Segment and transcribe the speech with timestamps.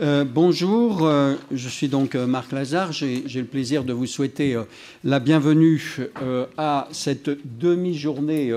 [0.00, 2.90] Euh, bonjour, euh, je suis donc euh, Marc Lazare.
[2.90, 4.56] J'ai le plaisir de vous souhaiter
[5.04, 5.80] la bienvenue
[6.58, 8.52] à cette demi-journée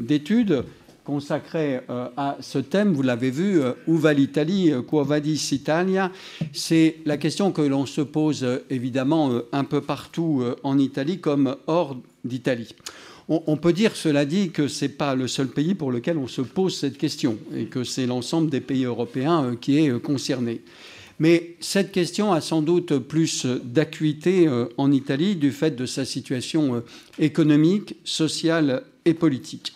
[0.00, 0.64] d'études
[1.04, 1.80] consacrée
[2.16, 2.92] à ce thème.
[2.92, 6.10] Vous l'avez vu, où va l'Italie Quo vadis Italia
[6.52, 11.96] C'est la question que l'on se pose évidemment un peu partout en Italie comme hors
[12.24, 12.74] d'Italie.
[13.28, 16.28] On, peut dire, cela dit, que ce n'est pas le seul pays pour lequel on
[16.28, 19.98] se pose cette question et que c'est l'ensemble des pays européens euh, qui est euh,
[19.98, 20.60] concerné.
[21.18, 26.04] Mais cette question a sans doute plus d'acuité euh, en Italie du fait de sa
[26.04, 26.82] situation
[27.18, 29.72] économique, sociale et politique.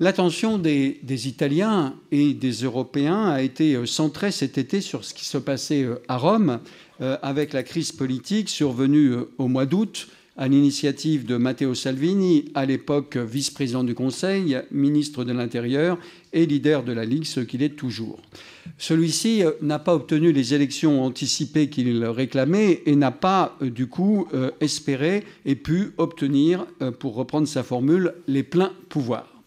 [0.00, 5.24] L'attention des, des, Italiens et des Européens a été centrée cet été sur ce qui
[5.24, 6.60] se passait à Rome
[7.00, 10.06] avec la crise politique survenue au mois d'août
[10.38, 15.98] à l'initiative de Matteo Salvini, à l'époque vice-président du Conseil, ministre de l'Intérieur
[16.32, 18.20] et leader de la Ligue, ce qu'il est toujours.
[18.78, 23.88] Celui-ci euh, n'a pas obtenu les élections anticipées qu'il réclamait et n'a pas, euh, du
[23.88, 26.66] coup, euh, espéré et pu obtenir,
[27.00, 29.37] pour reprendre sa formule, les pleins pouvoirs.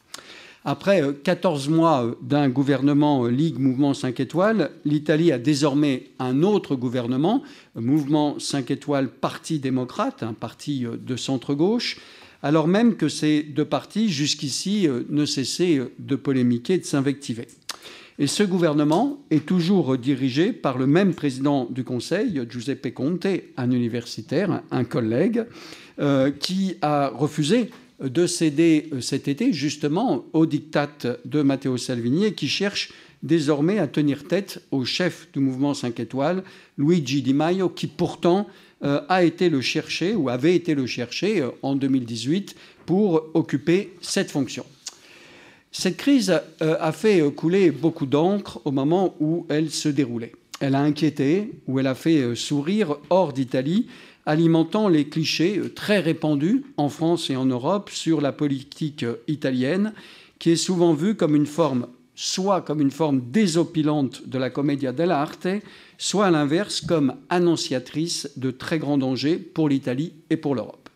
[0.63, 6.09] Après 14 euh, mois euh, d'un gouvernement euh, Ligue Mouvement 5 étoiles, l'Italie a désormais
[6.19, 7.41] un autre gouvernement,
[7.75, 11.97] Mouvement 5 étoiles Parti démocrate, un parti de centre-gauche,
[12.43, 17.47] alors même que ces deux partis, jusqu'ici, ne cessaient de polémiquer et de s'invectiver.
[18.19, 23.71] Et ce gouvernement est toujours dirigé par le même président du Conseil, Giuseppe Conte, un
[23.71, 25.45] universitaire, un collègue,
[26.39, 27.69] qui a refusé
[28.01, 30.89] de céder euh, cet été justement au diktat
[31.25, 32.91] de Matteo Salvini qui cherche
[33.23, 36.43] désormais à tenir tête au chef du mouvement 5 étoiles,
[36.77, 38.47] Luigi Di Maio, qui pourtant
[38.83, 43.93] euh, a été le chercher ou avait été le chercher euh, en 2018 pour occuper
[44.01, 44.65] cette fonction.
[45.73, 50.33] Cette crise a fait couler beaucoup d'encre au moment où elle se déroulait.
[50.59, 53.87] Elle a inquiété ou elle a fait sourire hors d'Italie
[54.25, 59.15] alimentant les clichés euh, très répandus en France et en Europe sur la politique euh,
[59.27, 59.93] italienne,
[60.39, 64.91] qui est souvent vue comme une forme, soit comme une forme désopilante de la commedia
[64.91, 65.47] dell'arte,
[65.97, 70.89] soit à l'inverse comme annonciatrice de très grands dangers pour l'Italie et pour l'Europe.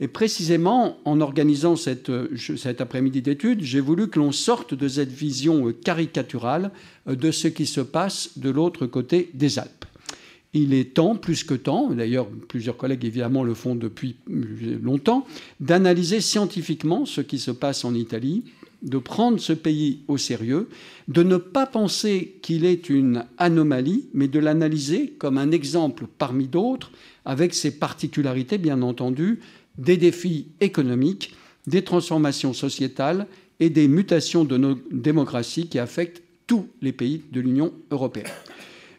[0.00, 4.88] Et précisément, en organisant cette, euh, cet après-midi d'études, j'ai voulu que l'on sorte de
[4.88, 6.72] cette vision caricaturale
[7.06, 9.84] de ce qui se passe de l'autre côté des Alpes.
[10.54, 15.26] Il est temps, plus que temps, d'ailleurs plusieurs collègues évidemment le font depuis longtemps,
[15.60, 18.44] d'analyser scientifiquement ce qui se passe en Italie,
[18.82, 20.68] de prendre ce pays au sérieux,
[21.08, 26.48] de ne pas penser qu'il est une anomalie, mais de l'analyser comme un exemple parmi
[26.48, 26.90] d'autres,
[27.24, 29.40] avec ses particularités bien entendu,
[29.78, 31.34] des défis économiques,
[31.66, 33.26] des transformations sociétales
[33.60, 38.26] et des mutations de nos démocraties qui affectent tous les pays de l'Union européenne.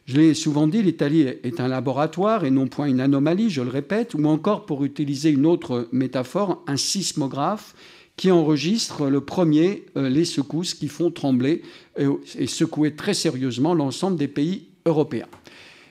[0.06, 3.70] Je l'ai souvent dit, l'Italie est un laboratoire et non point une anomalie, je le
[3.70, 7.74] répète, ou encore, pour utiliser une autre métaphore, un sismographe
[8.18, 11.64] qui enregistre le premier euh, les secousses qui font trembler
[11.98, 15.28] et secouer très sérieusement l'ensemble des pays européens.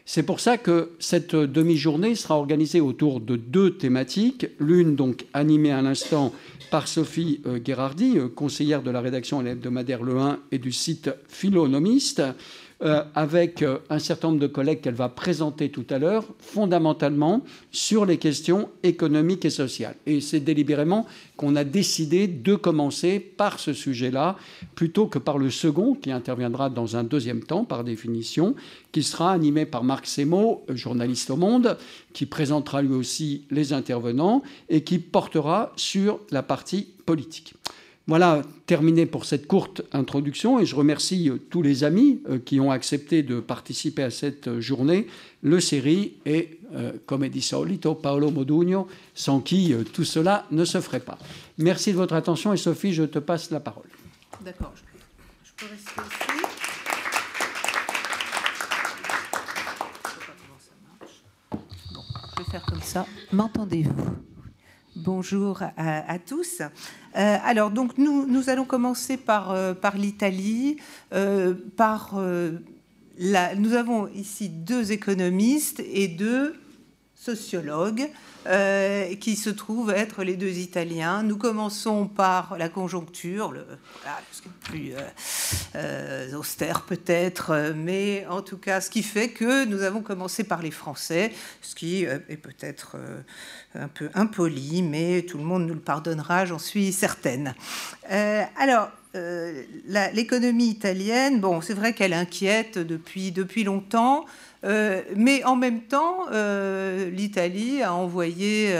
[0.05, 4.47] C'est pour ça que cette demi-journée sera organisée autour de deux thématiques.
[4.59, 6.33] L'une, donc, animée à l'instant
[6.71, 10.73] par Sophie euh, Gherardi, euh, conseillère de la rédaction à l'hebdomadaire Le 1 et du
[10.73, 12.23] site Philonomiste,
[12.85, 17.43] euh, avec euh, un certain nombre de collègues qu'elle va présenter tout à l'heure, fondamentalement
[17.71, 19.95] sur les questions économiques et sociales.
[20.05, 21.07] Et c'est délibérément
[21.37, 24.37] qu'on a décidé de commencer par ce sujet-là,
[24.75, 28.57] plutôt que par le second, qui interviendra dans un deuxième temps, par définition,
[28.91, 31.79] qui sera animé par Marc Semo, journaliste au Monde,
[32.13, 37.55] qui présentera lui aussi les intervenants et qui portera sur la partie politique.
[38.09, 42.59] Voilà, terminé pour cette courte introduction et je remercie euh, tous les amis euh, qui
[42.59, 45.07] ont accepté de participer à cette euh, journée,
[45.43, 46.59] le série et,
[47.05, 51.19] comme dit solito, Paolo Modugno, sans qui tout cela ne se ferait pas.
[51.59, 53.89] Merci de votre attention et Sophie, je te passe la parole.
[54.43, 54.73] D'accord,
[55.45, 56.33] je peux rester ici.
[62.31, 63.05] je vais faire comme ça.
[63.33, 64.32] M'entendez-vous?
[64.95, 66.61] Bonjour à, tous.
[66.61, 66.69] Euh,
[67.15, 70.77] alors, donc, nous, allons commencer par, euh, l'Italie.
[71.15, 71.55] Euh,
[73.57, 76.57] nous avons ici deux économistes et deux
[77.15, 78.11] sociologues
[78.47, 81.23] euh, qui se trouvent être les deux Italiens.
[81.23, 83.65] Nous commençons par la conjoncture, le,
[84.65, 85.01] plus euh,
[85.77, 90.61] euh, austère peut-être, mais en tout cas, ce qui fait que nous avons commencé par
[90.61, 92.97] les Français, ce qui est peut-être
[93.77, 97.55] un peu impoli, mais tout le monde nous le pardonnera, j'en suis certaine.
[98.09, 104.27] alors, l'économie italienne, bon, c'est vrai qu'elle inquiète depuis, depuis longtemps,
[104.63, 106.27] mais en même temps,
[107.11, 108.75] l'Italie a envoyé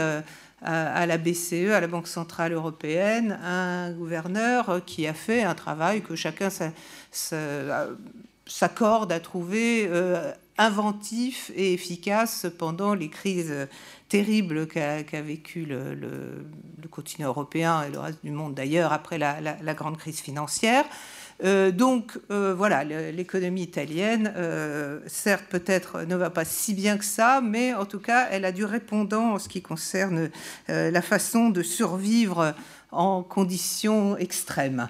[0.63, 6.01] à la BCE, à la Banque Centrale Européenne, un gouverneur qui a fait un travail
[6.01, 6.49] que chacun
[8.45, 13.67] s'accorde à trouver euh, inventif et efficace pendant les crises
[14.07, 16.45] terribles qu'a vécu le,
[16.91, 20.85] continent européen et le reste du monde d'ailleurs après la, grande crise financière.
[21.43, 27.05] Euh, donc euh, voilà, l'économie italienne, euh, certes peut-être ne va pas si bien que
[27.05, 30.29] ça, mais en tout cas, elle a du répondant en ce qui concerne
[30.67, 32.53] la façon de survivre
[32.91, 34.87] en conditions extrêmes.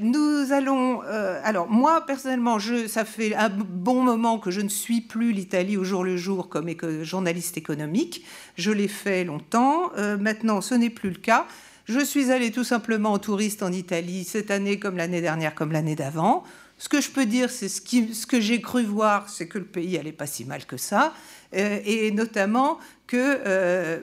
[0.00, 1.00] nous allons.
[1.44, 5.76] alors, moi, personnellement, je, ça fait un bon moment que je ne suis plus l'Italie
[5.76, 6.68] au jour le jour comme
[7.02, 8.24] journaliste économique.
[8.56, 9.90] Je l'ai fait longtemps.
[10.18, 11.46] maintenant, ce n'est plus le cas.
[11.84, 15.70] Je suis allée tout simplement en touriste en Italie cette année comme l'année dernière, comme
[15.70, 16.42] l'année d'avant.
[16.78, 19.98] Ce que je peux dire, c'est ce, que j'ai cru voir, c'est que le pays
[19.98, 21.12] allait pas si mal que ça,
[21.54, 24.00] euh, et notamment que, euh,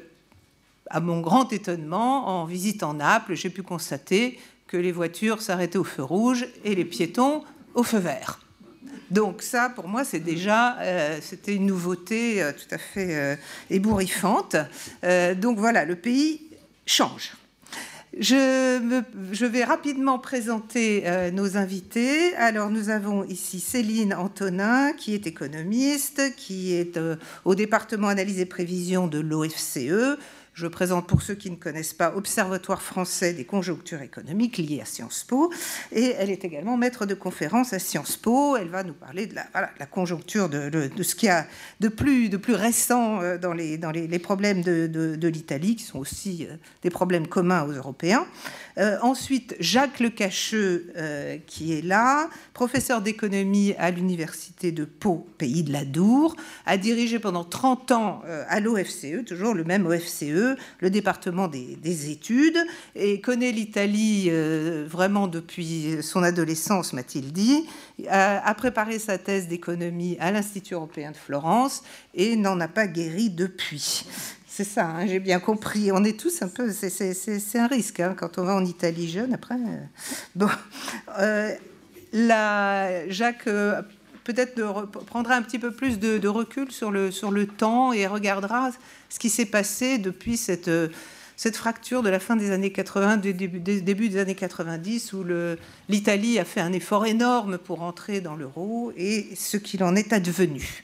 [0.91, 5.83] à mon grand étonnement, en visitant Naples, j'ai pu constater que les voitures s'arrêtaient au
[5.83, 7.43] feu rouge et les piétons
[7.73, 8.39] au feu vert.
[9.09, 13.39] Donc ça, pour moi, c'est déjà, euh, c'était une nouveauté tout à fait
[13.69, 14.55] ébouriffante.
[15.37, 16.41] donc voilà, le pays
[16.85, 17.33] change.
[18.19, 22.35] Je, vais rapidement présenter euh, nos invités.
[22.35, 27.15] Alors, nous avons ici Céline Antonin, qui est économiste, qui est euh,
[27.45, 30.17] au département analyse et prévision de l'OFCE,
[30.61, 34.85] je présente pour ceux qui ne connaissent pas Observatoire français des conjonctures économiques liées à
[34.85, 35.51] Sciences Po.
[35.91, 38.55] Et elle est également maître de conférence à Sciences Po.
[38.57, 41.47] Elle va nous parler de la, la conjoncture, de, de, ce qu'il y a
[41.79, 45.83] de plus, de plus récent euh, dans les, dans les, problèmes de, de l'Italie, qui
[45.83, 48.27] sont aussi euh, des problèmes communs aux Européens.
[48.77, 55.63] Euh, ensuite, Jacques Lecacheux, euh, qui est là, professeur d'économie à l'université de Pau, pays
[55.63, 56.35] de la Dour,
[56.65, 62.11] a dirigé pendant 30 ans euh, à l'OFCE, toujours le même OFCE, le département des,
[62.11, 62.57] études,
[62.95, 64.29] et connaît l'Italie
[64.87, 67.65] vraiment depuis son adolescence, m'a-t-il dit,
[68.09, 71.83] a préparé sa thèse d'économie à l'Institut européen de Florence
[72.13, 74.05] et n'en a pas guéri depuis.
[74.63, 75.91] C'est ça, hein, j'ai bien compris.
[75.91, 76.71] On est tous un peu.
[76.71, 79.55] C'est un risque hein, quand on va en Italie jeune après.
[79.55, 79.77] Euh.
[80.35, 80.49] Bon.
[81.17, 81.55] Euh,
[83.09, 83.81] Jacques euh,
[84.23, 84.53] peut-être
[85.07, 88.69] prendra un petit peu plus de, recul sur le, sur le temps et regardera
[89.09, 90.69] ce qui s'est passé depuis cette,
[91.35, 95.25] cette fracture de la fin des années 80, du début des années 90, où
[95.89, 100.13] l'Italie a fait un effort énorme pour entrer dans l'euro et ce qu'il en est
[100.13, 100.83] advenu.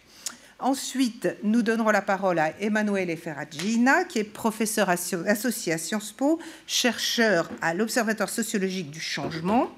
[0.59, 6.39] Ensuite, nous donnerons la parole à Emanuele Ferragina, qui est professeur associé à Sciences Po,
[6.65, 9.69] chercheur à l'Observatoire sociologique du changement,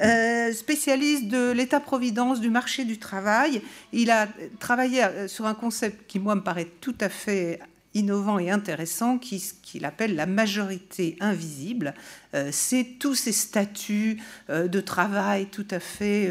[0.00, 3.60] euh, spécialiste de l'État-providence du marché du travail.
[3.92, 4.28] Il a
[4.60, 7.58] travaillé euh, sur un concept qui, moi, me paraît tout à fait
[7.92, 11.92] innovant et intéressant qu'il appelle la majorité invisible.
[12.34, 16.30] Euh, c'est tous ces statuts de travail tout à fait,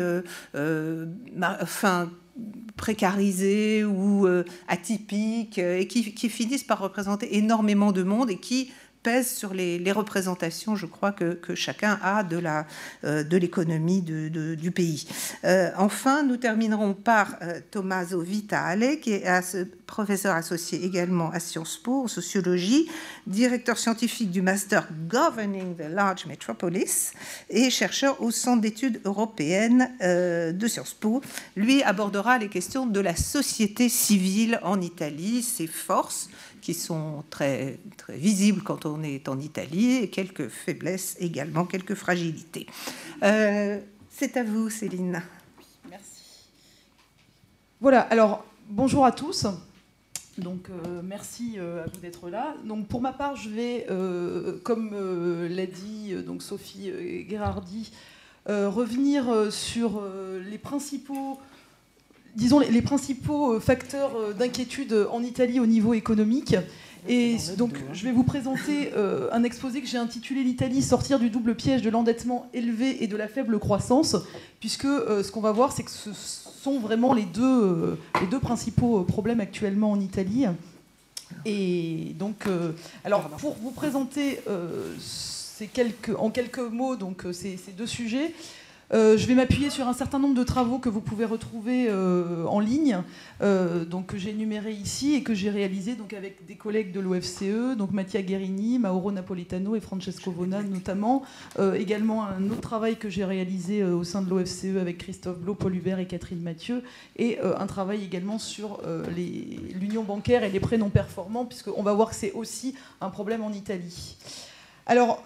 [1.61, 2.09] enfin,
[2.79, 8.71] précarisés ou euh, atypiques euh, et qui, finissent par représenter énormément de monde et qui
[9.03, 12.41] pèse sur les, représentations, je crois, que, chacun a de
[13.03, 15.07] euh, l'économie du pays.
[15.43, 19.25] Euh, enfin, nous terminerons par euh, Tommaso Vitale, qui est
[19.85, 22.89] professeur associé également à Sciences Po en sociologie,
[23.25, 27.13] directeur scientifique du master Governing the Large Metropolis
[27.49, 31.21] et chercheur au Centre d'études européennes de Sciences Po.
[31.55, 36.29] Lui abordera les questions de la société civile en Italie, ses forces,
[36.69, 41.95] qui sont très, très visibles quand on est en Italie, et quelques faiblesses également, quelques
[41.95, 42.67] fragilités.
[43.23, 43.79] Euh,
[44.11, 45.23] c'est à vous, Céline.
[45.89, 46.45] Merci.
[47.81, 49.47] Voilà, alors bonjour à tous.
[50.37, 52.53] Donc euh, merci euh, à vous d'être là.
[52.63, 53.87] Donc pour ma part, je vais,
[54.61, 54.91] comme
[55.49, 56.91] l'a dit donc Sophie
[57.27, 57.91] Gherardi,
[58.45, 60.03] revenir sur
[60.47, 61.39] les principaux
[62.35, 66.55] disons, les, principaux euh, facteurs euh, d'inquiétude en Italie au niveau économique.
[67.07, 71.29] Et donc, je vais vous présenter euh, un exposé que j'ai intitulé L'Italie sortir du
[71.29, 74.17] double piège de l'endettement élevé et de la faible croissance,
[74.59, 79.03] puisque ce qu'on va voir, c'est que ce sont vraiment les deux, les deux principaux
[79.03, 80.45] problèmes actuellement en Italie.
[81.45, 82.47] Et donc,
[83.05, 84.39] alors, pour vous présenter
[84.99, 88.33] ces quelques, en quelques mots donc, ces, ces deux sujets,
[88.91, 92.45] Euh, je vais m'appuyer sur un certain nombre de travaux que vous pouvez retrouver euh,
[92.45, 93.03] en ligne,
[93.41, 96.99] euh, donc que j'ai énumérés ici et que j'ai réalisés donc avec des collègues de
[96.99, 101.23] l'OFCE, donc Mattia Guerini, Mauro Napolitano et Francesco Vona notamment.
[101.75, 105.75] également un autre travail que j'ai réalisé au sein de l'OFCE avec Christophe Blo, Paul
[105.75, 106.83] Hubert et Catherine Mathieu,
[107.17, 108.81] et un travail également sur
[109.79, 113.43] l'union bancaire et les prêts non performants, puisqu'on va voir que c'est aussi un problème
[113.43, 114.17] en Italie.
[114.85, 115.23] Alors,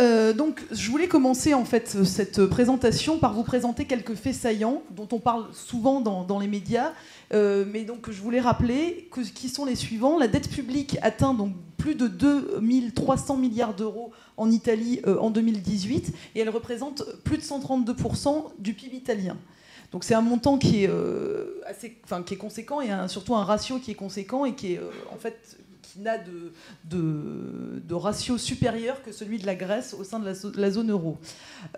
[0.00, 4.82] euh, donc, je voulais commencer en fait cette présentation par vous présenter quelques faits saillants
[4.90, 6.92] dont on parle souvent dans, les médias,
[7.32, 10.16] euh, mais donc je voulais rappeler qui sont les suivants.
[10.16, 16.14] La dette publique atteint donc plus de 2300 milliards d'euros en Italie euh, en 2018
[16.36, 19.36] et elle représente plus de 132% du PIB italien.
[19.90, 20.90] Donc c'est un montant qui est,
[21.66, 24.80] assez, enfin, qui est conséquent et surtout un ratio qui est conséquent et qui est
[25.10, 25.56] en fait
[25.98, 26.52] n'a de,
[26.84, 30.26] de, ratio supérieur que celui de la Grèce au sein de
[30.56, 31.18] la, zone euro.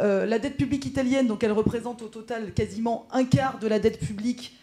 [0.01, 3.79] Euh, la dette publique italienne, donc elle représente au total quasiment un quart de la
[3.79, 4.59] dette publique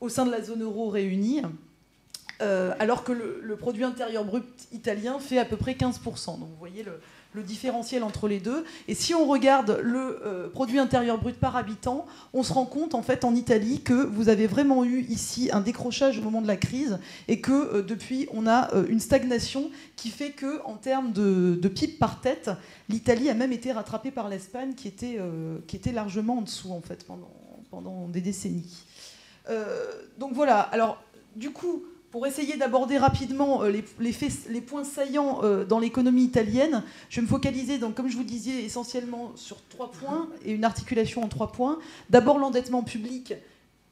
[0.00, 1.42] au sein de la zone euro réunie.
[2.42, 6.38] Euh, alors que le, le, produit intérieur brut italien fait à peu près 15%.
[6.38, 6.98] Donc vous voyez le,
[7.32, 8.64] le différentiel entre les deux.
[8.88, 12.94] Et si on regarde le euh, produit intérieur brut par habitant, on se rend compte
[12.94, 16.46] en fait en Italie que vous avez vraiment eu ici un décrochage au moment de
[16.46, 20.74] la crise et que euh, depuis on a euh, une stagnation qui fait que en
[20.74, 22.50] termes de, de PIB par tête,
[22.88, 25.18] l'Italie a même été rattrapée par l'Espagne qui était,
[25.66, 27.30] qui était largement en dessous en fait pendant,
[27.70, 28.84] pendant des décennies.
[30.18, 30.60] donc voilà.
[30.60, 31.02] Alors
[31.36, 37.16] du coup pour essayer d'aborder rapidement euh, les, points saillants euh, dans l'économie italienne, je
[37.16, 41.28] vais me focaliser, comme je vous disais, essentiellement sur trois points et une articulation en
[41.28, 41.78] trois points.
[42.10, 43.34] D'abord l'endettement public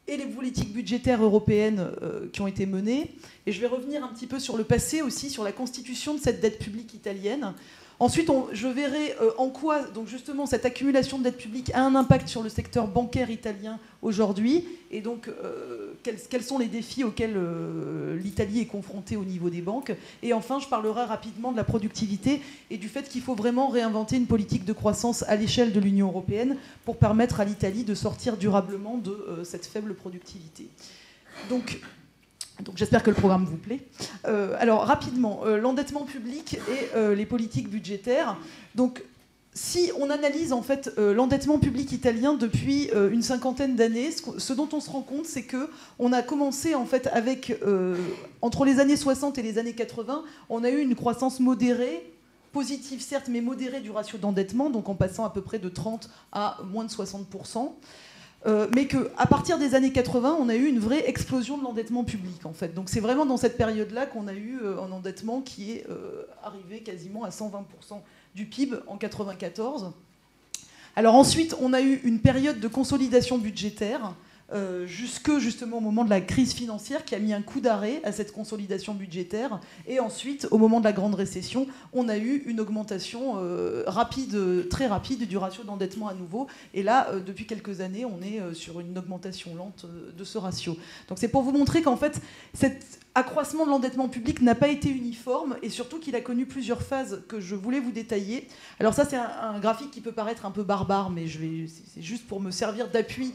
[0.09, 3.15] et les politiques budgétaires européennes euh, qui ont été menées.
[3.47, 6.19] Et je vais revenir un petit peu sur le passé aussi, sur la constitution de
[6.19, 7.55] cette dette publique italienne,
[8.01, 12.29] Ensuite, je verrai euh, en quoi, donc justement, cette accumulation de dette a un impact
[12.29, 18.17] sur le secteur bancaire italien aujourd'hui, et donc euh, quels, sont les défis auxquels euh,
[18.17, 19.93] l'Italie est confrontée au niveau des banques?
[20.23, 22.41] Et enfin, je parlerai rapidement de la productivité
[22.71, 26.07] et du fait qu'il faut vraiment réinventer une politique de croissance à l'échelle de l'Union
[26.07, 30.69] européenne pour permettre à l'Italie de sortir durablement de cette faible productivité.
[31.49, 31.81] Donc,
[32.63, 33.81] donc j'espère que le programme vous plaît.
[34.27, 38.37] Euh, alors rapidement, euh, l'endettement public et euh, les politiques budgétaires.
[38.75, 39.05] Donc
[39.55, 44.79] si on analyse en fait l'endettement public italien depuis une cinquantaine d'années, ce, dont on
[44.79, 47.59] se rend compte, c'est que on a commencé en fait avec
[48.41, 52.09] entre les années 60 et les années 80, on a eu une croissance modérée
[52.53, 56.09] positive certes, mais modérée du ratio d'endettement, donc en passant à peu près de 30
[56.31, 57.27] à moins de 60
[58.47, 62.05] euh, mais qu'à partir des années 80, on a eu une vraie explosion de l'endettement
[62.05, 62.73] public, en fait.
[62.73, 66.23] Donc c'est vraiment dans cette période-là qu'on a eu euh, un endettement qui est euh,
[66.43, 67.63] arrivé quasiment à 120%
[68.37, 69.93] du PIB en 94.
[70.95, 74.15] Alors ensuite, on a eu une période de consolidation budgétaire
[74.53, 78.01] euh, jusque justement au moment de la crise financière qui a mis un coup d'arrêt
[78.05, 79.61] à cette consolidation budgétaire.
[79.87, 84.69] Et ensuite, au moment de la grande récession, on a eu une augmentation euh, rapide,
[84.71, 86.47] très rapide du ratio d'endettement à nouveau.
[86.73, 89.87] Et là, euh, depuis quelques années, on est sur une augmentation lente
[90.17, 90.77] de ce ratio.
[91.09, 92.21] Donc c'est pour vous montrer qu'en fait,
[92.55, 96.83] cet accroissement de l'endettement public n'a pas été uniforme et surtout qu'il a connu plusieurs
[96.83, 98.49] phases que je voulais vous détailler.
[98.81, 102.41] Alors ça, c'est un, graphique qui peut paraître un peu barbare, mais c'est juste pour
[102.41, 103.33] me servir d'appui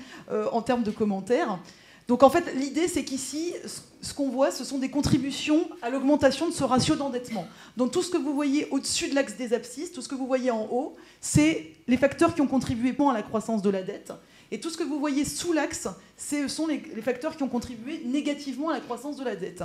[0.52, 1.60] en termes de commentaires.
[2.08, 3.54] Donc en fait, l'idée, c'est qu'ici,
[4.02, 7.48] ce qu'on voit, ce sont des contributions à l'augmentation de ce ratio d'endettement.
[7.78, 10.28] Donc tout ce que vous voyez au-dessus de l'axe des abscisses, tout ce que vous
[10.28, 14.12] voyez en haut, c'est les facteurs qui ont contribué à la croissance de la dette.
[14.54, 18.04] Et tout ce que vous voyez sous l'axe, ce sont les, facteurs qui ont contribué
[18.06, 19.64] négativement à la croissance de la dette.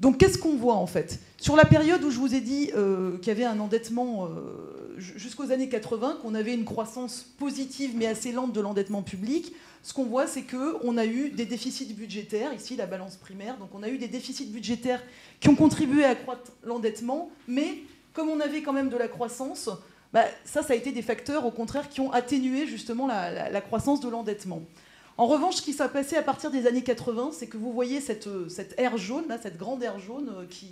[0.00, 1.18] Donc qu'est-ce qu'on voit en fait?
[1.38, 4.98] Sur la période où je vous ai dit euh, qu'il y avait un endettement euh,
[4.98, 9.94] jusqu'aux années 80, qu'on avait une croissance positive mais assez lente de l'endettement public, ce
[9.94, 13.82] qu'on voit, c'est qu'on a eu des déficits budgétaires, ici la balance primaire, donc on
[13.82, 15.02] a eu des déficits budgétaires
[15.40, 17.78] qui ont contribué à accroître l'endettement, mais
[18.12, 19.70] comme on avait quand même de la croissance,
[20.12, 24.00] bah, ça, ça a été des facteurs, au contraire, qui ont atténué justement la, croissance
[24.00, 24.62] de l'endettement.
[25.18, 28.00] En revanche, ce qui s'est passé à partir des années 80, c'est que vous voyez
[28.00, 28.28] cette,
[28.76, 30.68] aire jaune, là, cette grande aire jaune euh, qui,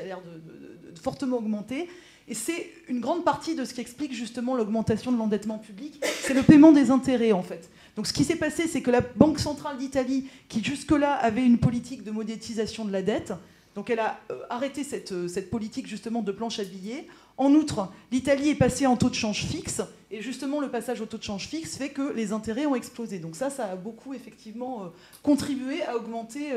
[0.00, 1.88] a l'air de, fortement augmenter.
[2.28, 6.34] Et c'est une grande partie de ce qui explique justement l'augmentation de l'endettement public, c'est
[6.34, 7.70] le paiement des intérêts en fait.
[7.94, 11.58] Donc ce qui s'est passé, c'est que la Banque centrale d'Italie, qui jusque-là avait une
[11.58, 13.32] politique de monétisation de la dette,
[13.76, 17.06] donc elle a euh, arrêté cette, euh, cette, politique justement de planche à billets.
[17.38, 21.06] En outre, l'Italie est passée en taux de change fixe, et justement le passage au
[21.06, 23.18] taux de change fixe fait que les intérêts ont explosé.
[23.18, 24.88] Donc ça, ça a beaucoup effectivement euh,
[25.22, 26.52] contribué à augmenter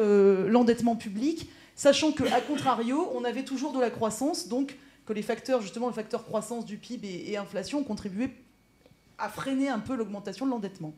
[0.47, 5.61] l'endettement public, sachant qu'à contrario, on avait toujours de la croissance, donc que les facteurs,
[5.61, 8.29] justement le facteur croissance du PIB et, inflation, ont contribué
[9.17, 10.93] a freiné un peu l'augmentation de l'endettement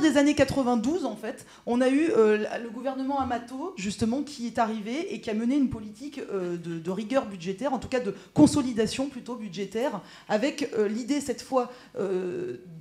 [0.00, 4.58] des années 92, en fait, on a eu euh, le gouvernement Amato, justement, qui est
[4.58, 8.14] arrivé et qui a mené une politique euh, de, rigueur budgétaire, en tout cas de
[8.34, 11.70] consolidation plutôt budgétaire, avec euh, l'idée cette fois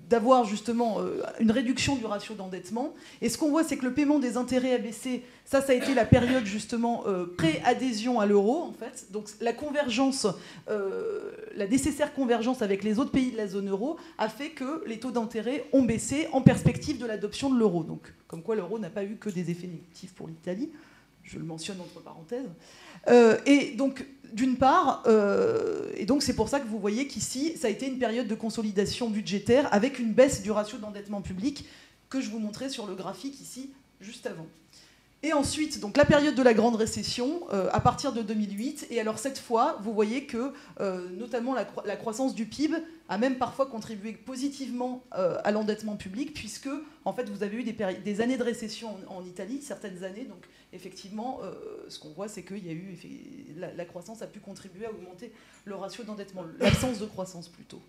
[0.09, 0.99] d'avoir justement
[1.39, 2.93] une réduction du ratio d'endettement.
[3.21, 5.23] Et ce qu'on voit, c'est que le paiement des intérêts a baissé.
[5.45, 7.03] Ça, ça a été la période justement
[7.37, 9.11] pré-adhésion à l'euro, en fait.
[9.11, 10.27] Donc la convergence,
[10.67, 14.99] la nécessaire convergence avec les autres pays de la zone euro a fait que les
[14.99, 17.83] taux d'intérêt ont baissé en perspective de l'adoption de l'euro.
[17.83, 20.71] Donc, comme quoi l'euro n'a pas eu que des effets négatifs pour l'Italie.
[21.23, 22.49] Je le mentionne entre parenthèses.
[23.09, 27.57] Euh, et donc, d'une part, euh, et donc c'est pour ça que vous voyez qu'ici,
[27.57, 31.65] ça a été une période de consolidation budgétaire avec une baisse du ratio d'endettement public
[32.09, 34.47] que je vous montrais sur le graphique ici juste avant.
[35.23, 38.87] Et ensuite, donc la période de la grande récession, euh, à partir de 2008.
[38.91, 42.75] Et alors cette fois, vous voyez que euh, notamment la, croissance du PIB
[43.09, 46.69] a même parfois contribué positivement euh, à l'endettement public, puisque
[47.03, 50.25] en fait vous avez eu des, années de récession en, Italie, certaines années.
[50.25, 51.39] Donc effectivement,
[51.87, 52.97] ce qu'on voit, c'est eu
[53.57, 55.31] la, croissance a pu contribuer à augmenter
[55.65, 57.81] le ratio d'endettement, l'absence de croissance plutôt.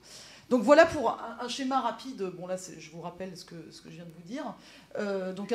[0.50, 2.22] Donc voilà pour un, schéma rapide.
[2.38, 4.54] Bon là, je vous rappelle ce que, je viens de vous dire.
[5.34, 5.52] donc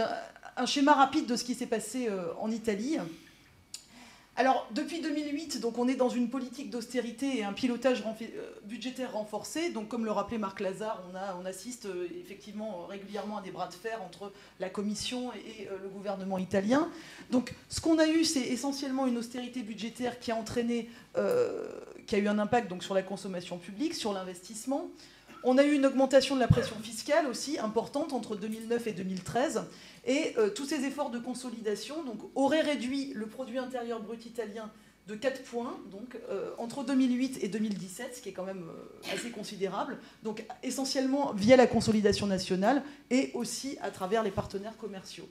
[0.57, 2.97] un schéma rapide de ce qui s'est passé euh, en Italie.
[4.35, 9.13] Alors, depuis 2008, donc, on est dans une politique d'austérité et un pilotage euh, budgétaire
[9.13, 9.69] renforcé.
[9.69, 11.03] Donc, comme le rappelait Marc Lazare,
[11.39, 15.87] on, assiste euh, effectivement régulièrement à des bras de fer entre la Commission et le
[15.87, 16.89] gouvernement italien.
[17.29, 20.89] Donc, ce qu'on a eu, c'est essentiellement une austérité budgétaire qui a entraîné,
[22.05, 24.89] qui a eu un impact donc, sur la consommation publique, sur l'investissement.
[25.43, 29.65] On a eu une augmentation de la pression fiscale aussi importante entre 2009 et 2013.
[30.05, 34.71] Et euh, tous ces efforts de consolidation donc, auraient réduit le produit intérieur brut italien
[35.07, 39.13] de 4 points donc, euh, entre 2008 et 2017, ce qui est quand même euh,
[39.13, 45.27] assez considérable, donc essentiellement via la consolidation nationale et aussi à travers les partenaires commerciaux.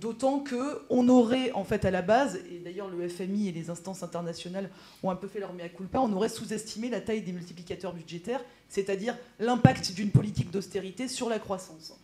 [0.00, 4.02] D'autant qu'on aurait, en fait, à la base, et d'ailleurs le FMI et les instances
[4.02, 4.68] internationales
[5.02, 8.44] ont un peu fait leur mea culpa, on aurait sous-estimé la taille des multiplicateurs budgétaires,
[8.68, 11.94] c'est-à-dire l'impact d'une politique d'austérité sur la croissance.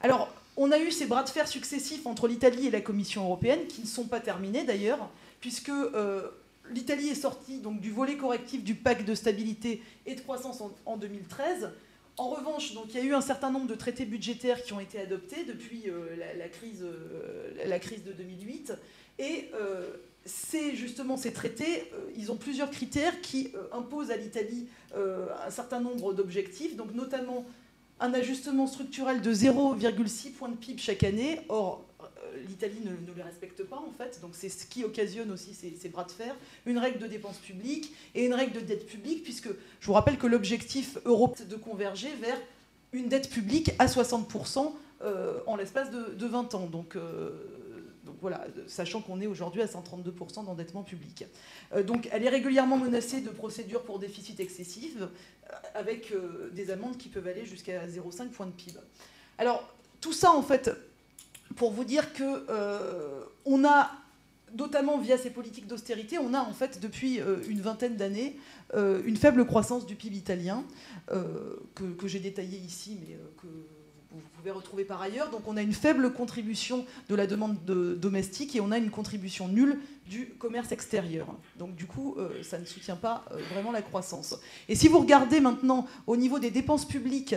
[0.00, 3.66] Alors, on a eu ces bras de fer successifs entre l'Italie et la Commission européenne,
[3.66, 5.10] qui ne sont pas terminés d'ailleurs,
[5.40, 6.28] puisque euh,
[6.70, 10.96] l'Italie est sortie donc, du volet correctif du pacte de stabilité et de croissance en,
[10.96, 11.70] 2013.
[12.16, 14.80] En revanche, donc, il y a eu un certain nombre de traités budgétaires qui ont
[14.80, 18.72] été adoptés depuis euh, la, crise, euh, la, crise, de 2008.
[19.18, 19.50] Et
[20.24, 26.12] c'est justement ces traités, ils ont plusieurs critères qui imposent à l'Italie un certain nombre
[26.14, 27.44] d'objectifs, donc notamment
[28.00, 31.40] un ajustement structurel de 0,6 points de PIB chaque année.
[31.48, 31.93] Or, euh,
[32.48, 36.04] l'Italie ne, les respecte pas en fait, donc c'est ce qui occasionne aussi ces, bras
[36.04, 36.34] de fer,
[36.66, 39.48] une règle de dépenses publiques et une règle de dette publique, puisque
[39.80, 42.38] je vous rappelle que l'objectif européen est de converger vers
[42.92, 46.66] une dette publique à 60% euh, en l'espace de, 20 ans.
[46.66, 47.30] Donc, euh,
[48.04, 51.24] donc voilà, sachant qu'on est aujourd'hui à 132% d'endettement public.
[51.86, 54.96] donc elle est régulièrement menacée de procédures pour déficit excessif,
[55.74, 58.78] avec euh, des amendes qui peuvent aller jusqu'à 0,5 points de PIB.
[59.38, 59.68] Alors,
[60.00, 60.70] tout ça, en fait,
[61.56, 63.22] pour vous dire que euh,
[63.64, 63.90] a,
[64.56, 68.36] notamment via ces politiques d'austérité, on a en fait depuis euh, une vingtaine d'années
[69.06, 70.64] une faible croissance du PIB italien,
[71.06, 73.46] que, j'ai détaillé ici, mais que
[74.14, 75.30] vous pouvez retrouver par ailleurs.
[75.30, 79.48] Donc on a une faible contribution de la demande domestique et on a une contribution
[79.48, 81.26] nulle du commerce extérieur.
[81.58, 84.38] Donc du coup, euh, ça ne soutient pas euh, vraiment la croissance.
[84.68, 87.34] Et si vous regardez maintenant au niveau des dépenses publiques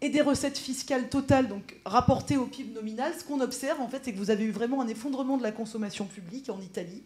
[0.00, 4.02] et des recettes fiscales totales, donc rapportées au PIB nominal, ce qu'on observe en fait,
[4.04, 7.02] c'est que vous avez eu vraiment un effondrement de la consommation publique en Italie,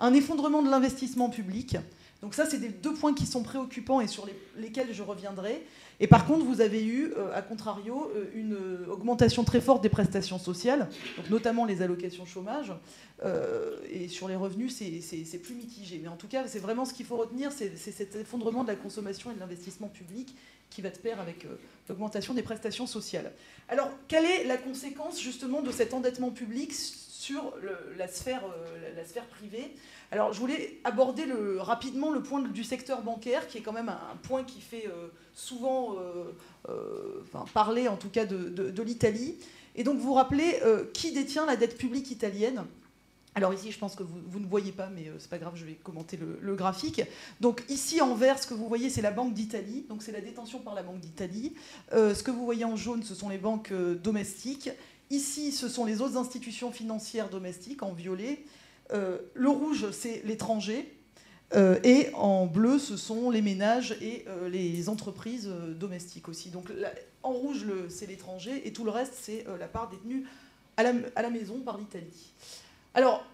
[0.00, 1.76] un effondrement de l'investissement public.
[2.24, 4.26] Donc ça, c'est des deux points qui sont préoccupants et sur
[4.56, 5.62] lesquels je reviendrai.
[6.00, 8.56] Et par contre, vous avez eu, euh, à contrario, euh, une
[8.90, 12.72] augmentation très forte des prestations sociales, donc notamment les allocations chômage.
[13.24, 16.00] Euh, et sur les revenus, c'est plus mitigé.
[16.02, 18.76] Mais en tout cas, c'est vraiment ce qu'il faut retenir, c'est cet effondrement de la
[18.76, 20.34] consommation et de l'investissement public
[20.70, 21.46] qui va de pair avec
[21.88, 23.32] l'augmentation des prestations sociales.
[23.68, 27.54] Alors, quelle est la conséquence justement de cet endettement public sur
[27.96, 28.42] la, sphère,
[28.96, 29.72] la sphère privée?
[30.14, 31.24] Alors, je voulais aborder
[31.58, 35.08] rapidement le point du secteur bancaire, qui est quand même un, point qui fait euh,
[35.34, 36.32] souvent euh,
[36.68, 39.34] euh, parler, en tout cas, de, l'Italie.
[39.74, 40.60] Et donc, vous vous rappelez
[40.92, 42.64] qui détient la dette publique italienne?
[43.36, 45.72] Alors ici, je pense que vous, ne voyez pas, mais c'est pas grave, je vais
[45.74, 47.02] commenter le, graphique.
[47.40, 49.84] Donc ici en vert, ce que vous voyez, c'est la Banque d'Italie.
[49.88, 51.54] Donc c'est la détention par la Banque d'Italie.
[51.90, 54.70] ce que vous voyez en jaune, ce sont les banques domestiques.
[55.10, 58.44] Ici, ce sont les autres institutions financières domestiques en violet.
[58.92, 60.96] Euh, le rouge, c'est l'étranger.
[61.54, 66.50] et en bleu, ce sont les ménages et les entreprises domestiques aussi.
[66.50, 66.72] Donc
[67.22, 70.24] en rouge, c'est l'étranger et tout le reste, c'est la part détenue
[70.76, 70.82] à
[71.22, 72.32] la maison par l'Italie.
[72.94, 73.24] Alors,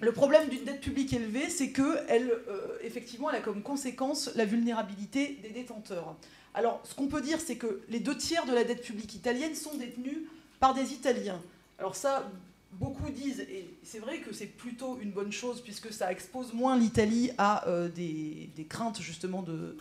[0.00, 4.44] le problème d'une dette publique élevée, c'est qu'elle, euh, effectivement, elle a comme conséquence la
[4.44, 6.14] vulnérabilité des détenteurs.
[6.54, 9.54] Alors, ce qu'on peut dire, c'est que les deux tiers de la dette publique italienne
[9.54, 10.20] sont détenus
[10.60, 11.40] par des Italiens.
[11.78, 12.30] Alors ça,
[12.72, 16.78] beaucoup disent, et c'est vrai que c'est plutôt une bonne chose, puisque ça expose moins
[16.78, 19.76] l'Italie à euh, des, craintes, justement, de,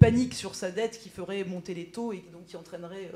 [0.00, 3.12] panique sur sa dette qui ferait monter les taux et donc qui entraînerait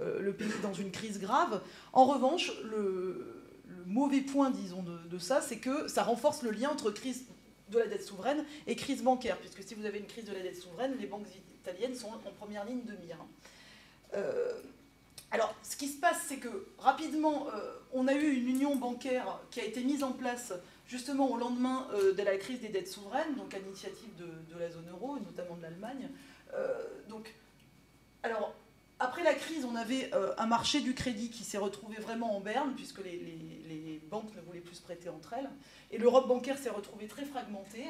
[0.00, 1.60] euh, le pays dans une crise grave.
[1.92, 3.43] En revanche, le
[3.76, 7.24] le mauvais point, disons, de, ça, c'est que ça renforce le lien entre crise
[7.70, 10.40] de la dette souveraine et crise bancaire, puisque si vous avez une crise de la
[10.40, 13.18] dette souveraine, les banques italiennes sont en première ligne de mire.
[14.14, 14.60] Euh,
[15.30, 19.40] alors, ce qui se passe, c'est que rapidement, euh, on a eu une union bancaire
[19.50, 20.52] qui a été mise en place
[20.86, 24.70] justement au lendemain euh, de la crise des dettes souveraines, donc à l'initiative de, la
[24.70, 26.08] zone euro, notamment de l'Allemagne.
[27.08, 27.34] donc,
[28.22, 28.54] alors,
[29.04, 32.40] après la crise, on avait euh, un marché du crédit qui s'est retrouvé vraiment en
[32.40, 35.50] berne, puisque les, banques ne voulaient plus se prêter entre elles.
[35.90, 37.84] Et l'Europe bancaire s'est retrouvée très fragmentée.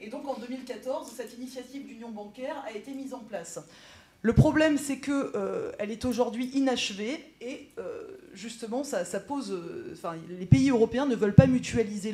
[0.00, 3.60] Et donc en 2014, cette initiative d'union bancaire a été mise en place.
[4.22, 9.56] Le problème, c'est qu'elle euh, est aujourd'hui inachevée et euh, justement, ça, pose.
[9.92, 12.12] Enfin, les pays européens ne veulent pas mutualiser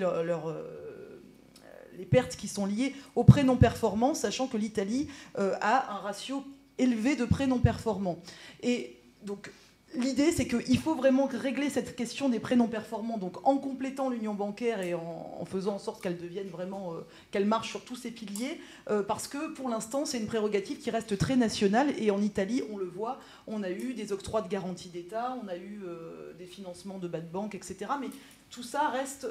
[1.96, 6.44] les pertes qui sont liées aux prêts non performants, sachant que l'Italie a un ratio
[6.78, 8.18] élevé de prêts non performants.
[8.62, 9.50] Et donc,
[9.96, 14.10] L'idée, c'est qu'il faut vraiment régler cette question des prêts non performants, donc en complétant
[14.10, 17.94] l'union bancaire et en, faisant en sorte qu'elle devienne vraiment, euh, qu'elle marche sur tous
[17.94, 18.60] ses piliers,
[18.90, 21.94] euh, parce que pour l'instant, c'est une prérogative qui reste très nationale.
[21.98, 25.46] Et en Italie, on le voit, on a eu des octrois de garantie d'État, on
[25.46, 27.92] a eu euh, des financements de bas de banque, etc.
[28.00, 28.08] Mais
[28.50, 29.28] tout ça reste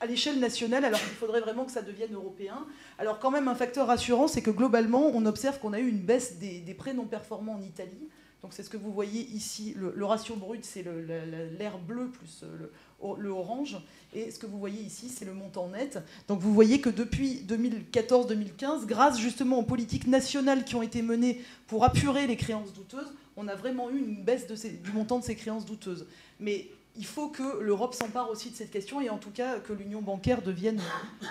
[0.00, 2.66] à l'échelle nationale, alors qu'il faudrait vraiment que ça devienne européen.
[2.98, 6.00] Alors quand même, un facteur rassurant, c'est que globalement, on observe qu'on a eu une
[6.00, 8.08] baisse des, prêts non performants en Italie.
[8.42, 9.74] Donc c'est ce que vous voyez ici.
[9.76, 13.78] Le, ratio brut, c'est l'air bleu plus le, orange.
[14.12, 15.98] Et ce que vous voyez ici, c'est le montant net.
[16.28, 21.40] Donc vous voyez que depuis 2014-2015, grâce justement aux politiques nationales qui ont été menées
[21.66, 25.36] pour apurer les créances douteuses, on a vraiment eu une baisse du montant de ces
[25.36, 26.06] créances douteuses.
[26.38, 29.72] Mais il faut que l'Europe s'empare aussi de cette question et en tout cas que
[29.72, 30.80] l'union bancaire devienne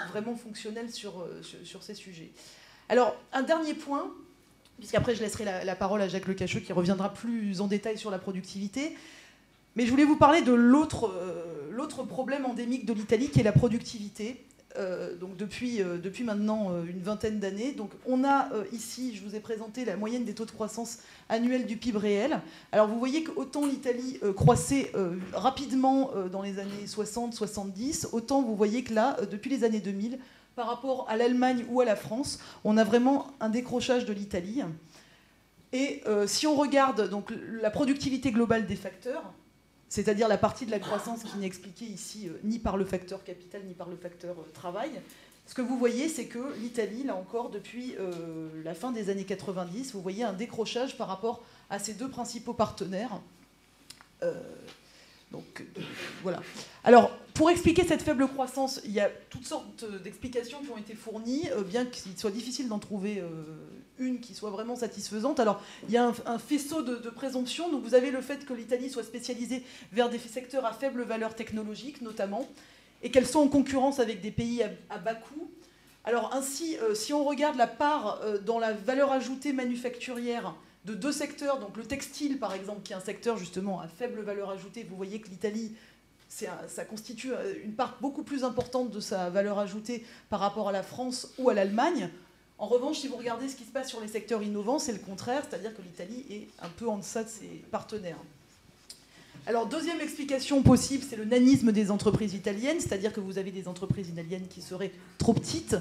[0.10, 2.32] vraiment fonctionnelle sur, euh, sur, ces sujets.
[2.90, 4.12] Alors, un dernier point,
[4.78, 8.20] puisqu'après je laisserai la, parole à Jacques Lecacheux qui reviendra plus en détail sur la
[8.20, 8.98] productivité.
[9.76, 13.54] Mais je voulais vous parler de l'autre euh, problème endémique de l'Italie qui est la
[13.54, 14.44] productivité.
[14.76, 17.74] Euh, donc depuis, euh, depuis maintenant euh, une vingtaine d'années.
[17.74, 21.66] Donc on a ici, je vous ai présenté la moyenne des taux de croissance annuels
[21.66, 22.42] du PIB réel.
[22.72, 24.92] Alors vous voyez qu'autant l'Italie croissait
[25.34, 30.20] rapidement dans les années 60-70, autant vous voyez que là, depuis les années 2000,
[30.56, 34.62] par rapport à l'Allemagne ou à la France, on a vraiment un décrochage de l'Italie.
[35.72, 39.34] Et si on regarde donc la productivité globale des facteurs,
[39.94, 43.24] c'est-à-dire la partie de la croissance qui n'est expliquée ici euh, ni par le facteur
[43.24, 44.90] capital ni par le facteur euh, travail.
[45.46, 49.24] Ce que vous voyez, c'est que l'Italie, là encore, depuis euh, la fin des années
[49.24, 53.22] 90, vous voyez un décrochage par rapport à ses deux principaux partenaires.
[55.34, 55.64] Donc
[56.22, 56.42] voilà.
[56.86, 60.94] Alors, pour expliquer cette faible croissance, il y a toutes sortes d'explications qui ont été
[60.96, 63.22] fournies, bien qu'il soit difficile d'en trouver
[64.00, 65.40] une qui soit vraiment satisfaisante.
[65.40, 67.70] Alors, il y a un, faisceau de, présomptions.
[67.70, 71.36] Donc, vous avez le fait que l'Italie soit spécialisée vers des secteurs à faible valeur
[71.36, 72.48] technologique, notamment,
[73.02, 75.50] et qu'elle soit en concurrence avec des pays à, bas coût.
[76.06, 80.94] Alors, ainsi, euh, si on regarde la part euh, dans la valeur ajoutée manufacturière de
[80.94, 84.50] deux secteurs, donc le textile, par exemple, qui est un secteur justement à faible valeur
[84.50, 85.74] ajoutée, vous voyez que l'Italie
[86.68, 90.72] ça constitue euh, une part beaucoup plus importante de sa valeur ajoutée par rapport à
[90.72, 92.10] la France ou à l'Allemagne.
[92.58, 95.00] En revanche, si vous regardez ce qui se passe sur les secteurs innovants, c'est le
[95.00, 98.18] contraire, c'est-à-dire que l'Italie est un peu en deçà de ses partenaires.
[99.46, 103.68] Alors, deuxième explication possible, c'est le nanisme des entreprises italiennes, c'est-à-dire que vous avez des
[103.68, 105.76] entreprises italiennes qui seraient trop petites,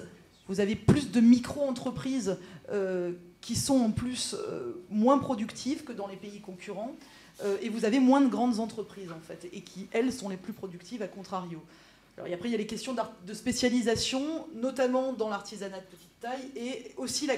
[0.49, 2.39] vous avez plus de micro-entreprises
[2.71, 6.97] euh, qui sont en plus euh, moins productives que dans les pays concurrents,
[7.45, 10.37] euh, et vous avez moins de grandes entreprises, en fait, et qui, elles, sont les
[10.37, 11.61] plus productives, à contrario.
[12.17, 12.95] Alors, et après, il y a les questions
[13.27, 17.37] de spécialisation, notamment dans l'artisanat de petite taille, et aussi la,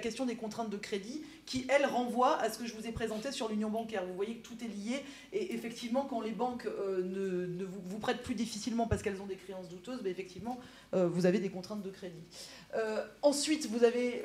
[0.00, 3.32] question des contraintes de crédit, qui, elles, renvoient à ce que je vous ai présenté
[3.32, 4.04] sur l'union bancaire.
[4.04, 8.22] Vous voyez que tout est lié, et effectivement, quand les banques euh, ne, vous, prêtent
[8.22, 10.58] plus difficilement parce qu'elles ont des créances douteuses, ben, effectivement,
[10.92, 12.22] vous avez des contraintes de crédit.
[13.22, 14.24] Ensuite, vous avez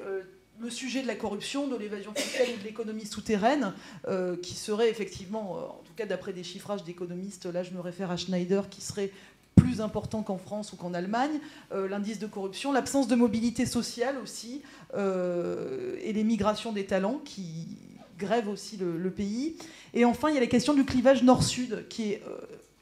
[0.59, 3.73] le sujet de la corruption, de l'évasion fiscale et de l'économie souterraine,
[4.41, 8.17] qui serait effectivement, en tout cas d'après des chiffrages d'économistes, là je me réfère à
[8.17, 9.11] Schneider, qui serait
[9.55, 11.39] plus important qu'en France ou qu'en Allemagne,
[11.71, 14.61] l'indice de corruption, l'absence de mobilité sociale aussi,
[14.95, 17.67] et les migrations des talents qui
[18.17, 19.55] grèvent aussi le, pays.
[19.93, 22.23] Et enfin, il y a la question du clivage nord-sud, qui est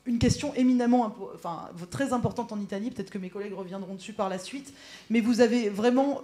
[0.05, 2.91] une question éminemment, enfin, très importante en Italie.
[2.91, 4.73] Peut-être que mes collègues reviendront dessus par la suite.
[5.09, 6.21] Mais vous avez vraiment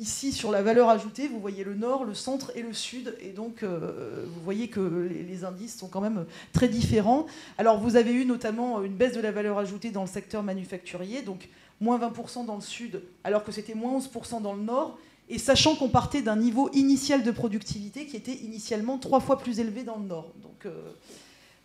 [0.00, 3.14] Ici, sur la valeur ajoutée, vous voyez le nord, le centre et le sud.
[3.20, 7.26] Et donc, euh, vous voyez que les, indices sont quand même très différents.
[7.58, 11.20] Alors, vous avez eu notamment une baisse de la valeur ajoutée dans le secteur manufacturier,
[11.20, 11.50] donc
[11.82, 14.98] moins 20% dans le sud, alors que c'était moins 11% dans le nord.
[15.28, 19.60] Et sachant qu'on partait d'un niveau initial de productivité qui était initialement trois fois plus
[19.60, 20.32] élevé dans le nord.
[20.42, 20.92] Donc, euh,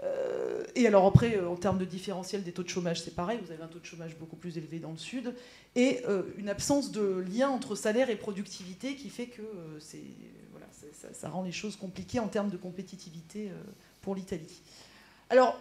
[0.03, 3.39] euh, et alors après, euh, en termes de différentiel des taux de chômage, c'est pareil,
[3.43, 5.33] vous avez un taux de chômage beaucoup plus élevé dans le sud,
[5.75, 9.41] et euh, une absence de lien entre salaire et productivité qui fait que
[10.51, 10.67] voilà,
[11.13, 13.51] ça, rend les choses compliquées en termes de compétitivité
[14.01, 14.61] pour l'Italie.
[15.29, 15.59] Alors,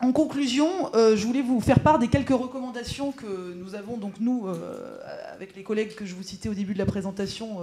[0.00, 4.48] en conclusion, je voulais vous faire part des quelques recommandations que nous avons, donc nous,
[5.32, 7.58] avec les collègues que je vous citais au début de la présentation,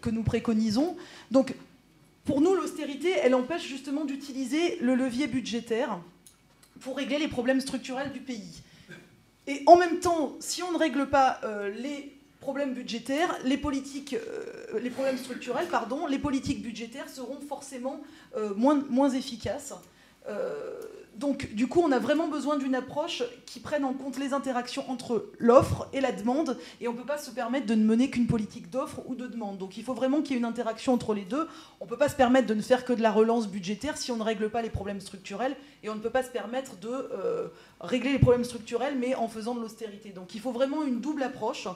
[0.00, 0.96] que nous préconisons.
[1.30, 1.54] Donc,
[2.28, 5.98] pour nous, l'austérité, elle empêche justement d'utiliser le levier budgétaire
[6.80, 8.60] pour régler les problèmes structurels du pays.
[9.46, 14.12] Et en même temps, si on ne règle pas euh, les problèmes budgétaires, les politiques,
[14.12, 18.02] euh, les problèmes structurels, pardon, les politiques budgétaires seront forcément
[18.36, 19.72] euh, moins, moins efficaces.
[21.18, 24.88] Donc, du coup, on a vraiment besoin d'une approche qui prenne en compte les interactions
[24.88, 28.08] entre l'offre et la demande, et on ne peut pas se permettre de ne mener
[28.08, 29.58] qu'une politique d'offre ou de demande.
[29.58, 31.48] Donc, il faut vraiment qu'il y ait une interaction entre les deux.
[31.80, 34.12] On ne peut pas se permettre de ne faire que de la relance budgétaire si
[34.12, 36.88] on ne règle pas les problèmes structurels, et on ne peut pas se permettre de
[36.88, 37.48] euh,
[37.80, 40.10] régler les problèmes structurels, mais en faisant de l'austérité.
[40.10, 41.66] Donc, il faut vraiment une double approche.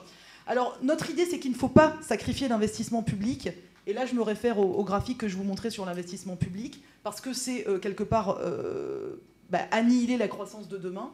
[0.47, 3.49] Alors, notre idée, c'est qu'il ne faut pas sacrifier l'investissement public.
[3.87, 7.19] Et là, je me réfère au, graphique que je vous montrais sur l'investissement public, parce
[7.19, 11.11] que c'est euh, quelque part euh, bah, annihiler la croissance de demain.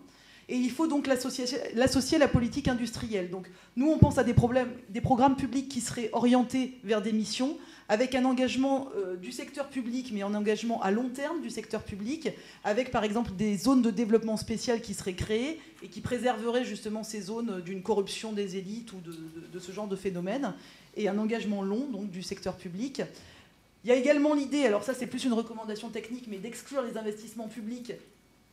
[0.50, 3.30] Et il faut donc l'associer à la politique industrielle.
[3.30, 7.12] Donc nous, on pense à des, problèmes, des programmes publics qui seraient orientés vers des
[7.12, 7.56] missions,
[7.88, 11.84] avec un engagement euh, du secteur public, mais un engagement à long terme du secteur
[11.84, 12.30] public,
[12.64, 17.04] avec par exemple des zones de développement spéciales qui seraient créées et qui préserveraient justement
[17.04, 19.16] ces zones d'une corruption des élites ou de,
[19.54, 20.56] de, ce genre de phénomène,
[20.98, 23.04] et un engagement long donc du secteur public.
[23.84, 26.98] Il y a également l'idée, alors ça c'est plus une recommandation technique, mais d'exclure les
[26.98, 27.94] investissements publics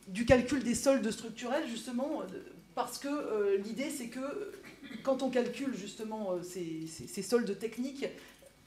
[0.07, 2.25] du calcul des soldes structurels, justement, euh,
[2.75, 4.53] parce que euh, l'idée, c'est que
[5.03, 8.05] quand on calcule justement euh, ces, soldes techniques,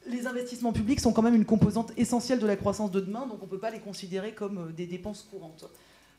[0.07, 3.39] les investissements publics sont quand même une composante essentielle de la croissance de demain, donc
[3.43, 5.67] on ne peut pas les considérer comme des dépenses courantes.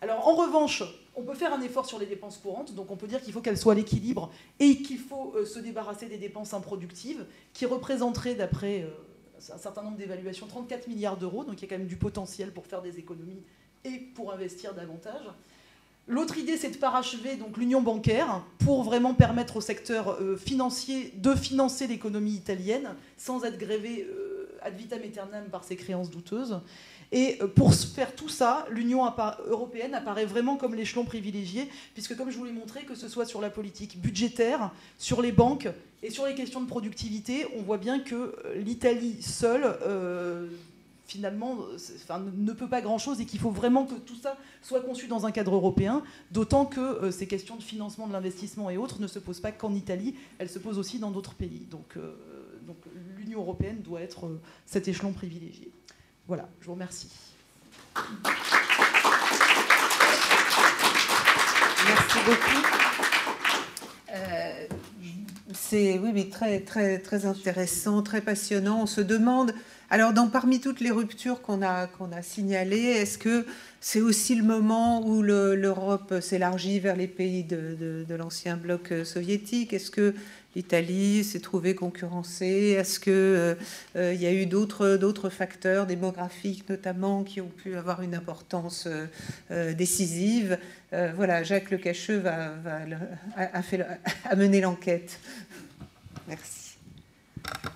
[0.02, 0.84] Alors en revanche,
[1.16, 3.42] on peut faire un effort sur les dépenses courantes, donc on peut dire qu'il faut
[3.42, 8.88] qu'elles soient à l'équilibre et qu'il faut se débarrasser des dépenses improductives, qui représenteraient, d'après
[9.54, 12.52] un certain nombre d'évaluations, 34 milliards d'euros, donc il y a quand même du potentiel
[12.52, 13.44] pour faire des économies
[13.86, 15.24] et pour investir davantage.
[16.08, 21.36] L'autre idée, c'est de parachever l'union bancaire pour vraiment permettre au secteur euh, financier de
[21.36, 26.60] financer l'économie italienne sans être grévé euh, ad vitam aeternam par ses créances douteuses.
[27.12, 29.04] Et euh, pour faire tout ça, l'Union
[29.48, 33.26] européenne apparaît vraiment comme l'échelon privilégié, puisque comme je vous l'ai montré, que ce soit
[33.26, 35.70] sur la politique budgétaire, sur les banques
[36.02, 39.78] et sur les questions de productivité, on voit bien que l'Italie seule
[41.12, 41.58] finalement
[42.04, 45.26] enfin, ne peut pas grand-chose et qu'il faut vraiment que tout ça soit conçu dans
[45.26, 49.08] un cadre européen, d'autant que euh, ces questions de financement de l'investissement et autres ne
[49.08, 51.68] se posent pas qu'en Italie, elles se posent aussi dans d'autres pays.
[51.70, 52.16] Donc, euh,
[52.66, 52.78] donc
[53.18, 55.70] l'Union européenne doit être euh, cet échelon privilégié.
[56.28, 57.10] Voilà, je vous remercie.
[61.88, 62.68] Merci beaucoup.
[65.54, 68.84] c'est oui, mais très, très, très intéressant, très passionnant.
[68.84, 69.54] On se demande
[69.92, 71.90] alors, parmi toutes les ruptures qu'on a,
[72.22, 73.46] signalées, est-ce que
[73.82, 79.74] c'est aussi le moment où l'Europe s'élargit vers les pays de, l'ancien bloc euh, soviétique?
[79.74, 80.16] Est-ce que
[80.56, 82.78] l'Italie s'est trouvée concurrencée?
[82.80, 83.56] Est-ce qu'il euh,
[83.98, 88.88] euh, y a eu d'autres facteurs démographiques notamment qui ont pu avoir une importance
[89.50, 90.58] décisive?
[90.94, 92.80] Voilà, Jacques Lecacheux va, va,
[94.24, 95.20] a mené l'enquête.
[96.30, 96.78] Merci.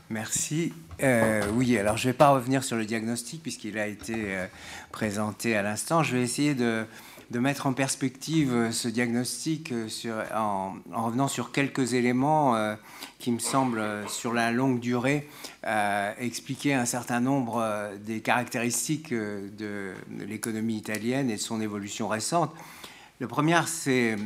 [0.09, 0.73] Merci.
[1.03, 4.47] Euh, oui, alors je ne vais pas revenir sur le diagnostic puisqu'il a été euh,
[4.91, 6.03] présenté à l'instant.
[6.03, 6.85] Je vais essayer de,
[7.33, 9.73] mettre en perspective euh, ce diagnostic
[10.33, 12.55] en, revenant sur quelques éléments
[13.19, 15.27] qui me semblent, sur la longue durée,
[16.17, 22.53] expliquer un certain nombre des caractéristiques de, l'économie italienne et de son évolution récente.
[23.19, 24.17] Le premier, c'est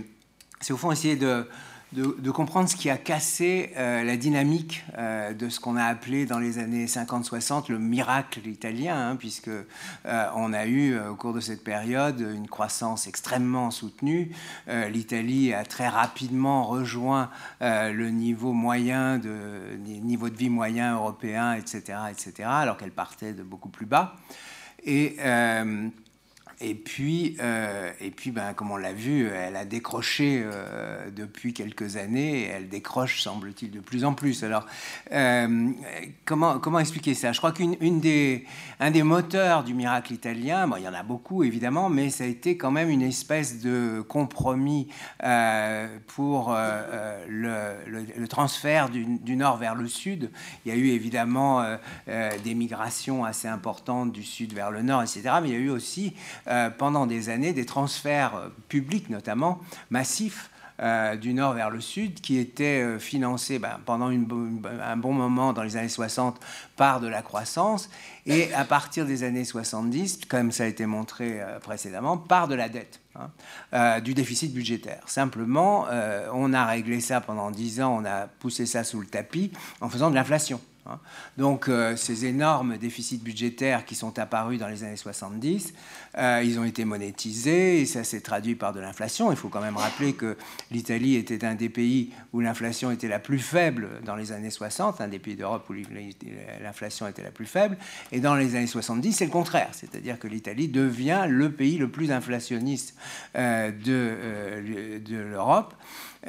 [0.70, 1.48] au fond essayer de
[1.94, 6.26] de, comprendre ce qui a cassé euh, la dynamique euh, de ce qu'on a appelé
[6.26, 11.34] dans les années 50-60 le miracle italien, hein, puisque euh, on a eu au cours
[11.34, 14.32] de cette période une croissance extrêmement soutenue.
[14.68, 17.30] L'Italie a très rapidement rejoint
[17.62, 23.44] le niveau moyen de niveau de vie moyen européen, etc., etc., alors qu'elle partait de
[23.44, 24.16] beaucoup plus bas.
[24.86, 25.18] Et
[26.62, 31.54] et puis, euh, et puis ben, comme on l'a vu, elle a décroché euh, depuis
[31.54, 34.44] quelques années et elle décroche, semble-t-il, de plus en plus.
[34.44, 34.66] Alors,
[35.14, 35.70] euh,
[36.26, 37.32] comment, comment expliquer ça?
[37.32, 38.46] Je crois qu'un des,
[38.82, 42.26] un des moteurs du miracle italien, bon, il y en a beaucoup évidemment, mais ça
[42.26, 44.90] a été quand même une espèce de compromis
[46.08, 46.54] pour
[47.30, 50.30] le, transfert du, nord vers le sud.
[50.66, 51.66] Il y a eu évidemment
[52.08, 55.24] des migrations assez importantes du sud vers le nord, etc.
[55.42, 56.14] Mais il y a eu aussi
[56.50, 59.60] euh, pendant des années des transferts euh, publics notamment
[59.92, 60.50] massifs
[60.82, 65.62] euh, du nord vers le sud, qui étaient financés ben, pendant un bon moment dans
[65.62, 66.40] les années 60
[66.78, 67.90] par de la croissance,
[68.26, 72.70] et à partir des années 70, comme ça a été montré précédemment, par de la
[72.70, 73.02] dette,
[73.74, 75.02] hein, du déficit budgétaire.
[75.08, 75.86] Simplement,
[76.34, 79.90] on a réglé ça pendant 10 ans, on a poussé ça sous le tapis en
[79.90, 80.62] faisant de l'inflation.
[80.90, 81.00] Hein.
[81.38, 85.74] Donc euh, ces énormes déficits budgétaires qui sont apparus dans les années 70,
[86.18, 89.32] euh, ils ont été monétisés et ça s'est traduit par de l'inflation.
[89.32, 90.38] Il faut quand même rappeler que
[90.72, 95.02] l'Italie était un des pays où l'inflation était la plus faible dans les années 60,
[95.02, 95.74] un des pays d'Europe où
[96.64, 97.78] l'inflation était la plus faible.
[98.12, 101.90] Et dans les années 70, c'est le contraire, c'est-à-dire que l'Italie devient le pays le
[101.90, 102.96] plus inflationniste
[103.36, 105.74] euh, de, de l'Europe.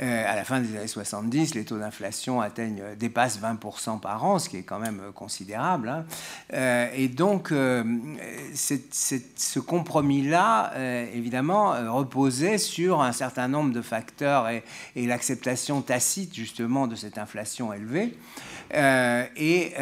[0.01, 4.25] Euh, à la fin des années 70, les taux d'inflation atteignent, euh, dépassent 20% par
[4.25, 5.89] an, ce qui est quand même euh, considérable.
[5.89, 6.05] Hein.
[6.95, 7.99] et donc, ce
[9.59, 10.75] compromis-là,
[11.13, 14.63] évidemment, reposait sur un certain nombre de facteurs et,
[14.95, 18.15] l'acceptation tacite, justement, de cette inflation élevée.
[18.73, 19.73] et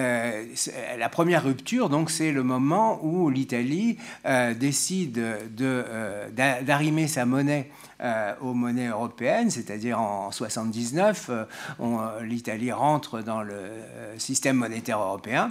[0.99, 3.99] la première rupture, donc, c'est le moment où l'Italie
[4.57, 5.21] décide
[6.65, 11.45] d'arrimer sa monnaie euh, aux monnaies européennes, c'est-à-dire en 79, euh,
[11.81, 13.59] euh, l'Italie rentre dans le
[14.19, 15.51] système monétaire européen.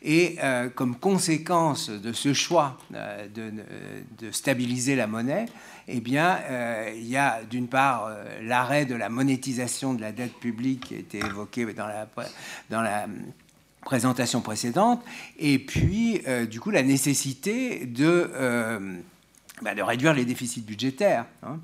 [0.00, 0.38] Et
[0.76, 5.46] comme conséquence de ce choix de, stabiliser la monnaie,
[5.88, 6.38] eh bien,
[6.94, 8.08] il y a d'une part
[8.42, 12.06] l'arrêt de la monétisation de la dette publique qui a été évoqué dans la,
[12.70, 13.06] dans la
[13.80, 15.02] présentation précédente,
[15.36, 18.30] et puis du coup la nécessité de
[19.62, 21.26] bah, de réduire les déficits budgétaires.
[21.42, 21.60] Hein.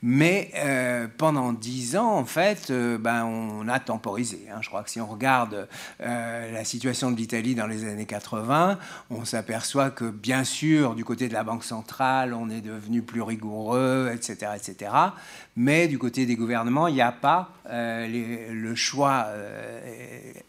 [0.00, 4.46] Mais euh, pendant dix ans, en fait, euh, ben, on a temporisé.
[4.48, 4.58] Hein.
[4.60, 5.66] Je crois que si on regarde
[6.00, 8.78] euh, la situation de l'Italie dans les années 80,
[9.10, 13.22] on s'aperçoit que, bien sûr, du côté de la Banque centrale, on est devenu plus
[13.22, 14.92] rigoureux, etc., etc.
[15.56, 19.26] Mais du côté des gouvernements, il n'y a pas le choix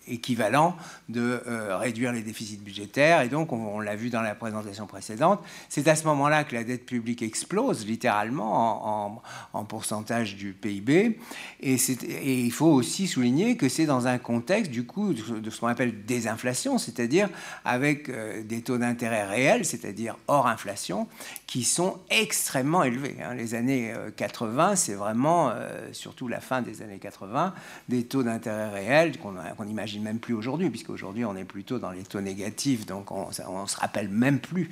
[0.08, 0.78] équivalent
[1.10, 3.22] de réduire les déficits budgétaires.
[3.22, 6.64] Et donc, on, l'a vu dans la présentation précédente, c'est à ce moment-là que la
[6.64, 9.22] dette publique explose, littéralement, en
[9.66, 11.20] pourcentage du PIB.
[11.62, 15.60] Et, et, il faut aussi souligner que c'est dans un contexte du coup de ce
[15.60, 17.30] qu'on appelle désinflation, c'est-à-dire
[17.66, 21.08] avec euh, des taux d'intérêt réels, c'est-à-dire hors inflation,
[21.48, 23.18] qui sont extrêmement élevés.
[23.24, 23.34] Hein.
[23.36, 27.54] Les années 80, euh, c'est vraiment, euh, surtout la fin des années 80,
[27.88, 32.04] des taux d'intérêt réels qu'on n'imagine même plus aujourd'hui, puisqu'aujourd'hui on est plutôt dans les
[32.04, 34.70] taux négatifs, donc on ne se rappelle même plus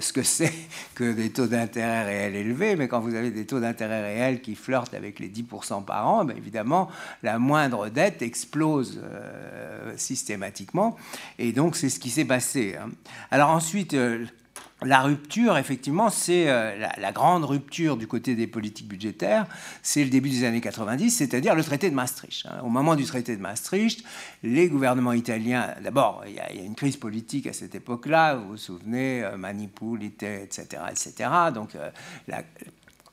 [0.00, 0.52] ce que c'est
[0.94, 4.02] que des taux d'intérêt réels élevés, mais quand vous avez des taux d'intérêt
[4.42, 6.88] qui flirte avec les 10% par an, ben évidemment,
[7.22, 10.96] la moindre dette explose euh, systématiquement.
[11.38, 12.76] Et donc, c'est ce qui s'est passé.
[12.80, 12.90] Hein.
[13.30, 14.24] Alors ensuite, euh,
[14.82, 19.46] la rupture, effectivement, c'est euh, la, grande rupture du côté des politiques budgétaires,
[19.82, 22.46] c'est le début des années 90, c'est-à-dire le traité de Maastricht.
[22.46, 22.60] Hein.
[22.62, 24.04] Au moment du traité de Maastricht,
[24.42, 28.56] les gouvernements italiens, d'abord, il y, a une crise politique à cette époque-là, vous vous
[28.56, 31.30] souvenez, Manipul, etc., etc.
[31.54, 31.70] Donc,
[32.28, 32.42] la,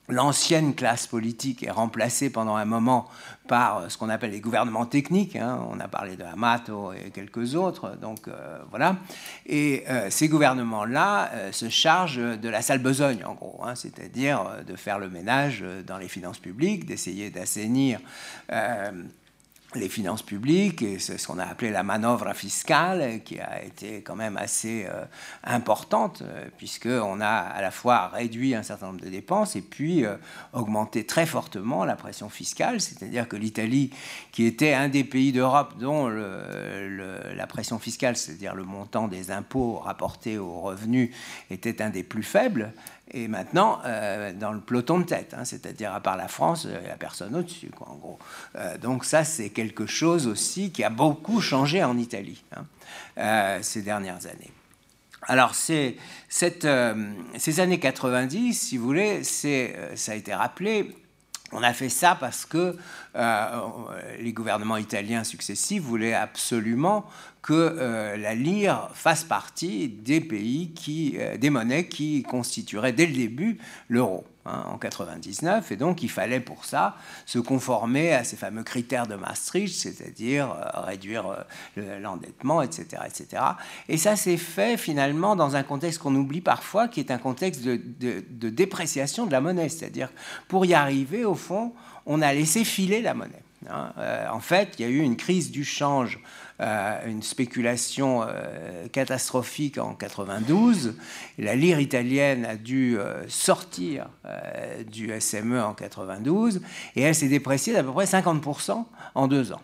[0.09, 3.07] L'ancienne classe politique est remplacée pendant un moment
[3.47, 5.37] par euh, ce qu'on appelle les gouvernements techniques.
[5.37, 5.65] Hein.
[5.71, 7.97] On a parlé de Amato et quelques autres.
[8.01, 8.97] Donc euh, voilà.
[9.45, 13.75] Et euh, ces gouvernements-là se chargent de la sale besogne, en gros, hein.
[13.75, 17.99] c'est-à-dire de faire le ménage dans les finances publiques, d'essayer d'assainir
[19.75, 24.01] les finances publiques, et c'est ce qu'on a appelé la manœuvre fiscale, qui a été
[24.01, 25.05] quand même assez euh,
[25.43, 30.05] importante, euh, puisqu'on a à la fois réduit un certain nombre de dépenses et puis
[30.05, 30.15] euh,
[30.53, 33.91] augmenté très fortement la pression fiscale, c'est-à-dire que l'Italie,
[34.31, 39.79] qui était un des pays d'Europe dont la pression fiscale, c'est-à-dire le montant des impôts
[39.79, 41.09] rapportés aux revenus,
[41.49, 42.73] était un des plus faibles,
[43.13, 43.79] est maintenant
[44.39, 47.35] dans le peloton de tête, hein, c'est-à-dire à part la France, il n'y a personne
[47.35, 48.19] au-dessus, en gros.
[48.81, 52.43] donc ça, c'est quelque chose aussi qui a beaucoup changé en Italie
[53.17, 54.51] hein, ces dernières années.
[55.23, 55.95] Alors, c'est,
[56.27, 56.67] cette,
[57.37, 60.93] ces années 90, si vous voulez, c'est, ça a été rappelé,
[61.53, 62.75] on a fait ça parce que
[63.15, 63.61] euh,
[64.19, 67.05] les gouvernements italiens successifs voulaient absolument
[67.43, 73.05] que euh, la lire fasse partie des pays qui, euh, des monnaies qui constitueraient dès
[73.05, 74.25] le début l'euro.
[74.45, 79.07] Hein, en 99, et donc il fallait pour ça se conformer à ces fameux critères
[79.07, 81.45] de Maastricht, c'est-à-dire réduire
[81.77, 83.41] l'endettement, etc., etc.
[83.87, 87.63] Et ça s'est fait finalement dans un contexte qu'on oublie parfois, qui est un contexte
[87.63, 90.09] de, dépréciation de la monnaie, c'est-à-dire
[90.49, 91.71] pour y arriver, au fond,
[92.05, 93.43] on a laissé filer la monnaie.
[93.69, 93.93] Hein.
[93.97, 96.19] Euh, en fait, il y a eu une crise du change,
[96.63, 100.95] euh, une spéculation euh, catastrophique en 92.
[101.37, 102.97] La lire italienne a dû
[103.27, 104.07] sortir
[104.89, 106.61] du SME en 92
[106.95, 108.85] et elle s'est dépréciée d'à peu près 50%
[109.15, 109.61] en deux ans.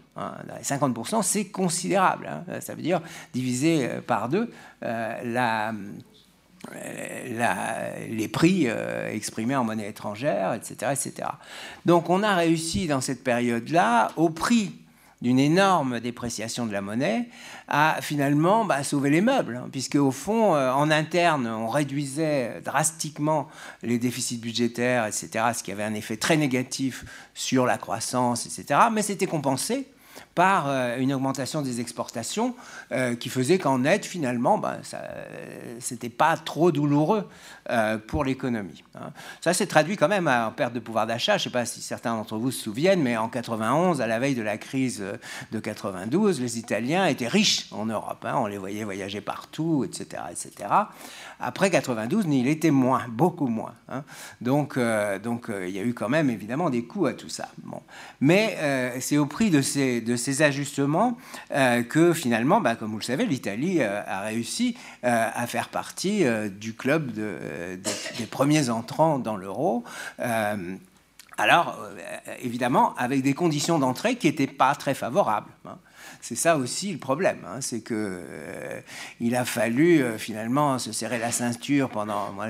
[0.64, 1.22] 50%, hein.
[1.22, 2.30] c'est considérable.
[2.30, 2.60] Hein.
[2.60, 3.02] Ça veut dire
[3.34, 4.52] diviser par deux
[8.10, 11.30] les prix euh, exprimés en monnaie étrangère, etc., etc.
[11.86, 14.74] Donc on a réussi dans cette période-là, au prix
[15.22, 17.28] d'une énorme dépréciation de la monnaie,
[17.68, 22.62] à finalement bah, sauver les meubles, hein, puisque au fond, euh, en interne, on réduisait
[22.64, 23.48] drastiquement
[23.84, 28.80] les déficits budgétaires, etc., ce qui avait un effet très négatif sur la croissance, etc.,
[28.92, 29.88] mais c'était compensé
[30.36, 32.56] par euh, une augmentation des exportations
[32.92, 34.80] euh, qui faisait qu'en net, finalement, ben,
[35.80, 37.28] c'était pas trop douloureux
[38.08, 38.84] pour l'économie.
[38.96, 39.12] Hein.
[39.42, 41.38] Ça s'est traduit quand même en perte de pouvoir d'achat.
[41.38, 44.18] Je ne sais pas si certains d'entre vous se souviennent, mais en 91, à la
[44.18, 45.04] veille de la crise
[45.52, 48.26] de 92, les Italiens étaient riches en Europe.
[48.26, 48.36] Hein.
[48.38, 50.68] On les voyait voyager partout, etc., etc.
[51.40, 53.76] Après 92, il était moins, beaucoup moins.
[53.88, 54.04] Hein.
[54.42, 54.80] Donc,
[55.22, 57.50] donc il y a eu quand même évidemment des coûts à tout ça.
[57.64, 57.82] Bon.
[58.20, 58.58] Mais
[59.00, 61.18] c'est au prix de ces, ces ajustements
[61.52, 65.70] euh, que finalement, bah, comme vous le savez, l'Italie euh, a réussi euh, à faire
[65.70, 69.84] partie du club des premiers entrants dans l'euro.
[71.38, 71.80] alors,
[72.42, 75.52] évidemment, avec des conditions d'entrée qui n'étaient pas très favorables.
[75.66, 75.78] Hein.
[76.22, 78.82] C'est ça aussi le problème, hein, c'est que euh,
[79.22, 82.34] il a fallu euh, finalement se serrer la ceinture pendant.
[82.34, 82.48] Moi,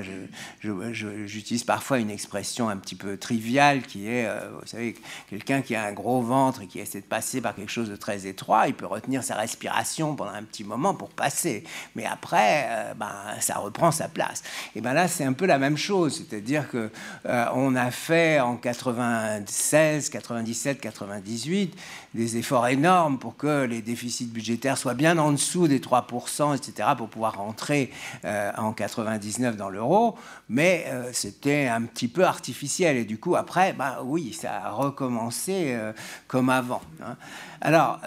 [0.60, 4.96] j'utilise parfois une expression un petit peu triviale qui est, euh, vous savez,
[5.28, 7.94] quelqu'un qui a un gros ventre et qui essaie de passer par quelque chose de
[7.94, 11.62] très étroit, il peut retenir sa respiration pendant un petit moment pour passer,
[11.94, 14.42] mais après, ben, ça reprend sa place.
[14.74, 16.90] Et ben là, c'est un peu la même chose, c'est-à-dire que
[17.24, 21.76] on a fait en 96, 97, 98
[22.14, 26.88] des efforts énormes pour que les déficits budgétaires soient bien en dessous des 3%, etc.,
[26.96, 27.90] pour pouvoir rentrer
[28.24, 30.16] euh, en 99 dans l'euro.
[30.48, 32.96] Mais euh, c'était un petit peu artificiel.
[32.96, 35.92] Et du coup, après, bah, oui, ça a recommencé euh,
[36.26, 36.82] comme avant.
[37.02, 37.16] Hein.
[37.60, 38.00] Alors,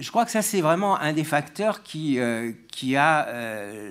[0.00, 2.18] je crois que ça, c'est vraiment un des facteurs qui,
[2.70, 3.28] qui a,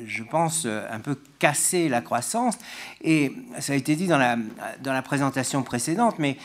[0.06, 2.58] je pense, un peu cassé la croissance.
[3.02, 6.38] Et ça a été dit dans la, présentation précédente, mais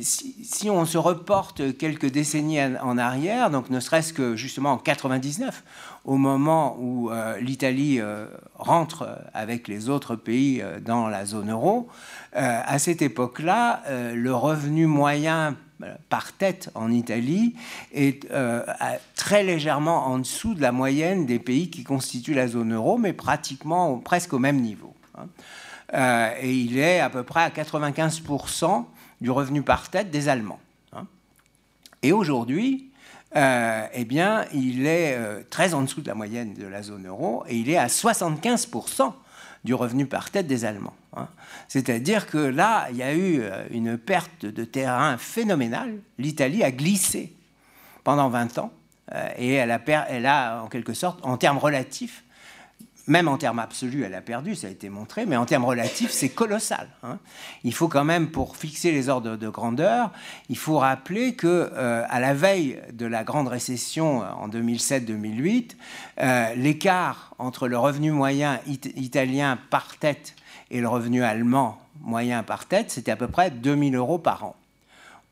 [0.00, 4.78] si, si on se reporte quelques décennies en arrière, donc ne serait-ce que justement en
[4.78, 5.62] 99,
[6.06, 11.50] au moment où euh, l'Italie euh, rentre avec les autres pays euh, dans la zone
[11.50, 11.88] euro,
[12.32, 15.56] à cette époque-là, le revenu moyen
[16.08, 17.54] par tête en Italie
[17.92, 18.26] est
[19.14, 23.12] très légèrement en dessous de la moyenne des pays qui constituent la zone euro, mais
[23.12, 24.94] pratiquement presque au même niveau.
[25.18, 26.30] Hein.
[26.40, 28.84] et il est à peu près à 95%
[29.20, 30.60] du revenu par tête des Allemands.
[30.92, 31.06] Hein.
[32.02, 32.90] Et aujourd'hui,
[33.34, 37.06] euh, eh bien, il est euh, très en dessous de la moyenne de la zone
[37.06, 39.12] euro et il est à 75%
[39.66, 40.96] du revenu par tête des Allemands.
[41.14, 41.28] Hein.
[41.68, 45.98] C'est-à-dire que là, il y a eu euh, une perte de terrain phénoménale.
[46.18, 47.34] L'Italie a glissé
[48.04, 48.72] pendant 20 ans
[49.36, 52.24] et elle a, elle a, en quelque sorte, en termes relatifs,
[53.06, 56.10] même en termes absolus, elle a perdu, ça a été montré, mais en termes relatifs,
[56.10, 56.88] c'est colossal.
[57.04, 57.18] Hein.
[57.62, 60.10] Il faut quand même, pour fixer les ordres de grandeur,
[60.48, 65.72] il faut rappeler que euh, à la veille de la grande récession euh, en 2007-2008,
[66.18, 70.34] euh, l'écart entre le revenu moyen italien par tête
[70.70, 74.56] et le revenu allemand moyen par tête, c'était à peu près 2000 euros par an.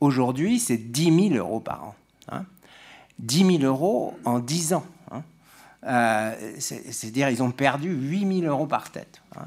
[0.01, 1.95] Aujourd'hui, c'est 10 000 euros par an.
[2.31, 2.45] Hein.
[3.19, 4.85] 10 000 euros en 10 ans.
[5.87, 9.21] Euh, c'est-à-dire ils ont perdu 8000 euros par tête.
[9.37, 9.43] Hein.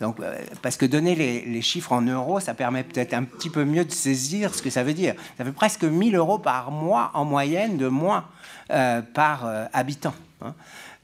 [0.00, 3.64] Donc, euh, parce que donner les, chiffres en euros, ça permet peut-être un petit peu
[3.64, 5.14] mieux de saisir ce que ça veut dire.
[5.36, 8.24] Ça fait presque 1000 euros par mois en moyenne de moins
[8.70, 10.14] euh, par habitant.
[10.40, 10.54] Hein.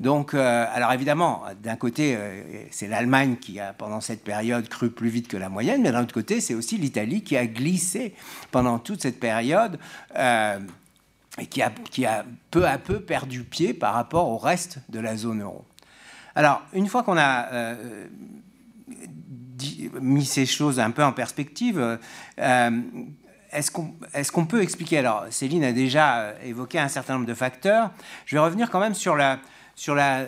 [0.00, 2.16] Donc, alors évidemment, d'un côté,
[2.70, 6.02] c'est l'Allemagne qui a, pendant cette période, cru plus vite que la moyenne, mais d'un
[6.02, 8.14] autre côté, c'est aussi l'Italie qui a glissé
[8.52, 9.76] pendant toute cette période
[11.38, 11.72] et qui a,
[12.50, 15.64] peu à peu perdu pied par rapport au reste de la zone euro.
[16.34, 17.74] Alors, une fois qu'on a
[20.00, 21.98] mis ces choses un peu en perspective,
[22.38, 22.80] euh,
[23.52, 24.98] est-ce qu'on peut expliquer?
[24.98, 27.90] Alors, Céline a déjà euh, évoqué un certain nombre de facteurs.
[28.26, 30.26] Je vais revenir quand même sur euh,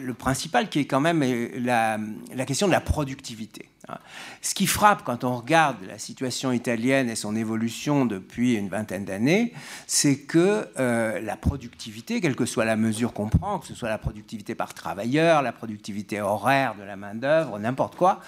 [0.00, 1.22] le principal qui est quand même
[1.58, 3.68] la question de la productivité.
[3.88, 3.98] Hein.
[4.40, 9.04] Ce qui frappe quand on regarde la situation italienne et son évolution depuis une vingtaine
[9.04, 9.52] d'années,
[9.86, 13.88] c'est que euh, la productivité, quelle que soit la mesure qu'on prend, que ce soit
[13.88, 18.20] la productivité par travailleur, la productivité horaire de la main-d'œuvre, n'importe quoi,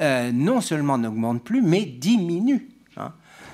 [0.00, 2.68] euh, non seulement n'augmente plus, mais diminue.
[2.96, 3.12] Hein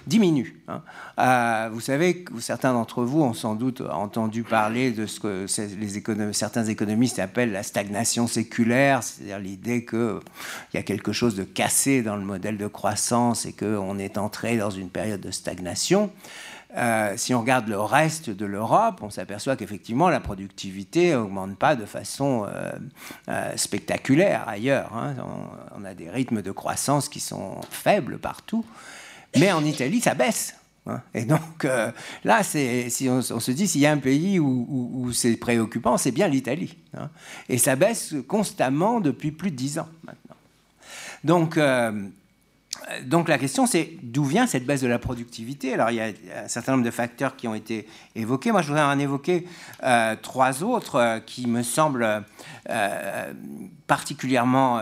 [0.08, 0.60] diminue.
[0.68, 0.82] Hein.
[1.18, 5.46] Euh, vous savez certains d'entre vous ont sans doute entendu parler de ce que
[6.32, 10.20] certains économistes appellent la stagnation séculaire, c'est-à-dire l'idée qu'il
[10.74, 14.56] y a quelque chose de cassé dans le modèle de croissance et qu'on est entré
[14.56, 16.10] dans une période de stagnation.
[16.76, 21.76] Euh, si on regarde le reste de l'Europe, on s'aperçoit qu'effectivement la productivité n'augmente pas
[21.76, 24.94] de façon euh, spectaculaire ailleurs.
[24.94, 25.14] Hein.
[25.76, 28.66] on, a des rythmes de croissance qui sont faibles partout.
[29.36, 30.54] Mais en Italie, ça baisse.
[30.88, 31.02] Hein.
[31.14, 31.90] Et donc euh,
[32.24, 36.28] là, si on, se dit s'il y a un pays où, c'est préoccupant, c'est bien
[36.28, 36.76] l'Italie.
[36.96, 37.10] Hein.
[37.48, 40.36] Et ça baisse constamment depuis plus de dix ans maintenant.
[41.24, 41.92] Donc, euh,
[43.04, 45.74] donc la question, c'est d'où vient cette baisse de la productivité?
[45.74, 46.12] Alors il y a
[46.44, 48.52] un certain nombre de facteurs qui ont été évoqués.
[48.52, 49.46] Moi, je voudrais en évoquer
[49.82, 52.24] euh, trois autres qui me semblent
[53.86, 54.80] particulièrement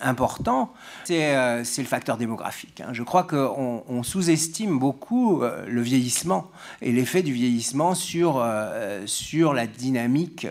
[0.00, 0.72] important,
[1.10, 2.80] euh, c'est le facteur démographique.
[2.80, 2.90] Hein.
[2.92, 6.50] Je crois qu'on sous-estime beaucoup euh, le vieillissement
[6.82, 10.46] et l'effet du vieillissement sur, euh, sur la dynamique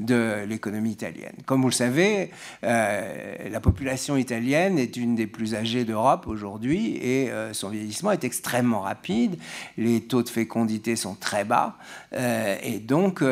[0.00, 1.34] de l'économie italienne.
[1.46, 2.30] Comme vous le savez,
[2.62, 8.80] la population italienne est une des plus âgées d'Europe aujourd'hui et son vieillissement est extrêmement
[8.80, 9.36] rapide.
[9.76, 11.76] Les taux de fécondité sont très bas
[12.12, 13.22] et donc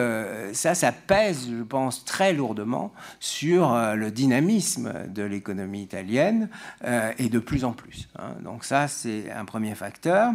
[0.52, 6.48] ça, ça pèse, je pense, très lourdement sur le dynamisme de l'économie l'économie italienne,
[6.84, 8.08] euh, et de plus en plus.
[8.18, 8.34] Hein.
[8.42, 10.32] Donc ça, c'est un premier facteur.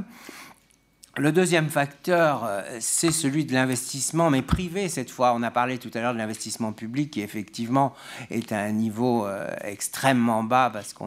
[1.18, 5.34] Le deuxième facteur, euh, c'est celui de l'investissement, mais privé cette fois.
[5.36, 7.96] On a parlé tout à l'heure de l'investissement public qui effectivement
[8.30, 11.04] est à un niveau euh, extrêmement bas parce que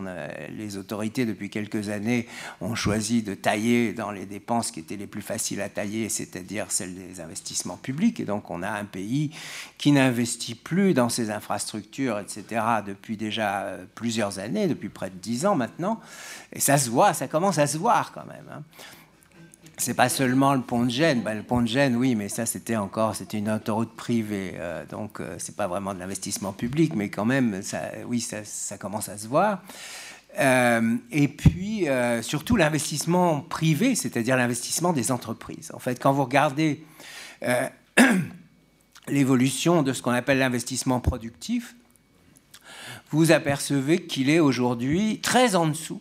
[0.51, 2.27] les autorités depuis quelques années
[2.61, 6.71] ont choisi de tailler dans les dépenses qui étaient les plus faciles à tailler, c'est-à-dire
[6.71, 8.19] celles des investissements publics.
[8.19, 9.31] Et donc on a un pays
[9.79, 15.17] qui n'investit plus dans ses infrastructures, etc., depuis déjà euh, plusieurs années, depuis près de
[15.17, 16.01] dix ans maintenant.
[16.53, 18.51] Et ça se voit, ça commence à se voir quand même.
[18.53, 18.63] Hein
[19.83, 21.23] c'est pas seulement le pont de Gênes.
[21.23, 24.55] Ben, le pont de Gênes, oui, mais ça, c'était encore, c'était une autoroute privée.
[24.55, 28.79] Euh, donc, euh, c'est pas vraiment de l'investissement public, mais quand même, ça, oui, ça,
[28.79, 29.61] commence à se voir.
[30.39, 31.87] Euh, et puis,
[32.23, 35.73] surtout l'investissement privé, c'est-à-dire l'investissement des entreprises.
[35.75, 36.85] En fait, quand vous regardez
[39.09, 41.75] l'évolution de ce qu'on appelle l'investissement productif,
[43.11, 46.01] vous apercevez qu'il est aujourd'hui très en dessous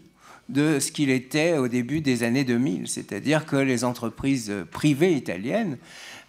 [0.52, 2.88] de ce qu'il était au début des années 2000.
[2.88, 5.78] C'est-à-dire que les entreprises privées italiennes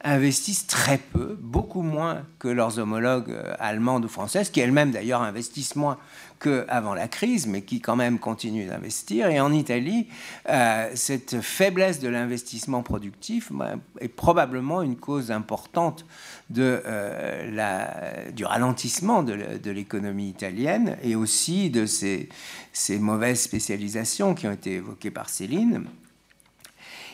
[0.05, 5.23] investissent très peu, beaucoup moins que leurs homologues euh, allemandes ou françaises, qui elles-mêmes d'ailleurs
[5.23, 5.99] investissent moins
[6.43, 9.28] qu'avant la crise, mais qui quand même continuent d'investir.
[9.28, 10.09] Et en Italie,
[10.49, 16.05] euh, cette faiblesse de l'investissement productif bah, est probablement une cause importante
[16.51, 22.28] de, euh, la, du ralentissement de l'économie italienne et aussi de ces,
[22.72, 25.84] ces mauvaises spécialisations qui ont été évoquées par Céline.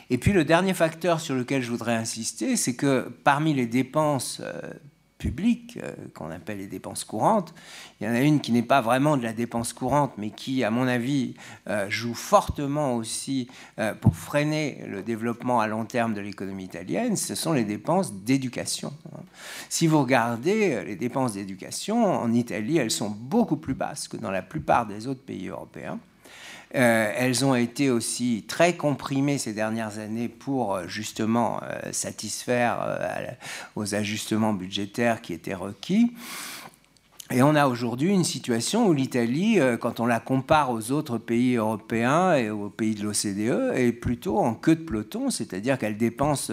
[0.09, 4.41] Et puis le dernier facteur sur lequel je voudrais insister, c'est que parmi les dépenses
[4.43, 4.59] euh,
[5.19, 7.53] publiques, euh, qu'on appelle les dépenses courantes,
[8.01, 10.63] il y en a une qui n'est pas vraiment de la dépense courante, mais qui,
[10.63, 11.35] à mon avis,
[11.67, 13.47] euh, joue fortement aussi
[14.01, 18.93] pour freiner le développement à long terme de l'économie italienne, ce sont les dépenses d'éducation.
[19.69, 24.31] Si vous regardez les dépenses d'éducation, en Italie, elles sont beaucoup plus basses que dans
[24.31, 25.99] la plupart des autres pays européens.
[26.75, 33.37] Euh, elles ont été aussi très comprimées ces dernières années pour euh, justement euh, satisfaire
[33.75, 36.13] aux ajustements budgétaires qui étaient requis.
[37.31, 41.57] Et on a aujourd'hui une situation où l'Italie, quand on la compare aux autres pays
[41.57, 46.51] européens et aux pays de l'OCDE, est plutôt en queue de peloton, c'est-à-dire qu'elle dépense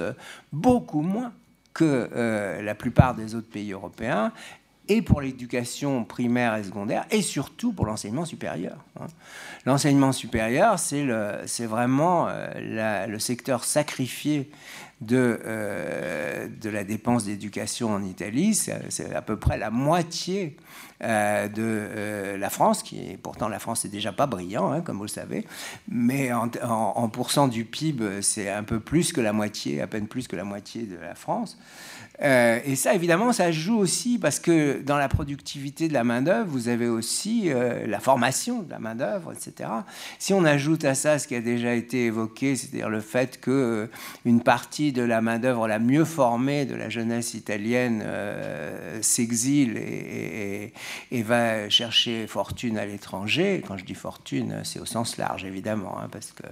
[0.52, 1.32] beaucoup moins
[1.72, 4.32] que la plupart des autres pays européens
[4.88, 8.76] et pour l'éducation primaire et secondaire, et surtout pour l'enseignement supérieur.
[9.00, 9.06] Hein.
[9.64, 14.50] L'enseignement supérieur, c'est vraiment euh, le secteur sacrifié
[15.00, 18.54] de, euh, de la dépense d'éducation en Italie.
[18.54, 20.56] C'est à peu près la moitié
[21.02, 24.96] euh, de la France, qui est pourtant la France n'est déjà pas brillant, hein, comme
[24.96, 25.44] vous le savez,
[25.88, 30.06] mais en, en pourcent du PIB, c'est un peu plus que la moitié, à peine
[30.06, 31.58] plus que la moitié de la France.
[32.22, 36.48] Euh, et ça, évidemment, ça joue aussi parce que dans la productivité de la main-d'œuvre,
[36.48, 39.68] vous avez aussi euh, la formation de la main-d'œuvre, etc.
[40.18, 43.50] Si on ajoute à ça ce qui a déjà été évoqué, c'est-à-dire le fait que
[43.50, 43.86] euh,
[44.24, 48.04] une partie de la main-d'œuvre la mieux formée de la jeunesse italienne
[49.00, 50.72] s'exile et,
[51.26, 56.08] va chercher fortune à l'étranger, quand je dis fortune, c'est au sens large, évidemment, hein,
[56.12, 56.44] parce que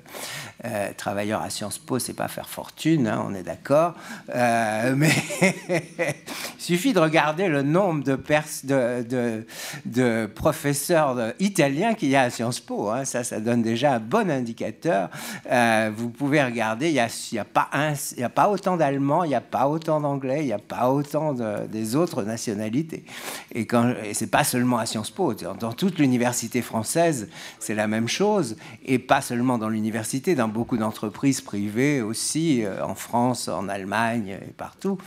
[0.96, 3.94] travailleur à Sciences Po, c'est pas faire fortune, hein, on est d'accord,
[4.28, 5.80] mais il
[6.58, 8.16] suffit de regarder le nombre de,
[10.26, 12.90] professeurs italiens qu'il y a à Sciences Po.
[12.90, 13.04] Hein.
[13.04, 15.10] Ça, ça donne déjà un bon indicateur.
[15.50, 16.94] Euh, vous pouvez regarder, il
[17.32, 17.44] n'y a
[18.28, 21.96] pas autant d'Allemands, il n'y a pas autant d'Anglais, il n'y a pas autant des
[21.96, 23.04] autres nationalités.
[23.52, 25.34] Et, quand, et c'est pas seulement à Sciences Po.
[25.34, 27.28] Dans toute l'université française,
[27.58, 28.56] c'est la même chose.
[28.84, 34.38] Et pas seulement dans l'université, dans beaucoup d'entreprises privées aussi, euh, en France, en Allemagne
[34.40, 34.98] et partout.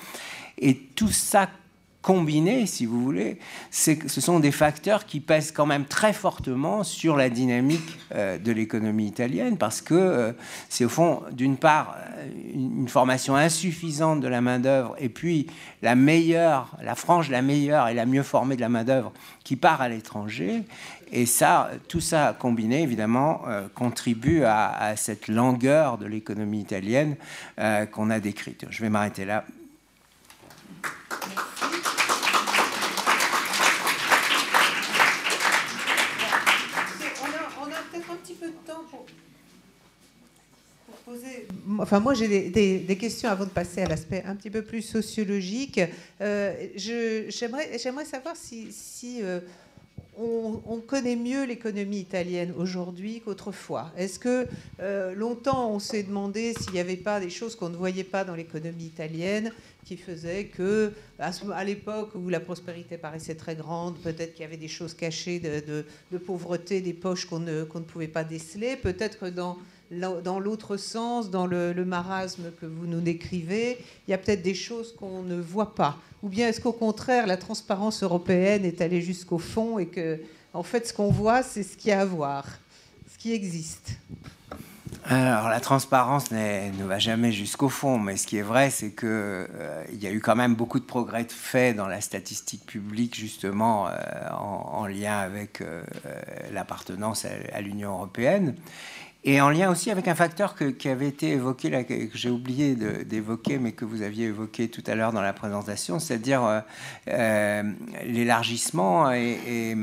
[0.58, 1.48] Et tout ça
[2.08, 3.38] combiné, si vous voulez,
[3.70, 8.54] ce sont des facteurs qui pèsent quand même très fortement sur la dynamique euh, de
[8.54, 10.32] l'économie italienne, parce que euh,
[10.70, 15.48] c'est au fond, d'une part, euh, une formation insuffisante de la main-d'œuvre, et puis
[15.82, 19.12] la meilleure, la frange la meilleure et la mieux formée de la main-d'œuvre
[19.44, 20.64] qui part à l'étranger.
[21.12, 23.42] Et ça, tout ça combiné, évidemment,
[23.76, 27.16] contribue à, à, cette langueur de l'économie italienne
[27.92, 28.66] qu'on a décrite.
[28.70, 29.46] Je vais m'arrêter là.
[41.80, 45.80] Enfin, moi, j'ai des, questions avant de passer à l'aspect un petit peu plus sociologique.
[46.22, 49.40] Euh, J'aimerais savoir si, si euh,
[50.18, 53.92] on, connaît mieux l'économie italienne aujourd'hui qu'autrefois.
[53.98, 54.48] Est-ce que
[54.80, 58.24] euh, longtemps on s'est demandé s'il n'y avait pas des choses qu'on ne voyait pas
[58.24, 59.52] dans l'économie italienne
[59.88, 64.58] qui faisaient que, à, l'époque où la prospérité paraissait très grande, peut-être qu'il y avait
[64.58, 68.76] des choses cachées de, pauvreté, des poches qu'on ne, pouvait pas déceler.
[68.76, 73.78] Peut-être que dans l'autre sens, dans le, marasme que vous nous décrivez,
[74.08, 75.98] il y a peut-être des choses qu'on ne voit pas.
[76.22, 80.20] Ou bien est-ce qu'au contraire, la transparence européenne est allée jusqu'au fond et que,
[80.54, 82.46] en fait, ce qu'on voit, c'est ce qu'il y a à voir,
[83.10, 83.92] ce qui existe
[85.10, 89.08] alors la transparence ne va jamais jusqu'au fond, mais ce qui est vrai, c'est qu'il
[89.08, 93.88] euh, y a eu quand même beaucoup de progrès faits dans la statistique publique, justement
[93.88, 93.92] euh,
[94.32, 95.82] en, lien avec euh,
[96.52, 98.56] l'appartenance à l'Union européenne.
[99.30, 103.58] Et en lien aussi avec un facteur qui avait été évoqué, que, j'ai oublié d'évoquer,
[103.60, 106.62] mais que vous aviez évoqué tout à l'heure dans la présentation, c'est-à-dire euh,
[107.10, 107.64] euh,
[108.06, 109.76] l'élargissement et,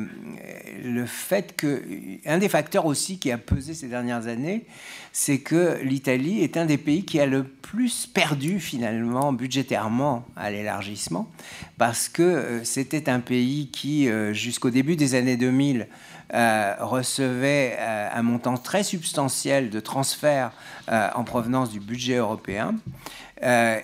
[0.82, 1.82] le fait que,
[2.24, 4.64] un des facteurs aussi qui a pesé ces dernières années,
[5.12, 10.50] c'est que l'Italie est un des pays qui a le plus perdu finalement budgétairement à
[10.50, 11.30] l'élargissement,
[11.76, 15.86] parce que euh, c'était un pays qui, jusqu'au début des années 2000,
[16.32, 20.52] euh, recevait euh, un montant très substantiel de transferts
[20.90, 22.74] euh, en provenance du budget européen.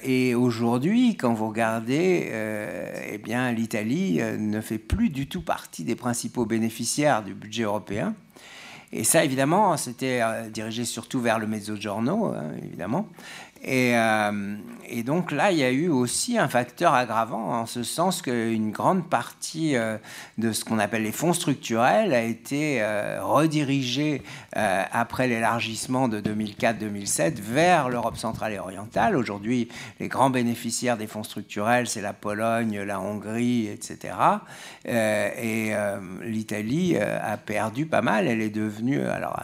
[0.02, 2.32] et aujourd'hui, quand vous regardez,
[3.12, 8.14] eh bien, l'Italie ne fait plus du tout partie des principaux bénéficiaires du budget européen.
[8.92, 10.20] Et ça, évidemment, c'était
[10.50, 13.08] dirigé surtout vers le mezzogiorno, hein, évidemment.
[13.68, 14.56] Euh,
[14.88, 18.70] et, donc là, il y a eu aussi un facteur aggravant, en ce sens qu'une
[18.70, 19.98] grande partie euh,
[20.38, 24.22] de ce qu'on appelle les fonds structurels a été euh, redirigée
[24.52, 29.14] après l'élargissement de 2004-2007 vers l'Europe centrale et orientale.
[29.14, 29.68] Aujourd'hui,
[30.00, 34.14] les grands bénéficiaires des fonds structurels, c'est la Pologne, la Hongrie, etc.
[34.84, 35.72] et
[36.22, 38.26] l'Italie a perdu pas mal.
[38.26, 38.79] Elle est devenue,
[39.12, 39.40] alors,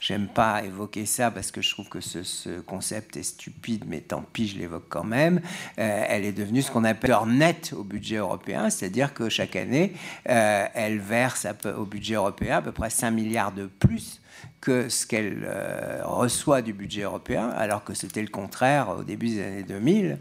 [0.00, 4.00] j'aime pas évoquer ça parce que je trouve que ce, ce concept est stupide, mais
[4.00, 5.40] tant pis, je l'évoque quand même.
[5.78, 9.56] Euh, elle est devenue ce qu'on appelle leur net au budget européen, c'est-à-dire que chaque
[9.56, 9.92] année,
[10.28, 11.46] euh, elle verse
[11.76, 14.20] au budget européen à peu près 5 milliards de plus
[14.60, 19.28] que ce qu'elle euh, reçoit du budget européen, alors que c'était le contraire au début
[19.28, 20.18] des années 2000.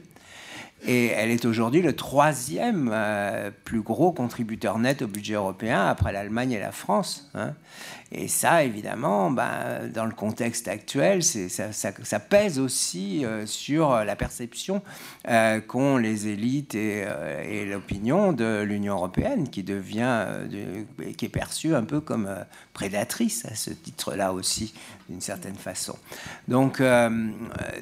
[0.88, 6.14] Et elle est aujourd'hui le troisième euh, plus gros contributeur net au budget européen après
[6.14, 7.30] l'Allemagne et la France.
[7.36, 7.54] Hein.
[8.12, 14.82] Et ça, évidemment, ben, dans le contexte actuel, ça, pèse aussi euh, sur la perception
[15.28, 17.06] euh, qu'ont les élites et,
[17.66, 20.26] l'opinion de l'Union européenne, qui devient,
[21.18, 22.30] qui est perçue un peu comme
[22.74, 24.74] prédatrice à ce titre-là aussi,
[25.10, 25.98] d'une certaine façon.
[26.48, 26.82] Donc,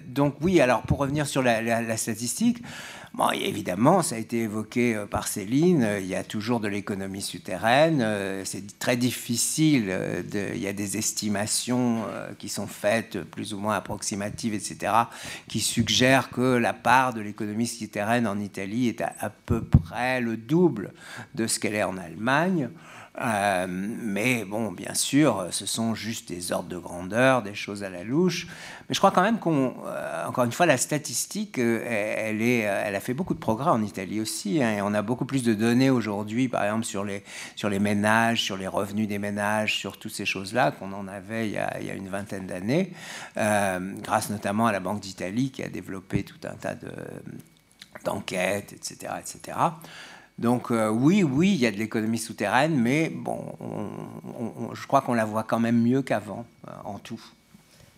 [0.07, 2.63] donc oui, alors pour revenir sur la statistique,
[3.33, 7.21] Évidemment, ça a été évoqué euh, par Céline, euh, il y a toujours de l'économie
[7.21, 9.95] souterraine, euh, c'est très difficile,
[10.33, 12.03] il y a des estimations
[12.39, 14.93] qui sont faites plus ou moins approximatives, etc.,
[15.47, 20.37] qui suggèrent que la part de l'économie souterraine en Italie est à, peu près le
[20.37, 20.93] double
[21.35, 22.69] de ce qu'elle est en Allemagne.
[23.21, 27.89] Euh, mais bon, bien sûr, ce sont juste des ordres de grandeur, des choses à
[27.89, 28.47] la louche.
[28.87, 32.59] Mais je crois quand même qu'on, euh, encore une fois, la statistique, euh, elle, est,
[32.59, 34.61] elle a fait beaucoup de progrès en Italie aussi.
[34.61, 37.23] Hein, et on a beaucoup plus de données aujourd'hui, par exemple, sur les,
[37.55, 41.47] sur les ménages, sur les revenus des ménages, sur toutes ces choses-là qu'on en avait
[41.47, 42.91] il y, a, il y, a, une vingtaine d'années,
[43.35, 46.91] grâce notamment à la Banque d'Italie qui a développé tout un tas de,
[48.03, 49.57] d'enquêtes, etc., etc.
[50.37, 53.41] Donc euh, oui, oui, il y a de l'économie souterraine, mais bon,
[54.73, 57.21] je crois qu'on la voit quand même mieux qu'avant euh, en tout.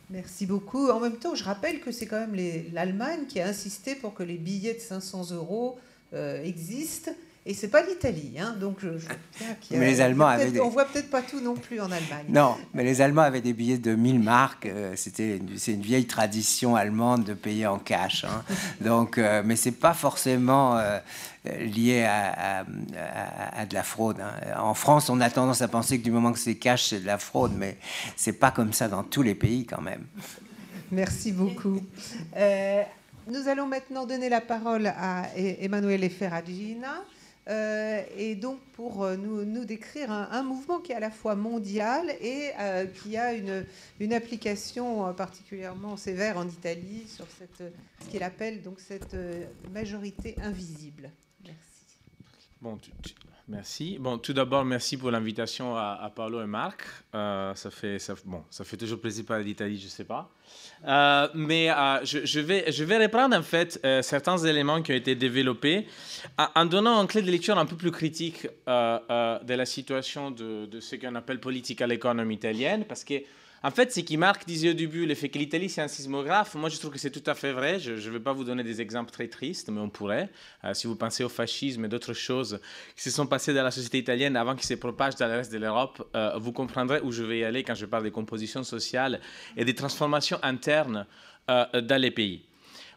[0.10, 0.90] Merci beaucoup.
[0.90, 2.36] En même temps, je rappelle que c'est quand même
[2.74, 5.80] l'Allemagne qui a insisté pour que les billets de 500 euros
[6.14, 7.12] euh, existent
[7.48, 8.90] et c'est pas l'Italie, hein, donc je,
[9.72, 10.60] mais les Allemands avaient des...
[10.60, 12.26] On voit peut-être pas tout non plus en Allemagne.
[12.28, 14.66] Non, mais les Allemands avaient des billets de 1000 marques.
[14.66, 18.26] Euh, c'était c'est une vieille tradition allemande de payer en cash.
[18.26, 18.44] Hein.
[18.82, 21.00] donc, euh, mais c'est pas forcément euh,
[21.46, 22.66] lié à,
[23.56, 24.20] à, de la fraude.
[24.20, 24.60] Hein.
[24.60, 27.06] En France, on a tendance à penser que du moment que c'est cash, c'est de
[27.06, 27.78] la fraude, mais
[28.18, 30.06] c'est pas comme ça dans tous les pays quand même.
[30.92, 31.80] Merci beaucoup.
[33.28, 37.04] nous allons maintenant donner la parole à e-, Emanuele Ferragina.
[37.50, 42.10] Euh, et donc pour euh, nous, décrire un, mouvement qui est à la fois mondial
[42.22, 47.64] et euh, qui a une, application particulièrement sévère en Italie sur ce
[48.10, 49.16] qu'il appelle donc cette
[49.72, 51.12] majorité invisible.
[51.44, 51.58] Merci.
[52.62, 52.78] Bon,
[53.50, 53.98] Merci.
[53.98, 56.84] Bon, tout d'abord, merci pour l'invitation à, Paolo et Marc.
[57.14, 60.30] ça, fait, bon, ça fait toujours plaisir de parler d'Italie, je ne sais pas.
[60.86, 65.88] Euh, mais euh, je, vais, reprendre en fait euh, certains éléments qui ont été développés
[66.56, 70.80] en donnant une clé de lecture un peu plus critique de la situation de, de
[70.80, 73.16] ce qu'on appelle political economy italienne, parce que
[73.64, 76.56] en fait, ce qui Marc disait au début, le fait que l'Italie c'est un sismographe,
[76.56, 77.80] moi je trouve que c'est tout à fait vrai.
[77.80, 80.30] Je ne vais pas vous donner des exemples très tristes, mais on pourrait.
[80.64, 82.60] Euh, si vous pensez au fascisme et d'autres choses
[82.96, 85.52] qui se sont passées dans la société italienne avant qu'ils se propagent dans le reste
[85.52, 88.64] de l'Europe, euh, vous comprendrez où je vais y aller quand je parle des compositions
[88.64, 89.20] sociales
[89.56, 91.06] et des transformations internes
[91.50, 92.44] euh, dans les pays.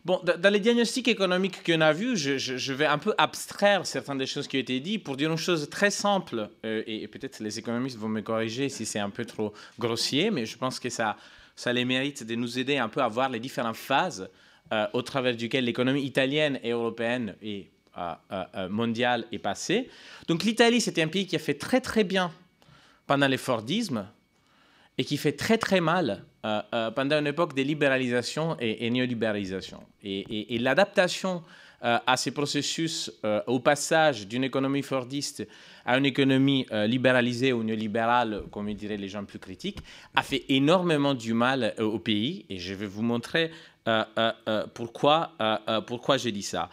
[0.06, 4.26] Bon, dans les diagnostics économiques qu'on a vus, je, vais un peu abstraire certaines des
[4.26, 7.58] choses qui ont été dites pour dire une chose très simple, euh, et, peut-être les
[7.58, 11.16] économistes vont me corriger si c'est un peu trop grossier, mais je pense que ça,
[11.54, 14.30] ça les mérite de nous aider un peu à voir les différentes phases
[14.72, 19.90] euh, au travers duquel l'économie italienne et européenne et euh, mondiale est passée.
[20.28, 22.32] Donc l'Italie, c'était un pays qui a fait très très bien
[23.06, 24.06] pendant les Fordismes
[25.00, 29.80] et qui fait très très mal euh, euh, pendant une époque de libéralisation et, néolibéralisation.
[30.04, 31.42] Et, l'adaptation
[31.82, 33.10] euh, à ces processus,
[33.46, 35.48] au passage d'une économie fordiste
[35.86, 39.78] à une économie libéralisée ou néolibérale, comme diraient les gens plus critiques,
[40.14, 42.44] a fait énormément du mal au pays.
[42.50, 43.50] Et je vais vous montrer
[44.74, 45.32] pourquoi,
[45.86, 46.68] pourquoi j'ai dit ça.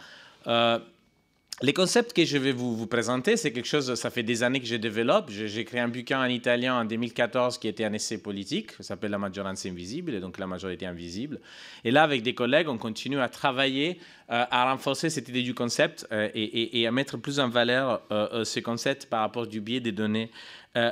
[1.60, 4.66] Les concepts que je vais vous, présenter, c'est quelque chose, ça fait des années que
[4.66, 5.28] je développe.
[5.28, 9.10] J'ai écrit un bouquin en italien en 2014 qui était un essai politique, ça s'appelle
[9.10, 11.40] La maggioranza invisible, et donc la majorité invisible.
[11.82, 13.98] Et là, avec des collègues, on continue à travailler,
[14.30, 18.44] euh, à renforcer cette idée du concept euh, et, à mettre plus en valeur euh,
[18.44, 20.30] ce concept par rapport du biais des données,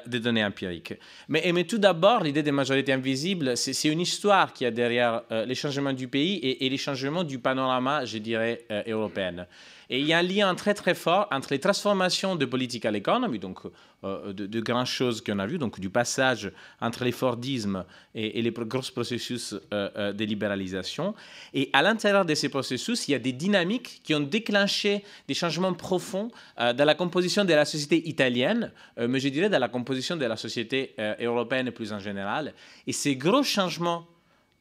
[0.07, 0.95] des données empiriques.
[1.28, 5.93] Mais, tout d'abord, l'idée des majorités invisibles, c'est une histoire qui a derrière les changements
[5.93, 9.47] du pays et, les changements du panorama, je dirais, européen.
[9.89, 13.39] Et il y a un lien très très fort entre les transformations de political economy,
[13.39, 13.70] donc euh,
[14.03, 17.84] de, de, grandes choses qu'on a vues, donc du passage entre les Fordismes
[18.14, 21.14] et, les gros processus euh, euh, de libéralisation.
[21.55, 25.34] Et à l'intérieur de ces processus, il y a des dynamiques qui ont déclenché des
[25.34, 30.16] changements profonds dans la composition de la société italienne, mais je dirais dans la composition
[30.16, 32.53] de la société européenne plus en général.
[32.86, 34.07] Et ces gros changements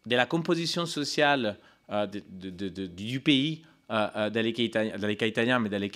[0.06, 1.58] de la composition sociale
[1.90, 5.90] du pays euh, euh, dans, les cas mais dans les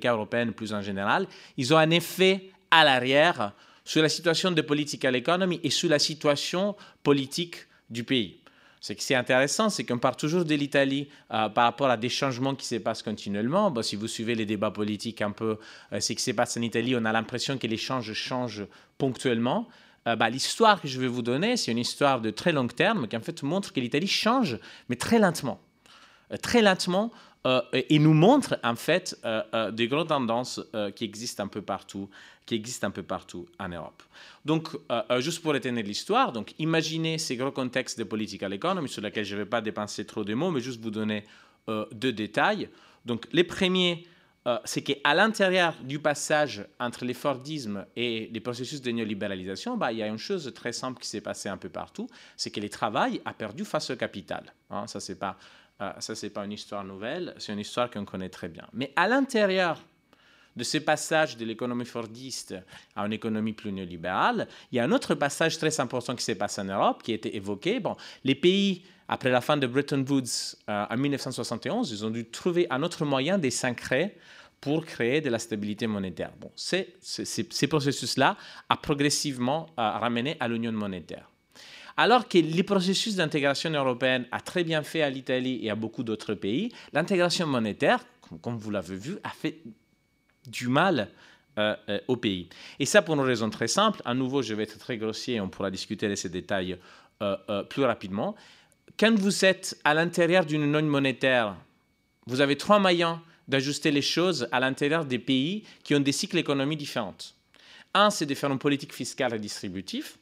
[0.00, 1.26] cas, euh, plus en général,
[1.58, 3.52] ils ont un effet à l'arrière
[3.84, 7.56] sur la situation de political economy et sur la situation politique
[7.90, 8.40] du pays.
[8.80, 12.54] Ce qui est intéressant, c'est qu'on part toujours de l'Italie par rapport à des changements
[12.54, 13.74] qui se passent continuellement.
[13.82, 15.58] Si vous suivez les débats politiques un peu,
[15.98, 18.66] ce qui se passe en Italie, on a l'impression que les changes changent
[18.96, 19.68] ponctuellement.
[20.04, 23.16] Bah, l'histoire que je vais vous donner, c'est une histoire de très long terme qui
[23.16, 24.58] en fait montre que l'Italie change,
[24.88, 25.60] mais très lentement.
[26.40, 27.10] très lentement,
[27.46, 30.60] euh, et nous montre en fait euh, euh, des grandes tendances
[30.96, 32.08] qui existent un peu partout,
[32.48, 34.02] qui existent un peu partout en Europe.
[34.46, 34.70] Donc,
[35.18, 39.34] juste pour retenir l'histoire, donc imaginez ces gros contextes de political economy sur lesquels je
[39.34, 41.24] ne vais pas dépenser trop de mots, mais juste vous donner
[41.92, 42.70] deux détails.
[43.04, 44.06] Donc, les premiers,
[44.64, 49.98] c'est qu'à l'intérieur du passage entre les Fordisme et les processus de néolibéralisation, bah, il
[49.98, 52.70] y a une chose très simple qui s'est passée un peu partout, c'est que le
[52.70, 54.54] travail a perdu face au capital.
[54.70, 55.36] Hein, ça, pas
[56.00, 58.66] ce n'est pas une histoire nouvelle, c'est une histoire qu'on connaît très bien.
[58.72, 59.84] Mais à l'intérieur
[60.58, 62.54] de ce passage de l'économie fordiste
[62.94, 66.34] à une économie plus néolibérale, il y a un autre passage très important qui s'est
[66.34, 67.80] passé en Europe, qui a été évoqué.
[67.80, 72.26] Bon, les pays, après la fin de Bretton Woods euh, en 1971, ils ont dû
[72.26, 74.16] trouver un autre moyen de s'ancrer
[74.60, 76.32] pour créer de la stabilité monétaire.
[76.40, 78.36] Bon, ces processus-là
[78.68, 81.30] a progressivement euh, ramené à l'union monétaire.
[81.96, 86.02] Alors que le processus d'intégration européenne a très bien fait à l'Italie et à beaucoup
[86.02, 88.04] d'autres pays, l'intégration monétaire,
[88.42, 89.58] comme vous l'avez vu, a fait
[90.48, 91.08] du mal
[91.58, 92.48] euh, euh, au pays.
[92.78, 94.00] Et ça pour une raison très simple.
[94.04, 96.78] À nouveau, je vais être très grossier, on pourra discuter de ces détails
[97.20, 98.36] euh, plus rapidement.
[98.98, 101.56] Quand vous êtes à l'intérieur d'une union monétaire,
[102.26, 103.18] vous avez trois moyens
[103.48, 107.16] d'ajuster les choses à l'intérieur des pays qui ont des cycles économiques différents.
[107.94, 110.16] Un, c'est de faire une politique fiscale redistributive.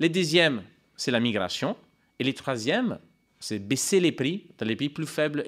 [0.00, 0.62] Le deuxième,
[0.96, 1.76] c'est la migration.
[2.18, 2.98] Et le troisième,
[3.40, 5.44] c'est baisser les prix dans les pays plus faibles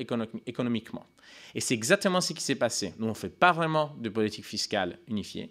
[0.46, 1.06] économiquement.
[1.54, 2.94] Et c'est exactement ce qui s'est passé.
[2.98, 5.50] Nous, on ne fait pas vraiment de politique fiscale unifiée.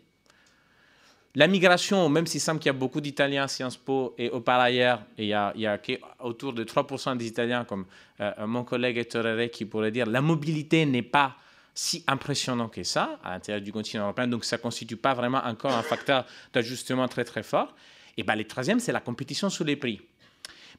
[1.35, 4.41] La migration, même s'il semble qu'il y a beaucoup d'Italiens à Sciences Po et au
[4.41, 5.79] par ailleurs, il y a, il y a
[6.19, 7.85] autour de 3% des Italiens, comme
[8.21, 11.35] euh, mon collègue Ettore qui pourrait dire, la mobilité n'est pas
[11.75, 15.41] si impressionnante que ça à l'intérieur du continent européen, donc ça ne constitue pas vraiment
[15.43, 17.75] encore un facteur d'ajustement très très fort.
[18.17, 20.01] Et bien, le troisième, c'est la compétition sous les prix.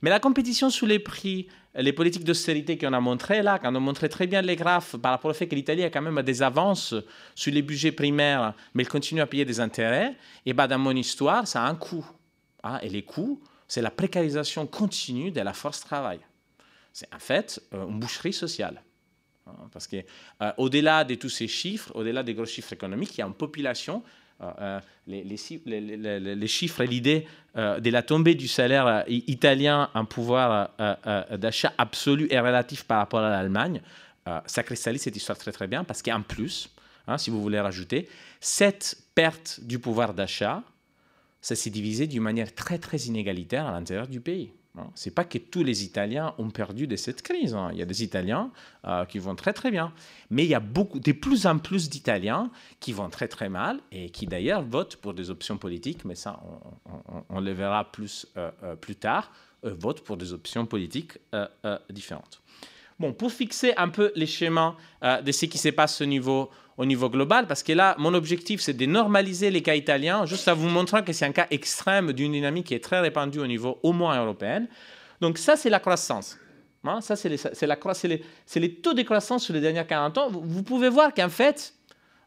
[0.02, 3.80] Mais la compétition sous les prix, les politiques d'austérité qu'on a montrées là, qu'on a
[3.80, 6.42] montré très bien les graphes par rapport au fait que l'Italie a quand même des
[6.42, 6.94] avances
[7.34, 10.94] sur les budgets primaires, mais elle continue à payer des intérêts, et bien dans mon
[10.94, 12.06] histoire, ça a un coût.
[12.62, 16.20] Hein, et les coûts, c'est la précarisation continue de la force travail.
[16.92, 18.82] C'est en fait euh, une boucherie sociale.
[19.46, 23.22] Hein, parce qu'au-delà euh, de tous ces chiffres, au-delà des gros chiffres économiques, il y
[23.22, 24.02] a une population
[24.40, 27.26] euh, euh, les, chiffres et l'idée
[27.56, 30.70] euh, de la tombée du salaire italien en pouvoir
[31.32, 33.80] d'achat absolu et relatif par rapport à l'Allemagne,
[34.46, 36.70] ça cristallise cette histoire très très bien parce qu'en plus,
[37.06, 38.08] hein, si vous voulez rajouter,
[38.40, 40.62] cette perte du pouvoir d'achat,
[41.40, 44.52] ça s'est divisé d'une manière très très inégalitaire à l'intérieur du pays.
[44.78, 44.90] Hein.
[44.94, 47.54] Ce n'est pas que tous les Italiens ont perdu de cette crise.
[47.54, 47.70] Hein.
[47.72, 48.50] Il y a des Italiens
[48.86, 49.92] euh, qui vont très très bien.
[50.30, 52.50] Mais il y a beaucoup, de plus en plus d'Italiens
[52.80, 56.40] qui vont très très mal et qui d'ailleurs votent pour des options politiques, mais ça
[57.28, 61.18] on, le verra plus, euh, euh, plus tard, votent pour des options politiques
[61.90, 62.40] différentes.
[63.00, 66.86] Bon, pour fixer un peu les schémas de ce qui se passe au niveau au
[66.86, 70.54] niveau global, parce que là, mon objectif, c'est de normaliser les cas italiens, juste en
[70.54, 73.80] vous montrant que c'est un cas extrême d'une dynamique qui est très répandue au niveau
[73.82, 74.66] au moins européen.
[75.20, 76.38] Donc ça, c'est la croissance.
[76.84, 78.22] Hein, ça, c'est les,
[78.56, 80.30] les, taux de croissance sur les dernières 40 ans.
[80.30, 81.74] Vous, pouvez voir qu'en fait,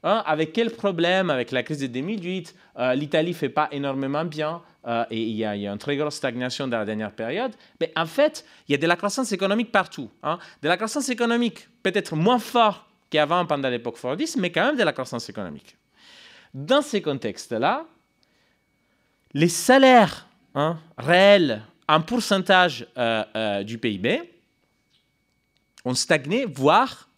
[0.03, 4.25] hein, avec quel problème, avec la crise de 2008, euh, l'Italie ne fait pas énormément
[4.25, 7.93] bien, euh, et il y, a, une très grosse stagnation dans la dernière période, mais
[7.95, 10.09] en fait, il y a de la croissance économique partout.
[10.23, 10.37] Hein.
[10.61, 14.83] De la croissance économique peut-être moins forte qu'avant pendant l'époque Fordiste, mais quand même de
[14.83, 15.77] la croissance économique.
[16.53, 17.85] Dans ces contextes-là,
[19.33, 24.21] les salaires hein, réels en pourcentage euh, euh, du PIB
[25.85, 27.09] ont stagné, voire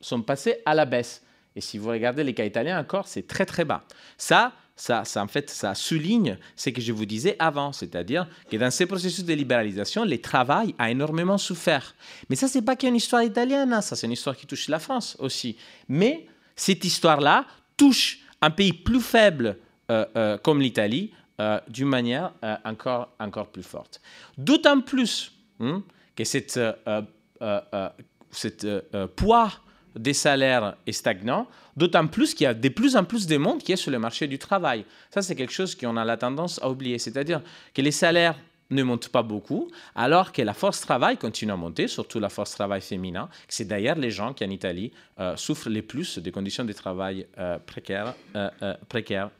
[0.00, 1.22] sont passés à la baisse.
[1.54, 3.84] Et si vous regardez les cas italiens encore, c'est très très bas.
[4.16, 8.56] Ça, ça, ça, en fait, ça souligne ce que je vous disais avant, c'est-à-dire que
[8.56, 11.94] dans ces processus de libéralisation, le travail a énormément souffert.
[12.28, 13.80] Mais ça, c'est pas qu'une histoire italienne, hein.
[13.80, 15.56] ça, c'est une histoire qui touche la France aussi.
[15.88, 17.44] Mais cette histoire-là
[17.76, 19.58] touche un pays plus faible
[19.90, 22.32] euh, euh, comme l'Italie euh, d'une manière
[22.64, 24.00] encore, encore plus forte.
[24.36, 25.82] D'autant plus hein,
[26.14, 26.58] que cette,
[28.30, 28.66] cette
[29.16, 29.52] poids
[29.96, 33.62] des salaires est stagnant, d'autant plus qu'il y a de plus en plus de monde
[33.62, 34.84] qui est sur le marché du travail.
[35.10, 36.98] Ça, c'est quelque chose qu'on a la tendance à oublier.
[36.98, 37.42] C'est-à-dire
[37.74, 38.36] que les salaires
[38.72, 42.52] ne montent pas beaucoup, alors que la force travail continue à monter, surtout la force
[42.52, 43.28] travail féminin.
[43.48, 47.26] C'est d'ailleurs les gens qui, en Italie, euh, souffrent les plus des conditions de travail
[47.38, 48.50] euh, précaires, euh,
[48.88, 49.30] précaires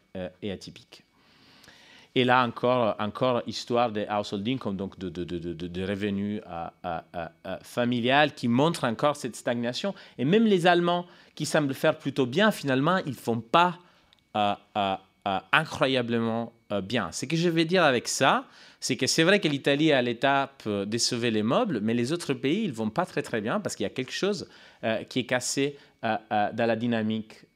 [0.43, 1.05] et atypiques.
[2.15, 6.43] Et là encore, encore histoire des household income, donc de, de, de, de revenus
[7.63, 9.95] familiales qui montrent encore cette stagnation.
[10.19, 13.79] Et même les Allemands qui semblent faire plutôt bien, finalement, ils ne font pas
[15.53, 16.53] incroyablement
[16.83, 17.11] bien.
[17.13, 18.45] Ce que je vais dire avec ça,
[18.79, 22.13] c'est que c'est vrai que l'Italie est à l'étape de sauver les meubles, mais les
[22.13, 24.51] autres pays, ils ne vont pas très très bien parce qu'il y a quelque chose
[25.09, 27.47] qui est cassé dans la dynamique,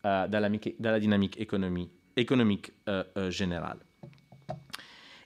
[2.17, 2.73] économique
[3.29, 3.79] générale.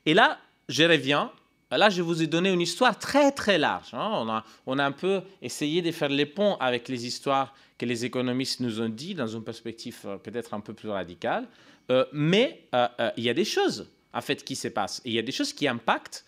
[0.06, 0.38] Et là,
[0.68, 1.30] je reviens.
[1.70, 3.94] Là, je vous ai donné une histoire très, très large.
[3.94, 4.10] Hein.
[4.14, 7.86] On, a, on a un peu essayé de faire les ponts avec les histoires que
[7.86, 11.46] les économistes nous ont dit dans une perspective euh, peut-être un peu plus radicale.
[11.90, 15.00] Euh, mais euh, il y a des choses, en fait, qui se passent.
[15.04, 16.24] Il y a des choses qui impactent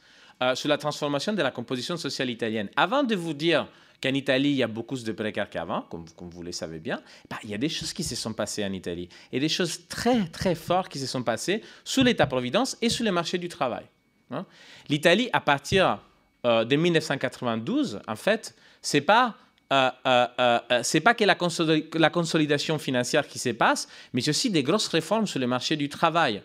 [0.54, 2.68] sur la transformation de la composition sociale italienne.
[2.74, 3.68] Avant de vous dire
[4.02, 7.00] qu'en Italie, il y a beaucoup de précaires qu'avant, comme, vous le savez bien,
[7.30, 9.08] bah, il y a des choses qui se sont passées en Italie.
[9.30, 13.12] Et des choses très, très fortes qui se sont passées sous l'État-providence et sous les
[13.12, 13.84] marchés du travail.
[14.30, 14.44] Hein.
[14.88, 16.00] L'Italie, à partir
[16.44, 19.36] euh, de 1992, en fait, c'est pas
[19.72, 24.62] euh, euh, c'est pas que la, consolidation financière qui se passe, mais c'est aussi des
[24.62, 26.42] grosses réformes sur le marché du travail.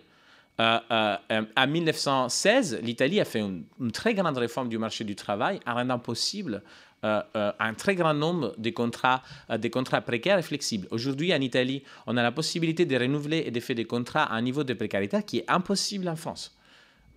[0.58, 5.74] en 1916, l'Italie a fait une, une, très grande réforme du marché du travail en
[5.74, 6.64] rendant possible
[7.04, 10.88] un très grand nombre de contrats, euh, des contrats précaires et flexibles.
[10.91, 14.36] Aujourd'hui, en Italie, on a la possibilité de renouveler et de faire des contrats à
[14.36, 16.56] un niveau de précarité qui est impossible en France.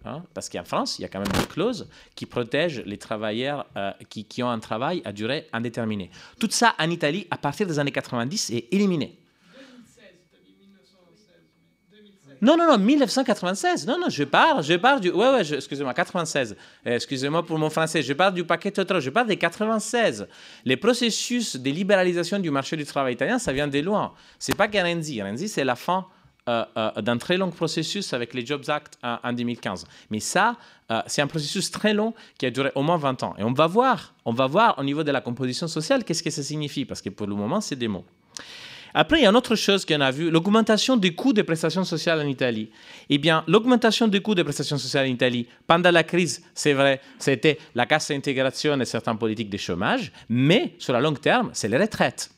[0.04, 3.66] Hein, parce qu'en France, il y a quand même des clauses qui protègent les travailleurs
[4.08, 6.10] qui, qui, ont un travail à durée indéterminée.
[6.38, 9.19] Tout ça en Italie, à partir des années 90, est éliminé.
[12.42, 13.86] Non, non, non, 1996.
[13.86, 15.10] Non, non, je parle, je parle du.
[15.10, 16.56] Ouais, ouais, excusez-moi, 96.
[16.86, 18.02] Eh, excusez-moi pour mon français.
[18.02, 19.00] Je parle du paquet total.
[19.00, 20.26] Je parle des 96.
[20.64, 24.12] Les processus de libéralisation du marché du travail italien, ça vient de loin.
[24.38, 25.22] C'est pas Renzi.
[25.22, 26.06] Renzi, c'est la fin
[26.48, 29.86] euh, euh, d'un très long processus avec les Jobs Act en 2015.
[30.10, 30.56] Mais ça,
[30.90, 33.34] euh, c'est un processus très long qui a duré au moins 20 ans.
[33.38, 36.30] Et on va voir, on va voir au niveau de la composition sociale qu'est-ce que
[36.30, 38.06] ça signifie, parce que pour le moment, c'est des mots.
[38.94, 41.84] Après, il y a une autre chose qu'on a vu, l'augmentation des coûts des prestations
[41.84, 42.70] sociales en Italie.
[43.08, 47.00] Eh bien, l'augmentation des coûts des prestations sociales en Italie, pendant la crise, c'est vrai,
[47.18, 51.68] c'était la casse d'intégration et certaines politiques de chômage, mais sur la longue terme, c'est
[51.68, 52.30] les retraites.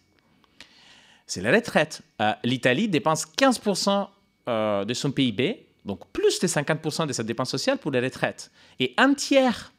[1.26, 2.02] C'est les retraites.
[2.20, 4.08] Euh, L'Italie dépense 15%
[4.48, 8.50] euh, de son PIB, donc plus de 50% de sa dépense sociale pour les retraites.
[8.78, 9.72] Et un tiers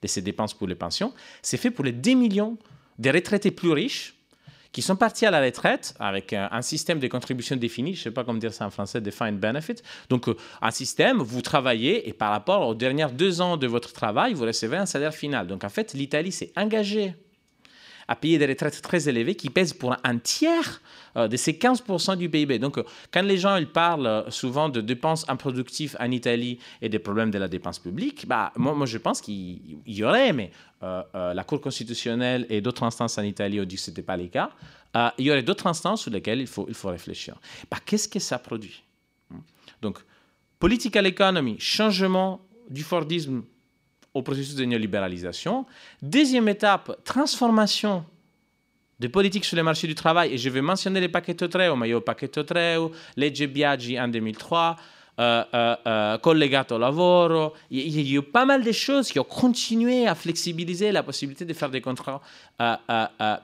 [0.00, 2.56] de ses dépenses pour les pensions, c'est fait pour les 10 millions
[2.98, 4.14] de retraités plus riches
[4.72, 8.10] qui sont partis à la retraite avec un, système de contribution défini, je ne sais
[8.10, 9.76] pas comment dire ça en français, defined benefit.
[10.10, 13.92] Donc, euh, un système, vous travaillez et par rapport aux dernières deux ans de votre
[13.92, 15.46] travail, vous recevez un salaire final.
[15.46, 17.14] Donc, en fait, l'Italie s'est engagée
[18.08, 20.80] à payer des retraites très élevées qui pèsent pour un tiers
[21.16, 22.58] euh, de ces 15% du PIB.
[22.58, 26.98] Donc, euh, quand les gens ils parlent souvent de dépenses improductives en Italie et des
[26.98, 30.50] problèmes de la dépense publique, bah, moi, je pense qu'il y aurait, mais
[30.82, 34.02] euh, euh, la Cour constitutionnelle et d'autres instances en Italie ont dit que ce n'était
[34.02, 34.50] pas le cas,
[34.96, 37.36] euh, il y aurait d'autres instances sur lesquelles il faut, il faut réfléchir.
[37.68, 38.84] Bah, Qu'est-ce que ça produit?
[39.82, 39.98] Donc,
[40.58, 42.40] political economy, changement
[42.70, 43.42] du Fordisme
[44.18, 45.64] au processus de néolibéralisation.
[46.02, 48.04] Deuxième étape, transformation
[48.98, 50.34] des politiques sur les marchés du travail.
[50.34, 53.46] Et je vais mentionner les paquets Treo, mais il y a le paquet Treo, legge
[53.46, 54.76] Biaggi en 2003,
[55.20, 57.52] euh, euh, euh, collegato lavoro.
[57.70, 61.44] Il y a eu pas mal de choses qui ont continué à flexibiliser la possibilité
[61.44, 62.20] de faire des contrats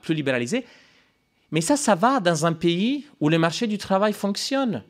[0.01, 0.65] plus libéralisés.
[1.51, 4.83] Mais ça, ça va dans un pays où les marchés du travail fonctionnent.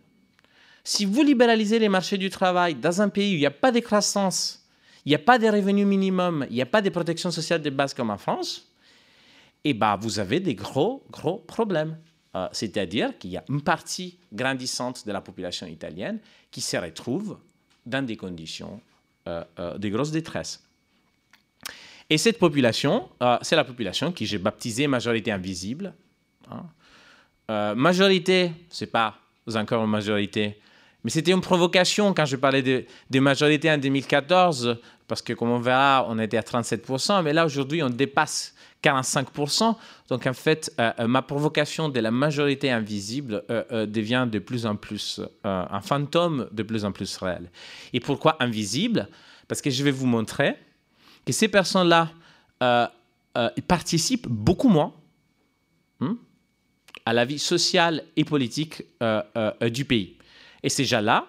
[0.83, 3.71] Si vous libéralisez les marchés du travail dans un pays où il n'y a pas
[3.71, 4.64] de croissance,
[5.05, 7.69] il n'y a pas de revenus minimum, il n'y a pas de protection sociale de
[7.69, 8.67] base comme en France,
[9.63, 11.97] eh ben, vous avez des gros, gros problèmes.
[12.35, 16.19] Euh, c'est-à-dire qu'il y a une partie grandissante de la population italienne
[16.51, 17.37] qui se retrouve
[17.85, 18.81] dans des conditions
[19.27, 20.61] euh, euh, de grosse détresse.
[22.09, 23.09] Et cette population,
[23.41, 25.91] c'est la population que j'ai baptisée majorité invisible.
[26.51, 27.73] Hein.
[27.73, 29.17] majorité, ce n'est pas
[29.55, 30.59] encore une majorité,
[31.05, 35.59] mais c'était une provocation quand je parlais de, majorité en 2014, parce que comme on
[35.59, 39.75] verra, on était à 37%, mais là aujourd'hui on dépasse 45%.
[40.09, 44.65] Donc en fait, euh, euh, ma provocation de la majorité invisible euh, devient de plus
[44.65, 47.49] en plus un fantôme de plus en plus réel.
[47.93, 49.09] Et pourquoi invisible?
[49.47, 50.55] Parce que je vais vous montrer
[51.25, 52.11] que ces personnes-là
[53.67, 54.93] participent beaucoup moins
[56.01, 56.17] hein,
[57.05, 58.83] à la vie sociale et politique
[59.71, 60.17] du pays.
[60.63, 61.27] Et c'est déjà là,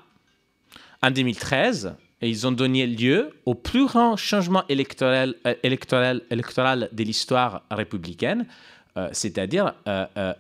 [1.03, 6.88] en 2013, et ils ont donné lieu au plus grand changement électoral, euh, électoral, électoral
[6.92, 8.46] de l'histoire républicaine,
[8.96, 10.32] euh, c'est-à-dire euh,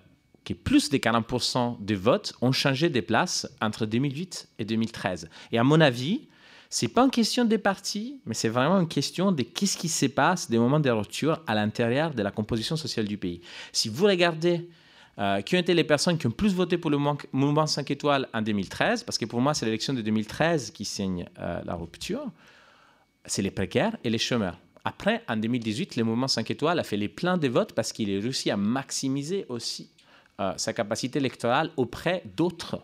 [0.44, 5.28] que plus de 40% des votes ont changé de place entre 2008 et 2013.
[5.52, 6.22] Et à mon avis,
[6.70, 10.06] c'est pas une question des partis, mais c'est vraiment une question de qu'est-ce qui se
[10.06, 13.40] passe des moments de rupture à l'intérieur de la composition sociale du pays.
[13.72, 14.68] Si vous regardez
[15.18, 16.98] euh, qui ont été les personnes qui ont plus voté pour le
[17.32, 21.26] mouvement 5 étoiles en 2013, parce que pour moi, c'est l'élection de 2013 qui signe
[21.38, 22.26] euh, la rupture,
[23.24, 24.58] c'est les précaires et les chômeurs.
[24.84, 28.14] Après, en 2018, le mouvement 5 étoiles a fait les pleins de votes parce qu'il
[28.14, 29.88] a réussi à maximiser aussi
[30.38, 32.82] euh, sa capacité électorale auprès d'autres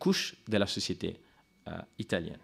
[0.00, 1.20] couches de la société
[1.96, 2.40] italienne.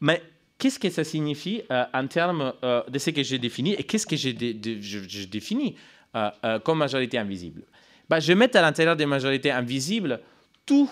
[0.00, 0.22] Mais
[0.56, 4.32] qu'est-ce que ça signifie en termes de ce que j'ai défini et qu'est-ce que j'ai
[4.32, 5.76] défini
[6.64, 7.64] comme majorité invisible?
[8.10, 10.20] Bah, je mets à l'intérieur des majorités invisibles
[10.66, 10.90] toutes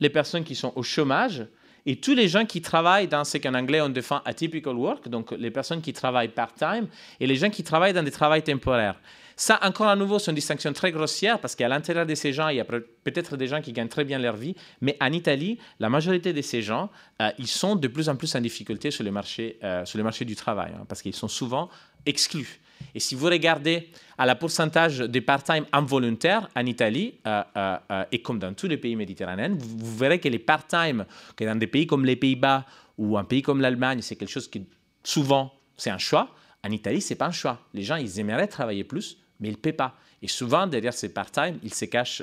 [0.00, 1.46] les personnes qui sont au chômage
[1.86, 5.30] et tous les gens qui travaillent dans ce qu'en anglais on défend atypical work, donc
[5.30, 6.88] les personnes qui travaillent part-time
[7.20, 9.00] et les gens qui travaillent dans des travails temporaires.
[9.36, 12.48] Ça, encore à nouveau, c'est une distinction très grossière parce qu'à l'intérieur de ces gens,
[12.48, 15.58] il y a peut-être des gens qui gagnent très bien leur vie, mais en Italie,
[15.78, 16.90] la majorité de ces gens,
[17.22, 19.84] euh, ils sont de plus en plus en difficulté sur le marché, euh,
[20.20, 21.68] du travail hein, parce qu'ils sont souvent
[22.06, 22.60] exclus.
[22.96, 28.04] Et si vous regardez à la pourcentage des part-time involontaires en Italie, euh, euh, euh,
[28.10, 31.04] et comme dans tous les pays méditerranéens, vous, verrez que les part-time,
[31.36, 32.64] que dans des pays comme les Pays-Bas
[32.96, 34.66] ou un pays comme l'Allemagne, c'est quelque chose qui
[35.04, 36.34] souvent c'est un choix.
[36.64, 37.60] En Italie, c'est pas un choix.
[37.74, 39.94] Les gens, ils aimeraient travailler plus, mais ils ne paient pas.
[40.22, 42.22] Et souvent, derrière ces part-time, il se cachent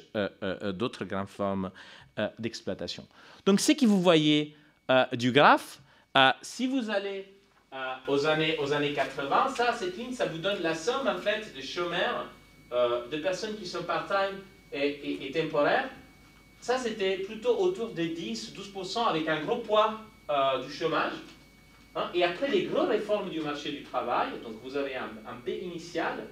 [0.74, 1.70] d'autres grandes formes
[2.40, 3.08] d'exploitation.
[3.46, 4.58] Donc, ce que vous voyez
[5.14, 5.82] du graphe,
[6.42, 7.32] si vous allez
[7.74, 9.48] euh, aux, années, aux années 80.
[9.56, 12.28] Ça, cette ligne, ça vous donne la somme en fait de chômeurs,
[12.72, 14.38] euh, de personnes qui sont part-time
[14.72, 15.90] et, et, temporaires.
[16.62, 21.14] Ça, c'était plutôt autour de 10-12% avec un gros poids euh, du chômage.
[21.96, 22.12] Hein.
[22.14, 25.50] Et après les grosses réformes du marché du travail, donc vous avez un, un B
[25.64, 26.28] initial,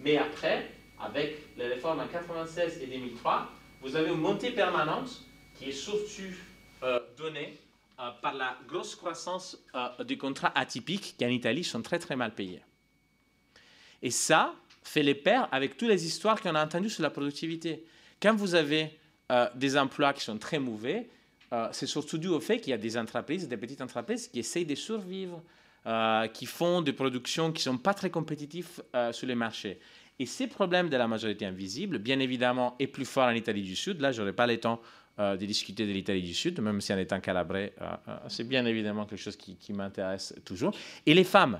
[0.00, 3.50] mais après, avec les réformes en 96 et 2003,
[3.82, 5.10] vous avez une montée permanente
[5.58, 6.22] qui est surtout
[7.18, 7.58] donnée
[7.98, 12.14] euh, par la grosse croissance euh, des contrats atypiques qui en Italie sont très très
[12.14, 12.60] mal payés.
[14.02, 17.86] Et ça fait les paires avec toutes les histoires qu'on a entendues sur la productivité.
[18.20, 18.98] Quand vous avez
[19.32, 21.08] euh, des emplois qui sont très mauvais,
[21.70, 24.66] c'est surtout dû au fait qu'il y a des entreprises, des petites entreprises qui essayent
[24.66, 25.40] de survivre,
[26.34, 28.82] qui font des productions qui ne sont pas très compétitives
[29.12, 29.78] sur les marchés.
[30.18, 33.76] Et ces problèmes de la majorité invisible, bien évidemment, est plus fort en Italie du
[33.76, 34.00] Sud.
[34.00, 34.82] Là, je n'aurai pas le temps
[35.18, 38.46] euh, de discuter de l'Italie du Sud, même si en étant calabré, euh, euh, c'est
[38.46, 40.74] bien évidemment quelque chose qui, m'intéresse toujours.
[41.06, 41.58] Et les femmes,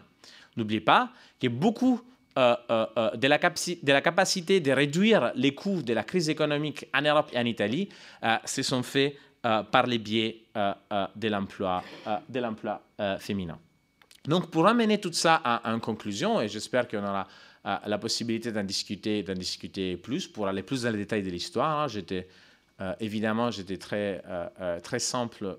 [0.58, 1.08] n'oubliez pas
[1.40, 2.02] que beaucoup
[2.36, 7.30] de, la de, la capacité de réduire les coûts de la crise économique en Europe
[7.32, 7.88] et en Italie
[8.44, 11.82] se sont faits par les biais de l'emploi
[12.28, 12.82] de l'emploi
[13.18, 13.58] féminin.
[14.26, 17.26] Donc, pour amener tout ça à, une conclusion, et j'espère qu'on aura
[17.64, 21.88] la possibilité d'en discuter, discuter plus, pour aller plus dans les détails de l'histoire, hein,
[21.88, 22.28] j'étais
[22.80, 25.58] euh, évidemment, j'étais très, euh, euh, très simple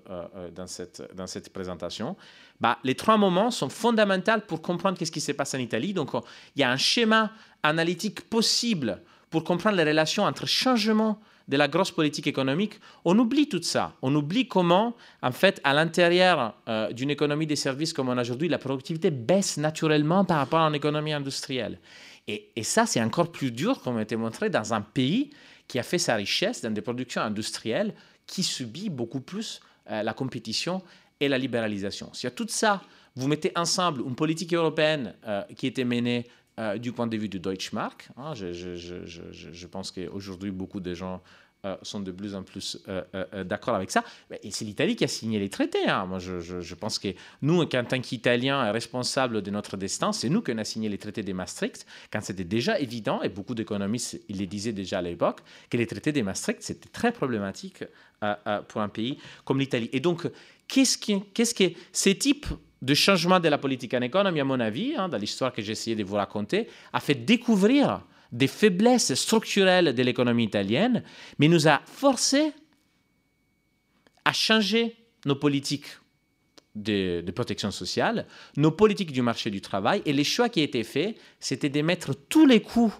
[0.54, 2.16] dans, cette, dans cette présentation.
[2.60, 5.92] Bah, les trois moments sont fondamentaux pour comprendre ce qui se passe en Italie.
[5.92, 6.10] Donc,
[6.54, 9.00] il y a un schéma analytique possible
[9.30, 12.78] pour comprendre les relations entre changement de la grosse politique économique.
[13.04, 13.94] On oublie tout ça.
[14.02, 16.54] On oublie comment, en fait, à l'intérieur
[16.92, 20.68] d'une économie des services comme on a aujourd'hui, la productivité baisse naturellement par rapport à
[20.68, 21.78] une économie industrielle.
[22.26, 25.30] Et, et ça, c'est encore plus dur, comme a été montré, dans un pays
[25.68, 27.94] qui a fait sa richesse dans des productions industrielles
[28.26, 29.60] qui subit beaucoup plus
[29.90, 30.82] euh, la compétition
[31.20, 32.12] et la libéralisation.
[32.14, 32.82] Si à tout ça,
[33.14, 36.26] vous mettez ensemble une politique européenne euh, qui était menée
[36.58, 40.80] euh, du point de vue du Deutschmark, hein, je, je, je, je, pense qu'aujourd'hui, beaucoup
[40.80, 41.22] de gens
[41.82, 44.04] sont de plus en plus euh, euh, d'accord avec ça.
[44.42, 45.88] Et c'est l'Italie qui a signé les traités.
[45.88, 46.06] Hein.
[46.06, 47.08] Moi, je, pense que
[47.42, 51.22] nous, en tant qu'Italiens responsables de notre destin, c'est nous qui avons signé les traités
[51.22, 55.40] de Maastricht, quand c'était déjà évident, et beaucoup d'économistes ils le disaient déjà à l'époque,
[55.70, 57.84] que les traités de Maastricht, c'était très problématique
[58.68, 59.90] pour un pays comme l'Italie.
[59.92, 60.28] Et donc,
[60.66, 62.46] qu'est-ce que, qu'est-ce que ces types
[62.82, 65.72] de changement de la politique en économie, à mon avis, hein, dans l'histoire que j'ai
[65.72, 68.02] essayé de vous raconter, a fait découvrir
[68.32, 71.02] des faiblesses structurelles de l'économie italienne,
[71.38, 72.52] mais nous a forcé
[74.24, 75.86] à changer nos politiques
[76.74, 78.26] de, protection sociale,
[78.56, 82.14] nos politiques du marché du travail, et les choix qui étaient faits, c'était de mettre
[82.14, 82.94] tous les coûts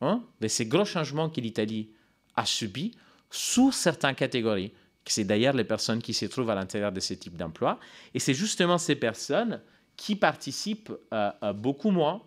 [0.00, 1.90] hein, de ces gros changements que l'Italie
[2.36, 2.92] a subis
[3.30, 4.72] sous certaines catégories.
[5.04, 7.80] C'est d'ailleurs les personnes qui se trouvent à l'intérieur de ce type d'emploi.
[8.12, 9.62] Et c'est justement ces personnes
[9.96, 12.22] qui participent euh, euh, beaucoup moins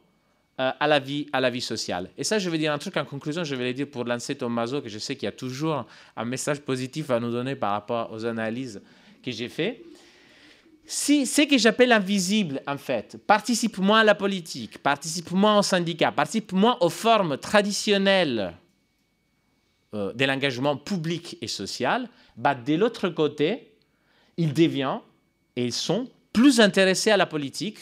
[0.60, 2.10] euh, à, la vie, à la vie sociale.
[2.18, 4.36] Et ça, je vais dire un truc en conclusion, je vais le dire pour lancer
[4.36, 5.86] Tommaso, que je sais qu'il y a toujours
[6.16, 8.82] un message positif à nous donner par rapport aux analyses
[9.24, 9.82] que j'ai faites.
[10.86, 15.62] Si ce que j'appelle invisible, en fait, participe moins à la politique, participe moins au
[15.62, 18.54] syndicat, participe moins aux formes traditionnelles
[19.94, 23.72] euh, de l'engagement public et social, bah, de l'autre côté,
[24.38, 25.00] il devient
[25.56, 27.80] et ils sont plus intéressés à la politique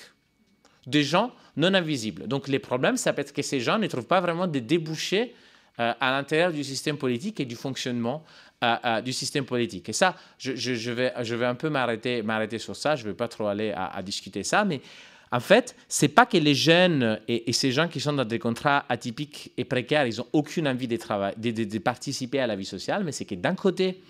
[0.85, 2.27] des gens non invisibles.
[2.27, 5.33] Donc les problèmes, ça peut être que ces gens ne trouvent pas vraiment des débouchés
[5.79, 8.25] euh, à l'intérieur du système politique et du fonctionnement
[8.65, 9.87] euh, euh, du système politique.
[9.87, 10.51] Et ça, je,
[10.91, 13.71] vais, je vais un peu m'arrêter, m'arrêter sur ça, je ne vais pas trop aller
[13.73, 14.81] à, discuter ça, mais
[15.31, 18.83] en fait, c'est pas que les jeunes et, ces gens qui sont dans des contrats
[18.89, 23.13] atypiques et précaires, ils n'ont aucune envie de, de, participer à la vie sociale, mais
[23.13, 24.01] c'est que d'un côté,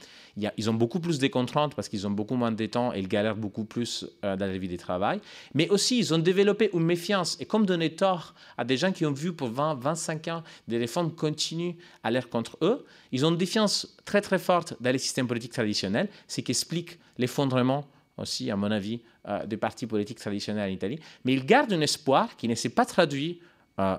[0.57, 3.07] ils ont beaucoup plus de contraintes parce qu'ils ont beaucoup moins de temps et ils
[3.07, 5.19] galèrent beaucoup plus euh, dans la vie du travail.
[5.53, 7.37] Mais aussi, ils ont développé une méfiance.
[7.39, 10.77] Et comme donner tort à des gens qui ont vu pour 20, 25 ans des
[10.77, 14.97] réformes continues à l'air contre eux, ils ont une défiance très très forte dans les
[14.97, 17.85] systèmes politiques traditionnels, ce qui explique l'effondrement
[18.17, 20.99] aussi, à mon avis, euh, des partis politiques traditionnels en Italie.
[21.25, 23.39] Mais ils gardent un espoir qui ne s'est pas traduit
[23.79, 23.97] euh,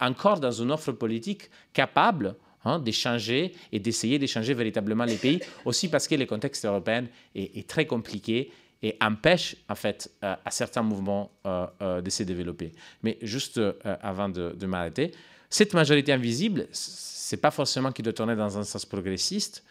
[0.00, 2.36] encore dans une offre politique capable
[2.66, 7.68] hein, d'échanger et d'essayer d'échanger véritablement les pays, aussi parce que le contexte européen est,
[7.68, 8.50] très compliqué
[8.82, 12.72] et empêche en fait à certains mouvements de se développer.
[13.02, 13.60] Mais juste
[14.02, 15.12] avant de, m'arrêter,
[15.48, 19.64] cette majorité invisible, c'est pas forcément qui doit tourner dans un sens progressiste,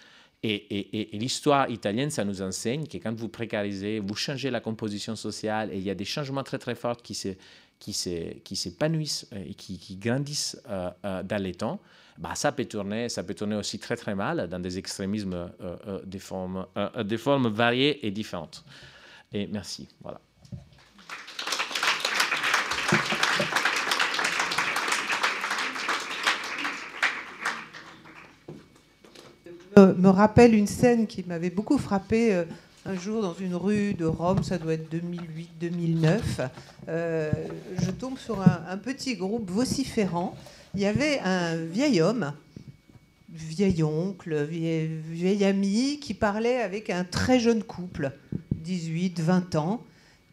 [0.47, 5.71] et, l'histoire italienne, ça nous enseigne que quand vous précarisez, vous changez la composition sociale
[5.73, 10.91] et il y a des changements très très forts qui s'épanouissent et qui, grandissent euh,
[11.03, 11.79] euh, dans les temps,
[12.17, 15.99] bah, ça, peut tourner, ça peut tourner aussi très très mal dans des extrémismes euh,
[16.05, 16.65] des, formes,
[17.03, 18.63] des formes variées et différentes.
[19.33, 19.89] Et merci.
[20.01, 20.21] Voilà.
[30.05, 32.45] me rappelle une scène qui m'avait beaucoup frappé euh,
[32.85, 36.19] un jour dans une rue de Rome, ça doit être 2008-2009.
[36.87, 37.31] Euh,
[37.81, 40.35] je tombe sur un, petit groupe vociférant.
[40.75, 42.33] Il y avait un vieil homme,
[43.29, 48.11] vieil oncle, vieil, ami, qui parlait avec un très jeune couple,
[48.61, 49.85] 18-20 ans.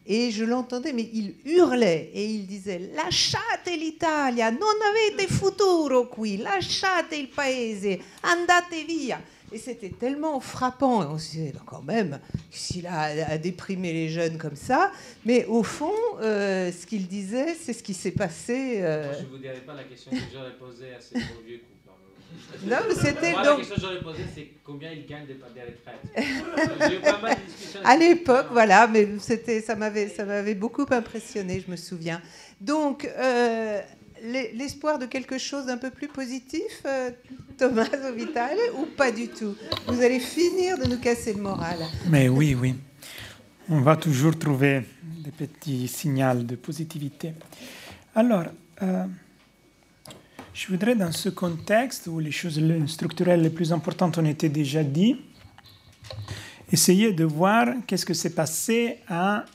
[0.05, 6.35] Et je l'entendais, mais il hurlait et il disait Lasciate l'Italia, non avete futuro qui,
[6.35, 9.21] lasciate il paese, andate via.
[9.53, 11.01] Et c'était tellement frappant.
[11.01, 12.19] on se disait, quand même,
[12.49, 14.91] s'il a, a, déprimé les jeunes comme ça.
[15.25, 18.81] Mais au fond, euh, ce qu'il disait, c'est ce qui s'est passé.
[18.81, 21.73] Euh, je ne vous dirai pas la question que j'aurais posée à ces vieux couples.
[22.65, 23.43] Non, mais c'était donc.
[23.43, 26.89] La question que j'aurais posée, c'est combien ils gagnent des, des retraites.
[26.89, 27.79] J'ai eu pas mal de discussions.
[27.83, 32.21] À l'époque, voilà, mais c'était, ça m'avait, ça m'avait beaucoup impressionné, je me souviens.
[32.59, 33.81] Donc, euh,
[34.23, 37.11] l'espoir de quelque chose d'un peu plus positif, euh,
[37.57, 39.55] Thomas Vital, ou pas du tout?
[39.87, 41.79] Vous allez finir de nous casser le moral.
[42.09, 42.75] Mais oui, oui.
[43.69, 44.83] On va toujours trouver
[45.23, 47.33] des petits signaux de positivité.
[48.15, 48.45] Alors,
[48.81, 49.05] euh,
[50.53, 54.83] je voudrais, dans ce contexte où les choses structurelles les plus importantes ont été déjà
[54.83, 55.17] dites,
[56.71, 59.45] essayer de voir qu'est-ce que s'est passé à,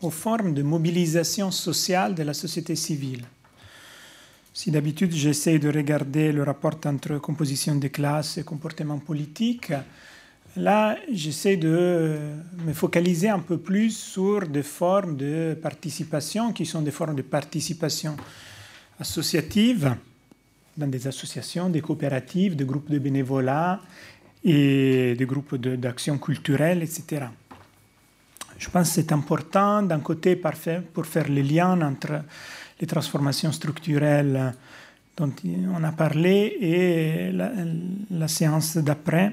[0.00, 3.24] aux formes de mobilisation sociale de la société civile.
[4.58, 9.70] Si d'habitude j'essaie de regarder le rapport entre composition des classes et comportement politique,
[10.56, 12.16] là j'essaie de
[12.64, 17.20] me focaliser un peu plus sur des formes de participation qui sont des formes de
[17.20, 18.16] participation
[18.98, 19.94] associative
[20.74, 23.78] dans des associations, des coopératives, des groupes de bénévolat
[24.42, 27.26] et des groupes d'action culturelle, etc.
[28.56, 32.22] Je pense que c'est important d'un côté pour faire le lien entre
[32.80, 34.54] les transformations structurelles
[35.16, 35.32] dont
[35.74, 39.32] on a parlé et la, séance d'après,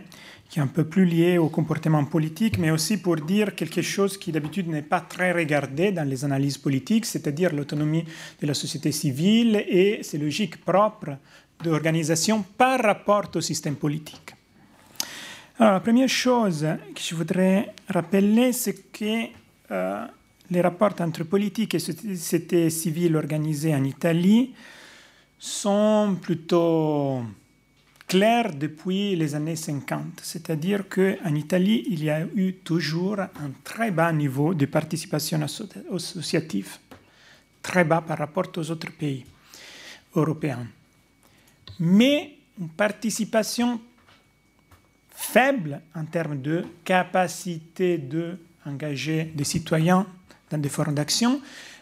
[0.50, 4.18] qui est un peu plus liée au comportement politique, mais aussi pour dire quelque chose
[4.18, 8.06] qui d'habitude n'est pas très regardé dans les analyses politiques, c'est-à-dire l'autonomie
[8.42, 11.18] de la société civile et ses logiques propres
[11.62, 14.36] d'organisation par rapport au système politique.
[15.60, 16.66] Alors, la première chose
[16.96, 19.28] que je voudrais rappeler, c'est que
[19.72, 20.06] euh,
[20.54, 24.54] les rapports entre politique et société civile organisée en Italie
[25.40, 27.24] sont plutôt
[28.08, 30.22] clairs depuis les années 50.
[30.22, 36.78] C'est-à-dire qu'en Italie, il y a eu toujours un très bas niveau de participation associative,
[37.64, 39.26] très bas par rapport aux autres pays
[40.16, 40.68] européens.
[41.80, 43.82] Mais une participation
[45.10, 50.06] faible en termes de capacité d'engager des citoyens
[50.54, 51.42] dans des formes d'action,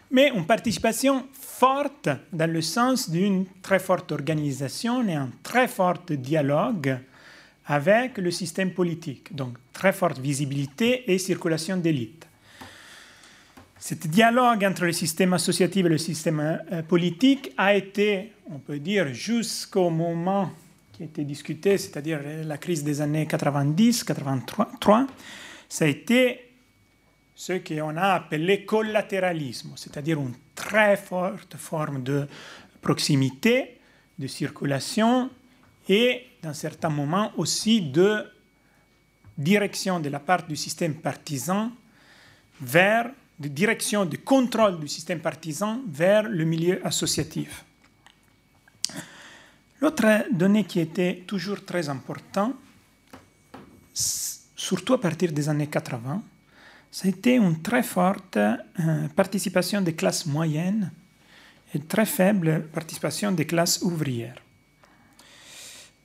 [0.09, 5.99] mais une participation forte dans le sens d'une très forte organisation et un très fort
[6.09, 6.97] dialogue
[7.67, 12.27] avec le système politique, donc très forte visibilité et circulation d'élite.
[13.79, 18.79] Ce dialogue entre le système associatif et le système euh, politique a été, on peut
[18.79, 20.51] dire, jusqu'au moment
[20.93, 25.07] qui a été discuté, c'est-à-dire la crise des années 90-83,
[25.67, 26.50] ça a été
[27.41, 32.27] ce qu'on a appelé collatéralisme, c'est-à-dire une très forte forme de
[32.79, 33.79] proximité,
[34.19, 35.27] de circulation
[35.89, 38.27] et, dans certains moments, aussi de
[39.35, 41.71] direction de la part du système partisan
[42.61, 43.09] vers,
[43.39, 47.65] de direction de contrôle du système partisan vers le milieu associatif.
[49.79, 52.53] L'autre donnée qui était toujours très importante,
[53.95, 56.21] surtout à partir des années 80,
[56.91, 60.91] ça a été une très forte euh, participation des classes moyennes
[61.73, 64.35] et très faible participation des classes ouvrières.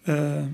[0.08, 0.46] Euh,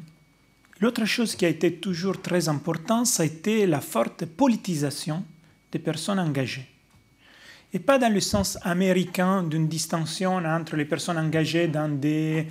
[0.80, 5.22] l'autre chose qui a été toujours très importante, ça a été la forte politisation
[5.70, 6.66] des personnes engagées.
[7.74, 12.46] Et pas dans le sens américain d'une distinction entre les personnes engagées dans des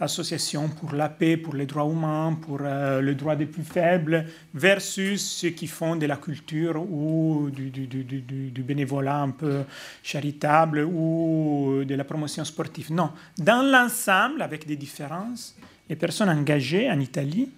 [0.00, 4.26] associations pour la paix, pour les droits humains, pour euh, le droit des plus faibles,
[4.54, 9.62] versus ceux qui font de la culture ou du, bénévolat un peu
[10.02, 12.92] charitable ou de la promotion sportive.
[12.92, 15.56] Non, dans l'ensemble, avec des différences,
[15.88, 17.50] les personnes engagées en Italie,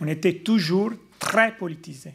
[0.00, 2.14] on était toujours très politisées.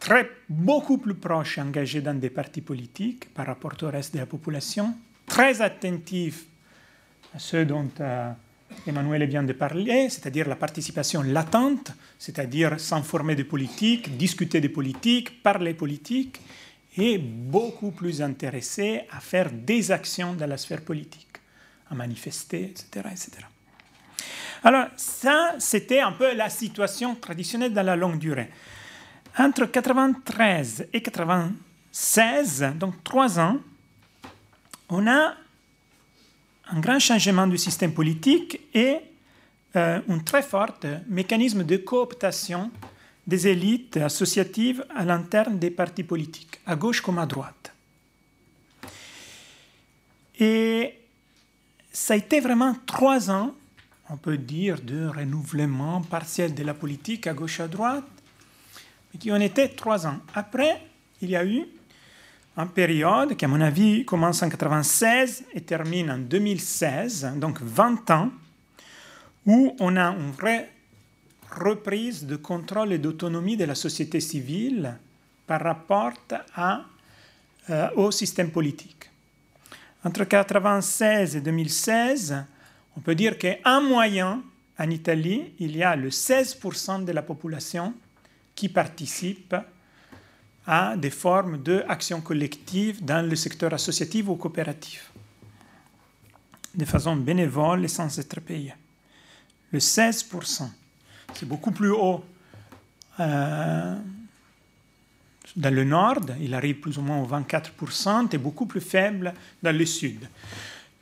[0.00, 4.26] Très, beaucoup plus proches engagées dans des partis politiques par rapport au reste de la
[4.26, 4.94] population,
[5.26, 6.46] très attentifs
[7.38, 8.32] ce dont euh,
[8.86, 15.42] Emmanuel vient de parler, c'est-à-dire la participation latente, c'est-à-dire s'informer de politique, discuter de politique,
[15.42, 16.40] parler politique,
[16.96, 21.38] et beaucoup plus intéressé à faire des actions dans la sphère politique,
[21.90, 23.08] à manifester, etc.
[23.10, 23.30] etc.
[24.64, 28.50] Alors ça, c'était un peu la situation traditionnelle dans la longue durée.
[29.38, 33.58] Entre 93 et 96, donc trois ans,
[34.88, 35.34] on a
[36.72, 38.96] un grand changement du système politique et
[39.76, 40.78] euh, un très fort
[41.08, 42.70] mécanisme de cooptation
[43.26, 47.72] des élites associatives à l'interne des partis politiques, à gauche comme à droite.
[50.38, 50.94] Et
[51.92, 53.54] ça a été vraiment trois ans,
[54.08, 58.04] on peut dire, de renouvellement partiel de la politique à gauche à droite,
[59.12, 60.18] mais qui ont été trois ans.
[60.34, 60.82] Après,
[61.20, 61.66] il y a eu
[62.62, 68.10] une période qui, à mon avis, commence en 1996 et termine en 2016, donc 20
[68.10, 68.30] ans,
[69.46, 70.70] où on a une vraie
[71.50, 74.94] reprise de contrôle et d'autonomie de la société civile
[75.46, 76.12] par rapport
[77.70, 79.10] euh, au système politique.
[80.04, 82.44] Entre 1996 et 2016,
[82.96, 84.42] on peut dire qu'en moyen,
[84.78, 87.92] en Italie, il y a le 16% de la population
[88.54, 89.54] qui participe
[90.66, 95.10] à des formes d'action collective dans le secteur associatif ou coopératif,
[96.74, 98.74] de façon bénévole et sans être payé.
[99.72, 100.68] Le 16%,
[101.34, 102.24] c'est beaucoup plus haut
[103.20, 103.96] euh,
[105.56, 109.76] dans le nord, il arrive plus ou moins au 24%, et beaucoup plus faible dans
[109.76, 110.28] le sud.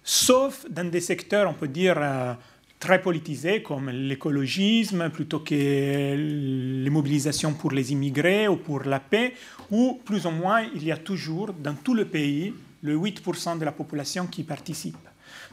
[0.03, 2.35] Sauf dans des secteurs, on peut dire, euh,
[2.79, 9.35] très politisés comme l'écologisme plutôt que les mobilisations pour les immigrés ou pour la paix,
[9.71, 13.65] où plus ou moins il y a toujours dans tout le pays le 8% de
[13.65, 14.97] la population qui participe.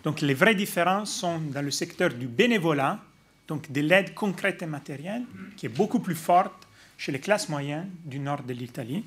[0.03, 2.99] Donc les vraies différences sont dans le secteur du bénévolat,
[3.47, 5.23] donc de l'aide concrète et matérielle,
[5.57, 9.03] qui est beaucoup plus forte chez les classes moyennes du nord de l'Italie,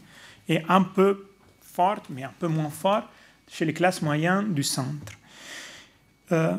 [0.48, 1.26] et un peu
[1.62, 3.06] forte, mais un peu moins forte,
[3.50, 5.12] chez les classes moyennes du centre.
[6.32, 6.56] Euh,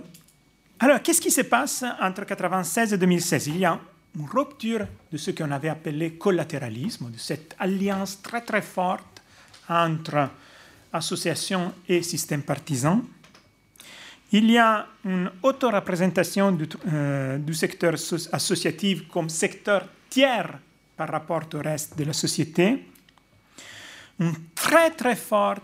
[0.81, 3.77] alors, qu'est-ce qui se passe entre 1996 et 2016 Il y a
[4.15, 9.21] une rupture de ce qu'on avait appelé collatéralisme, de cette alliance très très forte
[9.67, 10.29] entre
[10.93, 13.01] association et système partisan.
[14.31, 17.95] Il y a une auto-représentation du, euh, du, secteur
[18.31, 20.59] associatif comme secteur tiers
[20.95, 22.85] par rapport au reste de la société.
[24.19, 25.59] Un très très fort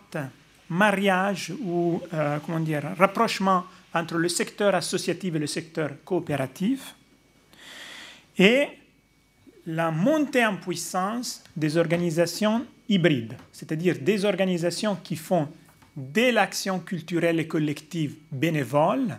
[0.70, 3.66] mariage ou, euh, comment dire, rapprochement
[3.96, 6.96] entre le secteur associatif et le secteur coopératif,
[8.38, 8.68] et
[9.66, 15.48] la montée en puissance des organisations hybrides, c'est-à-dire des organisations qui font
[15.96, 19.18] de l'action culturelle et collective bénévole,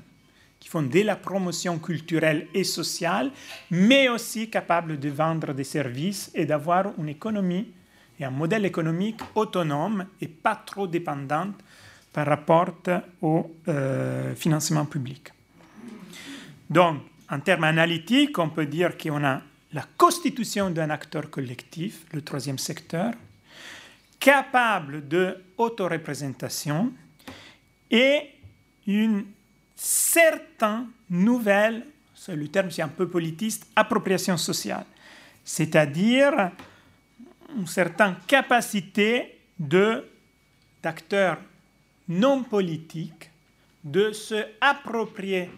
[0.60, 3.30] qui font de la promotion culturelle et sociale,
[3.70, 7.68] mais aussi capables de vendre des services et d'avoir une économie
[8.20, 11.54] et un modèle économique autonome et pas trop dépendante
[12.16, 12.72] par rapport
[13.20, 15.28] au euh, financement public.
[16.70, 19.42] Donc, en termes analytiques, on peut dire qu'on a
[19.74, 23.12] la constitution d'un acteur collectif, le troisième secteur,
[24.18, 25.36] capable de
[27.90, 28.30] et
[28.86, 29.26] une
[29.76, 31.84] certaine nouvelle,
[32.28, 34.86] le terme c'est un peu politiste, appropriation sociale.
[35.44, 36.50] C'est-à-dire
[37.54, 39.38] une certaine capacité
[40.82, 41.36] d'acteurs
[42.08, 43.30] non politiques
[43.84, 45.50] de se approprier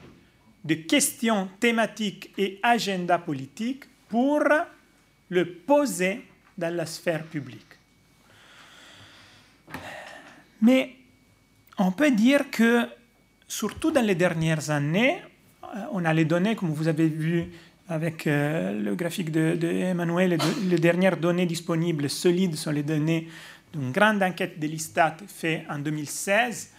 [0.64, 4.42] des questions thématiques et agenda politiques pour
[5.30, 6.22] le poser
[6.56, 7.64] dans la sphère publique.
[10.60, 10.96] Mais
[11.78, 12.86] on peut dire que,
[13.46, 15.18] surtout dans les dernières années,
[15.62, 17.46] euh, on a les données, comme vous avez vu
[17.88, 23.28] avec euh, le graphique de, Emmanuel, les dernières données disponibles solides sont les données
[23.73, 26.70] d'une grande enquête de l'ISTAT faite en 2016.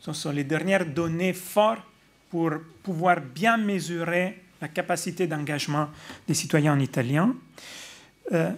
[0.00, 1.82] Ce sont les dernières données fortes
[2.30, 2.52] pour
[2.82, 5.88] pouvoir bien mesurer la capacité d'engagement
[6.26, 7.34] des citoyens italiens.
[8.32, 8.52] Euh,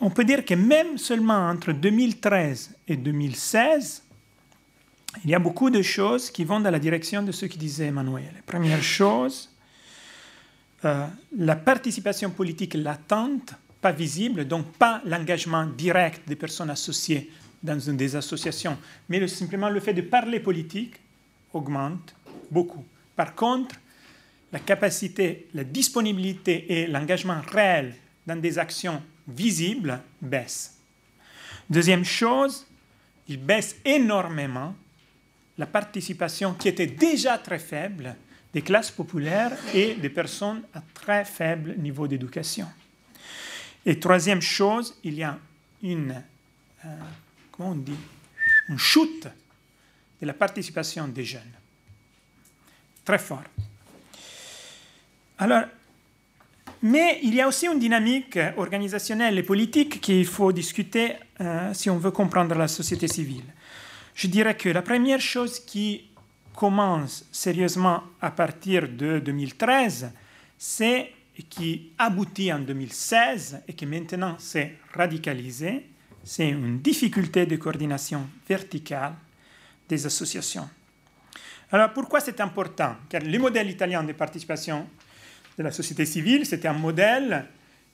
[0.00, 4.02] on peut dire que même seulement entre 2013 et 2016,
[5.24, 7.86] il y a beaucoup de choses qui vont dans la direction de ce que disait
[7.86, 8.32] Emmanuel.
[8.46, 9.50] Première chose,
[10.84, 11.06] euh,
[11.36, 17.30] la participation politique latente, pas visible, donc pas l'engagement direct des personnes associées
[17.62, 18.78] dans une des associations,
[19.08, 20.94] mais simplement le fait de parler politique
[21.52, 22.14] augmente
[22.50, 22.84] beaucoup.
[23.16, 23.76] Par contre,
[24.52, 27.94] la capacité, la disponibilité et l'engagement réel
[28.26, 30.76] dans des actions visibles baissent.
[31.68, 32.66] Deuxième chose,
[33.28, 34.74] il baisse énormément
[35.56, 38.16] la participation qui était déjà très faible
[38.52, 42.66] des classes populaires et des personnes à très faible niveau d'éducation.
[43.86, 45.38] Et troisième chose, il y a
[45.82, 46.22] une,
[46.84, 46.88] euh,
[47.52, 47.96] comment on dit,
[48.68, 49.26] une chute
[50.20, 51.52] de la participation des jeunes.
[53.04, 53.44] Très fort.
[55.38, 55.64] Alors,
[56.82, 61.90] mais il y a aussi une dynamique organisationnelle et politique qu'il faut discuter euh, si
[61.90, 63.44] on veut comprendre la société civile.
[64.14, 66.08] Je dirais que la première chose qui
[66.54, 70.10] commence sérieusement à partir de 2013,
[70.58, 71.12] c'est
[71.42, 75.86] qui aboutit en 2016 et qui maintenant s'est radicalisé,
[76.24, 79.14] c'est une difficulté de coordination verticale
[79.88, 80.68] des associations.
[81.72, 82.96] Alors pourquoi c'est important?
[83.08, 84.86] Car le modèle italien de participation
[85.56, 87.46] de la société civile, c'était un modèle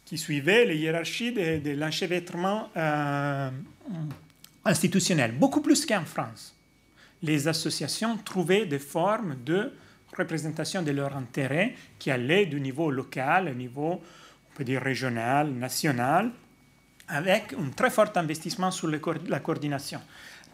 [0.04, 3.50] qui suivait les hiérarchies de, l'enchevêtrement euh,
[4.64, 6.54] institutionnel, beaucoup plus qu'en France.
[7.22, 9.72] Les associations trouvaient des formes de
[10.16, 15.50] représentation de leurs intérêts qui allaient du niveau local au niveau, on peut dire, régional,
[15.50, 16.30] national,
[17.08, 20.00] avec un très fort investissement sur la coordination,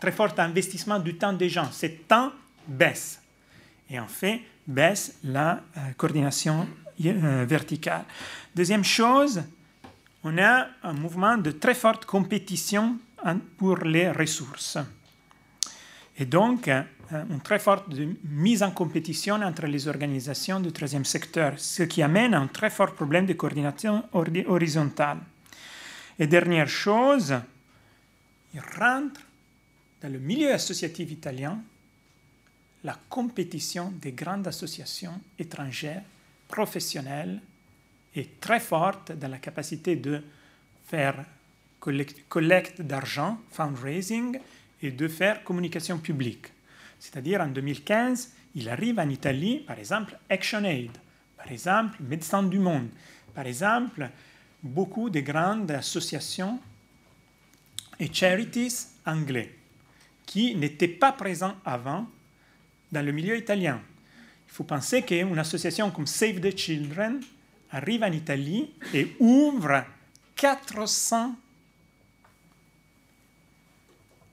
[0.00, 1.70] très fort investissement du temps des gens.
[1.70, 2.32] Ce temps
[2.66, 3.20] baisse.
[3.88, 6.68] Et en fait, baisse la euh, coordination
[7.04, 8.04] euh, verticale.
[8.54, 9.42] Deuxième chose,
[10.24, 12.98] on a un mouvement de très forte compétition
[13.56, 14.78] pour les ressources.
[16.22, 17.88] Et donc, une très forte
[18.22, 22.70] mise en compétition entre les organisations du troisième secteur, ce qui amène à un très
[22.70, 25.18] fort problème de coordination horizontale.
[26.20, 27.34] Et dernière chose,
[28.54, 29.20] il rentre
[30.00, 31.58] dans le milieu associatif italien
[32.84, 36.04] la compétition des grandes associations étrangères
[36.46, 37.40] professionnelles
[38.14, 40.22] est très forte dans la capacité de
[40.86, 41.16] faire
[41.80, 44.38] collecte d'argent, fundraising,
[44.82, 46.46] et de faire communication publique.
[46.98, 50.90] C'est-à-dire en 2015, il arrive en Italie, par exemple, ActionAid,
[51.36, 52.88] par exemple, Médecins du Monde,
[53.34, 54.08] par exemple,
[54.62, 56.60] beaucoup de grandes associations
[57.98, 59.54] et charities anglais
[60.26, 62.06] qui n'étaient pas présents avant
[62.90, 63.80] dans le milieu italien.
[64.48, 67.20] Il faut penser qu'une association comme Save the Children
[67.70, 69.84] arrive en Italie et ouvre
[70.36, 71.34] 400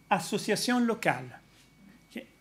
[0.10, 1.40] associations locales.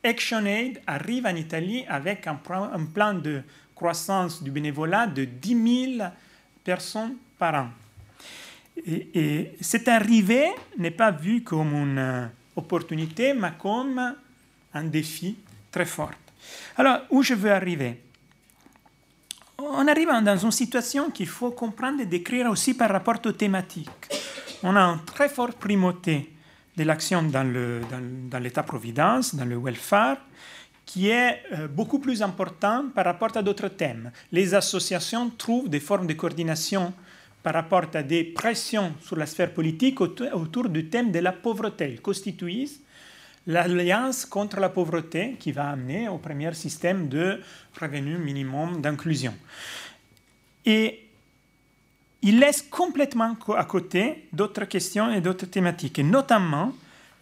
[0.02, 3.42] ActionAid arrive en Italie avec un, plan de
[3.74, 6.08] croissance du bénévolat de 10 000
[6.64, 7.68] personnes par an.
[8.86, 12.26] Et, cette arrivée n'est pas vue comme une euh,
[12.56, 14.14] opportunité, mais comme
[14.72, 15.36] un défi
[15.70, 16.12] très fort.
[16.76, 18.00] Alors, où je veux arriver?
[19.58, 23.90] On arrive dans une situation qu'il faut comprendre et décrire aussi par rapport aux thématiques.
[24.62, 26.30] On a une très forte primauté
[26.78, 30.16] de l'action dans l'État-providence, dans, le welfare,
[30.86, 34.10] qui est euh, beaucoup plus important par rapport à d'autres thèmes.
[34.32, 36.94] Les associations trouvent des formes de coordination
[37.42, 41.90] par rapport à des pressions sur la sphère politique autour, du thème de la pauvreté.
[41.92, 42.68] Ils constituent
[43.46, 47.40] l'alliance contre la pauvreté qui va amener au premier système de
[47.78, 49.34] revenu minimum d'inclusion.
[50.64, 51.07] Et
[52.22, 55.98] il laisse complètement à côté d'autres questions et d'autres thématiques.
[55.98, 56.72] Et notamment,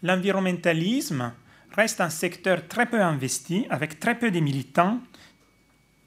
[0.02, 1.32] l'environnementalisme
[1.72, 5.00] reste un secteur très peu investi, avec très peu de militants,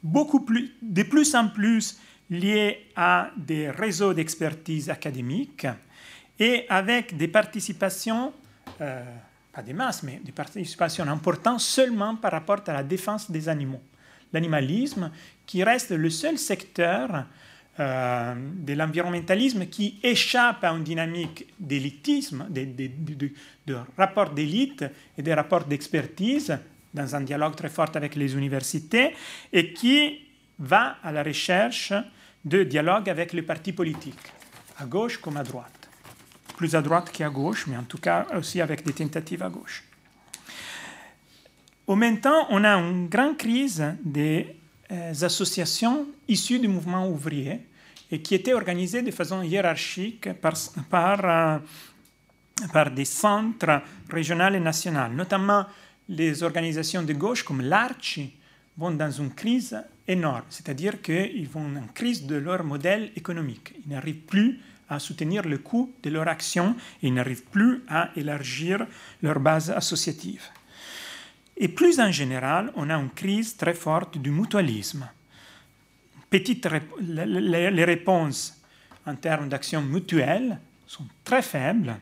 [0.02, 2.00] beaucoup plus, de plus en plus
[2.30, 5.68] liés à des réseaux d'expertise académique.
[6.42, 8.32] et avec des participations,
[8.80, 9.04] euh,
[9.52, 13.82] pas des masses, mais des participations importantes seulement par rapport à la défense des animaux.
[14.32, 15.12] L'animalisme
[15.46, 17.26] qui reste le seul secteur
[17.80, 22.68] euh, de l'environnementalisme qui échappe à une dynamique d'élitisme, de,
[23.66, 24.84] de, rapports d'élite
[25.18, 26.58] et des rapports d'expertise
[26.94, 29.16] dans un dialogue très fort avec les universités
[29.54, 30.20] et qui
[30.60, 31.94] va à la recherche
[32.44, 34.34] de dialogue avec les partis politiques,
[34.78, 35.90] à gauche comme à droite.
[36.58, 39.86] Plus à droite qu'à gauche, mais en tout cas aussi avec des tentatives à gauche.
[41.88, 44.56] Au même temps, on a une grande crise des
[44.92, 47.62] euh, associations issues du mouvement ouvrier
[48.12, 50.54] et qui étaient organisées de façon hiérarchique par,
[50.90, 51.58] par, euh,
[52.74, 55.66] par des centres régionaux et nationaux, notamment
[56.08, 58.34] les organisations de gauche comme l'Arci
[58.78, 59.78] vont dans une crise
[60.08, 63.74] énorme, c'est-à-dire qu'ils vont en crise de leur modèle économique.
[63.86, 64.60] Ils n'arrivent plus
[64.90, 68.88] à soutenir le coût de leur action et ils n'arrivent plus à élargir
[69.22, 70.44] leur base associative.
[71.58, 75.08] Et plus en général, on a une crise très forte du mutualisme.
[76.30, 76.68] Petite,
[77.02, 78.62] les réponses
[79.06, 81.96] en termes d'action mutuelle sont très faibles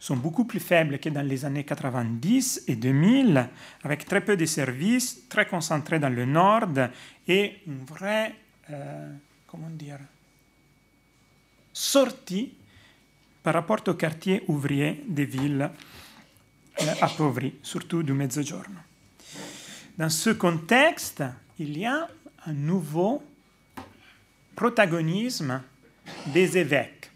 [0.00, 3.48] sont beaucoup plus faibles que dans les années 90 et 2000,
[3.84, 6.68] avec très peu de services, très concentrés dans le nord
[7.28, 8.34] et une vraie,
[8.70, 9.12] euh,
[9.46, 9.98] comment dire,
[11.70, 12.54] sortie
[13.42, 15.70] par rapport aux quartiers ouvriers des villes
[16.80, 18.80] euh, appauvries, surtout du Mezzogiorno.
[19.98, 21.22] Dans ce contexte,
[21.58, 22.08] il y a
[22.46, 23.22] un nouveau
[24.60, 25.62] protagonisme
[26.26, 27.10] des évêques,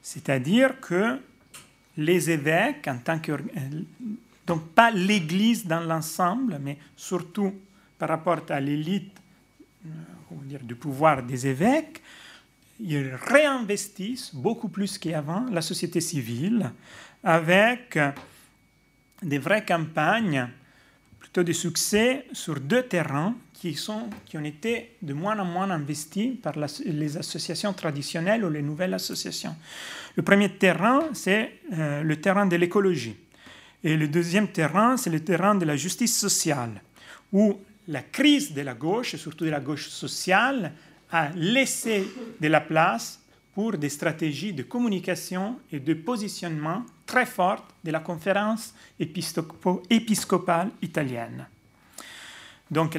[0.00, 1.18] c'est-à-dire que
[1.96, 2.88] les évêques
[3.20, 3.32] que...
[4.46, 7.52] Donc pas l'Église dans l'ensemble, mais surtout
[7.98, 9.10] par rapport à l'élite
[9.86, 12.00] euh, du pouvoir des évêques,
[12.78, 16.70] ils réinvestissent beaucoup plus qu'avant la société civile
[17.24, 17.98] avec
[19.20, 20.48] des vraies campagnes,
[21.18, 23.34] plutôt de succès sur deux terrains
[23.70, 28.94] qui, ont été de moins en moins investis par les associations traditionnelles ou les nouvelles
[28.94, 29.54] associations.
[30.16, 33.14] Le premier terrain, c'est euh, le terrain de l'écologie.
[33.84, 36.82] Et le deuxième terrain, c'est le terrain de la justice sociale,
[37.32, 40.72] où la crise de la gauche, et surtout de la gauche sociale,
[41.12, 42.04] a laissé
[42.40, 43.20] de la place
[43.54, 51.46] pour des stratégies de communication et de positionnement très fortes de la conférence épiscopale italienne.
[52.72, 52.98] Donc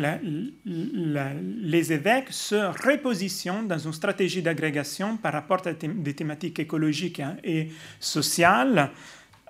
[0.65, 2.55] les évêques se
[2.87, 7.69] repositionnent dans une stratégie d'agrégation par rapport à des thématiques écologiques et
[7.99, 8.91] sociales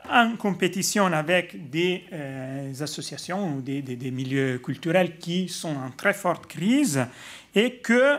[0.09, 6.47] en compétition avec des euh, associations ou des, milieux culturels qui sont en très forte
[6.47, 7.05] crise
[7.53, 8.17] et que,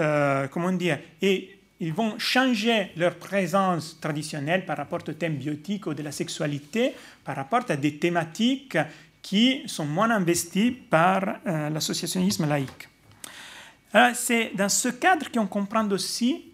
[0.00, 5.86] euh, comment dire, et ils vont changer leur présence traditionnelle par rapport au thème biotique
[5.86, 8.78] ou de la sexualité, par rapport à des thématiques
[9.22, 12.88] qui sont moins investis par euh, l'associationnisme laïque.
[14.14, 16.50] C'est dans ce cadre qu'on comprend aussi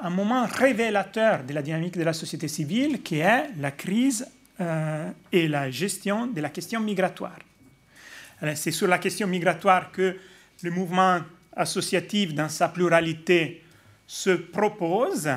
[0.00, 4.26] un moment révélateur de la dynamique de la société civile qui est la crise
[4.60, 7.38] euh, et la gestion de la question migratoire.
[8.54, 10.16] C'est sur la question migratoire que
[10.62, 11.18] le mouvement
[11.56, 13.64] associatif dans sa pluralité
[14.06, 15.28] se propose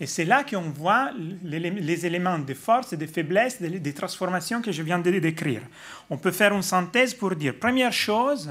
[0.00, 1.12] et c'est là qu'on voit
[1.44, 5.62] les, éléments de force et de faiblesse des, transformations que je viens de décrire.
[6.10, 8.50] On peut faire une synthèse pour dire, première chose,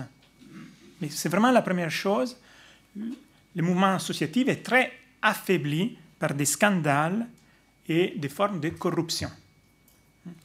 [1.02, 2.38] mais c'est vraiment la première chose,
[2.96, 4.92] le mouvement associatif est très
[5.22, 7.28] affaibli par des scandales
[7.88, 9.30] et des formes de corruption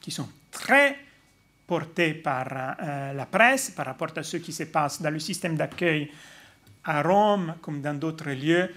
[0.01, 0.97] qui sont très
[1.65, 5.55] portés par euh, la presse par rapport à ce qui se passe dans le système
[5.55, 6.11] d'accueil
[6.83, 8.69] à Rome comme dans d'autres lieux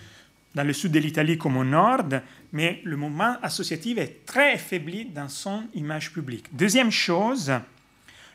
[0.54, 2.04] dans le sud de l'Italie comme au nord,
[2.52, 6.46] mais le mouvement associatif est très affaibli dans son image publique.
[6.52, 7.52] Deuxième chose,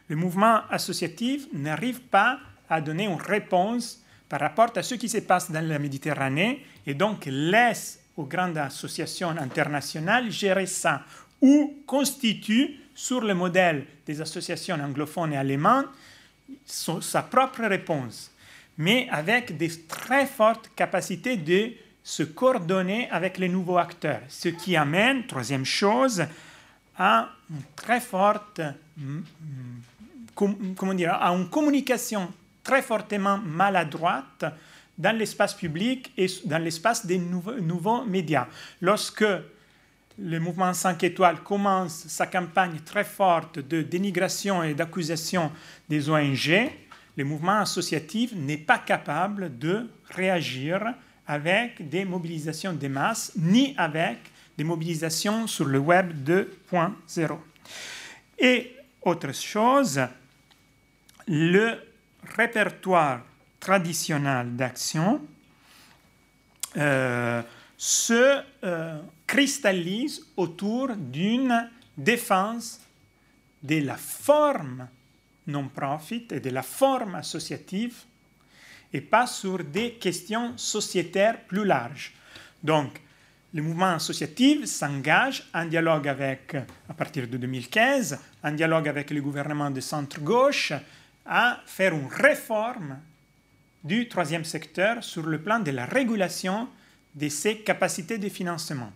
[0.08, 2.40] le mouvement associatif n'arrive pas
[2.70, 6.94] à donner une réponse par rapport à ce qui se passe dans la Méditerranée et
[6.94, 11.04] donc laisse aux grandes associations internationales gérer ça
[11.42, 15.86] ou constitue, sur le modèle des associations anglophones et allemandes,
[16.66, 18.32] sa propre réponse,
[18.76, 21.74] mais avec des très fortes capacités de
[22.08, 26.24] se coordonner avec les nouveaux acteurs, ce qui amène, troisième chose,
[26.98, 28.62] à une très forte,
[28.96, 29.20] mm,
[30.40, 32.32] mm, comment dire, à une communication
[32.64, 34.46] très fortement maladroite
[34.98, 38.48] dans l'espace public et dans l'espace des nouveaux, nouveaux, médias.
[38.80, 39.26] Lorsque
[40.18, 45.52] le mouvement 5 étoiles commence sa campagne très forte de dénigration et d'accusation
[45.90, 46.72] des ONG,
[47.18, 50.94] le mouvement associatif n'est pas capable de réagir
[51.28, 54.18] avec des mobilisations de masse, ni avec
[54.58, 57.38] des mobilisations sur le web 2.0.
[58.40, 60.02] Et autre chose,
[61.28, 61.76] le
[62.36, 63.22] répertoire
[63.60, 65.22] traditionnel d'action
[66.78, 67.42] euh,
[67.78, 72.80] se euh, cristallise autour d'une défense
[73.64, 74.88] de la forme
[75.48, 77.96] non-profit et de la forme associative
[78.94, 82.14] et pas sur des questions sociétaires plus larges.
[82.64, 83.00] Donc,
[83.54, 86.56] le mouvement associatif s'engage en dialogue avec,
[86.90, 90.74] à partir de 2015, en dialogue avec le gouvernement de centre-gauche,
[91.26, 92.98] à faire une réforme
[93.84, 96.68] du troisième secteur sur le plan de la régulation
[97.16, 98.92] de ses capacités de financement.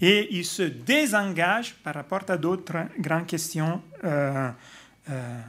[0.00, 4.50] Et il se désengage par rapport à d'autres grandes questions euh,
[5.10, 5.40] euh,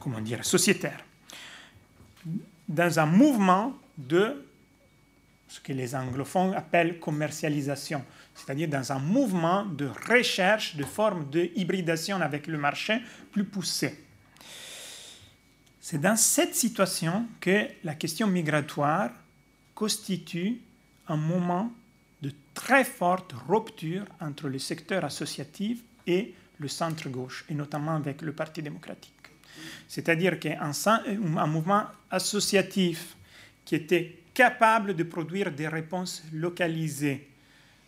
[0.00, 1.04] comment dire, sociétaires
[2.68, 4.44] dans un mouvement de
[5.48, 8.04] ce que les anglophones appellent commercialisation,
[8.34, 13.00] c'est-à-dire dans un mouvement de recherche de formes de hybridation avec le marché
[13.30, 14.04] plus poussé.
[15.80, 19.10] C'est dans cette situation que la question migratoire
[19.74, 20.60] constitue
[21.08, 21.70] un moment
[22.22, 28.32] de très forte rupture entre le secteur associatif et le centre-gauche, et notamment avec le
[28.32, 29.13] Parti démocratique.
[29.88, 30.72] C'est-à-dire qu'un
[31.36, 33.16] un mouvement associatif
[33.64, 37.28] qui était capable de produire des réponses localisées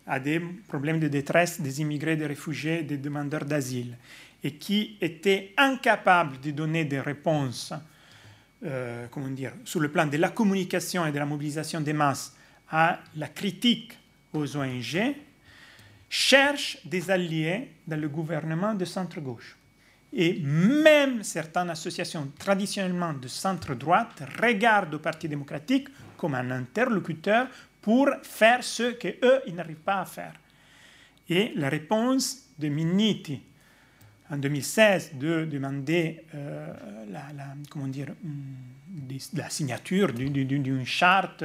[0.07, 3.97] à des problèmes de détresse des immigrés, des réfugiés, des demandeurs d'asile,
[4.43, 7.73] et qui était incapable de donner des réponses,
[8.63, 12.33] euh, comment dire, sur le plan de la communication et de la mobilisation des masses
[12.71, 13.97] à la critique
[14.33, 15.15] aux ONG,
[16.09, 19.56] cherche des alliés dans le gouvernement de centre-gauche.
[20.13, 27.47] Et même certaines associations traditionnellement de centre-droite regardent au Parti démocratique comme un interlocuteur
[27.81, 30.33] pour faire ce qu'eux, ils n'arrivent pas à faire.
[31.29, 33.41] Et la réponse de Minniti
[34.29, 36.73] en 2016 de demander euh,
[37.75, 38.05] hum,
[39.33, 41.43] la signature d'une charte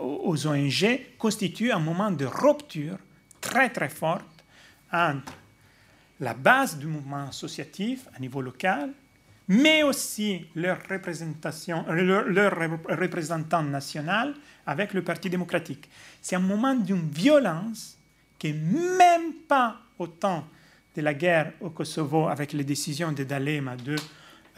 [0.00, 2.98] aux ONG constitue un moment de rupture
[3.40, 4.24] très très forte
[4.90, 5.34] entre
[6.20, 8.90] la base du mouvement associatif à niveau local,
[9.48, 12.54] mais aussi leur, représentation, leur,
[12.88, 14.34] représentant national
[14.66, 15.88] avec le Parti démocratique.
[16.20, 17.96] C'est un moment d'une violence
[18.38, 20.46] qui même pas au temps
[20.94, 23.96] de la guerre au Kosovo avec les décisions de D'Alema de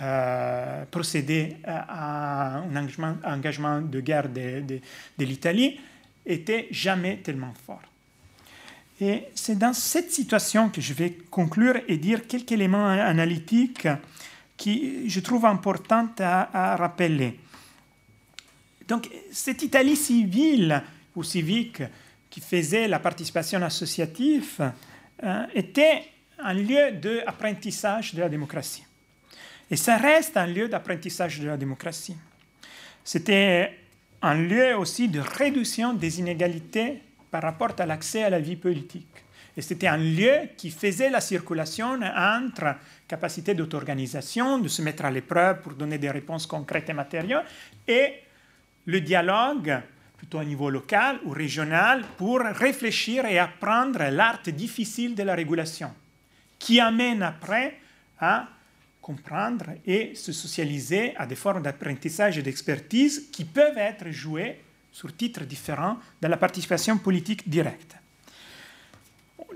[0.01, 4.63] euh, procéder à un engagement, de guerre de,
[5.19, 5.79] de l'Italie
[6.25, 7.90] était jamais tellement fort.
[9.01, 13.89] Et c'est dans cette situation que je vais conclure et dire quelques éléments analytiques
[14.59, 17.41] qui je trouve importants à, rappeler.
[18.87, 20.83] Donc, cette Italie civile
[21.17, 21.83] ou civique
[22.29, 24.71] qui faisait la participation associative
[25.23, 26.03] euh, était
[26.39, 28.85] un lieu d'apprentissage de la démocratie.
[29.71, 32.17] Et ça reste un lieu d'apprentissage de la démocratie.
[33.03, 33.79] C'était
[34.21, 37.01] un lieu aussi de réduction des inégalités
[37.31, 39.07] par rapport à l'accès à la vie politique.
[39.57, 42.77] Et c'était un lieu qui faisait la circulation entre
[43.09, 47.45] capacité d'auto-organisation, de se mettre à l'épreuve pour donner des réponses concrètes et matérielles,
[47.87, 48.15] et
[48.87, 49.81] le dialogue,
[50.17, 55.93] plutôt au niveau local ou régional, pour réfléchir et apprendre l'art difficile de la régulation,
[56.59, 57.79] qui amène après
[58.21, 58.49] à
[59.01, 64.61] comprendre et se socialiser à des formes d'apprentissage et d'expertise qui peuvent être jouées
[64.93, 67.97] sur titres différents dans la participation politique directe.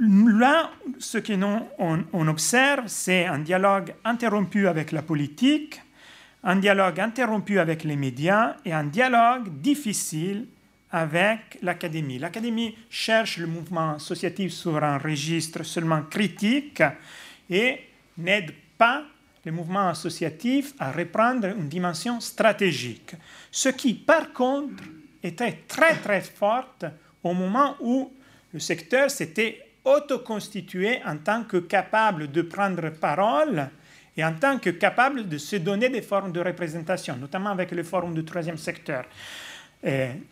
[0.01, 5.81] Là, ce que nous on, observe, c'est un dialogue interrompu avec la politique,
[6.43, 10.47] un dialogue interrompu avec les médias et un dialogue difficile
[10.91, 12.19] avec l'académie.
[12.19, 16.83] L'académie cherche le mouvement associatif sur un registre seulement critique
[17.49, 17.81] et
[18.19, 19.05] n'aide pas
[19.45, 23.15] le mouvement associatif à reprendre une dimension stratégique.
[23.51, 24.83] Ce qui, par contre,
[25.25, 26.85] était très très forte
[27.23, 28.13] au moment où
[28.53, 33.69] le secteur s'était autoconstitué en tant que capable de prendre parole
[34.17, 37.83] et en tant que capable de se donner des formes de représentation, notamment avec le
[37.83, 39.05] forum du troisième secteur.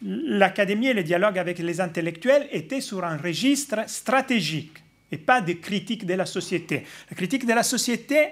[0.02, 5.52] L'académie et le dialogue avec les intellectuels étaient sur un registre stratégique et pas de
[5.55, 6.86] critique de la société.
[7.10, 8.28] La critique de la société,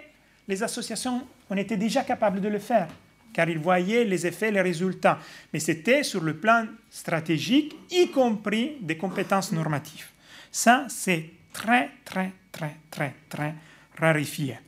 [0.49, 2.89] les associations, on était déjà capables de le faire
[3.32, 5.19] car ils voyaient les effets, les résultats.
[5.52, 10.09] Mais c'était sur le plan stratégique, y compris des compétences normatives.
[10.51, 13.55] Ça, c'est très, très, très, très, très
[13.98, 14.59] rarifié.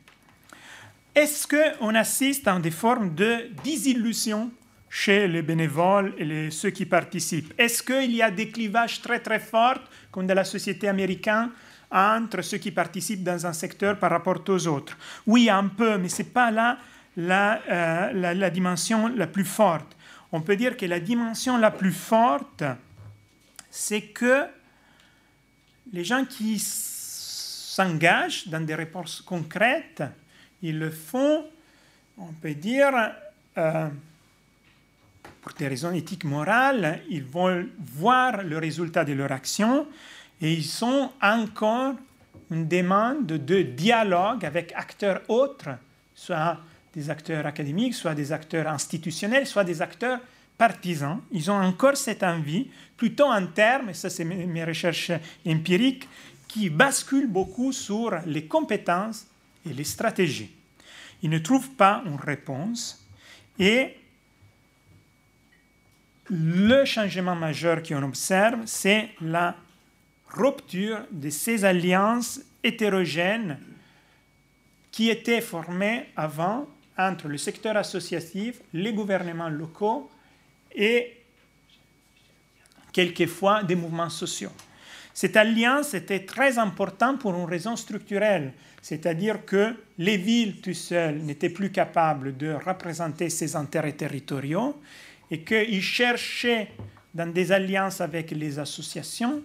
[1.14, 4.50] Est-ce qu'on assiste à des formes de désillusion
[4.88, 7.52] chez les bénévoles et ceux qui participent?
[7.58, 9.80] Est-ce qu'il y a des clivages très très forts,
[10.10, 11.50] comme dans la société américaine,
[11.90, 14.96] entre ceux qui participent dans un secteur par rapport aux autres?
[15.26, 16.78] Oui, un peu, mais ce n'est pas là
[17.16, 19.96] la, euh, la, la dimension la plus forte.
[20.32, 22.64] On peut dire que la dimension la plus forte,
[23.70, 24.46] c'est que
[25.92, 26.58] les gens qui
[27.72, 30.02] s'engagent dans des réponses concrètes,
[30.62, 31.44] ils le font,
[32.16, 32.92] on peut dire,
[33.58, 33.88] euh,
[35.40, 39.86] pour des raisons éthiques morales, ils vont voir le résultat de leur action
[40.40, 41.94] et ils sont encore
[42.50, 45.70] une demande de dialogue avec acteurs autres,
[46.14, 46.58] soit
[46.94, 50.20] des acteurs académiques, soit des acteurs institutionnels, soit des acteurs
[50.58, 51.20] partisans.
[51.32, 55.12] Ils ont encore cette envie, plutôt en termes, et ça c'est mes recherches
[55.46, 56.08] empiriques,
[56.48, 59.26] qui basculent beaucoup sur les compétences
[59.68, 60.50] et les stratégies.
[61.22, 63.02] Ils ne trouvent pas une réponse
[63.58, 63.96] et
[66.28, 69.56] le changement majeur qu'on observe, c'est la
[70.28, 73.58] rupture de ces alliances hétérogènes
[74.90, 76.66] qui étaient formées avant
[76.96, 80.10] entre le secteur associatif, les gouvernements locaux
[80.74, 81.18] et
[82.92, 84.52] quelquefois des mouvements sociaux.
[85.14, 91.18] Cette alliance était très importante pour une raison structurelle, c'est-à-dire que les villes tout seules
[91.18, 94.80] n'étaient plus capables de représenter ces intérêts territoriaux
[95.30, 96.70] et qu'ils cherchaient
[97.14, 99.42] dans des alliances avec les associations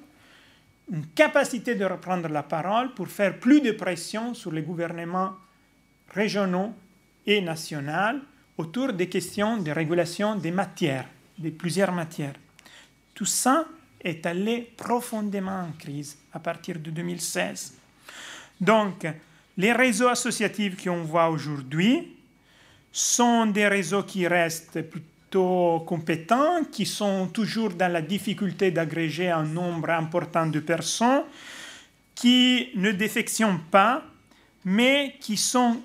[0.92, 5.34] une capacité de reprendre la parole pour faire plus de pression sur les gouvernements
[6.14, 6.74] régionaux
[7.28, 8.22] et nationaux
[8.58, 11.06] autour des questions de régulation des matières,
[11.38, 12.34] de plusieurs matières.
[13.14, 13.66] Tout ça
[14.02, 17.76] est allé profondément en crise à partir de 2016.
[18.60, 19.06] Donc,
[19.58, 22.16] les réseaux associatifs qu'on voit aujourd'hui
[22.92, 29.44] sont des réseaux qui restent plutôt compétents, qui sont toujours dans la difficulté d'agréger un
[29.44, 31.24] nombre important de personnes,
[32.16, 34.04] qui ne défectionnent pas,
[34.66, 35.82] mais qui sont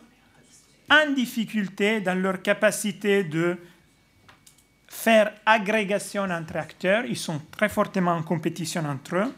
[0.92, 3.56] en difficulté dans leur capacité de
[4.88, 7.06] faire agrégation entre acteurs.
[7.06, 9.34] Ils sont très fortement en compétition entre eux.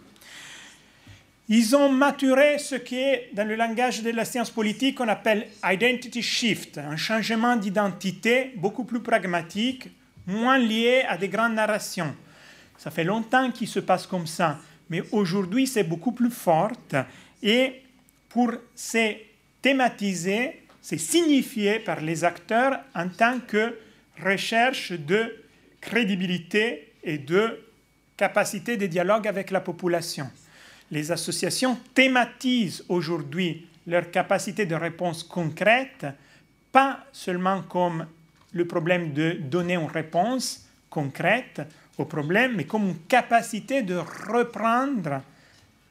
[1.48, 5.46] Ils ont maturé ce qui est, dans le langage de la science politique, on appelle
[5.62, 9.90] identity shift, un changement d'identité beaucoup plus pragmatique,
[10.26, 12.16] moins lié à des grandes narrations.
[12.78, 14.58] Ça fait longtemps qu'il se passe comme ça,
[14.88, 16.72] mais aujourd'hui c'est beaucoup plus fort.
[17.42, 17.82] Et
[18.30, 19.14] pour se
[19.60, 23.78] thématiser, c'est signifié par les acteurs en tant que
[24.22, 25.34] recherche de
[25.80, 27.58] crédibilité et de
[28.16, 30.28] capacité de dialogue avec la population
[30.90, 36.06] les associations thématisent aujourd'hui leur capacité de réponse concrète,
[36.72, 38.06] pas seulement comme
[38.52, 41.62] le problème de donner une réponse concrète
[41.98, 45.22] au problème, mais comme une capacité de reprendre,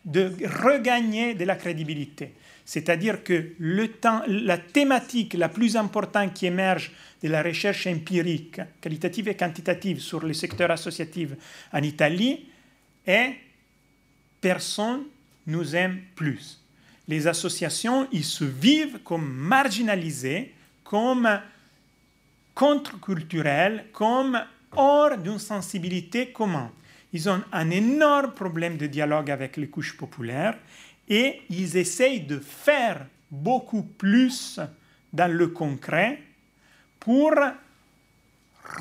[0.06, 0.32] de
[0.65, 2.34] regagner de la crédibilité.
[2.65, 6.91] C'est-à-dire que la thématique la plus importante qui émerge
[7.22, 11.31] de la recherche empirique, qualitative et quantitative sur le secteur associatif
[11.72, 12.45] en Italie
[13.06, 13.35] est
[14.40, 15.03] personne
[15.48, 16.60] nous aime plus.
[17.07, 20.53] Les associations, ils se vivent comme marginalisées,
[20.85, 21.27] comme
[22.56, 24.40] contre-culturelles, comme
[24.72, 26.69] hors d'une sensibilité commune.
[27.11, 30.57] Ils ont un énorme problème de dialogue avec les couches populaires
[31.09, 34.59] et ils essayent de faire beaucoup plus
[35.11, 36.21] dans le concret
[36.99, 37.34] pour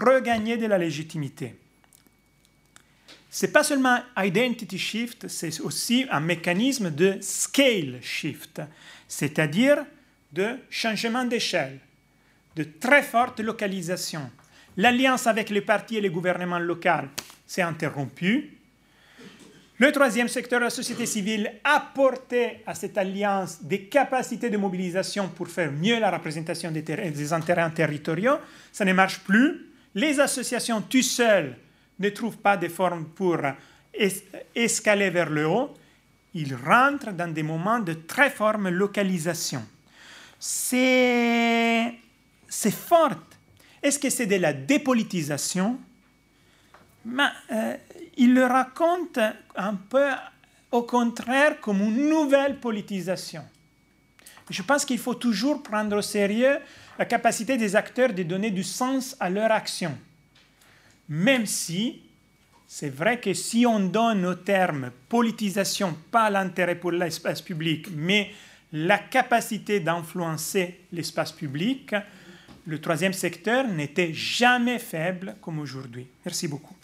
[0.00, 1.56] regagner de la légitimité
[3.34, 8.60] c'est pas seulement identity shift, c'est aussi un mécanisme de scale shift,
[9.08, 9.86] c'est-à-dire
[10.32, 11.78] de changement d'échelle,
[12.56, 14.30] de très forte localisation.
[14.76, 17.08] L'alliance avec les partis et les gouvernements locaux
[17.46, 18.58] s'est interrompue.
[19.78, 25.28] Le troisième secteur, la société civile, a apporté à cette alliance des capacités de mobilisation
[25.28, 28.36] pour faire mieux la représentation des, intérêts territoriaux.
[28.70, 29.72] Ça ne marche plus.
[29.94, 31.56] Les associations tout seules
[31.98, 33.38] ne trouve pas de forme pour
[34.54, 35.74] escaler vers le haut,
[36.34, 39.62] il rentre dans des moments de très forte localisation.
[40.38, 41.94] C'est,
[42.70, 43.14] fort.
[43.82, 45.78] Est-ce que c'est de la dépolitisation?
[47.06, 47.76] Euh,
[48.16, 49.18] Il le raconte
[49.56, 50.10] un peu
[50.70, 53.42] au contraire comme une nouvelle politisation.
[54.50, 56.58] Je pense qu'il faut toujours prendre au sérieux
[56.98, 59.96] la capacité des acteurs de donner du sens à leur action
[61.12, 62.00] même si
[62.66, 68.30] c'est vrai que si on donne au terme politisation, pas l'intérêt pour l'espace public, mais
[68.72, 71.94] la capacité d'influencer l'espace public,
[72.64, 76.06] le troisième secteur n'était jamais faible comme aujourd'hui.
[76.24, 76.74] Merci beaucoup.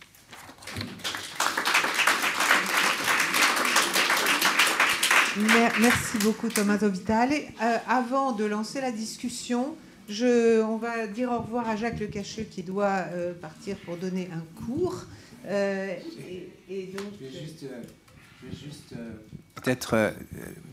[5.81, 7.33] Merci beaucoup Thomas Vitale.
[7.63, 9.77] Euh, avant de lancer la discussion,
[10.11, 14.29] on va dire au revoir à Jacques Le Cacheux qui doit euh, partir pour donner
[14.33, 15.05] un cours.
[15.47, 15.95] Euh,
[16.69, 16.89] je vais
[17.31, 17.67] juste,
[18.51, 18.95] juste
[19.61, 20.11] peut-être, euh,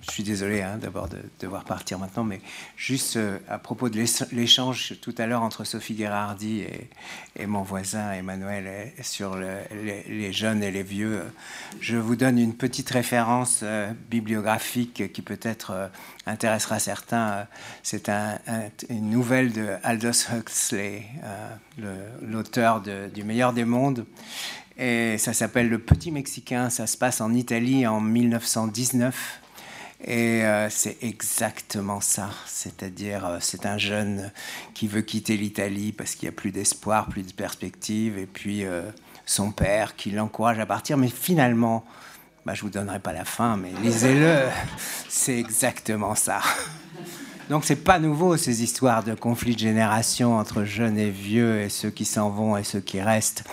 [0.02, 2.42] je suis désolé hein, d'abord de, devoir partir maintenant, mais
[2.78, 8.14] juste euh, à propos de l'échange tout à l'heure entre Sophie Guérardi et, mon voisin
[8.14, 11.22] Emmanuel sur les, jeunes et les vieux,
[11.82, 15.92] je vous donne une petite référence euh, bibliographique qui peut-être
[16.26, 17.46] intéressera certains.
[17.84, 18.10] C'est
[18.90, 21.04] une nouvelle de Aldous Huxley,
[22.22, 24.06] l'auteur du meilleur des mondes.
[24.78, 26.70] Et ça s'appelle Le Petit Mexicain.
[26.70, 29.42] Ça se passe en Italie en 1919.
[30.04, 32.30] Et euh, c'est exactement ça.
[32.46, 34.32] C'est-à-dire, euh, c'est un jeune
[34.74, 38.18] qui veut quitter l'Italie parce qu'il n'y a plus d'espoir, plus de perspective.
[38.18, 38.84] Et puis, euh,
[39.26, 40.98] son père qui l'encourage à partir.
[40.98, 41.86] Mais finalement,
[42.46, 44.44] bah, je ne vous donnerai pas la fin, mais lisez-le.
[45.10, 46.42] C'est exactement ça.
[47.50, 51.70] Donc c'est pas nouveau ces histoires de conflits de génération entre jeunes et vieux et
[51.70, 53.44] ceux qui s'en vont et ceux qui restent.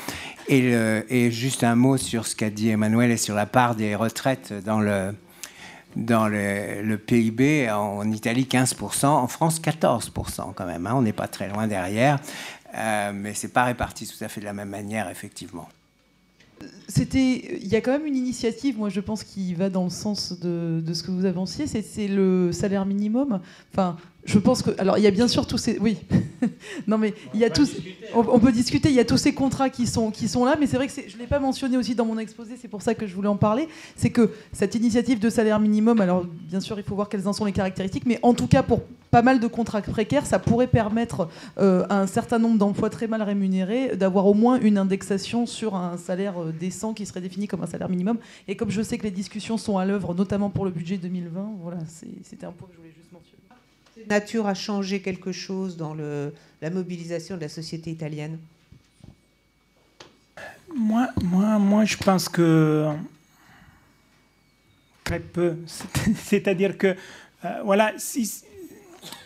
[0.48, 4.52] Et, juste un mot sur ce qu'a dit Emmanuel et sur la part des retraites
[4.64, 5.14] dans le,
[5.96, 7.70] dans le, PIB.
[7.70, 10.86] En Italie, 15%, en France, 14% quand même.
[10.86, 10.94] Hein.
[10.94, 12.18] on n'est pas très loin derrière,
[12.74, 15.68] euh, mais c'est pas réparti tout à fait de la même manière, effectivement.
[16.86, 19.90] C'était, il y a quand même une initiative, moi je pense, qui va dans le
[19.90, 23.40] sens de, de ce que vous avanciez, c'est le salaire minimum.
[23.72, 24.70] Enfin, je pense que.
[24.78, 25.78] Alors, il y a bien sûr tous ces.
[25.78, 25.98] Oui.
[26.86, 27.72] non, mais il y a tous.
[28.14, 28.88] On, peut discuter.
[28.88, 30.92] Il y a tous ces contrats qui sont, qui sont là, mais c'est vrai que
[30.92, 33.28] je ne l'ai pas mentionné aussi dans mon exposé, c'est pour ça que je voulais
[33.28, 33.68] en parler.
[33.96, 37.32] C'est que cette initiative de salaire minimum, alors bien sûr, il faut voir quelles en
[37.32, 40.68] sont les caractéristiques, mais en tout cas, pour pas mal de contrats précaires, ça pourrait
[40.68, 41.28] permettre
[41.58, 45.74] euh, à un certain nombre d'emplois très mal rémunérés d'avoir au moins une indexation sur
[45.74, 48.18] un salaire euh, décent qui serait défini comme un salaire minimum.
[48.48, 51.56] Et comme je sais que les discussions sont à l'œuvre, notamment pour le budget 2020,
[51.60, 51.78] voilà,
[52.22, 53.01] c'était un point que je voulais juste
[54.08, 58.38] nature à changer quelque chose dans la mobilisation de la société italienne?
[60.74, 62.88] Moi, moi, moi, je pense que
[65.04, 65.56] très peu.
[66.16, 66.96] C'est-à-dire que,
[67.44, 67.92] euh, voilà,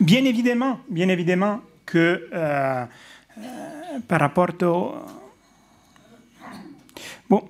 [0.00, 2.84] bien évidemment, bien évidemment que euh,
[3.38, 4.94] euh, par rapport au...
[7.28, 7.48] Bon,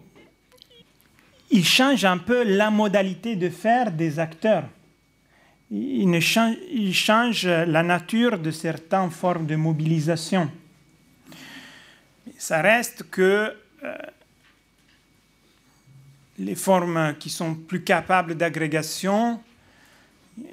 [1.51, 4.65] il change un peu la modalité de faire des acteurs
[5.71, 10.51] il, change, la nature de certaines formes de mobilisation.
[12.39, 13.53] Ça reste que
[13.83, 13.97] euh,
[16.39, 19.41] les formes qui sont plus capables d'agrégation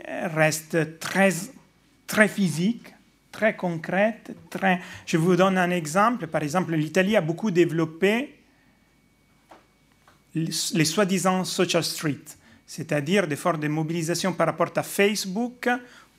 [0.05, 1.33] restent très,
[2.07, 2.93] très physiques,
[3.31, 4.31] très concrètes.
[5.05, 6.27] Je vous donne un exemple.
[6.27, 8.33] Par exemple, l'Italie a beaucoup développé
[10.33, 15.69] les soi-disant social streets c'est-à-dire des formes de mobilisation par rapport à Facebook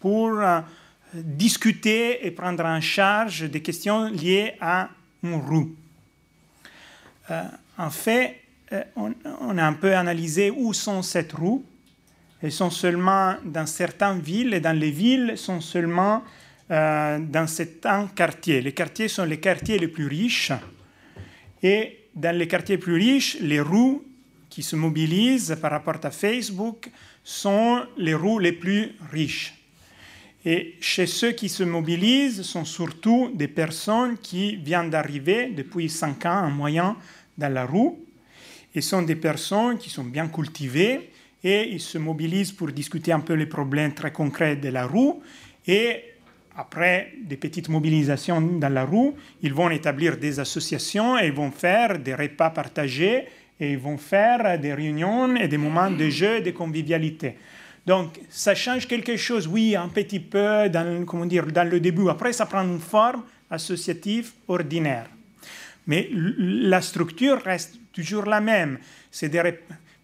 [0.01, 0.61] pour euh,
[1.13, 4.89] discuter et prendre en charge des questions liées à
[5.23, 5.75] roue.
[7.31, 7.43] Euh,
[7.79, 8.41] en fait,
[8.73, 11.65] euh, on, a un peu analysé où sont ces roues.
[12.43, 16.23] Elles sont seulement dans certaines villes et dans les villes sont seulement
[16.69, 18.63] dans certains quartiers.
[18.63, 20.51] Les quartiers sont les quartiers les plus riches
[21.63, 24.03] et dans les quartiers plus riches, les roues
[24.55, 26.89] qui se mobilisent par rapport à Facebook
[27.25, 29.53] sont les roues les plus riches.
[30.45, 36.27] Et chez ceux qui se mobilisent sont surtout des personnes qui viennent d'arriver depuis 5
[36.27, 36.97] ans en moyen
[37.37, 37.99] dans la roue
[38.73, 41.11] et sont des personnes qui sont bien cultivées
[41.43, 45.21] et ils se mobilisent pour discuter un peu les problèmes très concrets de la roue
[45.67, 46.01] et
[46.57, 51.51] après des petites mobilisations dans la roue, ils vont établir des associations et ils vont
[51.51, 53.25] faire des repas partagés
[53.65, 57.37] et ils vont faire des réunions et des moments de jeu de convivialité.
[57.87, 62.09] Donc, ça change quelque chose, oui, un petit peu dans, comment dire, dans le début.
[62.09, 65.07] Après, ça prend une forme associative ordinaire.
[65.87, 68.79] Mais la structure reste toujours la même.
[69.11, 69.41] C'est des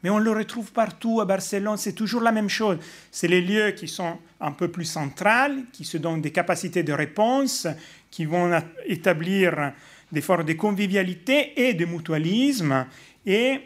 [0.02, 2.78] mais on le retrouve partout à Barcelone, c'est toujours la même chose.
[3.10, 6.94] C'est les lieux qui sont un peu plus centrales, qui se donnent des capacités de
[6.94, 7.66] réponse,
[8.10, 8.50] qui vont
[8.86, 9.72] établir
[10.10, 12.86] des formes de convivialité et de mutualisme
[13.26, 13.60] et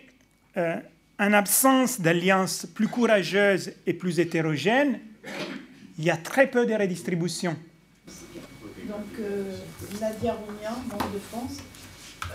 [0.57, 0.77] euh,
[1.19, 4.99] en absence d'alliances plus courageuses et plus hétérogènes,
[5.99, 7.57] il y a très peu de redistribution.
[8.89, 9.57] Donc, euh,
[10.01, 11.59] Nadia Rougnan, Banque de France.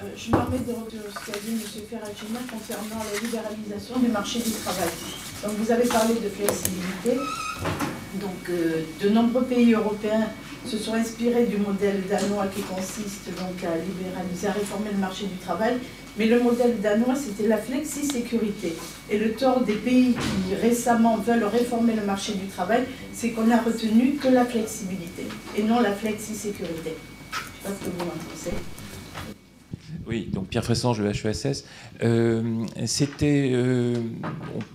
[0.02, 1.84] Euh, je me permets de retourner ce qu'a dit M.
[1.90, 4.90] Ferragina concernant la libéralisation du marché du travail.
[5.44, 7.20] Donc, vous avez parlé de flexibilité.
[8.16, 10.30] Donc, de nombreux pays européens
[10.66, 15.26] se sont inspirés du modèle danois qui consiste donc à libéraliser, à réformer le marché
[15.26, 15.78] du travail.
[16.18, 18.76] Mais le modèle danois, c'était la flexi-sécurité.
[19.10, 22.84] Et le tort des pays qui récemment veulent réformer le marché du travail,
[23.14, 25.24] c'est qu'on n'a retenu que la flexibilité
[25.58, 26.96] et non la flexi-sécurité.
[27.32, 28.56] Je sais pas ce que vous en pensez.
[30.10, 31.66] Oui, donc Pierre Fressange, le HESS.
[32.02, 33.94] Euh, c'était, euh,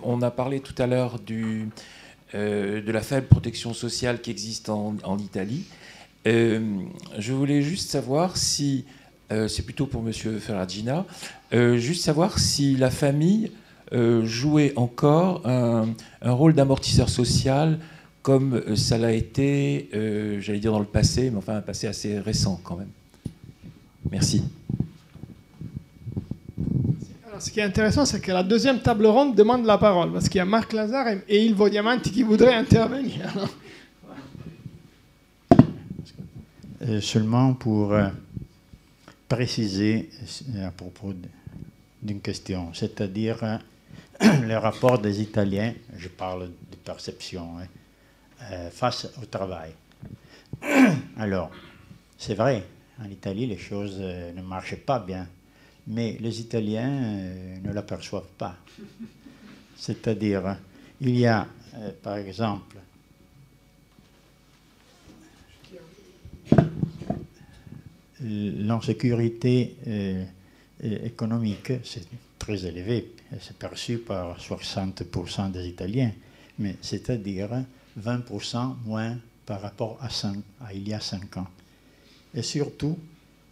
[0.01, 1.67] on, a parlé tout à l'heure du,
[2.33, 5.65] euh, de la faible protection sociale qui existe en, Italie.
[6.25, 8.85] je voulais juste savoir si,
[9.29, 11.05] c'est plutôt pour Monsieur Ferragina,
[11.51, 13.51] juste savoir si la famille
[14.23, 15.87] jouait encore un,
[16.21, 17.79] un rôle d'amortisseur social
[18.21, 19.89] comme ça l'a été,
[20.39, 22.89] j'allais dire dans le passé, mais enfin un passé assez récent quand même.
[24.11, 24.43] Merci
[27.39, 30.39] ce qui est intéressant, c'est que la deuxième table ronde demande la parole, parce qu'il
[30.39, 33.33] y a Marc Lazare et Ilvo Diamanti qui voudraient intervenir.
[36.87, 38.07] Euh, seulement pour euh,
[39.27, 40.09] préciser
[40.55, 41.13] euh, à propos
[42.01, 43.59] d'une question, c'est-à-dire
[44.21, 49.71] le rapport des Italiens, je parle de perception, hein, face au travail.
[51.17, 51.51] Alors,
[52.17, 52.63] c'est vrai,
[53.01, 55.27] en Italie, les choses ne marchaient pas bien
[55.87, 58.55] mais les Italiens euh, ne l'aperçoivent pas.
[59.77, 60.57] C'est-à-dire,
[61.01, 62.77] il y a, euh, par exemple,
[68.25, 70.25] l'insécurité euh,
[70.81, 72.07] économique, c'est
[72.39, 76.11] très élevé, c'est perçu par 60% des Italiens,
[76.59, 77.49] mais c'est-à-dire
[77.99, 80.09] 20% moins par rapport à,
[80.73, 81.47] il y a 5 ans.
[82.33, 82.97] Et surtout,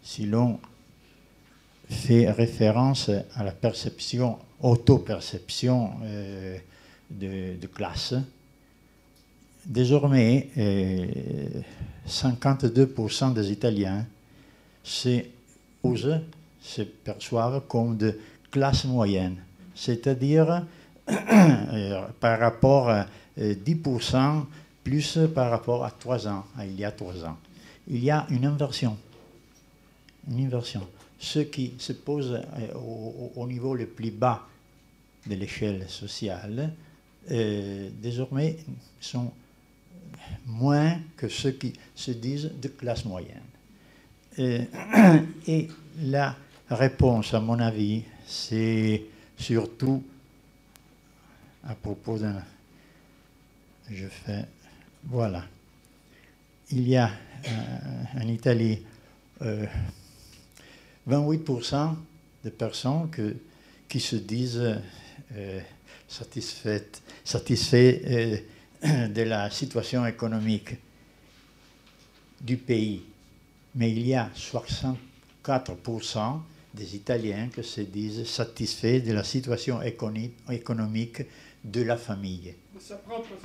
[0.03, 0.59] si l'on
[1.89, 6.57] fait référence à la perception, auto-perception euh,
[7.11, 8.15] de, classe.
[9.65, 10.49] Désormais,
[12.07, 14.05] 52% euh, des Italiens
[14.83, 15.19] se,
[16.61, 18.19] se perçoivent comme de
[18.51, 19.37] classe moyenne,
[19.73, 20.65] c'est-à-dire
[21.09, 23.07] euh, par rapport à
[23.37, 24.45] 10%
[24.83, 27.37] plus par rapport à 3 ans, il y a 3 ans.
[27.87, 28.97] Il y a une inversion.
[30.29, 30.85] Une inversion
[31.23, 34.45] ceux qui se posent euh, au, niveau le plus bas
[35.25, 36.73] de l'échelle sociale,
[37.31, 38.57] euh, désormais
[38.99, 39.31] sont
[40.45, 43.39] moins que ceux qui se disent de classe moyenne.
[44.39, 44.63] Euh,
[45.47, 45.67] et
[46.01, 46.35] la
[46.69, 49.03] réponse, à mon avis, c'est
[49.37, 50.03] surtout
[51.67, 52.41] à propos d'un...
[53.89, 54.45] Je fais...
[55.05, 55.43] Voilà.
[56.71, 57.11] Il y a
[58.15, 58.79] en Italie
[61.09, 61.95] 28%
[62.45, 63.09] de personnes
[63.87, 64.77] qui se disent
[65.35, 65.59] euh,
[66.07, 67.01] satisfaites,
[67.75, 68.37] euh,
[69.07, 70.75] de la situation économique
[72.41, 73.03] du pays.
[73.75, 74.95] Mais il y a 64%
[76.73, 81.21] des Italiens qui se disent satisfaits de la situation économique
[81.63, 82.53] de la famille.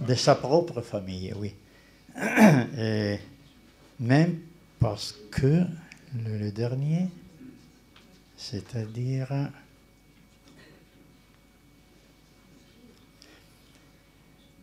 [0.07, 1.55] De sa propre famille, oui.
[4.01, 4.41] même
[4.79, 5.63] parce que
[6.15, 7.09] le dernier,
[8.37, 9.29] c'est-à-dire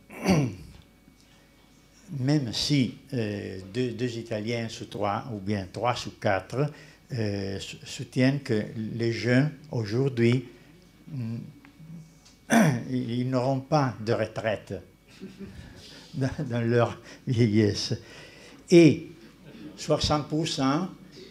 [2.20, 6.72] même si euh, deux, Italiens sur trois, ou bien trois sur quatre,
[7.14, 10.46] euh, soutiennent que les jeunes aujourd'hui,
[11.08, 11.38] mm,
[12.90, 14.74] ils n'auront pas de retraite
[16.14, 17.94] dans leur vieillesse.
[18.70, 19.12] Et
[19.78, 20.88] 60%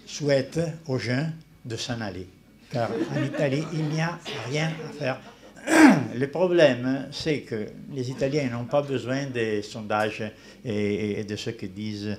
[0.06, 1.32] souhaitent aux jeunes
[1.64, 2.28] de s'en aller
[2.74, 4.18] car en Italie, il n'y a
[4.50, 5.20] rien à faire.
[6.14, 10.22] Le problème, c'est que les Italiens n'ont pas besoin des sondages
[10.64, 12.16] et, de ce que disent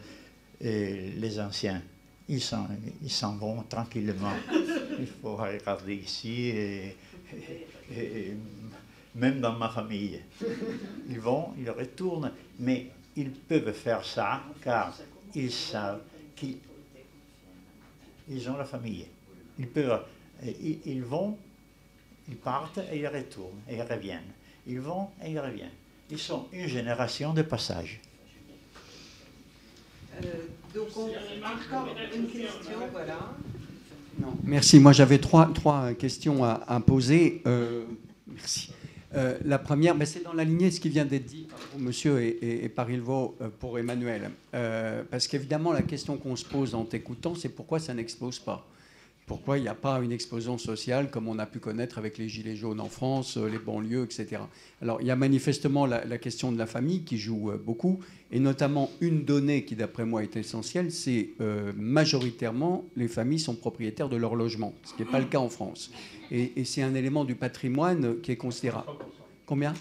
[0.64, 1.82] euh, les anciens.
[2.28, 4.34] Ils s'en vont tranquillement.
[5.00, 6.96] Il faut regarder ici, et,
[9.14, 10.20] même dans ma famille.
[11.10, 14.98] Ils vont, ils retournent, mais ils peuvent faire ça car
[15.34, 16.02] ils savent
[16.36, 16.58] qu'ils
[18.50, 19.06] ont la famille.
[19.60, 20.02] Ils peuvent
[20.44, 21.38] ils vont,
[22.30, 24.32] ils partent et ils retournent et ils reviennent.
[24.68, 25.70] Ils vont et ils reviennent.
[26.10, 28.00] Ils sont une génération de passage.
[30.24, 30.28] Euh,
[30.74, 33.34] donc on encore une question, voilà.
[34.44, 34.80] merci.
[34.80, 37.42] Moi, j'avais trois, trois questions à, poser.
[37.46, 37.86] Euh,
[38.28, 38.72] merci.
[39.14, 41.60] Euh, la première, mais c'est dans la lignée de ce qui vient d'être dit par
[41.80, 44.32] monsieur et, par Ilvo pour Emmanuel.
[45.10, 48.66] parce qu'évidemment, la question qu'on se pose en t'écoutant, c'est pourquoi ça n'explose pas?
[49.26, 52.30] Pourquoi il n'y a pas une explosion sociale comme on a pu connaître avec les
[52.30, 54.44] Gilets jaunes en France, les banlieues, etc.
[54.82, 58.00] Alors il y a manifestement la, question de la famille qui joue beaucoup,
[58.32, 61.30] et notamment une donnée qui d'après moi est essentielle, c'est
[61.76, 65.50] majoritairement les familles sont propriétaires de leur logement, ce qui n'est pas le cas en
[65.50, 65.92] France.
[66.32, 68.88] Et, c'est un élément du patrimoine qui est considérable.
[69.46, 69.74] Combien?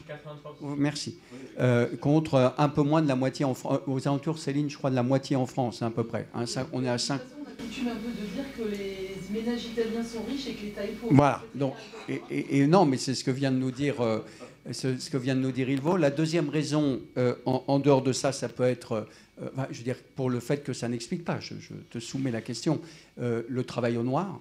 [0.77, 1.19] Merci.
[1.59, 3.81] Euh, contre un peu moins de la moitié en France.
[3.87, 6.29] Aux alentours, Céline, je crois de la moitié en France, à peu près.
[6.73, 7.21] on est à 5.
[7.59, 10.93] Coutume un peu de dire que les ménages italiens sont riches et que l'État est
[10.93, 11.15] pauvre.
[11.15, 11.43] Voilà.
[11.55, 11.75] Donc,
[12.09, 14.01] et, non, mais c'est ce que vient de nous dire.
[14.01, 14.21] Euh,
[14.65, 15.97] que vient de nous dire Ilvo.
[15.97, 19.07] La deuxième raison, euh, en, dehors de ça, ça peut être,
[19.71, 21.55] je veux dire, pour le fait que ça n'explique pas, je,
[21.91, 22.81] te soumets la question,
[23.19, 24.41] le travail au noir,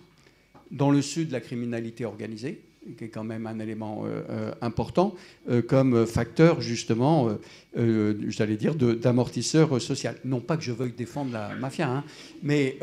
[0.72, 2.62] dans le sud, la criminalité organisée,
[2.98, 5.16] qui est quand même un élément euh, euh, important,
[5.50, 7.38] euh, comme facteur justement,
[7.76, 10.16] j'allais dire, d'amortisseur social.
[10.26, 12.04] Non pas que je veuille défendre la mafia, hein,
[12.44, 12.78] mais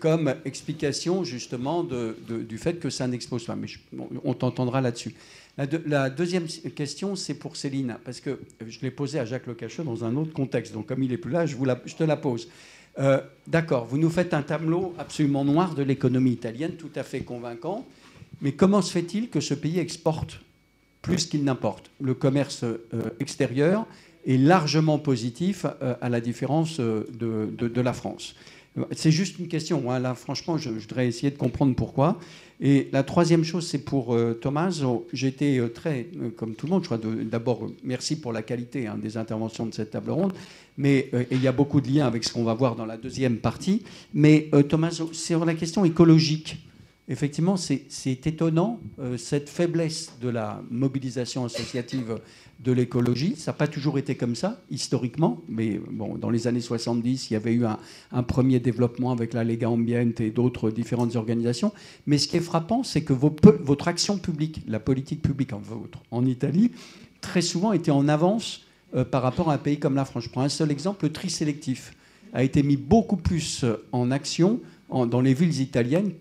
[0.00, 3.56] comme explication justement du fait que ça n'expose pas.
[3.56, 3.68] Mais
[4.24, 5.14] on t'entendra là-dessus.
[5.86, 10.04] La, deuxième question, c'est pour Céline, parce que je l'ai posée à Jacques Lecacheux dans
[10.04, 10.72] un autre contexte.
[10.72, 12.48] Donc comme il n'est plus là, je, te la pose.
[13.46, 17.86] D'accord, vous nous faites un tableau absolument noir de l'économie italienne, tout à fait convaincant.
[18.42, 20.40] Mais comment se fait-il que ce pays exporte
[21.02, 22.78] plus qu'il n'importe Le commerce euh,
[23.20, 23.86] extérieur
[24.26, 28.34] est largement positif euh, à la différence euh, de, la France?
[28.92, 29.90] C'est juste une question.
[29.90, 29.98] Hein.
[29.98, 32.18] Là, franchement, je, voudrais essayer de comprendre pourquoi.
[32.60, 34.82] Et la troisième chose, c'est pour Thomas.
[35.12, 38.98] J'ai été très, comme tout le monde, je crois, d'abord, merci pour la qualité hein,
[39.00, 40.34] des interventions de cette table ronde.
[40.76, 43.38] Mais il y a beaucoup de liens avec ce qu'on va voir dans la deuxième
[43.38, 43.82] partie.
[44.12, 46.58] Mais Thomas, sur la question écologique,
[47.10, 52.20] effectivement, c'est étonnant, euh, cette faiblesse de la mobilisation associative
[52.60, 53.34] de l'écologie.
[53.36, 57.32] Ça n'a pas toujours été comme ça, historiquement, mais bon, dans les années 70, il
[57.32, 61.72] y avait eu un, premier développement avec la Lega Ambiente et d'autres différentes organisations.
[62.06, 65.62] Mais ce qui est frappant, c'est que votre action publique, la politique publique en,
[66.12, 66.70] en Italie,
[67.20, 68.62] très souvent était en avance
[68.94, 70.24] euh, par rapport à un pays comme la France.
[70.24, 71.92] Je prends un seul exemple, le tri sélectif
[72.32, 76.12] a été mis beaucoup plus en action dans les villes italiennes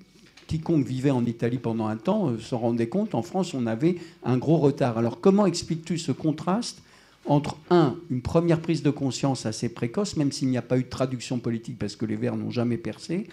[0.50, 3.98] quiconque vivait en Italie pendant un temps euh, se rendait compte, en France, on avait
[4.24, 4.98] un gros retard.
[4.98, 6.82] Alors comment expliques-tu ce contraste
[7.26, 10.84] entre, un, une première prise de conscience assez précoce, même s'il n'y a pas eu
[10.84, 13.28] de traduction politique parce que les Verts n'ont jamais percé,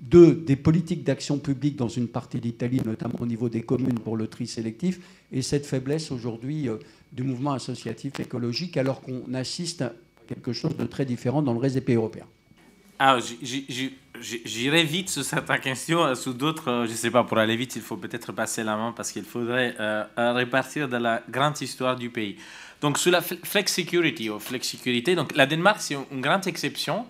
[0.00, 4.16] deux, des politiques d'action publique dans une partie d'Italie, notamment au niveau des communes pour
[4.16, 5.00] le tri sélectif,
[5.32, 6.76] et cette faiblesse aujourd'hui euh,
[7.12, 9.94] du mouvement associatif écologique, alors qu'on assiste à
[10.28, 12.26] quelque chose de très différent dans le reste des pays européens.
[13.00, 13.22] Alors,
[14.20, 16.14] j'irai vite sur certaines questions.
[16.16, 18.76] Sur d'autres, euh, je ne sais pas, pour aller vite, il faut peut-être passer la
[18.76, 22.36] main parce qu'il faudrait euh, euh, répartir de la grande histoire du pays.
[22.80, 27.06] Donc, sur la flex security, ou flex sécurité, donc la Danemark, c'est une grande exception.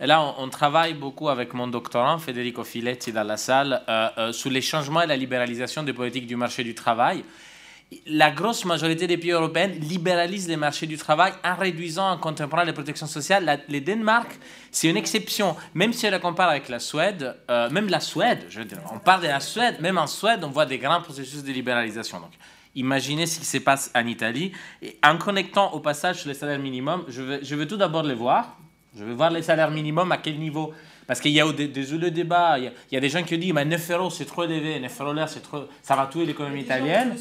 [0.00, 3.82] Et là, on, travaille beaucoup avec mon doctorant, Federico Filetti, dans la salle,
[4.32, 7.22] sur les changements et la libéralisation des politiques du marché du travail
[8.06, 12.64] la grosse majorité des pays européens libéralisent les marchés du travail en réduisant en contemporain
[12.64, 13.44] les protections sociales.
[13.44, 14.38] La, les Danemark,
[14.70, 15.56] c'est une exception.
[15.74, 18.60] Même si on la compare avec la Suède, euh, même la Suède, je
[18.92, 22.20] on parle de la Suède, même en Suède, on voit des grands processus de libéralisation.
[22.20, 22.32] Donc,
[22.74, 24.52] imaginez ce qui se passe en Italie.
[25.04, 28.56] En connectant au passage les salaires minimums, je veux, je veux tout d'abord les voir.
[28.96, 30.74] Je veux voir les salaires minimums, à quel niveau
[31.12, 33.90] parce qu'il y a le débat, il y, a, des gens qui disent mais 9
[33.90, 37.14] euros c'est trop élevé, 9 euros l'heure c'est trop, ça va tuer l'économie italienne.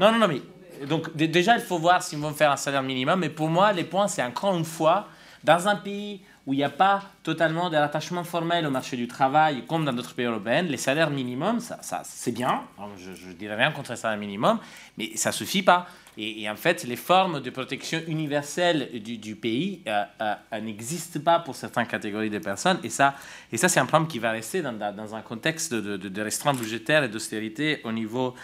[0.00, 0.40] Non, non, non, mais
[0.86, 3.20] donc déjà il faut voir s'ils vont faire un salaire minimum.
[3.20, 5.08] Mais pour moi, les points, c'est encore une fois,
[5.44, 9.06] dans un pays où il n'y a pas totalement de rattachement formel au marché du
[9.06, 12.62] travail, comme dans d'autres pays européens, les salaires minimums, ça, ça c'est bien.
[12.96, 14.58] je ne dirais rien contre les salaires minimums,
[14.96, 15.86] mais ça ne suffit pas.
[16.18, 21.56] Et, en fait, les formes de protection universelle du, pays euh, euh, n'existent pas pour
[21.56, 22.78] certaines catégories de personnes.
[22.84, 23.14] Et ça,
[23.50, 27.04] et ça c'est un problème qui va rester dans, un contexte de, de, de budgétaires
[27.04, 28.34] et d'austérité au niveau,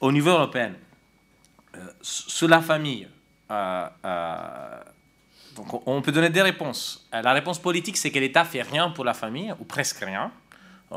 [0.00, 0.72] au niveau européen.
[1.74, 3.08] Euh, sur la famille,
[5.56, 7.08] donc on peut donner des réponses.
[7.10, 10.30] La réponse politique, c'est que l'État fait rien pour la famille, ou presque rien.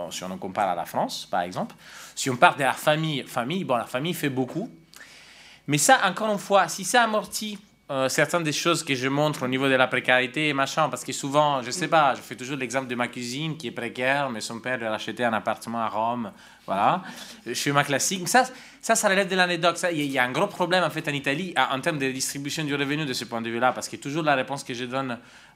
[0.10, 1.74] si on en compare à la France, par exemple.
[2.16, 4.70] Si on part de la famille, famille bon, la famille fait beaucoup
[5.72, 7.57] mais ça, encore une fois, si ça amortit
[7.89, 11.06] euh, certaines des choses que je montre au niveau de la précarité et machin, parce
[11.06, 14.30] que souvent, je sais pas, je fais toujours l'exemple de ma cuisine qui est précaire,
[14.30, 16.34] mais son père lui a acheté un appartement à Rome,
[16.65, 17.02] voilà,
[17.53, 18.27] schéma classique.
[18.27, 18.43] Ça,
[18.81, 19.81] ça, ça relève de l'anecdote.
[19.93, 22.76] Il y, a un gros problème en fait en Italie en termes de distribution du
[22.76, 25.11] revenu de ce point de vue-là, parce que toujours la réponse que je donne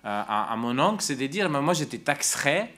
[0.05, 2.73] euh, à, mon oncle, c'est de dire, mais moi, j'étais taxerais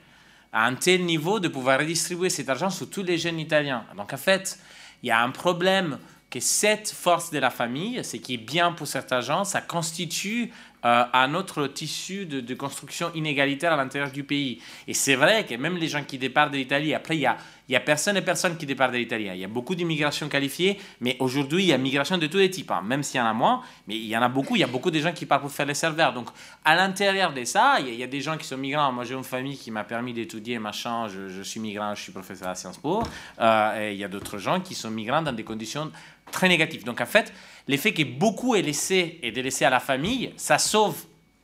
[0.52, 3.86] à un tel niveau de pouvoir redistribuer cet argent sur tous les jeunes italiens.
[3.96, 4.58] Donc en fait,
[5.04, 6.00] il y a un problème
[6.30, 10.52] que cette force de la famille, ce qui est bien pour certains gens, ça constitue
[10.86, 14.62] euh, à notre tissu de, construction inégalitaire à l'intérieur du pays.
[14.88, 17.38] Et c'est vrai que même les gens qui départent de l'Italie, après, il y a,
[17.74, 19.28] a personne et personne qui départ de l'Italie.
[19.34, 22.52] Il y a beaucoup d'immigration qualifiée, mais aujourd'hui, il y a migration de tous les
[22.52, 22.84] types, hein.
[22.86, 24.56] même s'il y en a moins, mais il y en a beaucoup.
[24.56, 26.14] Il y a beaucoup de gens qui partent pour faire les serveurs.
[26.14, 26.30] Donc,
[26.64, 28.92] à l'intérieur de ça, il y, a, des gens qui sont migrants.
[28.92, 31.08] Moi, j'ai une famille qui m'a permis d'étudier, machin.
[31.08, 33.02] Je, je, suis migrant, je suis professeur à Sciences Po.
[33.40, 35.92] Euh, et il y a d'autres gens qui sont migrants dans des conditions
[36.32, 36.84] très négatives.
[36.84, 37.34] Donc, en fait,
[37.68, 40.98] l'effet que beaucoup est laissé et délaissé à la famille, ça sauve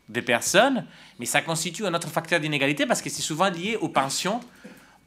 [0.10, 0.86] des personnes,
[1.20, 4.42] mais ça constitue un autre facteur d'inégalité parce que c'est souvent lié aux pensions.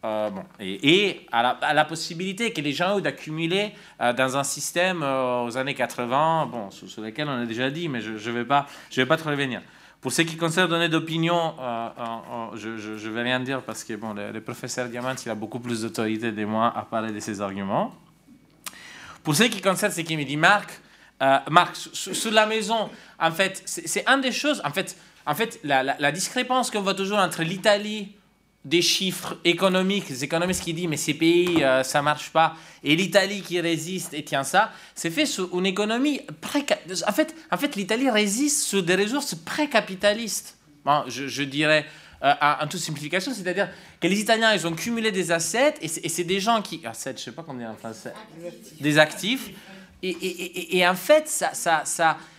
[0.05, 0.31] Euh,
[0.61, 5.57] et, à, la, possibilité que les gens ont d'accumuler euh, dans un système euh, aux
[5.57, 9.07] années 80, bon, sur, lequel on a déjà dit, mais je ne vais, pas, vais
[9.07, 9.63] pas trop revenir.
[10.01, 11.55] Pour ce qui concerne donner d'opinion,
[12.55, 15.81] je ne vais rien dire parce que bon, le, professeur Diamant il a beaucoup plus
[15.81, 17.93] d'autorité que moi à parler de ses arguments.
[19.25, 20.81] Pour ce qui concerne ce qu'il me dit Marc,
[21.23, 25.59] euh, Marc, sur, la maison, en fait, c'est une des choses, en fait, en fait
[25.65, 28.13] la, discrépance qu'on voit toujours entre l'Italie
[28.65, 32.57] des chiffres économiques, les économistes qui disent mais ces pays, ça euh, ça marche pas,
[32.83, 36.67] et l'Italie qui résiste et tient ça, c'est fait sur une économie pré
[37.07, 40.59] En fait, en fait l'Italie résiste sur des ressources pré-capitalistes.
[40.85, 41.87] Bon, je, dirais
[42.23, 43.71] euh, en toute simplification, c'est-à-dire
[44.01, 46.81] que les Italiens, ils ont cumulé des assets, et c'est des gens qui...
[46.85, 48.15] Assets, je sais pas comment dire en français.
[48.81, 49.51] Des actifs
[50.03, 51.85] et, en fait, ça, ça,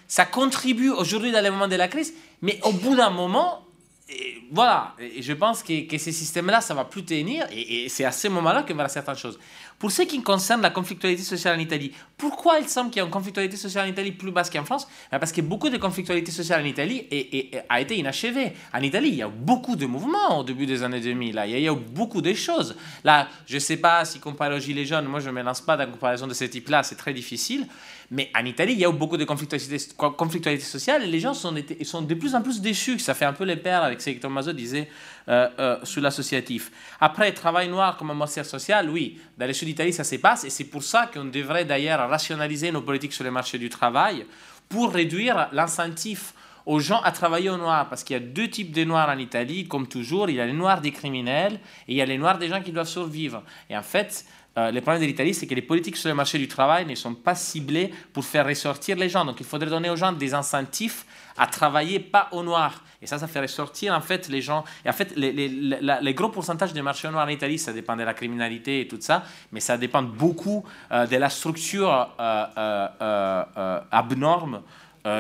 [0.08, 3.66] ça, contribue aujourd'hui dans les moments de la crise, mais au bout d'un moment,
[4.52, 8.28] voilà, je pense que, que ces systèmes-là, ça va plus tenir, et, c'est à ce
[8.30, 9.40] moment-là qu'on verra certaines choses.
[9.80, 13.06] Pour ce qui concerne la conflictualité sociale en Italie, pourquoi il semble qu'il y a
[13.06, 14.88] une conflictualité sociale en Italie plus basse qu'en France?
[15.12, 17.06] Ben, Parce que beaucoup de conflictualité sociale en Italie
[17.70, 18.54] a été inachevée.
[18.74, 21.36] En Italie, il y a beaucoup de mouvements au début des années 2000.
[21.36, 21.46] Là.
[21.46, 22.76] Il y a eu beaucoup de choses.
[23.04, 25.62] Là, je ne sais pas si comparé aux Gilets jaunes, moi je ne me lance
[25.62, 27.68] pas dans une comparaison de ce type-là, c'est très difficile.
[28.10, 32.14] Mais en Italie, il y a beaucoup de conflictualité, sociale et les gens sont, de
[32.14, 33.00] plus en plus déçus.
[33.00, 34.90] Ça fait un peu les pères avec ce que Tommaso disait
[35.28, 36.72] euh, euh, sur l'associatif.
[37.02, 40.50] Après, travail noir comme moteur social, oui, dans le sud d'Italie, ça se passe et
[40.50, 44.26] c'est pour ça qu'on devrait d'ailleurs rationaliser nos politiques sur le marché du travail
[44.70, 46.34] pour réduire l'incentif
[46.68, 49.18] aux gens à travailler au noir, parce qu'il y a deux types de noirs en
[49.18, 51.54] Italie, comme toujours, il y a les noirs des criminels
[51.88, 53.42] et il y a les noirs des gens qui doivent survivre.
[53.70, 54.26] Et en fait,
[54.58, 56.96] euh, le problème de l'Italie, c'est que les politiques sur le marché du travail ne
[56.96, 59.24] sont pas ciblées pour faire ressortir les gens.
[59.24, 61.04] Donc il faudrait donner aux gens des incentives
[61.38, 62.84] à travailler pas au noir.
[63.00, 64.64] Et ça, ça fait ressortir en fait les gens.
[64.84, 68.16] Et en fait, les, gros pourcentages de marché noir en Italie, ça dépend de la
[68.16, 74.64] criminalité et tout ça, mais ça dépend beaucoup euh, de la structure euh, abnorme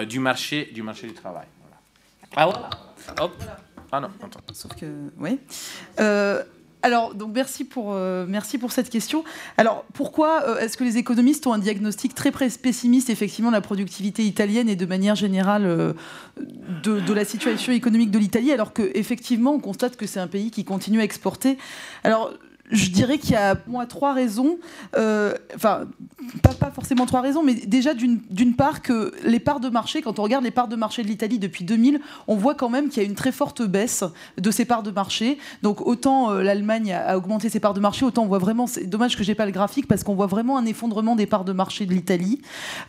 [0.07, 1.45] du, marché, du marché du travail.
[2.35, 2.69] Ah voilà.
[3.21, 3.43] Hop.
[3.91, 4.41] Ah non, attends.
[4.51, 4.85] Sauf que,
[5.17, 5.39] oui.
[6.83, 9.23] Alors, donc merci pour, euh, merci pour cette question.
[9.57, 13.61] Alors, pourquoi euh, est-ce que les économistes ont un diagnostic très pessimiste, effectivement, de la
[13.61, 15.93] productivité italienne et de manière générale euh,
[16.83, 20.65] de, la situation économique de l'Italie, alors qu'effectivement, on constate que c'est un pays qui
[20.65, 21.57] continue à exporter?
[22.69, 24.57] Je dirais qu'il y a moi trois raisons,
[24.97, 25.87] euh, enfin
[26.41, 30.23] pas, forcément trois raisons, mais déjà d'une part que les parts de marché, quand on
[30.23, 33.05] regarde les parts de marché de l'Italie depuis 2000, on voit quand même qu'il y
[33.05, 34.03] a une très forte baisse
[34.37, 35.37] de ces parts de marché.
[35.63, 38.85] Donc autant euh, l'Allemagne a, augmenté ses parts de marché, autant on voit vraiment, c'est
[38.85, 41.53] dommage que j'ai pas le graphique parce qu'on voit vraiment un effondrement des parts de
[41.53, 42.41] marché de l'Italie.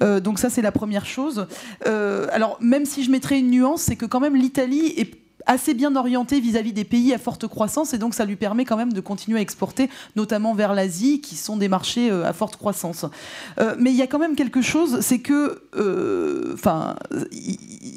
[0.02, 1.46] Euh, donc ça c'est la première chose.
[1.84, 5.94] alors même si je mettrais une nuance, c'est que quand même l'Italie est assez bien
[5.96, 9.00] orienté vis-à-vis des pays à forte croissance et donc ça lui permet quand même de
[9.00, 13.06] continuer à exporter, notamment vers l'Asie, qui sont des marchés euh, à forte croissance.
[13.58, 16.96] Euh, mais il y a quand même quelque chose, c'est que, euh, enfin,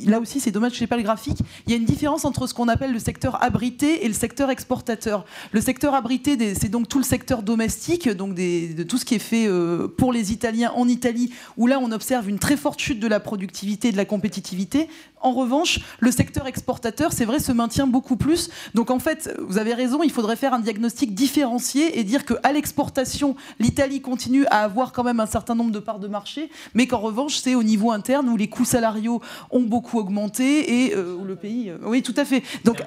[0.05, 2.47] là aussi c'est dommage je n'ai pas le graphique, il y a une différence entre
[2.47, 5.25] ce qu'on appelle le secteur abrité et le secteur exportateur.
[5.51, 9.19] Le secteur abrité, c'est donc tout le secteur domestique, donc de tout ce qui est
[9.19, 9.49] fait
[9.97, 13.19] pour les Italiens en Italie, où là on observe une très forte chute de la
[13.19, 14.87] productivité et de la compétitivité.
[15.21, 18.49] En revanche, le secteur exportateur, c'est vrai, se maintient beaucoup plus.
[18.73, 22.51] Donc en fait, vous avez raison, il faudrait faire un diagnostic différencié et dire qu'à
[22.51, 26.87] l'exportation, l'Italie continue à avoir quand même un certain nombre de parts de marché, mais
[26.87, 31.15] qu'en revanche, c'est au niveau interne où les coûts salariaux ont beaucoup augmenté et euh,
[31.15, 31.69] où le pays...
[31.69, 32.43] Euh, oui, tout à fait.
[32.63, 32.83] Donc,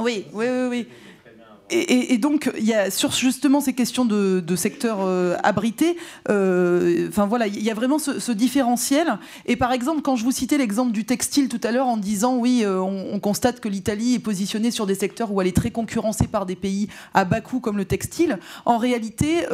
[0.00, 0.86] oui, oui, oui, oui
[1.70, 5.96] et, donc, il y a sur justement ces questions de, de secteur euh, abrité,
[6.28, 9.18] euh, enfin voilà, il y a vraiment ce, différentiel.
[9.46, 12.36] Et par exemple, quand je vous citais l'exemple du textile tout à l'heure en disant
[12.36, 15.70] oui, euh, on, constate que l'Italie est positionnée sur des secteurs où elle est très
[15.70, 19.46] concurrencée par des pays à bas coût comme le textile, en réalité,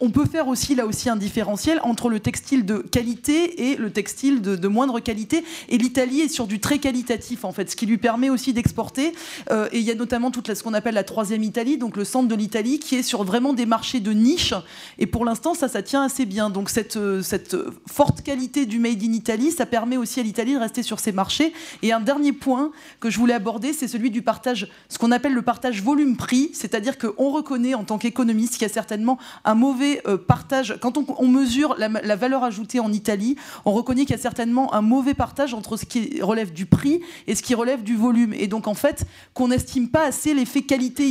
[0.00, 3.90] on peut faire aussi là aussi un différentiel entre le textile de qualité et le
[3.90, 5.44] textile de, de moindre qualité.
[5.68, 9.12] Et l'Italie est sur du très qualitatif en fait, ce qui lui permet aussi d'exporter.
[9.50, 11.44] et il y a notamment toute ce qu'on appelle la troisième
[11.78, 14.54] Donc le centre de l'Italie, qui est sur vraiment des marchés de niche.
[14.98, 16.50] Et pour l'instant, ça, ça tient assez bien.
[16.50, 17.56] Donc cette, cette
[17.86, 21.12] forte qualité du Made in Italy, ça permet aussi à l'Italie de rester sur ses
[21.12, 21.52] marchés.
[21.82, 25.32] Et un dernier point que je voulais aborder, c'est celui du partage, ce qu'on appelle
[25.32, 30.02] le partage volume-prix, c'est-à-dire qu'on reconnaît en tant qu'économiste qu'il y a certainement un mauvais
[30.06, 30.76] euh, partage.
[30.80, 34.82] Quand on, mesure la, valeur ajoutée en Italie, on reconnaît qu'il y a certainement un
[34.82, 38.34] mauvais partage entre ce qui relève du prix et ce qui relève du volume.
[38.34, 41.08] Et donc en fait, qu'on n'estime pas assez l'effet qualité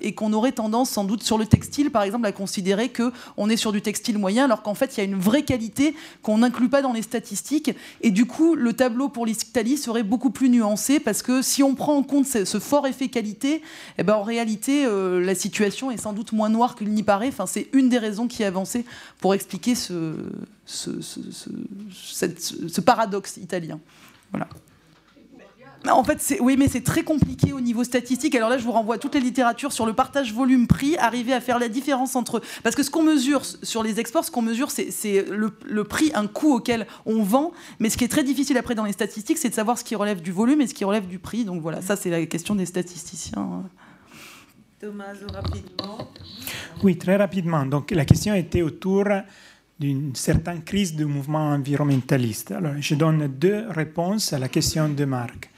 [0.00, 3.56] et qu'on aurait tendance sans doute sur le textile, par exemple, à considérer qu'on est
[3.56, 6.68] sur du textile moyen, alors qu'en fait, il y a une vraie qualité qu'on n'inclut
[6.68, 7.72] pas dans les statistiques.
[8.02, 11.74] Et du coup, le tableau pour l'Italie serait beaucoup plus nuancé parce que si on
[11.74, 13.62] prend en compte ce, fort effet qualité,
[13.98, 17.28] eh ben, en réalité, euh, la situation est sans doute moins noire qu'il n'y paraît.
[17.28, 18.84] Enfin, c'est une des raisons qui est avancée
[19.20, 20.14] pour expliquer ce,
[20.66, 23.80] ce paradoxe italien.
[24.30, 24.48] Voilà.
[25.88, 28.34] En fait, oui, mais c'est très compliqué au niveau statistique.
[28.34, 31.40] Alors là, je vous renvoie à toutes les littératures sur le partage volume-prix, arriver à
[31.40, 32.40] faire la différence entre.
[32.62, 36.26] Parce que ce qu'on mesure sur les exports, ce qu'on mesure, c'est le, prix, un
[36.26, 37.52] coût auquel on vend.
[37.78, 39.94] Mais ce qui est très difficile après dans les statistiques, c'est de savoir ce qui
[39.94, 41.44] relève du volume et ce qui relève du prix.
[41.44, 43.64] Donc voilà, ça, c'est la question des statisticiens.
[44.78, 46.10] Thomas, rapidement.
[46.82, 47.64] Oui, très rapidement.
[47.64, 49.04] Donc la question était autour
[49.78, 52.52] d'une certaine crise du mouvement environnementaliste.
[52.52, 55.50] Alors, je donne deux réponses à la question de Marc.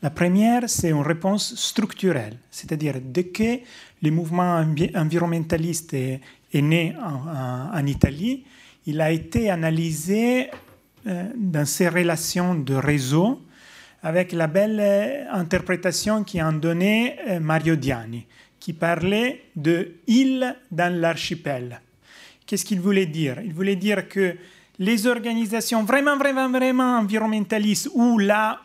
[0.00, 3.58] La première, c'est une réponse structurelle, c'est-à-dire dès que
[4.00, 4.64] le mouvement
[4.94, 6.20] environnementaliste est,
[6.54, 8.44] né en, Italie,
[8.86, 10.50] il a été analysé
[11.06, 13.42] euh, dans ses relations de réseau
[14.02, 18.24] avec la belle euh, interprétation qui a donné euh, Mario Diani,
[18.60, 21.80] qui parlait de île dans l'archipel.
[22.46, 23.40] Qu'est-ce qu'il voulait dire?
[23.44, 24.36] Il voulait dire que
[24.78, 28.60] les organisations vraiment, vraiment, vraiment environnementalistes, où là,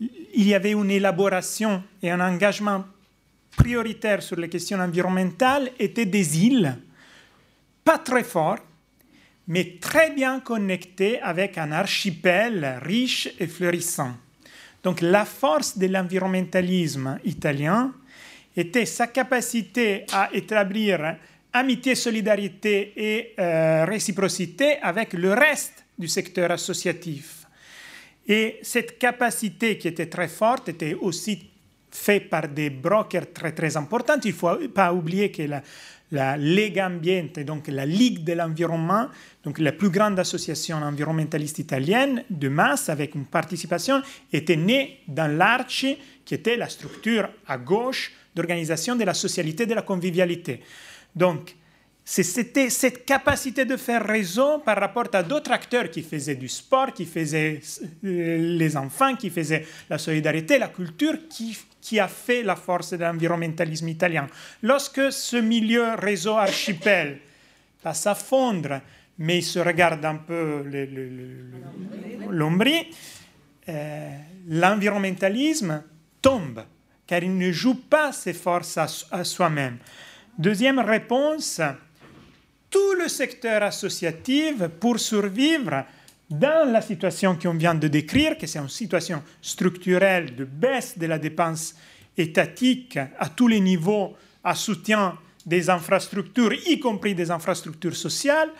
[0.00, 2.84] il y avait une élaboration et un engagement
[3.56, 6.76] prioritaire sur les questions environnementales étaient des îles,
[7.84, 8.58] pas très forts,
[9.48, 14.14] mais très bien connectées avec un archipel riche et florissant.
[14.84, 17.92] Donc la force de l'environnementalisme italien
[18.56, 21.16] était sa capacité à établir
[21.52, 27.37] amitié, solidarité et euh, réciprocité avec le reste du secteur associatif.
[28.28, 31.48] Et cette capacité qui était très forte était aussi
[31.90, 34.20] faite par des brokers très très importants.
[34.22, 35.62] Il ne faut pas oublier que la,
[36.12, 39.08] la Lega Ambiente, donc la Ligue de l'environnement,
[39.42, 44.02] donc la plus grande association environnementaliste italienne de masse avec une participation,
[44.32, 49.74] était née dans l'Arci, qui était la structure à gauche d'organisation de la socialité de
[49.74, 50.60] la convivialité.
[51.14, 51.56] Donc,
[52.10, 56.94] c'était cette capacité de faire réseau par rapport à d'autres acteurs qui faisaient du sport,
[56.94, 57.60] qui faisaient
[58.02, 62.94] euh, les enfants, qui faisaient la solidarité, la culture, qui, qui a fait la force
[62.94, 64.26] de l'environnementalisme italien.
[64.62, 67.18] Lorsque ce milieu réseau archipel
[67.82, 68.80] passe à fondre,
[69.18, 70.64] mais il se regarde un peu
[72.30, 72.86] l'ombri,
[73.68, 74.08] euh,
[74.48, 75.82] l'environnementalisme
[76.22, 76.64] tombe,
[77.06, 79.76] car il ne joue pas ses forces à soi-même.
[80.38, 81.60] Deuxième réponse,
[82.70, 85.84] tout le secteur associatif pour survivre
[86.30, 91.06] dans la situation qu'on vient de décrire, que c'est une situation structurelle de baisse de
[91.06, 91.74] la dépense
[92.16, 94.14] étatique à tous les niveaux
[94.44, 95.16] à soutien
[95.46, 98.50] des infrastructures, y compris des infrastructures sociales,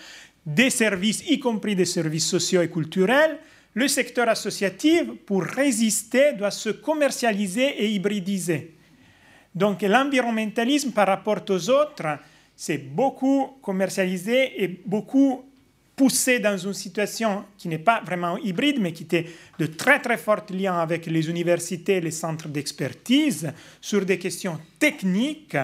[0.47, 3.39] des services, y compris des services sociaux et culturels,
[3.74, 8.74] le secteur associatif, pour résister, doit se commercialiser et hybridiser.
[9.55, 12.18] Donc l'environnementalisme par rapport aux autres,
[12.60, 15.44] c'est beaucoup commercialisé et beaucoup
[15.94, 19.26] poussé dans une situation qui n'est pas vraiment hybride, mais qui était
[19.60, 25.56] de très très forts liens avec les universités les centres d'expertise sur des questions techniques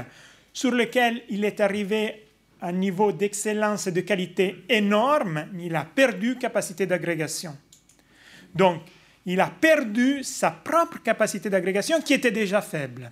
[0.52, 2.26] sur lesquelles il est arrivé
[2.60, 7.56] à un niveau d'excellence et de qualité énorme, mais il a perdu capacité d'agrégation.
[8.54, 8.82] Donc,
[9.26, 13.10] il a perdu sa propre capacité d'agrégation qui était déjà faible.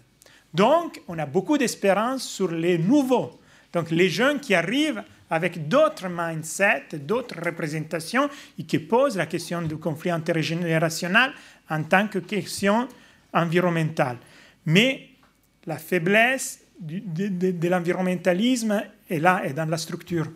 [0.54, 3.41] Donc, on a beaucoup d'espérance sur les nouveaux
[3.72, 8.28] donc les jeunes qui arrivent avec d'autres mindsets, d'autres représentations
[8.58, 11.32] et qui posent la question du conflit intergénérationnel
[11.70, 12.86] en tant que question
[13.32, 14.18] environnementale.
[14.66, 15.08] Mais
[15.66, 20.26] la faiblesse de, l'environnementalisme est là, est dans la structure.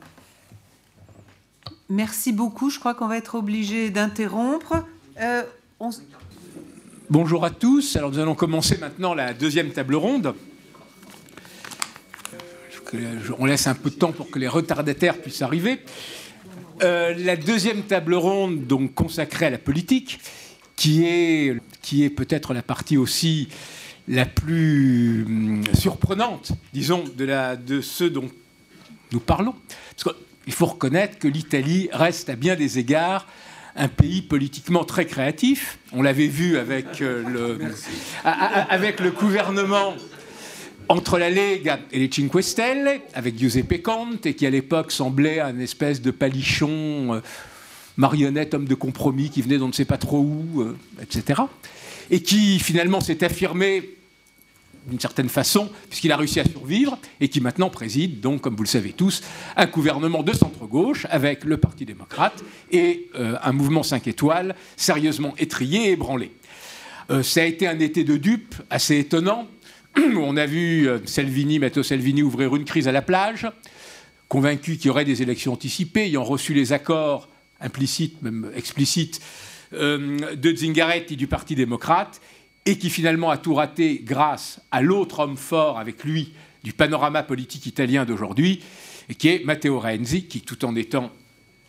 [1.90, 2.70] Merci beaucoup.
[2.70, 4.84] Je crois qu'on va être obligé d'interrompre.
[5.20, 5.42] Euh,
[7.10, 7.96] Bonjour à tous.
[7.96, 10.34] Alors nous allons commencer maintenant la deuxième table ronde
[13.38, 15.80] on laisse un peu de temps pour que les retardataires puissent arriver.
[16.82, 20.20] Euh, la deuxième table ronde, donc consacrée à la politique,
[20.76, 23.48] qui est, qui est peut-être la partie aussi
[24.08, 28.28] la plus hum, surprenante, disons, de, la, de ceux dont
[29.12, 29.54] nous parlons.
[29.96, 33.26] Parce qu'il faut reconnaître que l'Italie reste à bien des égards
[33.76, 35.78] un pays politiquement très créatif.
[35.92, 37.58] On l'avait vu avec, euh, le,
[38.24, 39.94] avec le gouvernement
[40.88, 45.58] entre la Lega et les Cinque Stelle, avec Giuseppe Conte, qui à l'époque semblait un
[45.58, 47.20] espèce de palichon, euh,
[47.96, 51.42] marionnette, homme de compromis qui venait d'on ne sait pas trop où, euh, etc.
[52.10, 53.90] Et qui finalement s'est affirmé
[54.86, 58.62] d'une certaine façon, puisqu'il a réussi à survivre, et qui maintenant préside, donc, comme vous
[58.62, 59.22] le savez tous,
[59.56, 65.34] un gouvernement de centre-gauche avec le Parti démocrate et euh, un mouvement 5 étoiles sérieusement
[65.38, 66.30] étrié et ébranlé.
[67.22, 69.48] ça a été un été de dupes assez étonnant,
[70.16, 73.46] on a vu euh, Salvini, Matteo Salvini ouvrir une crise à la plage,
[74.28, 77.28] convaincu qu'il y aurait des élections anticipées, ayant reçu les accords
[77.60, 79.20] implicites, même explicites,
[79.72, 82.20] euh, de Zingaretti du Parti démocrate,
[82.66, 86.32] et qui finalement a tout raté grâce à l'autre homme fort avec lui
[86.64, 88.60] du panorama politique italien d'aujourd'hui,
[89.18, 91.12] qui est Matteo Renzi, qui, tout en étant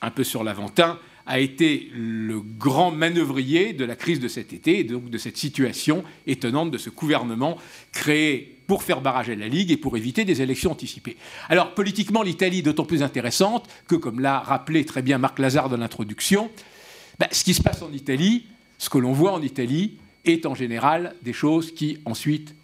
[0.02, 4.80] un peu sur l'aventin, a été le grand manœuvrier de la crise de cet été
[4.80, 7.58] et donc de cette situation étonnante de ce gouvernement
[7.91, 11.18] créé pour faire barrage à la Ligue et pour éviter des élections anticipées.
[11.49, 15.70] Alors politiquement, l'Italie est d'autant plus intéressante que, comme l'a rappelé très bien Marc Lazare
[15.70, 16.49] dans l'introduction,
[17.20, 18.45] ben, ce qui se passe en Italie,
[18.78, 22.56] ce que l'on voit en Italie, est en général des choses qui ensuite,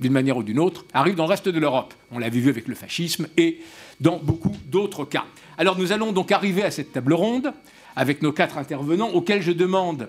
[0.00, 1.94] d'une manière ou d'une autre, arrivent dans le reste de l'Europe.
[2.10, 3.60] On l'avait vu avec le fascisme et
[4.00, 5.24] dans beaucoup d'autres cas.
[5.58, 7.52] Alors nous allons donc arriver à cette table ronde
[7.96, 10.08] avec nos quatre intervenants, auxquels je demande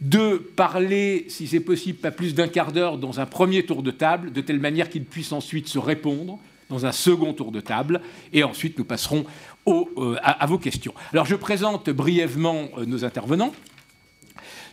[0.00, 3.90] de parler, si c'est possible, pas plus d'un quart d'heure dans un premier tour de
[3.90, 6.38] table, de telle manière qu'ils puissent ensuite se répondre
[6.70, 8.00] dans un second tour de table,
[8.32, 9.26] et ensuite nous passerons
[9.68, 10.94] euh, à, vos questions.
[11.12, 13.52] Alors je présente brièvement euh, nos intervenants.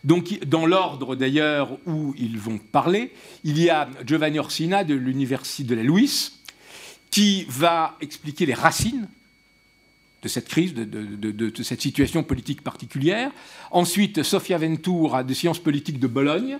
[0.03, 3.11] Donc, dans l'ordre d'ailleurs où ils vont parler,
[3.44, 6.32] il y a Giovanni Orsina de l'Université de la Louis,
[7.10, 9.10] qui va expliquer les racines
[10.28, 13.32] de cette crise, de, cette situation politique particulière.
[13.72, 16.60] Ensuite, Sofia Ventura de Sciences politiques de Bologne,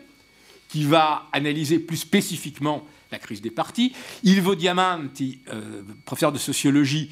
[0.70, 3.94] qui va analyser plus spécifiquement la crise des partis.
[4.24, 7.12] Ilvo Diamanti, euh, professeur de sociologie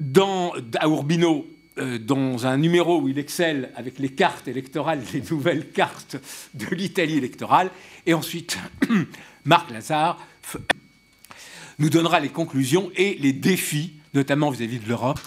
[0.00, 1.46] dans, à Urbino,
[1.78, 6.16] euh, dans un numéro où il excelle avec les cartes électorales, les nouvelles cartes
[6.54, 7.70] de l'Italie électorale.
[8.04, 8.58] Et ensuite,
[9.44, 10.18] Marc Lazare
[11.78, 15.20] nous donnera les conclusions et les défis, notamment vis à -vis de l'Europe,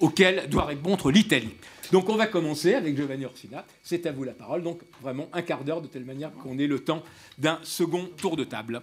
[0.00, 1.54] auquel doit répondre l'Italie.
[1.92, 3.64] Donc on va commencer avec Giovanni Orsina.
[3.82, 4.62] C'est à vous la parole.
[4.62, 7.02] Donc vraiment un quart d'heure de telle manière qu'on ait le temps
[7.38, 8.82] d'un second tour de table.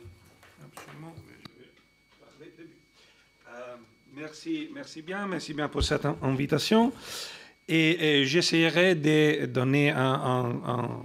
[0.64, 1.14] Absolument.
[3.50, 3.76] Euh,
[4.16, 6.92] merci, merci bien, merci bien pour cette invitation.
[7.68, 11.02] Et, j'essaierai de donner une un,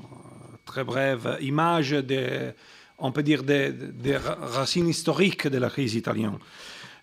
[0.66, 2.50] très brève image des,
[2.98, 6.38] on peut dire, des racines historiques de la crise italienne.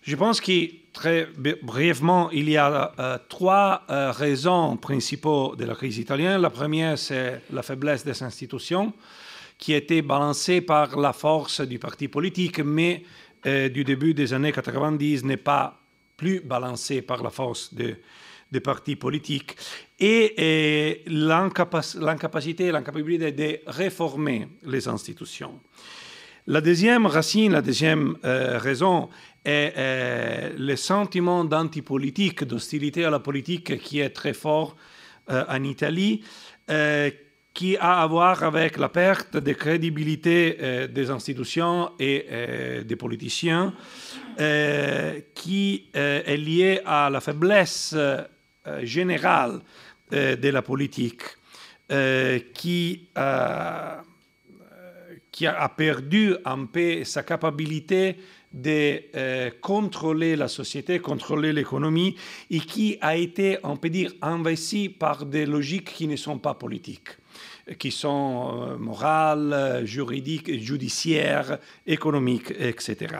[0.02, 0.52] Je pense que
[0.92, 1.28] très
[1.62, 6.40] brièvement, il y a euh, trois euh, raisons principales de la crise italienne.
[6.40, 8.92] La première, c'est la faiblesse des institutions,
[9.58, 13.04] qui était balancée par la force du parti politique, mais
[13.46, 15.78] euh, du début des années 90 n'est pas
[16.16, 19.56] plus balancée par la force des partis politiques.
[20.00, 25.60] Et, l'incapacité, l'incapacité de réformer les institutions.
[26.48, 29.10] La deuxième racine, la deuxième raison
[29.48, 34.76] et euh, le sentiment d'antipolitique, d'hostilité à la politique qui est très fort
[35.30, 36.22] euh, en Italie,
[36.68, 37.10] euh,
[37.54, 43.74] qui a à voir avec la perte de crédibilité des institutions et des politiciens,
[45.34, 47.96] qui est liée à la faiblesse
[48.82, 49.58] générale
[50.12, 51.22] de la politique,
[52.54, 53.08] qui,
[55.32, 58.18] qui a perdu un peu sa capacité
[58.52, 62.16] de euh, contrôler la société, contrôler l'économie,
[62.50, 66.54] et qui a été, on peut dire, investi par des logiques qui ne sont pas
[66.54, 67.10] politiques
[67.78, 73.14] qui sont euh, morales, juridiques, judiciaires, économiques, etc.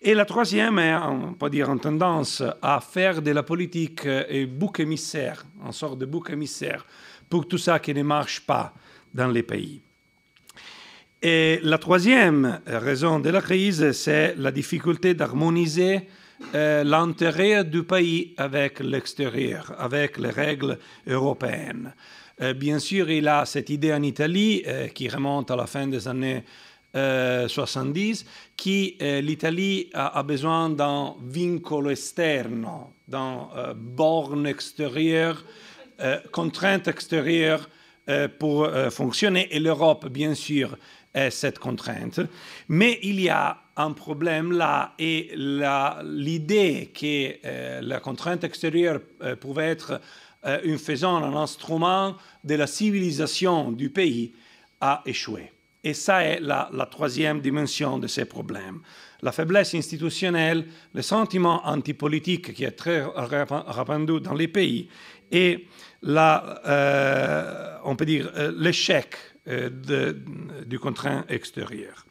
[0.00, 4.46] Et la troisième est, on peut dire, en tendance à faire de la politique un
[4.46, 6.86] bouc émissaire, une sorte de bouc émissaire
[7.28, 8.74] pour tout ça qui ne marche pas
[9.12, 9.82] dans les pays.
[11.26, 16.02] Et la troisième raison de la crise, c'est la difficulté d'harmoniser
[16.54, 21.94] euh, l'intérêt du pays avec l'extérieur, avec les règles européennes.
[22.42, 25.86] Euh, bien sûr, il a cette idée en Italie euh, qui remonte à la fin
[25.86, 26.44] des années
[26.94, 28.24] 70,
[28.56, 35.44] qui l'Italie a, besoin d'un vincolo externo, d'un borne extérieure,
[36.30, 37.68] contrainte extérieure
[38.38, 39.48] pour fonctionner.
[39.50, 40.76] Et l'Europe, bien sûr,
[41.30, 42.20] cette contrainte.
[42.68, 49.36] Mais il y a un problème là et l'idée que euh, la contrainte extérieure euh,
[49.36, 50.00] pouvait être
[50.46, 54.32] euh, une faisant un instrument de la civilisation du pays
[54.80, 55.50] a échoué.
[55.82, 58.80] Et ça est la, la troisième dimension de ces problèmes.
[59.22, 64.88] La faiblesse institutionnelle, le sentiment antipolitique qui est très répandu dans les pays
[65.30, 65.66] et
[66.02, 70.16] la, on peut dire l'échec de,
[70.66, 72.06] du contraint extérieur.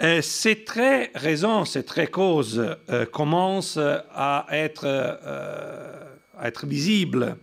[0.00, 6.04] Euh, ces très raisons, ces très causes euh, commencent à être, euh,
[6.38, 7.36] à être visibles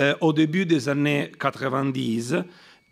[0.00, 2.34] euh, au début des années 90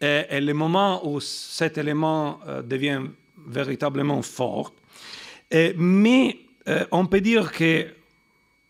[0.00, 3.02] et, le moment où cet élément euh, devient
[3.44, 4.72] véritablement fort.
[5.76, 6.38] Mais
[6.68, 7.86] euh, on peut dire que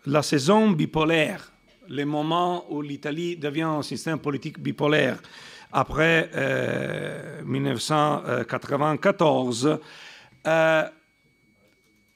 [0.07, 1.53] la saison bipolaire,
[1.91, 5.21] le moment où l'Italie devient un système politique bipolaire
[5.73, 9.79] après euh, 1994,
[10.47, 10.83] euh,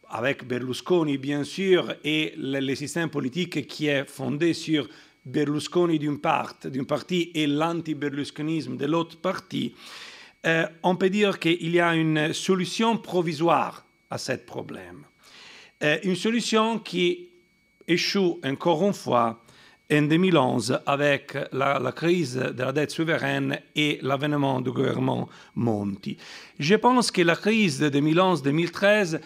[0.09, 4.89] avec Berlusconi bien sûr, et le, le, système politique qui est fondé sur
[5.25, 9.75] Berlusconi d'une part, d'une partie et l'anti-berlusconisme de l'autre partie,
[10.47, 15.05] euh, on peut dire qu'il y a une solution provisoire à ce problème.
[15.83, 17.31] Euh, une solution qui
[17.89, 19.43] échoue encore une fois
[19.93, 26.17] en 2011 avec la, crise de la dette souveraine et l'avènement du gouvernement Monti.
[26.59, 29.21] Je pense que la crise de 2011-2013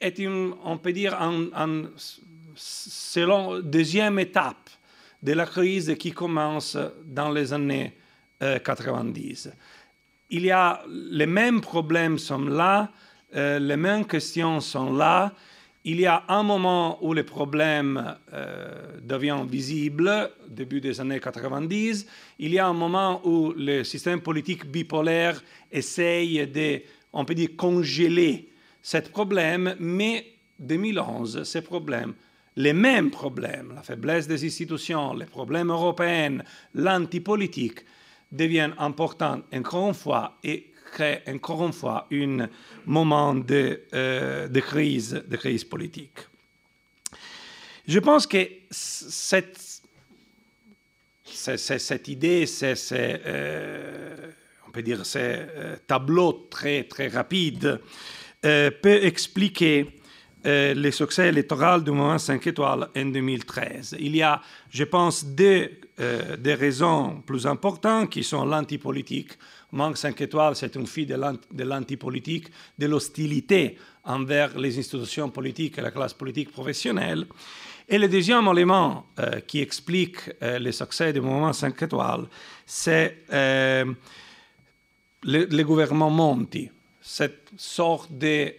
[0.00, 1.90] est, une, on peut dire, un, un,
[2.54, 4.70] selon deuxième étape
[5.22, 7.94] de la crise qui commence dans les années
[8.42, 9.50] euh, 90.
[10.30, 12.90] Il y a les mêmes problèmes sont là,
[13.34, 15.32] euh, les mêmes questions sont là,
[15.84, 22.06] il y a un moment où le problème euh, devient visible, début des années 90.
[22.38, 25.42] Il y a un moment où le système politique bipolaire
[25.72, 26.82] essaye de,
[27.12, 28.48] on peut dire, congeler
[28.82, 30.26] ce problème, mais
[30.58, 32.14] 2011, ces problèmes,
[32.56, 36.38] les mêmes problèmes, la faiblesse des institutions, les problèmes européens,
[36.74, 37.80] l'antipolitique,
[38.30, 42.48] deviennent importants encore une fois et crée encore une fois un
[42.86, 46.18] moment de, euh, de, crise, de crise politique.
[47.86, 49.58] Je pense que cette,
[51.24, 52.44] cette idée,
[52.92, 54.30] euh,
[54.70, 57.80] on peut dire, ces euh, tableaux très, très rapides,
[58.44, 60.00] euh, peut expliquer
[60.46, 63.96] euh, le succès électoral du mouvement 5 étoiles en 2013.
[63.98, 64.40] Il y a,
[64.70, 65.70] je pense, deux,
[66.38, 69.32] des raisons plus importantes qui sont l'antipolitique.
[69.72, 72.48] Manque 5 étoiles, c'est une fille de l'antipolitique,
[72.78, 77.26] de l'hostilité envers les institutions politiques et la classe politique professionnelle.
[77.88, 82.26] Et le deuxième élément euh, qui explique euh, le succès du mouvement 5 étoiles,
[82.64, 83.84] c'est euh,
[85.24, 86.70] le, gouvernement Monti,
[87.00, 88.54] cette sorte de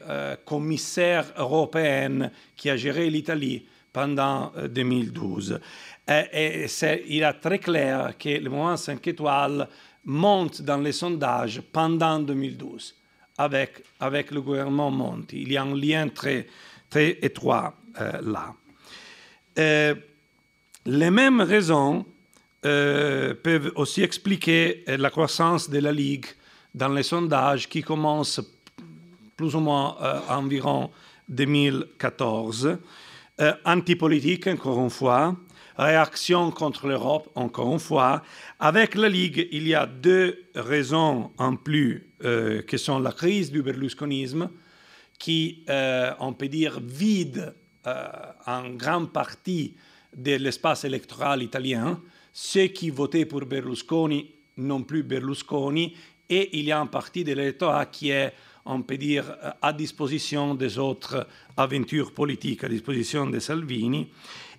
[0.46, 5.60] commissaire européen qui a géré l'Italie pendant 2012.
[6.08, 6.68] Et, et
[7.08, 9.68] il est très clair que le mouvement 5 étoiles
[10.06, 12.96] monte dans les sondages pendant 2012
[13.38, 15.42] avec, avec le gouvernement Monti.
[15.42, 16.48] Il y a un lien très,
[16.90, 18.54] très étroit euh, là.
[19.58, 19.96] Euh,
[20.86, 22.06] les mêmes raisons
[22.66, 26.26] euh, peuvent aussi expliquer la croissance de la Ligue
[26.74, 28.42] dans les sondages qui commencent
[29.36, 29.98] plus ou moins
[30.30, 30.92] environ
[31.28, 32.78] 2014.
[33.66, 35.36] antipolitique, encore une fois,
[35.78, 38.24] réaction contre l'Europe, encore une fois.
[38.60, 43.52] Avec la Ligue, il y a deux raisons en plus, euh, qui sont la crise
[43.52, 44.50] du berlusconisme,
[45.18, 47.54] qui, euh, on peut dire, vide
[47.88, 48.06] euh,
[48.46, 49.76] en grande partie
[50.16, 52.00] de l'espace électoral italien.
[52.34, 55.96] Ceux qui votaient pour Berlusconi non plus Berlusconi,
[56.30, 58.34] et il y a une partie de l'électorat qui est,
[58.66, 59.26] on peut dire,
[59.62, 61.28] à disposition des autres
[61.58, 64.10] aventures politiques, à disposition de Salvini.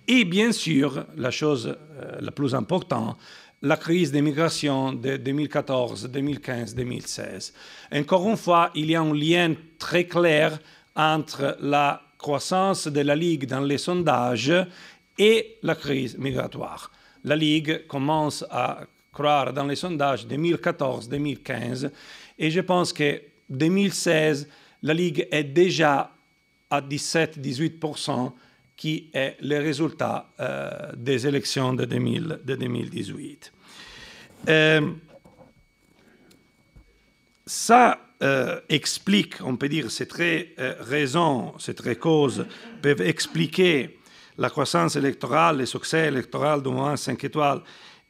[0.07, 3.17] Et bien sûr, la chose euh, la plus importante,
[3.61, 7.53] la crise des migrations de 2014, 2015, 2016.
[7.93, 10.59] Encore une fois, il y a un lien très clair
[10.95, 14.53] entre la croissance de la Ligue dans les sondages
[15.17, 16.91] et la crise migratoire.
[17.23, 18.81] La Ligue commence à
[19.13, 21.89] croire dans les sondages 2014-2015
[22.37, 24.49] et je pense que 2016,
[24.81, 26.11] la Ligue est déjà
[26.69, 28.33] à 17-18%
[28.75, 33.51] qui est le résultat euh, des élections de, 2000, de 2018.
[34.49, 34.91] Euh,
[37.45, 40.07] ça euh, explique, on peut dire, ces
[40.59, 42.45] euh, raisons, ces très causes
[42.81, 43.99] peuvent expliquer
[44.37, 47.61] la croissance électorale, le succès électoral du mouvement 5 étoiles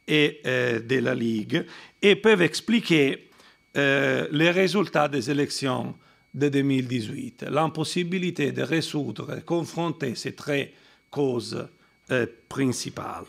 [0.06, 1.64] et de la Ligue,
[2.00, 3.30] et peuvent expliquer
[3.74, 5.94] les résultats des élections
[6.34, 10.64] de 2018, l'impossibilité de résoudre, confronter ces trois
[11.10, 11.66] causes
[12.10, 13.24] euh, principales.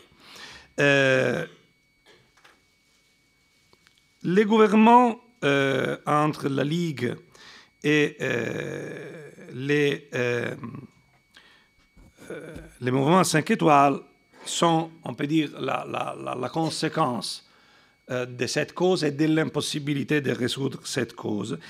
[0.80, 1.46] Euh,
[4.24, 5.20] les gouvernements
[6.06, 7.14] entre la Ligue
[7.84, 8.16] et
[9.52, 10.08] les,
[12.80, 14.00] mouvements 5 étoiles
[14.44, 17.48] sont, on peut dire, la, la, la conséquence
[18.10, 21.60] de cette cause et de l'impossibilité de résoudre cette cause.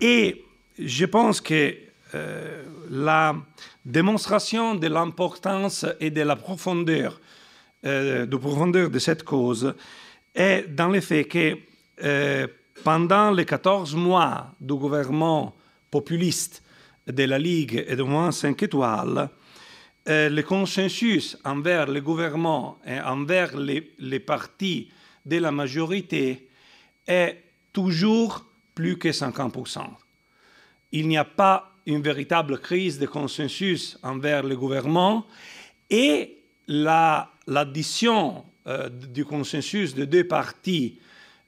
[0.00, 0.44] Et
[0.78, 1.76] je pense que
[2.14, 3.34] euh, la
[3.84, 7.20] démonstration de l'importance et de la profondeur,
[7.84, 9.74] euh, de profondeur de cette cause
[10.34, 11.56] est dans le fait que
[12.02, 12.46] euh,
[12.82, 15.54] pendant les 14 mois du gouvernement
[15.90, 16.62] populiste
[17.06, 19.28] de la Ligue et de moins 5 étoiles,
[20.06, 24.90] le consensus envers le gouvernement et envers les partis
[25.24, 26.50] de la majorité
[27.06, 27.42] est
[27.72, 28.44] toujours
[28.74, 29.80] plus que 50%
[30.94, 35.26] il n'y a pas une véritable crise de consensus envers le gouvernement
[35.90, 36.38] et
[36.68, 41.00] l'addition euh, du consensus de deux partis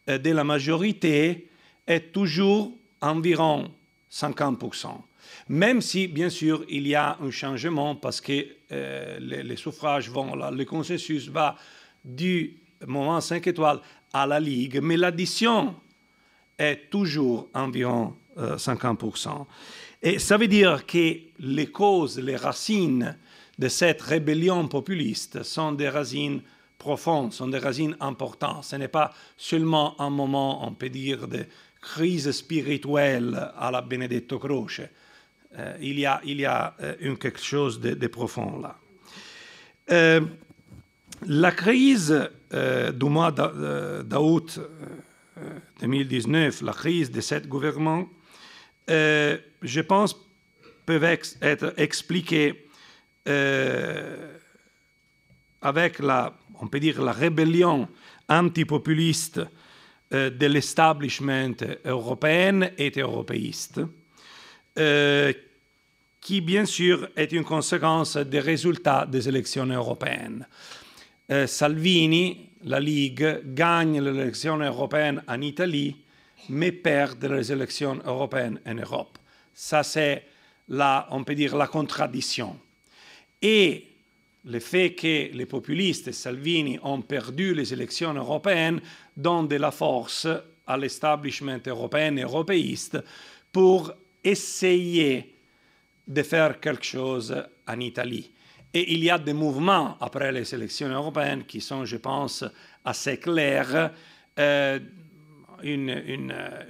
[0.09, 1.49] euh, de la majorité
[1.87, 3.71] est toujours environ
[4.11, 4.89] 50%.
[5.49, 10.35] Même si, bien sûr, il y a un changement parce que euh, les, suffrages vont,
[10.35, 11.57] le consensus va
[12.05, 13.79] du moment 5 étoiles
[14.13, 15.77] à la Ligue, mais l'addition
[16.59, 19.29] est toujours environ 50%.
[19.29, 19.45] Euh,
[20.03, 23.17] Et ça veut dire que les causes, les racines
[23.59, 26.43] de cette rébellion populiste sont des racines
[26.79, 28.65] profondes, sont des racines importantes.
[28.65, 31.47] Ce n'est pas seulement un moment, on peut dire, de
[31.81, 34.83] crise spirituelle à la Benedetto Croce.
[35.59, 38.77] Euh, il, y a, il y a euh, quelque chose de, profond là.
[41.27, 44.61] la crise du mois d'août
[45.81, 48.09] 2019, la crise de ce gouvernement,
[48.89, 50.17] euh, je pense,
[50.85, 52.69] peuvent être expliquées
[53.29, 54.39] euh,
[55.61, 57.89] avec la, on peut dire, la rébellion
[58.29, 59.41] antipopuliste
[60.13, 63.81] euh, de l'establishment européen et européiste,
[66.21, 70.47] qui bien sûr est une conséquence des résultats des élections européennes.
[71.47, 75.97] Salvini, la Ligue, gagne l'élection européenne en Italie
[76.49, 79.19] mais perdre les élections européennes en Europe.
[79.55, 80.25] Ça, c'est,
[80.69, 82.59] la, on peut dire, la contradiction.
[83.41, 83.87] Et
[84.45, 88.81] le fait que les populistes et Salvini ont perdu les élections européennes
[89.17, 90.29] donne de la force
[90.67, 92.99] à l'establishment européen et européiste
[93.53, 93.93] pour
[94.23, 95.35] essayer
[96.07, 97.35] de faire quelque chose
[97.67, 98.31] en Italie.
[98.73, 102.45] Et il y a des mouvements après les élections européennes qui sont, je pense,
[102.85, 103.91] assez clairs.
[104.39, 104.79] Euh,
[105.63, 106.03] une,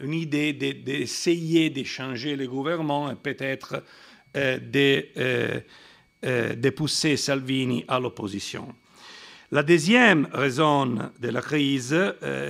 [0.00, 3.82] une, idée d'essayer de, changer le gouvernement et peut-être
[4.36, 5.60] euh, de, euh,
[6.24, 8.74] euh, de, pousser Salvini à l'opposition.
[9.52, 11.96] La deuxième raison de la crise,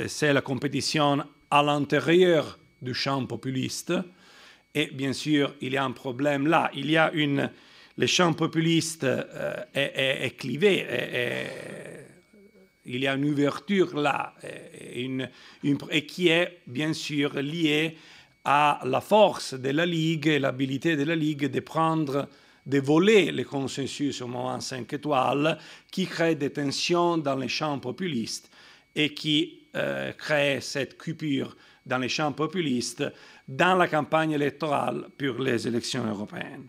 [0.07, 3.93] c'est la compétition à l'intérieur du champ populiste.
[4.75, 6.71] Et bien sûr, il y a un problème là.
[6.75, 7.51] Il y a une,
[7.99, 9.05] le champ populiste
[9.75, 10.87] est, est, clivé,
[12.87, 17.97] il y a une ouverture là, et, qui est bien sûr liée
[18.45, 22.29] à la force de la Ligue et l'habilité de la Ligue de prendre,
[22.65, 25.59] de voler le consensus au moment 5 étoiles,
[25.91, 28.51] qui crée des tensions dans les champs populistes
[28.95, 33.05] et qui euh, crée cette coupure dans les champs populistes
[33.49, 36.69] dans la campagne électorale pour les élections européennes.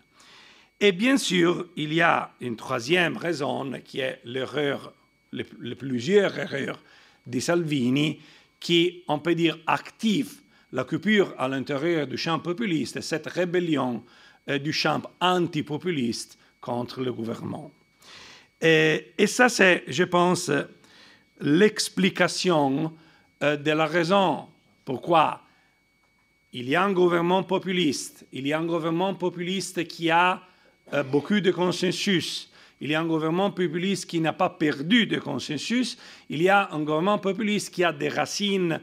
[0.80, 4.92] Et bien sûr, il y a une troisième raison qui est l'erreur
[5.32, 6.80] les, plusieurs erreurs
[7.26, 8.20] de Salvini
[8.60, 10.40] qui, on peut dire, activent
[10.72, 14.04] la coupure à l'intérieur du champ populiste, cette rébellion
[14.48, 17.70] euh, du champ antipopuliste contre le gouvernement.
[18.60, 20.50] Et, et ça, c'est, je pense,
[21.40, 22.92] l'explication
[23.42, 24.48] euh, de la raison
[24.84, 25.42] pourquoi
[26.52, 30.42] il y a un gouvernement populiste, il y a un gouvernement populiste qui a
[30.94, 32.47] euh, beaucoup de consensus,
[32.80, 35.98] il y a un gouvernement populiste qui n'a pas perdu de consensus.
[36.28, 38.80] Il y a un gouvernement populiste qui a des racines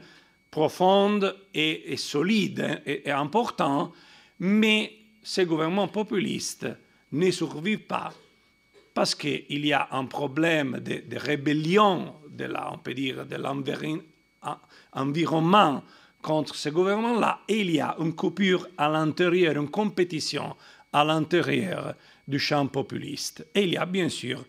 [0.50, 3.92] profondes et, solides hein, et, importantes,
[4.40, 4.92] mais
[5.22, 6.66] ces gouvernements populistes
[7.12, 8.12] ne survivent pas
[8.94, 13.36] parce qu'il y a un problème de, rébellion de la, de
[14.94, 15.82] l'environnement
[16.22, 20.56] contre ce gouvernement-là, et il y a une coupure à l'intérieur, une compétition
[20.92, 21.94] à l'intérieur
[22.26, 23.46] du champ populiste.
[23.54, 24.44] Et il y a bien sûr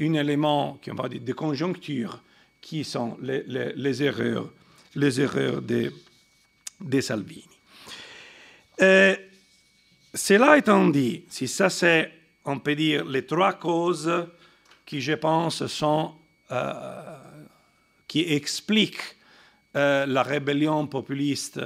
[0.00, 2.22] un élément qui va dire, de conjoncture
[2.60, 4.50] qui sont les, erreurs,
[4.94, 5.92] les erreurs de,
[6.80, 7.44] de Salvini.
[8.80, 9.16] Euh,
[10.14, 12.12] cela étant dit, si ça c'est,
[12.44, 14.26] on peut dire, les trois causes
[14.84, 16.14] qui, je pense, sont,
[16.50, 17.16] euh,
[18.08, 19.16] qui expliquent
[19.76, 21.60] euh, la rébellion populiste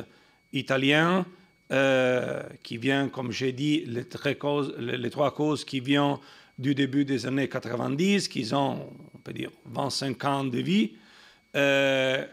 [0.52, 1.24] italienne,
[1.68, 4.04] qui vient, comme j'ai dit, les,
[4.36, 6.18] causes, les, trois causes qui viennent
[6.58, 10.92] du début des années 90, qui ont, on peut dire, 25 ans de vie.
[11.54, 12.28] la,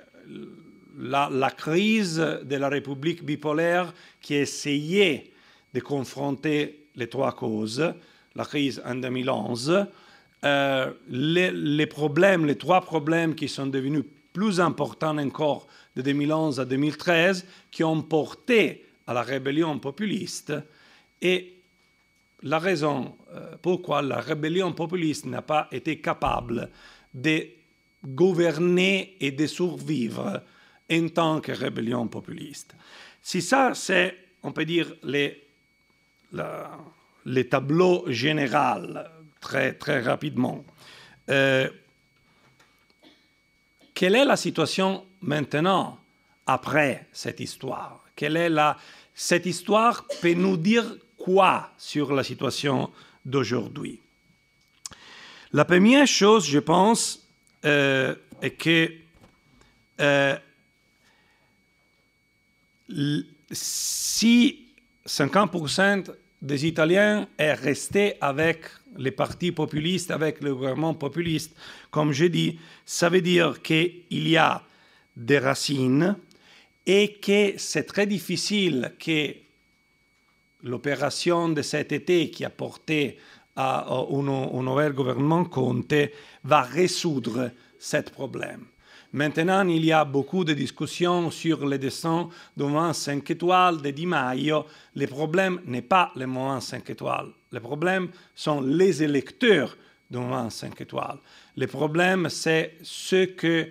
[1.31, 5.31] la, crise de la République bipolaire qui essayait
[5.73, 7.93] de confronter les trois causes,
[8.35, 9.85] la crise en 2011,
[10.43, 14.03] euh, les, problèmes, les trois problèmes qui sont devenus
[14.33, 20.53] plus importants encore de 2011 à 2013, qui ont porté la rébellion populiste,
[21.21, 21.53] et
[22.43, 26.69] la raison euh, pourquoi la rébellion populiste n'a pas été capable
[27.13, 27.47] de
[28.03, 30.41] gouverner et de survivre
[30.91, 32.75] en tant que rébellion populiste.
[33.21, 35.47] Si ça, c'est, on peut dire, les,
[37.25, 39.09] les tableaux général,
[39.39, 40.65] très, très rapidement.
[41.29, 41.69] Euh,
[43.93, 45.99] quelle est la situation maintenant,
[46.47, 48.03] après cette histoire?
[48.15, 48.77] Quelle est la...
[49.13, 52.89] Cette histoire peut nous dire quoi sur la situation
[53.25, 54.01] d'aujourd'hui?
[55.53, 57.27] La première chose, je pense,
[57.65, 58.91] euh, est que
[59.99, 60.35] euh,
[63.51, 64.67] si
[65.05, 68.65] 50% des Italiens est resté avec
[68.97, 71.55] les partis populistes, avec le gouvernement populiste,
[71.91, 74.63] comme je dis, ça veut dire qu'il y a
[75.15, 76.15] des racines
[76.93, 79.33] et que c'est très difficile que
[80.63, 83.17] l'opération de cet été qui a porté
[83.55, 85.93] à un, un nouvel gouvernement Conte
[86.43, 88.65] va résoudre ce problème.
[89.13, 93.91] Maintenant, il y a beaucoup de discussions sur le dessin du mouvement 5 étoiles de
[93.91, 94.65] Di Maio.
[94.93, 97.29] Le problème n'est pas le mouvement 5 étoiles.
[97.53, 99.77] Le problème sont les électeurs
[100.09, 101.19] du mouvement 5 étoiles.
[101.55, 103.69] Le problème, c'est ce que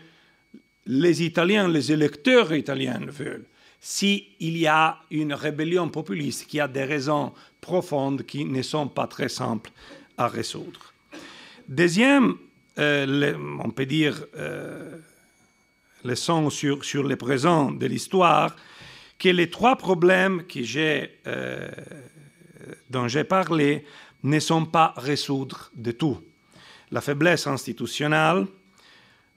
[0.87, 3.47] les Italiens, les électeurs italiens veulent.
[3.81, 9.07] S'il y a une rébellion populiste qui a des raisons profondes qui ne sont pas
[9.07, 9.71] très simples
[10.19, 10.93] à résoudre.
[11.69, 12.35] Deuxième,
[12.79, 14.99] euh, on peut dire, euh,
[16.05, 18.55] leçon sur, sur le présent de l'histoire,
[19.19, 20.61] que les trois problèmes que
[21.27, 21.69] euh,
[22.89, 23.85] dont j'ai parlé
[24.23, 26.19] ne sont pas résoudre de tout.
[26.91, 28.47] La faiblesse institutionnelle,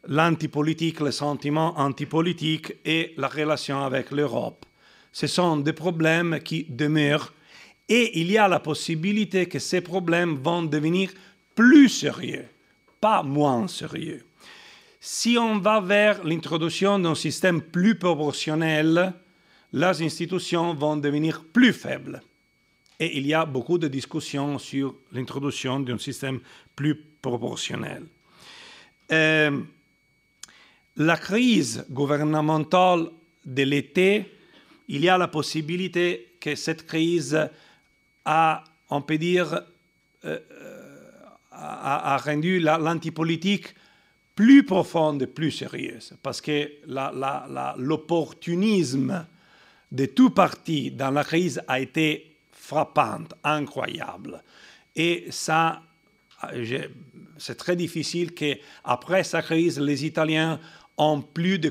[0.07, 4.65] l'antipolitique, le sentiment antipolitique et la relation avec l'Europe.
[5.11, 7.33] Ce sont des problèmes qui demeurent
[7.87, 11.11] et il y a la possibilité que ces problèmes vont devenir
[11.55, 12.45] plus sérieux,
[12.99, 14.23] pas moins sérieux.
[14.99, 19.13] Si on va vers l'introduction d'un système plus proportionnel,
[19.73, 22.21] les institutions vont devenir plus faibles.
[22.99, 26.39] Et il y a beaucoup de discussions sur l'introduction d'un système
[26.75, 28.03] plus proportionnel.
[29.11, 29.59] Euh,
[30.97, 33.09] la crise gouvernementale
[33.45, 34.31] de l'été,
[34.87, 37.49] il y a la possibilité que cette crise
[38.25, 39.61] a, on peut dire,
[40.25, 40.39] euh,
[41.51, 43.73] a, a rendu l'antipolitique
[44.35, 46.71] plus profonde et plus sérieuse, parce que
[47.77, 49.25] l'opportunisme
[49.91, 54.41] de tout parti dans la crise a été frappant, incroyable.
[54.95, 55.83] Et ça,
[57.37, 60.59] c'est très difficile qu'après sa crise, les Italiens
[60.97, 61.69] ont plus de,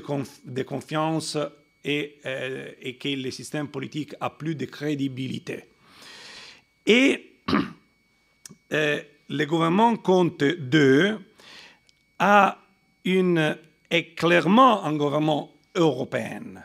[0.63, 1.37] confiance
[1.83, 5.65] et, euh, et, que le système politique a plus de crédibilité.
[6.85, 7.37] Et
[8.73, 11.19] euh, le gouvernement compte deux
[12.19, 12.57] a
[13.05, 13.57] une,
[13.89, 16.63] est clairement un gouvernement européen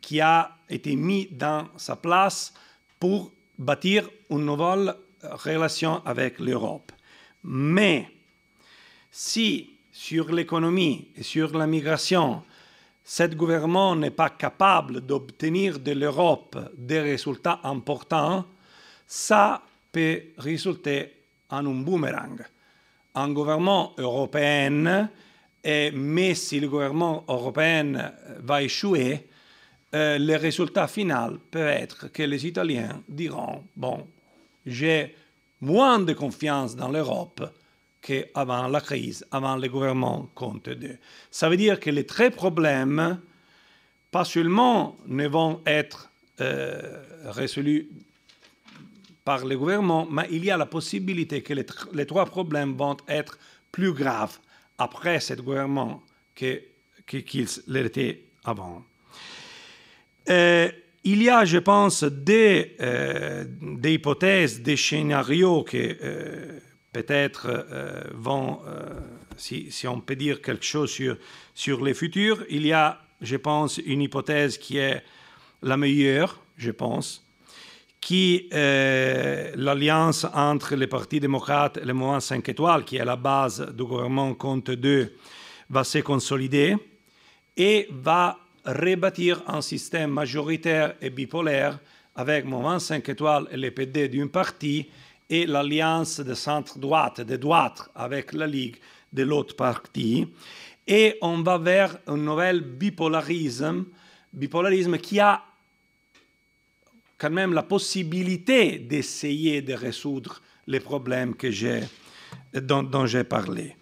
[0.00, 2.52] qui a été mis dans sa place
[2.98, 6.92] pour bâtir une nouvelle relation avec l'Europe.
[7.44, 8.08] Mais
[9.10, 12.42] si sur l'économie et sur la migration,
[13.04, 18.44] ce gouvernement n'est pas capable d'obtenir de l'Europe des résultats importants,
[19.06, 21.12] ça peut résulter
[21.48, 22.44] en un boomerang.
[23.14, 25.08] Un gouvernement européen,
[25.62, 29.28] et, mais si le gouvernement européen va échouer,
[29.94, 34.08] euh, le résultat final peut être que les Italiens diront, bon,
[34.66, 35.14] j'ai
[35.60, 37.48] moins de confiance dans l'Europe
[38.04, 40.98] qu'avant la crise, avant le gouvernement Conte II.
[41.30, 43.18] Ça veut dire que les très problèmes,
[44.10, 46.10] pas seulement ne vont être
[46.40, 47.88] euh, résolus
[49.24, 53.38] par le gouvernement, mais il y a la possibilité que les, trois problèmes vont être
[53.72, 54.38] plus graves
[54.76, 56.02] après ce gouvernement
[56.34, 56.60] qu'ils
[57.06, 57.16] que
[57.68, 58.84] l'étaient avant.
[60.28, 62.76] il y a, je pense, des,
[63.62, 65.88] des hypothèses, des scénarios qui
[66.94, 67.66] peut-être
[68.14, 68.60] vont,
[69.36, 71.18] si, si, on peut dire quelque chose sur,
[71.54, 72.44] sur les futurs.
[72.48, 75.02] Il y a, je pense, une hypothèse qui est
[75.60, 77.26] la meilleure, je pense,
[78.00, 83.16] qui est l'alliance entre les partis démocrates et le mouvement 5 étoiles, qui est la
[83.16, 85.16] base du gouvernement Compte 2,
[85.70, 86.76] va se consolider
[87.56, 91.78] et va rebâtir un système majoritaire et bipolaire
[92.14, 94.88] avec mouvement 5 étoiles et l'EPD d'une partie
[95.28, 98.76] et l'alliance de centre-droite, de droite avec la Ligue
[99.12, 100.26] de l'autre partie.
[100.86, 103.86] Et on va vers un nouvel bipolarisme,
[104.32, 105.42] bipolarisme qui a
[107.16, 111.48] quand même la possibilité d'essayer de résoudre les problèmes que
[112.52, 113.76] dont, j'ai parlé.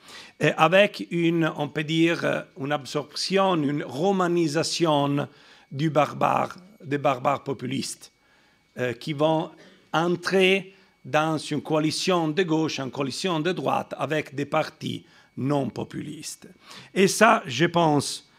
[0.56, 5.28] Avec une, on peut dire, une absorption, une romanisation
[5.70, 8.12] du barbare, des barbares populistes,
[8.78, 9.50] euh, qui vont
[9.92, 15.04] entrer dans une coalition de gauche, une coalition de droite, avec des partis
[15.36, 16.48] non populistes.
[16.94, 18.30] Et ça, je pense,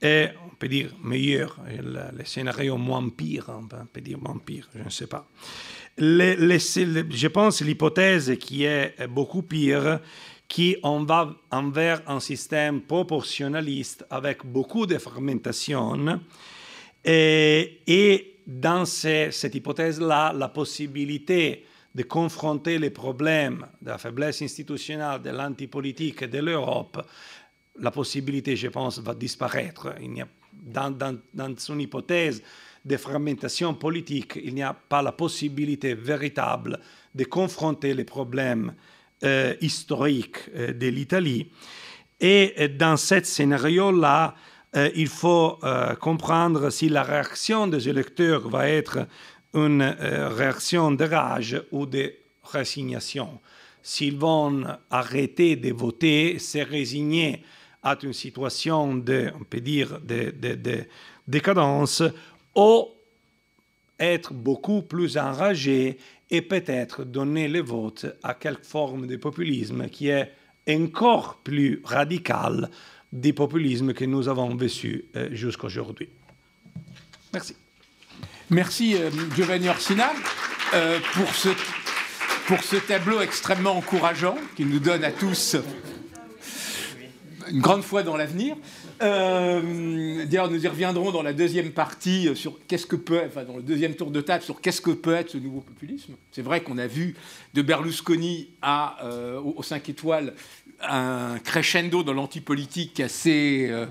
[0.00, 4.68] est, on peut dire, meilleur, le, le scénario moins pire, on peut dire moins pire,
[4.74, 5.26] je ne sais pas.
[5.98, 10.00] Je pense l'hypothèse qui est beaucoup pire,
[10.46, 16.20] qui on va envers un système proportionnaliste avec beaucoup de fragmentation,
[17.04, 21.64] et, dans cette hypothèse-là, la possibilité
[21.96, 27.02] de confronter les problèmes de la faiblesse institutionnelle, de l'antipolitique de l'Europe
[27.78, 29.94] la possibilité, je pense, va disparaître.
[30.52, 32.42] Dans, dans, son hypothèse
[32.84, 36.80] de fragmentation politique, il n'y a pas la possibilité véritable
[37.14, 38.74] de confronter les problèmes
[39.24, 41.50] euh, historiques euh, de l'Italie.
[42.20, 44.34] Et dans ce scénario-là,
[44.76, 49.06] euh, il faut euh, comprendre si la réaction des électeurs va être
[49.56, 52.12] une euh, réaction de rage ou de
[52.44, 53.40] résignation.
[53.82, 57.42] S'ils vont arrêter de voter, se résigner
[57.82, 60.84] à une situation de, on peut dire, de, de, de
[61.26, 62.02] décadence,
[62.54, 62.88] ou
[63.98, 65.98] être beaucoup plus enragé
[66.30, 70.32] et peut-être donner le vote à quelque forme de populisme qui est
[70.68, 72.70] encore plus radical
[73.12, 76.08] du populisme que nous avons vécu euh, jusqu'à aujourd'hui.
[77.32, 77.56] Merci.
[78.50, 80.12] Merci euh, Giovanni Orsina
[80.74, 81.34] euh, pour,
[82.62, 85.56] ce, tableau extrêmement encourageant qui nous donne à tous
[87.50, 88.56] une grande foi dans l'avenir.
[89.02, 93.56] Euh, D'ailleurs, nous y reviendrons dans la deuxième partie sur qu'est-ce que peut, enfin dans
[93.56, 96.14] le deuxième tour de table sur qu'est-ce que peut être ce nouveau populisme.
[96.30, 97.16] C'est vrai qu'on a vu
[97.54, 98.98] de Berlusconi à,
[99.44, 100.34] aux 5 étoiles
[100.82, 103.86] un crescendo dans l'antipolitique assez euh,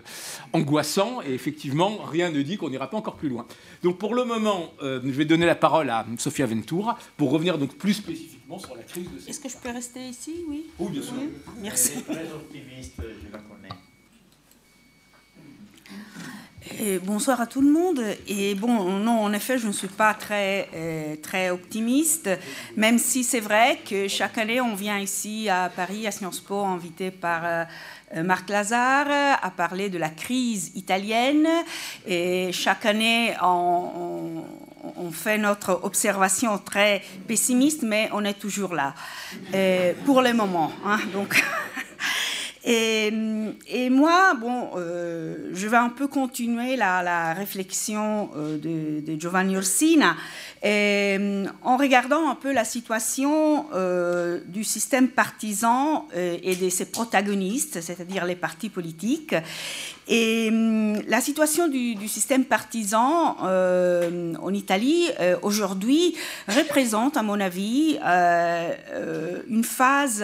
[0.54, 3.46] angoissant et effectivement rien ne dit qu'on n'ira pas encore plus loin.
[3.84, 7.58] Donc pour le moment, euh, je vais donner la parole à Sofia Ventura pour revenir
[7.58, 9.30] donc plus spécifiquement sur la crise de.
[9.30, 11.14] Est-ce que je peux rester ici, oui Oui, bien sûr.
[11.18, 11.30] Oui.
[11.62, 11.92] Merci.
[11.94, 13.70] Elle est très optimiste, je la connais.
[17.04, 18.02] Bonsoir à tout le monde.
[18.28, 22.30] Et bon, non, en effet, je ne suis pas très, euh, très optimiste,
[22.76, 26.60] même si c'est vrai que chaque année, on vient ici à Paris, à Sciences Po,
[26.62, 27.66] invité par euh,
[28.24, 31.48] Marc Lazare, à parler de la crise italienne.
[32.08, 34.44] Et chaque année, on,
[35.12, 38.96] fait notre observation très pessimiste, mais on est toujours là,
[40.06, 40.72] pour le moment.
[40.86, 41.42] Hein, donc.
[42.68, 43.14] Et,
[43.68, 49.20] et, moi, bon, euh, je vais un peu continuer la, la réflexion euh, de, de,
[49.20, 50.16] Giovanni Orsina
[50.64, 51.18] et,
[51.62, 57.82] en regardant un peu la situation euh, du système partisan euh, et de ses protagonistes,
[57.82, 59.36] c'est-à-dire les partis politiques.
[60.08, 60.52] Et
[61.08, 65.10] la situation du, système partisan euh, en Italie
[65.42, 66.16] aujourd'hui
[66.48, 67.98] représente, à mon avis,
[69.50, 70.24] une phase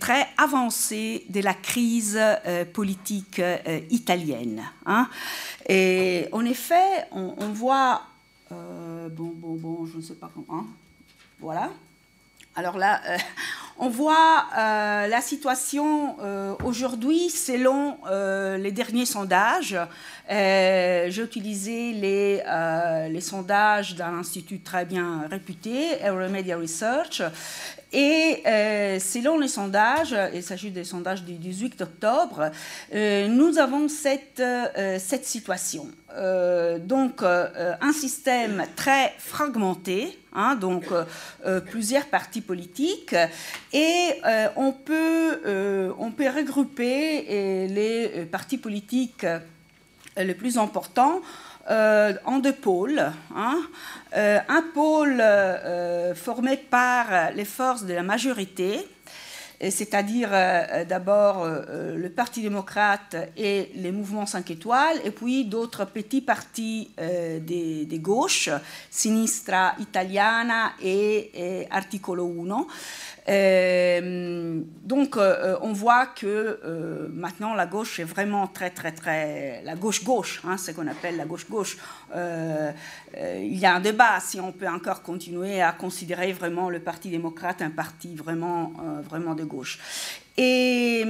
[0.00, 2.18] très avancée de la crise
[2.72, 3.42] politique
[3.90, 4.62] italienne.
[4.86, 5.06] Hein.
[5.68, 8.00] Et en effet, on voit
[8.52, 10.60] euh, bon, bon, bon, je ne sais pas comment.
[10.60, 10.66] Hein.
[11.40, 11.70] Voilà.
[12.56, 13.18] Alors là, euh,
[13.78, 19.76] on voit euh, la situation euh, aujourd'hui selon euh, les derniers sondages.
[20.28, 27.22] J'ai utilisé les, sondages d'un institut très bien réputé, Euromedia Research.
[27.92, 28.42] Et
[29.00, 32.50] selon les sondages, il s'agit des sondages du 18 octobre,
[32.92, 34.42] nous avons cette,
[34.98, 35.88] situation.
[36.80, 40.86] donc, un système très fragmenté, Hein, donc
[41.70, 43.14] plusieurs partis politiques,
[43.74, 49.26] et euh, on, peut, euh, on peut regrouper les partis politiques
[50.16, 51.20] les plus importants
[51.68, 53.02] en deux pôles.
[53.34, 53.58] Hein.
[54.14, 55.22] un pôle
[56.14, 58.86] formé par les forces de la majorité,
[59.60, 60.30] c'est-à-dire
[60.86, 67.86] d'abord le Parti démocrate et les mouvements 5 étoiles, et puis d'autres petits partis des,
[67.86, 68.50] des, gauches,
[68.90, 71.30] Sinistra Italiana et,
[71.62, 72.66] et Articolo 1.
[73.28, 79.62] Euh, donc, euh, on voit que euh, maintenant la gauche est vraiment très, très, très.
[79.64, 81.78] La gauche-gauche, hein, ce qu'on appelle la gauche-gauche.
[82.14, 87.08] il y a un débat si on peut encore continuer à considérer vraiment le Parti
[87.08, 88.72] démocrate un parti vraiment,
[89.08, 89.78] vraiment de gauche.
[90.36, 91.04] Et,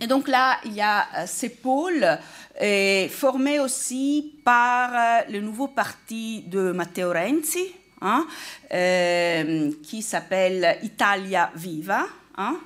[0.00, 2.06] et, donc là, il y a ces pôles
[3.08, 4.90] formés aussi par
[5.30, 7.72] le nouveau parti de Matteo Renzi,
[8.02, 8.26] hein,
[8.74, 12.04] euh, qui s'appelle Italia Viva.
[12.36, 12.58] Hein.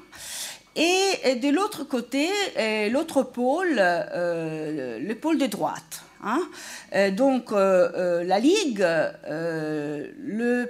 [0.74, 6.02] Et de l'autre côté, euh, l'autre pôle, euh, le pôle de droite.
[6.24, 6.40] Hein.
[7.12, 8.84] donc la Ligue,
[9.28, 10.66] le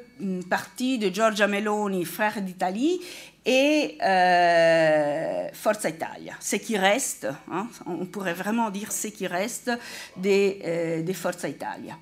[0.51, 3.01] parti de Giorgia Meloni, frère d'Italie,
[3.47, 3.97] et
[5.55, 7.29] Forza Italia, ce qui reste,
[7.87, 9.71] on pourrait vraiment dire ce qui reste
[10.17, 11.97] des, des Forza Italia.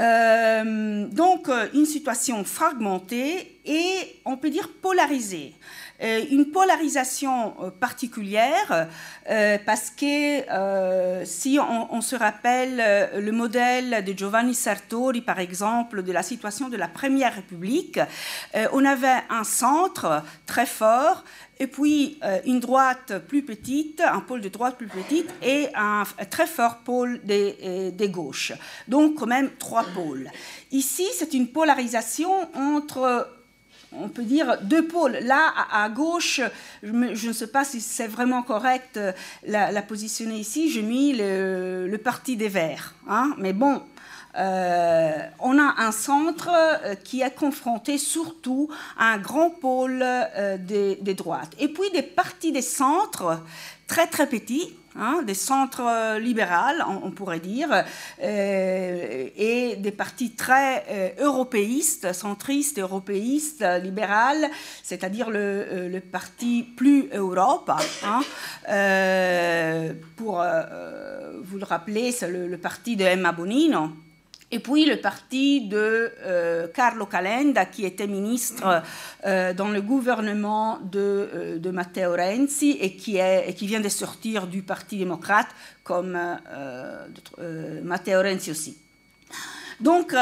[0.00, 5.54] Euh, donc, euh, une situation fragmentée et, on peut dire, polarisée.
[6.02, 8.88] Euh, une polarisation particulière
[9.64, 16.22] parce que si on, se rappelle le modèle de Giovanni Sartori, par exemple, de la
[16.22, 18.00] situation de la Première République,
[18.72, 21.24] on avait un centre très fort
[21.58, 26.04] et puis euh, une droite plus petite, un pôle de droite plus petite et un,
[26.30, 28.52] très fort pôle des, euh, des, gauches.
[28.88, 30.30] Donc quand même trois pôles.
[30.72, 33.28] Ici, c'est une polarisation entre
[34.00, 35.18] on peut dire deux pôles.
[35.22, 36.40] Là, à, gauche,
[36.82, 39.12] je, ne sais pas si c'est vraiment correct euh,
[39.46, 42.94] la, positionner ici, j'ai mis le, parti des Verts.
[43.08, 43.34] Hein.
[43.38, 43.82] Mais bon,
[44.36, 50.56] euh, on a un centre euh, qui est confronté surtout à un grand pôle euh,
[50.58, 51.52] des, droites.
[51.58, 53.40] Et puis des partis des centres
[53.86, 56.44] très très petits, hein, des centres libéraux,
[57.02, 57.84] on, pourrait dire,
[58.20, 64.50] et des partis très européistes, centristes, européistes, libéral,
[64.82, 67.70] c'est-à-dire le, parti plus Europe.
[68.04, 68.20] Hein,
[70.16, 70.44] pour
[71.42, 73.90] vous le rappeler, c'est le, le, parti de Emma Bonino
[74.50, 78.82] et puis le parti de euh, Carlo Calenda, qui était ministre
[79.26, 83.88] euh, dans le gouvernement de, euh, Matteo Renzi et qui, est, et qui vient de
[83.88, 85.48] sortir du Parti démocrate,
[85.82, 86.18] comme
[87.82, 88.78] Matteo Renzi aussi.
[89.80, 90.14] Donc,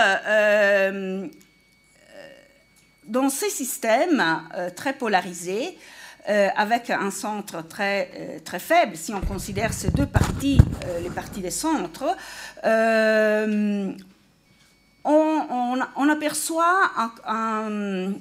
[3.04, 4.24] dans ces systèmes
[4.74, 5.76] très polarisés,
[6.26, 10.58] avec un centre très, très faible, si on considère ces deux partis,
[11.02, 12.16] les partis des centres,
[15.04, 16.90] on, aperçoit
[17.26, 18.12] un,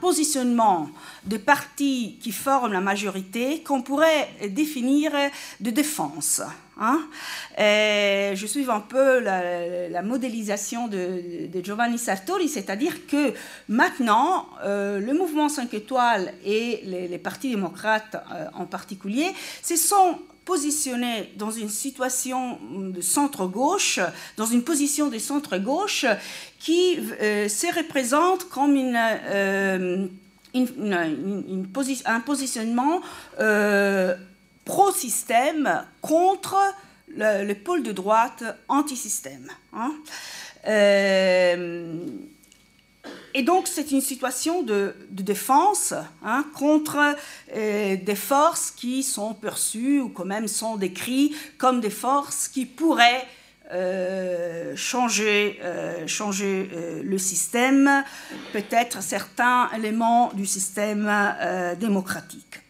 [0.00, 0.88] positionnement
[1.26, 5.12] de partis qui forment la majorité qu'on pourrait définir
[5.60, 6.40] de défense.
[6.80, 7.00] Hein.
[7.58, 13.34] je suis un peu la, modélisation de, Giovanni Sartori, c'est-à-dire que
[13.68, 20.18] maintenant, euh, le mouvement 5 étoiles et les, partis démocrates euh, en particulier, ce sont
[20.44, 24.00] positionné dans une situation de centre-gauche,
[24.36, 26.06] dans une position de centre-gauche
[26.58, 30.06] qui euh, se représente comme une, euh,
[32.06, 33.00] un positionnement
[33.40, 34.14] euh,
[34.64, 36.56] pro-système contre
[37.16, 39.48] le, pôle de droite anti-système.
[39.72, 39.92] Hein.
[43.34, 45.92] Et donc, c'est une situation de, défense
[46.24, 47.16] hein, contre
[47.54, 52.64] euh, des forces qui sont perçues ou quand même sont décrites comme des forces qui
[52.64, 53.26] pourraient
[53.72, 56.70] euh, changer, euh, changer
[57.02, 58.04] le système,
[58.52, 61.10] peut-être certains éléments du système
[61.80, 62.60] démocratique.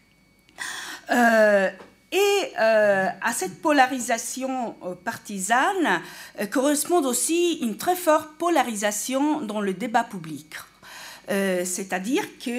[2.14, 6.00] Et euh, à cette polarisation euh, partisane
[6.40, 10.54] euh, correspond aussi une très forte polarisation dans le débat public.
[11.26, 12.52] C'est-à-dire qu'il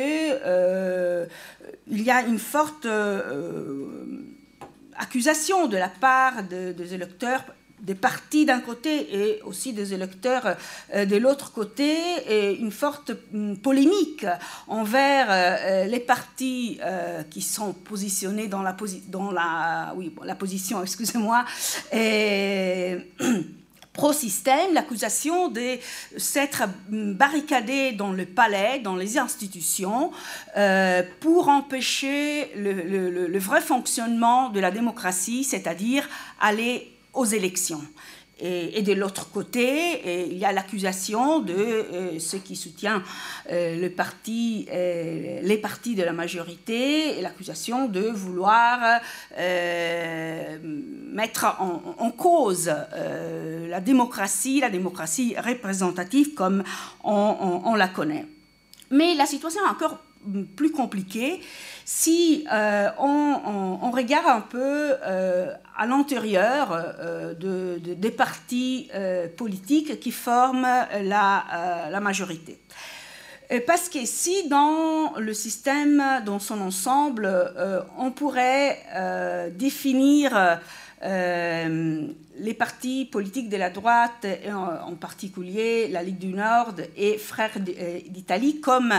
[1.87, 2.87] y a une forte
[4.97, 7.43] accusation de la part des électeurs
[7.81, 10.55] des partis d'un côté et aussi des électeurs
[10.93, 11.97] euh, de l'autre côté,
[12.27, 13.11] et une forte
[13.61, 14.25] polémique
[14.67, 21.45] envers euh, les partis euh, qui sont positionnés dans la, position, excusez-moi,
[23.93, 25.77] pro-système, l'accusation de
[26.17, 30.11] s'être barricadé dans le palais, dans les institutions,
[31.21, 36.09] pour empêcher le, vrai fonctionnement de la démocratie, c'est-à-dire
[36.41, 37.81] aller aux élections.
[38.37, 43.01] Et, de l'autre côté, il y a l'accusation de euh, ceux qui soutiennent
[43.49, 48.99] euh, le parti, euh, les partis de la majorité, et l'accusation de vouloir
[51.13, 52.69] mettre en, cause
[53.69, 56.61] la démocratie, la démocratie représentative comme
[57.05, 58.25] on la connaît.
[58.91, 59.99] Mais la situation est encore
[60.55, 61.41] plus compliquée
[61.85, 68.89] si euh, on, regarde un peu euh, à l'intérieur euh, des partis
[69.37, 70.67] politiques qui forment
[71.03, 72.59] la, majorité.
[73.67, 77.29] Parce que si dans le système dans son ensemble,
[77.97, 78.79] on pourrait
[79.53, 80.59] définir
[81.05, 88.59] les partis politiques de la droite, en, particulier la Ligue du Nord et Frères d'Italie,
[88.59, 88.93] comme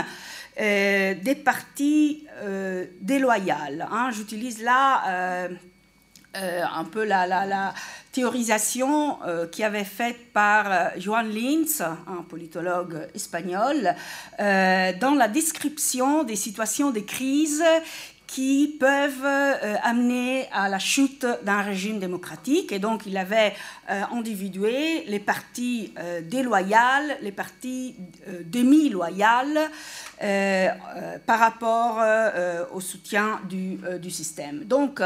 [0.59, 3.87] euh, des partis euh, déloyales.
[3.91, 4.09] Hein.
[4.11, 5.49] J'utilise là euh,
[6.33, 7.73] un peu la,
[8.11, 9.19] théorisation
[9.51, 13.93] qui avait faite par Joan Linz, un politologue espagnol,
[14.39, 17.63] dans la description des situations de crise
[18.27, 22.73] qui peuvent euh, amener à la chute d'un régime démocratique.
[22.73, 23.53] Et donc, il avait
[23.89, 27.95] euh, individué les partis euh, déloyales, les partis
[28.45, 29.59] demi-loyales
[31.27, 32.01] par rapport
[32.73, 34.63] au soutien du, du système.
[34.63, 34.99] Donc,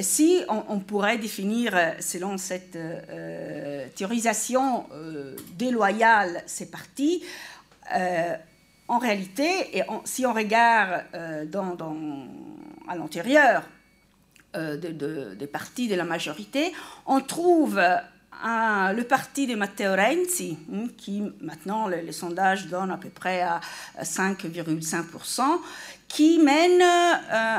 [0.00, 2.76] si on, pourrait définir, selon cette
[3.94, 4.86] théorisation
[5.56, 7.22] déloyale, ces partis,
[8.88, 11.04] en réalité, et si on regarde
[11.48, 11.76] dans
[12.88, 13.62] à l'intérieur
[14.56, 14.76] euh,
[15.34, 16.72] des partis de la majorité,
[17.06, 23.08] on trouve le parti de Matteo Renzi, hein, qui maintenant les, sondages donnent à peu
[23.08, 23.60] près à
[24.02, 25.42] 5,5%,
[26.08, 27.58] qui mène, euh,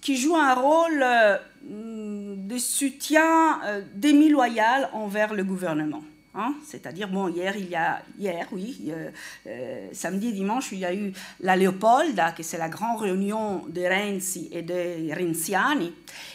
[0.00, 3.60] qui joue un rôle euh, de soutien
[3.94, 6.02] démi-loyal envers le gouvernement.
[6.34, 9.10] Hein, c'est-à-dire, bon, hier, il y a, hier, oui, euh,
[9.46, 13.64] euh, samedi et dimanche, il y a eu la Leopolda, qui c'est la grande réunion
[13.68, 15.92] de Renzi et de Renziani.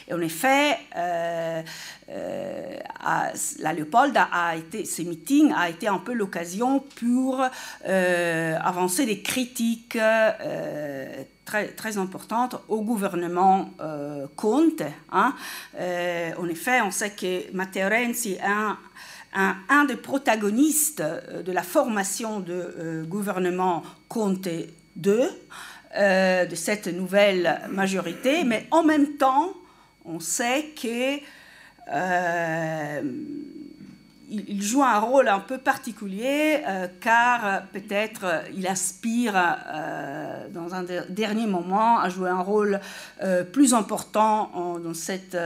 [0.08, 1.64] Et en effet, euh,
[3.60, 7.44] la Leopolda a été, ce meeting a été un peu l'occasion pour
[7.84, 9.98] avancer des critiques
[11.46, 13.70] Très, très, importantes au gouvernement
[14.36, 14.82] Conte.
[15.14, 15.34] Hein.
[16.38, 18.42] en effet, on sait que Matteo Renzi est
[19.70, 25.30] un des protagonistes euh, de la formation du euh, gouvernement Conte II,
[25.96, 29.54] euh, de cette nouvelle majorité, mais en même temps,
[30.06, 31.20] on sait que
[34.30, 39.34] il, joue un rôle un peu particulier euh, car euh, peut-être euh, il aspire
[40.54, 42.80] dans un dernier moment à jouer un rôle
[43.52, 45.38] plus important dans cette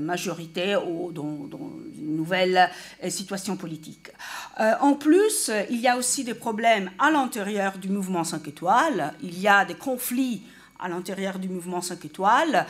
[0.00, 1.48] majorité ou dans,
[1.98, 2.70] une nouvelle
[3.08, 4.10] situation politique.
[4.58, 9.38] en plus, il y a aussi des problèmes à l'intérieur du mouvement 5 étoiles, il
[9.38, 10.42] y a des conflits
[10.78, 12.66] à l'intérieur du mouvement 5 étoiles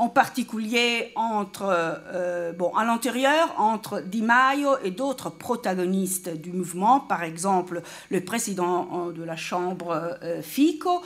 [0.00, 7.00] en particulier entre, euh, bon, à l'intérieur, entre Di Maio et d'autres protagonistes du mouvement,
[7.00, 11.02] par exemple le président euh, de la Chambre euh, Fico,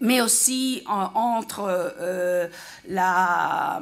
[0.00, 2.50] mais aussi entre
[2.86, 3.80] la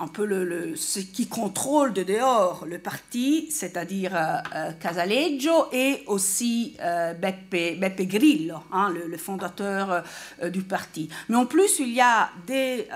[0.00, 6.02] un peu le, ce qui contrôle de dehors le parti, c'est-à-dire euh, euh, Casaleggio et
[6.06, 10.04] aussi euh, Beppe, Grillo, hein, le, fondateur
[10.50, 11.08] du parti.
[11.28, 12.86] Mais en plus, il y a des,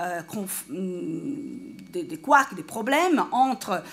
[0.69, 0.75] mm,
[1.91, 2.19] des, des
[2.55, 3.83] des problèmes entre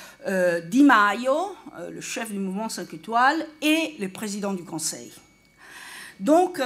[0.67, 1.57] Di Maio,
[1.91, 5.13] le chef du mouvement 5 étoiles, et le président du conseil.
[6.21, 6.61] Donc,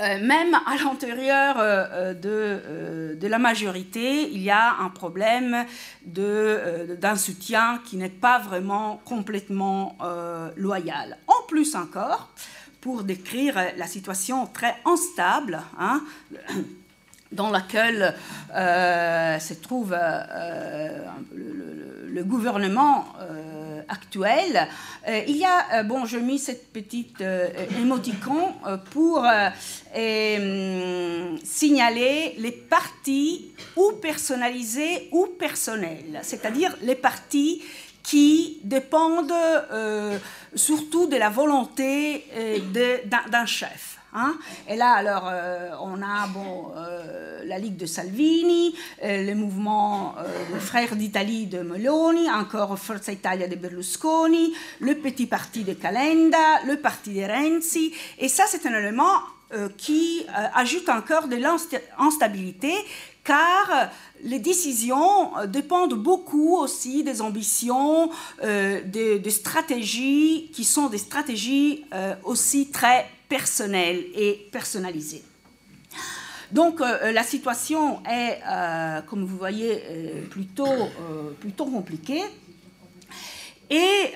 [0.00, 5.64] même à l'intérieur euh, euh, de, la majorité, il y a un problème
[6.04, 9.98] d'un soutien qui n'est pas vraiment complètement
[10.56, 11.18] loyal.
[11.26, 12.28] En plus encore,
[12.80, 16.00] pour décrire la situation très instable hein,
[17.32, 18.14] dans laquelle
[18.54, 19.96] se trouve
[21.34, 23.04] le, gouvernement
[23.88, 24.68] actuel.
[25.08, 27.48] Euh, il y a, euh, bon, je mis cette petite euh,
[27.80, 28.54] émoticon
[28.90, 29.26] pour
[31.44, 37.62] signaler les partis ou personnalisés ou personnels, c'est-à-dire les partis
[38.02, 39.32] qui dépendent
[40.54, 42.24] surtout de la volonté
[43.30, 43.97] d'un chef.
[44.14, 44.36] Hein.
[44.68, 50.14] Et là, alors, euh, on a bon, euh, la Ligue de Salvini, euh, le mouvement
[50.60, 56.76] frères d'Italie de Meloni, encore Forza Italia de Berlusconi, le petit parti de Calenda, le
[56.76, 57.92] parti de Renzi.
[58.18, 59.18] Et ça, c'est un élément
[59.78, 62.70] qui ajoute encore de l'instabilité
[63.24, 63.88] car
[64.22, 68.10] les décisions dépendent beaucoup aussi des ambitions,
[68.42, 71.86] des, stratégies qui sont des stratégies
[72.24, 75.22] aussi très personnelles et personnalisées.
[76.50, 78.40] Donc la situation est,
[79.06, 79.82] comme vous voyez,
[80.30, 80.88] plutôt,
[81.66, 82.22] compliquée.
[83.68, 84.12] Et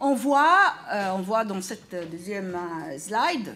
[0.00, 2.58] on voit, dans cette deuxième
[2.98, 3.54] slide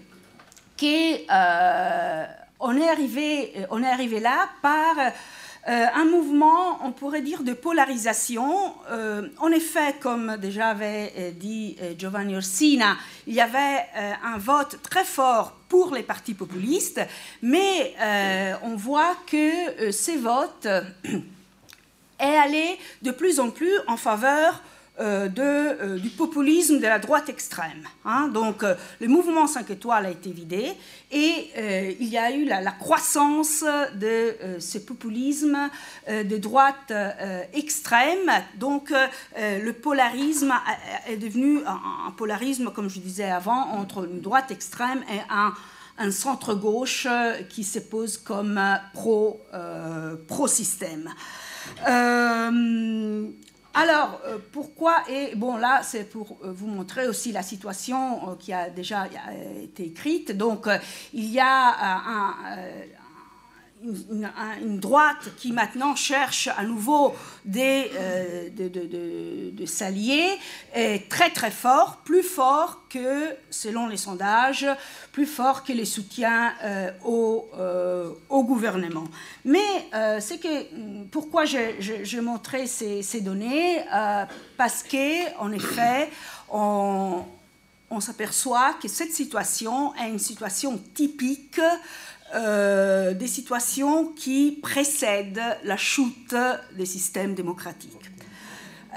[0.78, 2.26] qu'on euh,
[2.60, 4.94] on est arrivé là par
[5.68, 8.72] euh, un mouvement, on pourrait dire, de polarisation.
[8.90, 12.96] Euh, en effet, comme déjà avait dit Giovanni Orsina,
[13.26, 13.86] il y avait
[14.22, 17.00] un vote très fort pour les partis populistes,
[17.42, 17.94] mais
[18.62, 20.68] on voit que ces votes
[22.18, 24.62] est allé de plus en plus en faveur
[24.98, 27.86] euh, euh, du populisme de la droite extrême.
[28.06, 28.28] Hein.
[28.28, 30.72] Donc euh, le mouvement 5 étoiles a été vidé
[31.10, 33.62] et il y a eu la, croissance
[33.94, 35.70] de ce populisme
[36.08, 36.92] de droite
[37.52, 38.30] extrême.
[38.56, 38.92] Donc
[39.36, 40.52] le polarisme
[41.06, 45.20] est devenu un, polarisme, comme je disais avant, entre une droite extrême et
[45.98, 47.06] un centre-gauche
[47.50, 48.60] qui se pose comme
[50.26, 51.10] pro-système.
[53.78, 58.34] Alors, euh, pourquoi Et bon, là, c'est pour euh, vous montrer aussi la situation euh,
[58.36, 59.06] qui a déjà
[59.62, 60.34] été écrite.
[60.34, 60.66] Donc,
[61.12, 62.34] il y a un,
[63.82, 67.14] une, droite qui maintenant cherche à nouveau
[67.44, 70.38] des, euh, de, s'allier
[70.74, 74.66] est très très fort, plus fort que, selon les sondages,
[75.12, 79.04] plus fort que les soutiens euh, au, euh, au, gouvernement.
[79.44, 79.88] Mais
[80.20, 83.82] c'est que pourquoi je, montrais ces, données
[84.56, 86.10] Parce que en effet,
[86.50, 91.60] on s'aperçoit que cette situation est une situation typique
[92.34, 96.34] euh, des situations qui précèdent la chute
[96.76, 98.10] des systèmes démocratiques.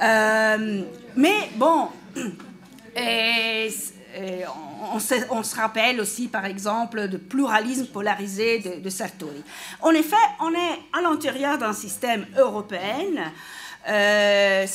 [0.01, 0.81] Euh,
[1.15, 1.89] mais bon,
[4.95, 9.43] on, se, rappelle aussi, par exemple, du pluralisme polarisé de, de, Sartori.
[9.81, 13.31] En effet, on est à l'intérieur d'un système européen.
[13.87, 14.65] Euh,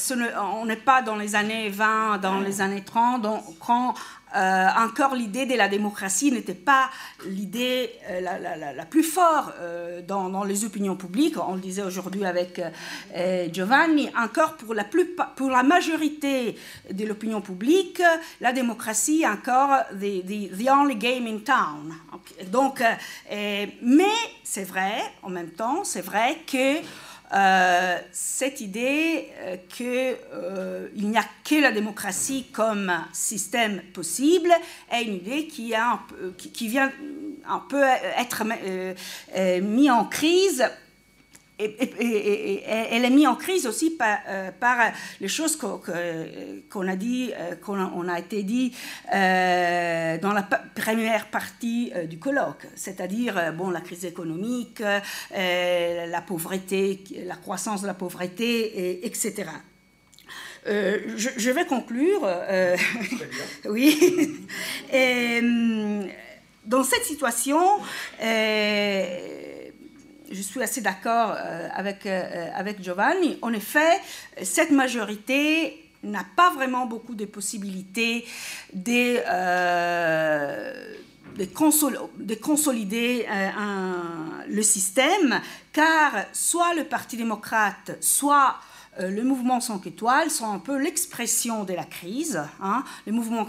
[0.56, 3.94] on n'est pas dans les années 20, dans les années 30, donc, quand
[4.34, 6.90] euh, encore l'idée de la démocratie n'était pas
[7.26, 11.36] l'idée euh, la, plus forte euh, dans, les opinions publiques.
[11.38, 12.60] On le disait aujourd'hui avec
[13.52, 14.10] Giovanni.
[14.18, 14.84] Encore pour la,
[15.36, 16.56] pour la majorité
[16.90, 18.02] de l'opinion publique,
[18.40, 21.94] la démocratie est encore the, the, only game in town.
[22.50, 22.82] Donc,
[23.30, 24.04] mais
[24.42, 26.78] c'est vrai, en même temps, c'est vrai que
[27.34, 34.50] euh, cette idée euh, qu'il euh, n'y a que la démocratie comme système possible
[34.92, 35.74] est une idée qui,
[36.68, 36.92] vient
[37.48, 38.44] un peu être
[39.62, 40.64] mise en crise
[41.58, 44.50] et, elle est mise en crise aussi par, euh,
[45.20, 48.72] les choses qu'on a dit, euh, qu'on a été dit
[49.14, 54.82] euh, dans la première partie du colloque, c'est-à-dire bon la crise économique,
[55.30, 59.44] la pauvreté, la croissance de la pauvreté, etc.
[60.66, 62.26] Je, vais conclure.
[63.68, 64.40] oui.
[66.66, 67.60] dans cette situation
[70.30, 73.38] je suis assez d'accord euh, avec, euh, avec Giovanni.
[73.42, 74.00] En effet,
[74.42, 78.26] cette majorité n'a pas vraiment beaucoup de possibilités
[78.72, 80.94] de, euh,
[81.36, 81.44] de,
[82.36, 83.26] consolider
[84.48, 85.40] le système,
[85.72, 91.64] car soit le Parti démocrate, soit euh, le mouvement 5 étoiles sont un peu l'expression
[91.64, 92.40] de la crise.
[92.62, 92.84] Hein.
[93.06, 93.46] Le mouvement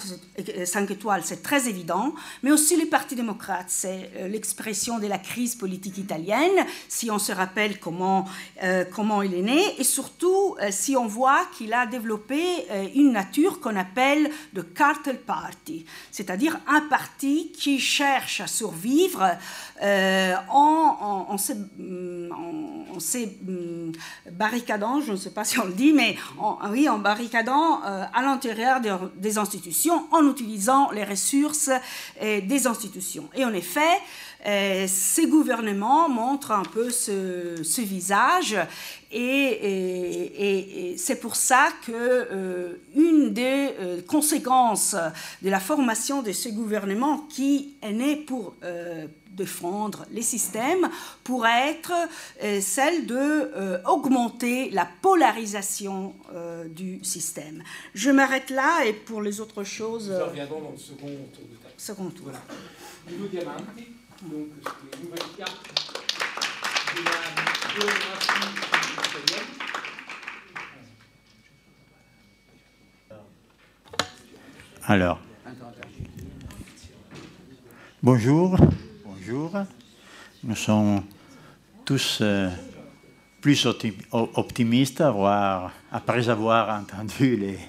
[0.66, 5.18] 5 étoiles, c'est très évident, mais aussi les partis démocrates, c'est euh, l'expression de la
[5.18, 7.78] crise politique italienne, si on se rappelle
[8.64, 12.38] euh, comment il est né, et surtout si on voit qu'il a développé
[12.96, 19.38] une nature qu'on appelle de cartel party, c'est-à-dire un parti qui cherche à survivre
[19.82, 21.38] en, en, en,
[22.96, 23.00] en,
[24.32, 28.04] barricadant, je ne sais pas si on le dit, mais en, oui, en barricadant euh,
[28.14, 28.80] à l'intérieur
[29.16, 31.70] des, institutions en utilisant les ressources
[32.22, 33.30] euh, des institutions.
[33.36, 33.82] Et en effet,
[34.46, 38.58] euh, ces gouvernements montrent un peu ce, visage
[39.12, 43.70] et, c'est pour ça que une des
[44.08, 44.96] conséquences
[45.42, 48.56] de la formation de ce gouvernement qui est né pour
[49.36, 50.90] défendre les systèmes
[51.24, 51.94] pourrait être
[52.44, 57.64] euh, celle de euh, augmenter la polarisation euh, du système.
[57.94, 60.10] Je m'arrête là et pour les autres choses.
[60.10, 61.74] Nous reviendrons dans le second tour de table.
[61.78, 62.26] Second tour.
[62.26, 63.58] Voilà.
[64.26, 65.86] Donc c'est une nouvelle carte.
[74.88, 75.20] Alors,
[78.02, 78.58] bonjour,
[79.04, 79.52] bonjour.
[80.44, 81.04] Nous sommes
[81.84, 82.50] tous euh,
[83.42, 83.68] plus
[84.12, 85.04] optimistes
[85.92, 87.60] après avoir entendu les,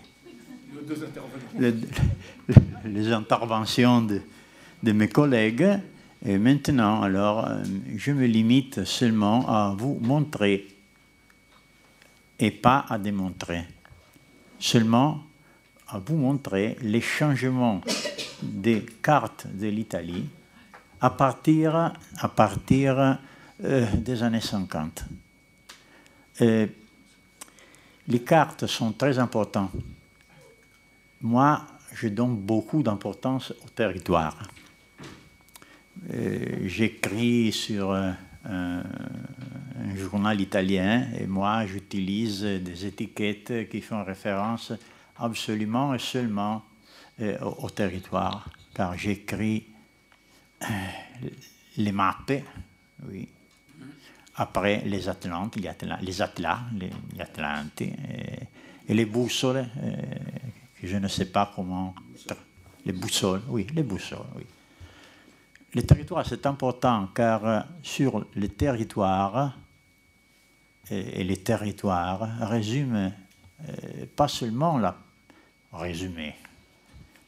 [2.84, 4.22] les, interventions de,
[4.82, 5.80] de, mes collègues.
[6.28, 7.62] Et maintenant, alors, euh,
[7.94, 10.66] je me limite seulement à vous montrer
[12.40, 13.62] et pas à démontrer.
[14.58, 15.22] Seulement
[15.86, 17.80] à vous montrer les changements
[18.42, 20.24] des cartes de l'Italie
[21.00, 23.18] à partir, à partir
[23.62, 25.04] euh, des années 50.
[26.40, 26.66] Euh,
[28.08, 29.70] les cartes sont très importantes.
[31.22, 31.62] Moi,
[31.94, 34.36] je donne beaucoup d'importance au territoire.
[36.12, 38.14] Euh, j'écris sur un,
[39.96, 44.72] journal italien et moi, j'utilise des étiquettes qui font référence
[45.16, 46.62] absolument et seulement
[47.20, 49.66] euh, au, territoire, car j'écris
[50.62, 50.66] euh,
[51.78, 52.42] les mappes,
[53.08, 53.28] oui.
[54.36, 59.66] Après les Atlantes, les Atlas, les, Atlantes, et, les boussoles,
[60.82, 61.94] je ne sais pas comment.
[62.84, 64.44] Les boussoles, oui, les boussoles, oui.
[65.74, 69.56] Le territoire, c'est important car sur le territoire,
[70.90, 73.12] et, les territoires résument
[74.14, 74.96] pas seulement la
[75.72, 76.34] résumé.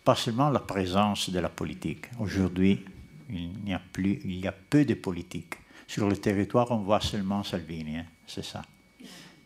[0.05, 2.07] Pas seulement la présence de la politique.
[2.18, 2.84] Aujourd'hui,
[3.31, 5.55] il n'y a plus, il y a peu de politique.
[5.86, 8.07] Sur le territoire, on voit seulement Salvini, hein.
[8.26, 8.62] c'est ça.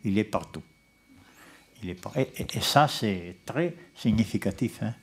[0.05, 0.63] Il est partout.
[1.83, 4.95] Il est et, ça, c'est très significatif, hein.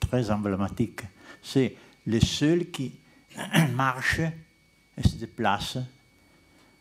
[0.00, 1.00] très emblématique.
[1.42, 1.74] C'est
[2.06, 2.92] le seul qui
[3.74, 5.78] marche et se déplace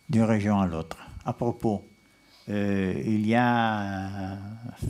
[0.09, 0.97] d'une région à l'autre.
[1.25, 1.87] À propos,
[2.49, 4.37] euh, il y a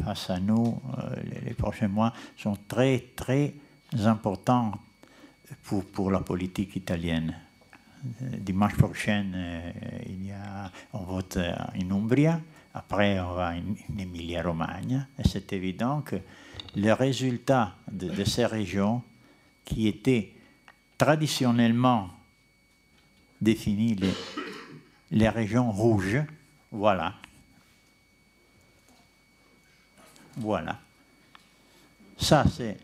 [0.04, 1.16] face à nous, euh,
[1.46, 3.54] les, prochains mois sont très, très
[4.04, 4.74] importants
[5.64, 7.34] pour, pour la politique italienne.
[8.22, 9.26] Euh, dimanche prochain,
[10.06, 12.42] il y a, on vote en Umbria,
[12.74, 16.18] après on va en Emilia-Romagna, et c'est évident que
[16.76, 19.02] les résultats de, de ces régions
[19.66, 20.32] qui étaient
[20.98, 22.10] traditionnellement
[23.42, 24.14] définies les,
[25.12, 26.24] les régions rouges,
[26.72, 27.16] voilà,
[30.38, 30.80] Voilà.
[32.18, 32.78] Ça, c'est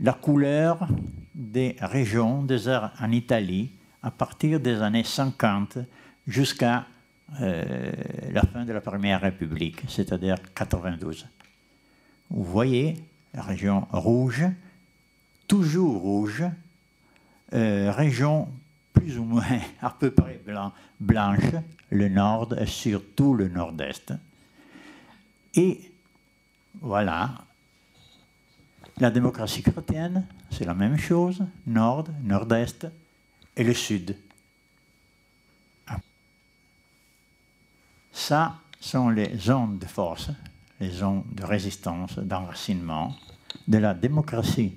[0.00, 0.86] la couleur
[1.34, 3.70] des régions des en Italie
[4.02, 5.78] à partir des années 50
[6.26, 6.86] jusqu'à
[7.40, 7.92] euh,
[8.30, 11.26] la fin de la Première République, c'est-à-dire 92.
[12.30, 12.96] Vous voyez,
[13.32, 14.44] la région rouge,
[15.46, 16.44] toujours rouge,
[17.52, 18.48] euh, région
[18.92, 21.54] plus ou moins à peu près blanc, blanche,
[21.90, 24.12] le nord et surtout le nord-est.
[25.54, 25.92] Et
[26.80, 27.34] voilà.
[28.98, 32.86] La démocratie chrétienne, c'est la même chose, nord, nord-est
[33.54, 34.16] et le sud.
[38.10, 40.30] Ça sont les zones de force,
[40.80, 43.14] les zones de résistance, d'enracinement
[43.68, 44.74] de la démocratie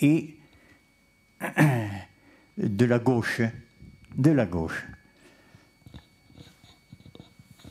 [0.00, 0.34] et
[2.58, 3.42] de la gauche,
[4.16, 4.86] de la gauche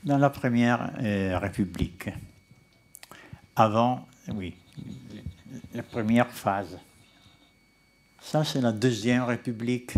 [0.04, 2.10] dans la première euh, République.
[3.56, 4.54] Avant, oui,
[5.74, 6.78] la première phase.
[8.22, 9.94] Ça, c'est la deuxième République,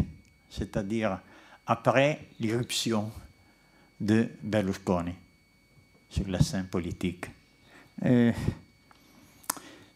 [0.50, 1.20] c'est-à-dire
[1.66, 3.12] après l'irruption
[4.00, 5.14] de Berlusconi
[6.10, 7.26] sur la scène politique.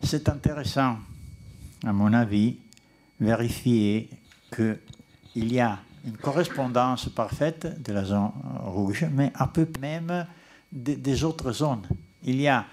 [0.03, 0.97] C'est intéressant,
[1.85, 2.57] à mon avis,
[3.19, 4.09] vérifier
[4.53, 8.31] qu'il y a une correspondance parfaite de la zone
[8.63, 10.25] rouge, mais un peu même
[10.71, 11.87] des, autres zones.
[12.23, 12.65] Il y a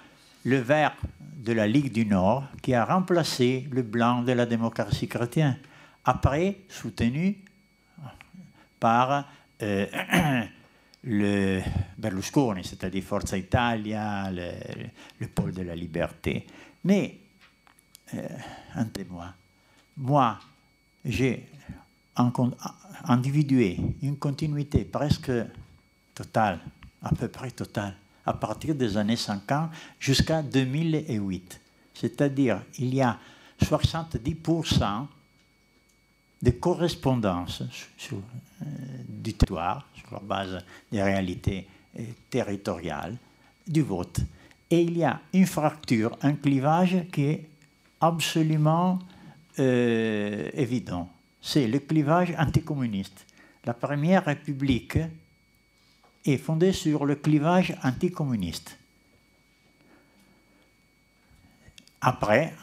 [0.45, 0.95] le vert
[1.37, 5.57] de la Ligue du Nord qui a remplacé le blanc de la démocratie chrétienne,
[6.05, 7.37] après soutenu
[8.79, 9.25] par
[9.61, 9.85] euh,
[11.03, 11.61] le
[11.97, 16.45] Berlusconi, c'est-à-dire Forza Italia, le, pôle de la liberté.
[16.83, 17.19] Mais,
[18.13, 18.27] euh,
[18.75, 19.33] un témoin,
[19.97, 20.39] moi,
[21.03, 21.47] j'ai
[23.05, 25.31] individué une continuité presque
[26.13, 26.59] totale,
[27.01, 31.59] à peu près totale, à partir des années 50 jusqu'à 2008.
[31.93, 33.17] C'est-à-dire, il y a
[33.61, 35.07] 70%
[36.41, 38.15] de correspondance euh,
[39.07, 41.67] du territoire, sur la base des réalités
[41.99, 43.17] euh, territoriales,
[43.67, 44.21] du vote.
[44.71, 47.49] Et il y a une fracture, un clivage qui est
[47.99, 48.99] absolument
[49.57, 51.09] euh, évident
[51.41, 53.25] c'est le clivage anticommuniste.
[53.65, 54.97] La première république
[56.25, 58.77] est fondée sur le clivage anticommuniste.
[62.01, 62.53] Après,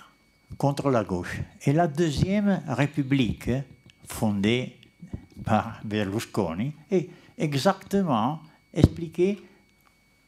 [0.56, 1.40] contre la gauche.
[1.64, 3.50] Et la deuxième république,
[4.06, 4.76] fondée
[5.44, 8.40] par Berlusconi, est exactement
[8.72, 9.42] expliquée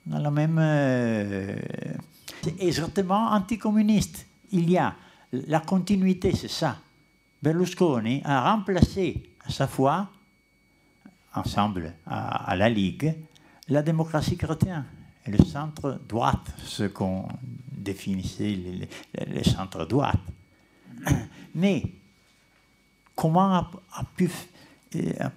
[0.08, 0.58] dans la même...
[0.58, 1.56] Euh,
[2.58, 4.26] exactement anticommuniste.
[4.50, 4.94] Il y a
[5.32, 6.78] la continuité, c'est ça.
[7.42, 10.08] Berlusconi a remplacé à sa fois,
[11.34, 13.14] ensemble à, la Ligue,
[13.68, 14.84] la démocratie chrétienne
[15.26, 17.28] le centre droite, ce qu'on
[17.70, 18.58] définissait
[19.14, 20.20] le, centre droite.
[21.54, 21.82] Mais
[23.14, 23.70] comment a,
[24.16, 24.30] pu,
[24.96, 25.28] euh,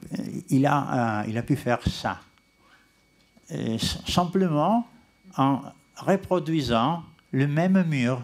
[0.49, 2.21] il, a, il a pu faire ça?
[4.07, 4.87] Simplement
[5.37, 5.61] en
[5.97, 8.23] reproduisant le même mur.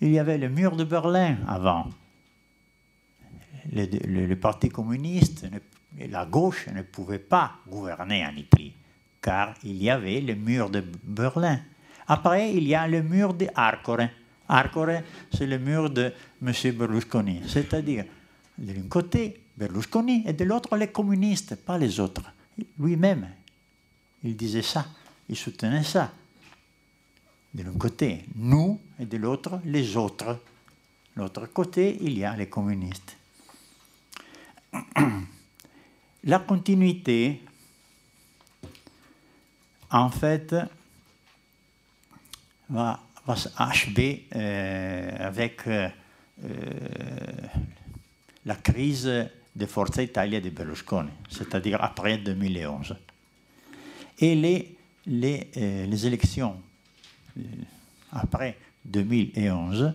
[0.00, 1.88] Il y avait le mur de Berlin avant
[3.72, 5.46] le, Parti communiste
[5.98, 8.74] et la gauche ne pouvaient pas gouverner en Italie,
[9.20, 11.60] car il y avait le mur de Berlin.
[12.06, 14.08] Après, il y a le mur de Arcore.
[14.48, 16.52] Arcore, c'est le mur de M.
[16.74, 18.04] Berlusconi, c'est-à-dire
[18.56, 22.32] d'un côté Berlusconi et de l'autre les communistes, pas les autres.
[22.78, 23.28] Lui-même,
[24.24, 24.86] il disait ça,
[25.28, 26.12] il soutenait ça.
[27.54, 30.38] De l'un côté, nous, et de l'autre, les autres.
[31.16, 33.16] De l'autre côté, il y a les communistes.
[36.24, 37.40] La continuité,
[39.90, 40.54] en fait,
[42.68, 43.34] va, va
[44.34, 45.88] euh, avec euh,
[48.44, 52.96] la crise de Forza Italia de Berlusconi, c'est-à-dire après 2011.
[54.18, 56.56] Et les, les, euh, les élections
[58.12, 59.94] après 2011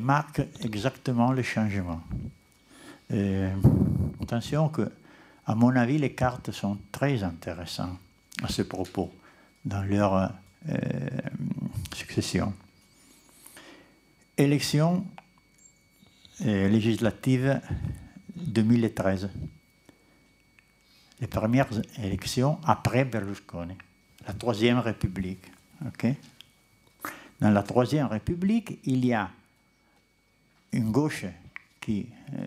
[0.00, 2.00] marquent exactement le changement.
[3.12, 3.50] Euh,
[4.22, 4.90] attention que,
[5.46, 7.98] à mon avis, les cartes sont très intéressantes
[8.42, 9.12] à ce propos
[9.64, 10.32] dans leur
[10.68, 10.76] euh,
[11.94, 12.52] succession.
[14.38, 15.04] Élection
[16.46, 17.60] euh, législative
[18.36, 19.28] 2013.
[21.22, 21.68] Les premières
[22.02, 23.76] élections après Berlusconi,
[24.26, 25.52] la Troisième République.
[27.40, 29.30] Dans la Troisième République, il y a
[30.72, 31.26] une gauche
[31.80, 32.44] qui euh,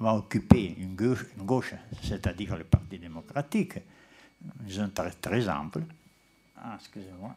[0.00, 3.74] va occuper une gauche, une gauche c'est-à-dire le Parti démocratique,
[4.78, 5.82] un très, très ample.
[6.56, 7.36] Ah, excusez-moi.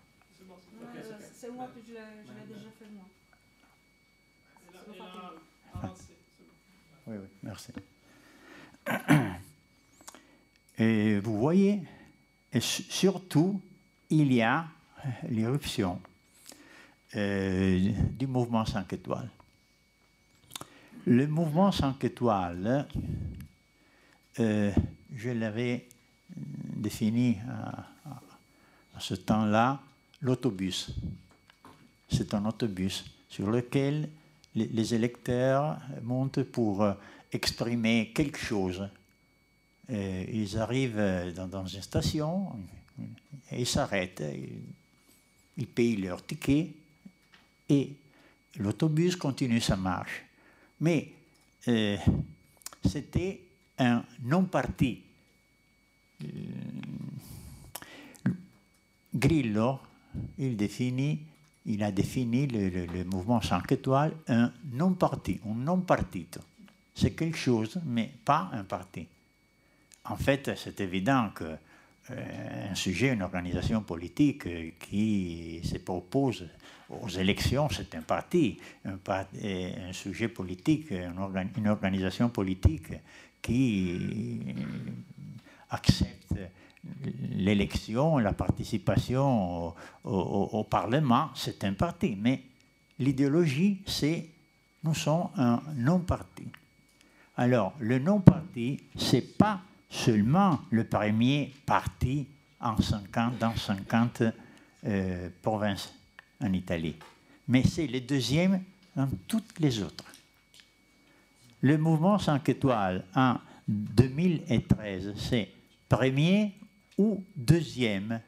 [1.33, 3.03] C'est moi que je l'ai déjà fait, moi.
[7.07, 7.73] Oui, oui, merci.
[10.77, 11.81] Et vous voyez,
[12.51, 13.61] et surtout,
[14.09, 14.67] il y a
[15.29, 15.99] l'éruption
[17.15, 19.29] euh, du mouvement 5 étoiles.
[21.05, 22.87] Le mouvement 5 étoiles,
[24.39, 24.71] euh,
[25.15, 25.87] je l'avais
[26.35, 27.85] défini à,
[28.99, 29.79] ce temps-là,
[30.21, 30.91] l'autobus.
[32.09, 34.09] C'est un autobus sur lequel
[34.55, 36.93] les, électeurs montent pour euh,
[37.31, 38.87] exprimer quelque chose.
[39.91, 42.47] Euh, ils arrivent dans, une station,
[43.51, 44.23] ils s'arrêtent,
[45.57, 46.72] ils payent leur ticket
[47.69, 47.93] et
[48.57, 50.25] l'autobus continue sa marche
[50.80, 51.11] mais
[51.67, 51.97] euh,
[52.83, 53.41] c'était
[53.80, 55.01] un non-parti.
[56.23, 56.27] Euh,
[59.14, 59.80] Grillo,
[60.38, 61.19] il, définit,
[61.65, 66.41] il a défini le, mouvement 5 étoiles un non-parti, un non-partito.
[66.93, 69.07] C'est quelque chose, mais pas un parti.
[70.06, 71.58] En fait, c'est évident que
[72.11, 76.48] euh, un sujet, une organisation politique euh, qui se propose
[76.90, 82.93] aux élections, c'est un parti, un, un, sujet politique, une, organisation politique
[83.42, 84.40] qui
[85.72, 86.35] accepte
[87.32, 92.16] l'élection, la participation au, Parlement, c'est un parti.
[92.22, 92.43] Mais
[93.00, 94.30] l'idéologie, c'est
[94.84, 96.45] nous sommes un non-parti.
[97.38, 99.61] Alors, le non-parti, c'est pas
[99.95, 102.27] seulement le premier parti
[102.59, 104.24] en 50, dans 50
[104.85, 105.93] euh, provinces
[106.41, 106.95] en Italie,
[107.48, 108.61] mais c'est le deuxième
[108.95, 110.06] dans toutes les autres.
[111.61, 115.49] Le mouvement 5 étoiles en 2013, c'est
[115.88, 116.53] premier
[116.98, 118.19] ou deuxième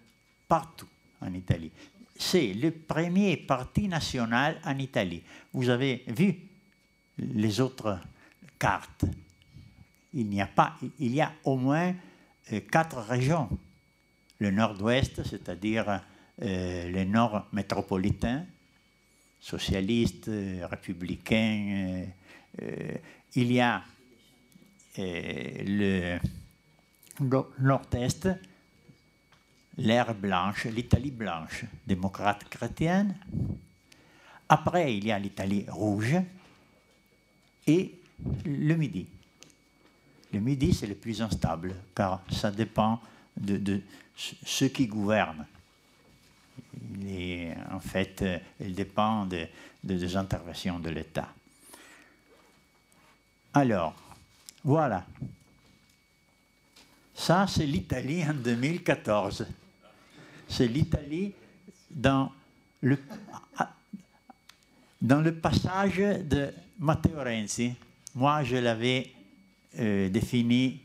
[0.47, 0.87] partout
[1.21, 1.71] en Italie.
[2.17, 5.21] C'est le premier parti national en Italie.
[5.53, 6.35] Vous avez vu
[7.19, 7.99] les autres
[8.57, 9.05] cartes
[10.13, 10.33] il
[10.99, 11.93] y a au moins
[12.53, 13.49] euh, quatre régions.
[14.39, 16.01] Le nord-ouest, c'est-à-dire
[16.41, 18.45] euh, le nord métropolitain,
[19.39, 20.29] socialiste,
[20.63, 22.05] républicain.
[22.61, 22.91] Euh,
[23.35, 23.83] il y a
[24.99, 26.17] le
[27.59, 28.29] nord-est,
[29.77, 33.15] l'ère blanche, l'Italie blanche, démocrate chrétienne.
[34.49, 36.15] Après, il y a l'Italie rouge
[37.67, 37.93] et
[38.45, 39.05] le Midi.
[40.33, 42.99] Le Midi, c'est le plus instable, car ça dépend
[43.35, 43.81] de,
[44.15, 45.45] ceux qui gouvernent.
[47.01, 48.23] Il en fait,
[48.59, 49.47] il dépend de,
[49.83, 51.29] des interventions de l'État.
[53.53, 53.95] Alors,
[54.63, 55.05] voilà.
[57.15, 59.47] Ça, c'est l'Italie en 2014.
[60.47, 61.33] C'est l'Italie
[61.89, 62.31] dans
[62.81, 62.97] le
[65.31, 67.73] passage de Matteo Renzi.
[68.13, 69.11] Moi, je l'avais
[69.79, 70.81] euh, défini,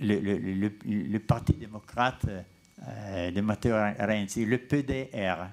[0.00, 2.26] le, Parti démocrate
[2.86, 5.48] euh, de Matteo Renzi, le PDR.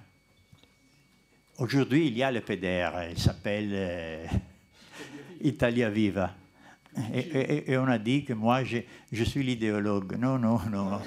[1.59, 4.25] Aujourd'hui, il y a le PDR, il s'appelle euh,
[5.41, 6.33] Italia Viva.
[7.13, 10.17] Et, on a dit que moi, je, suis l'idéologue.
[10.17, 10.99] Non, non, non.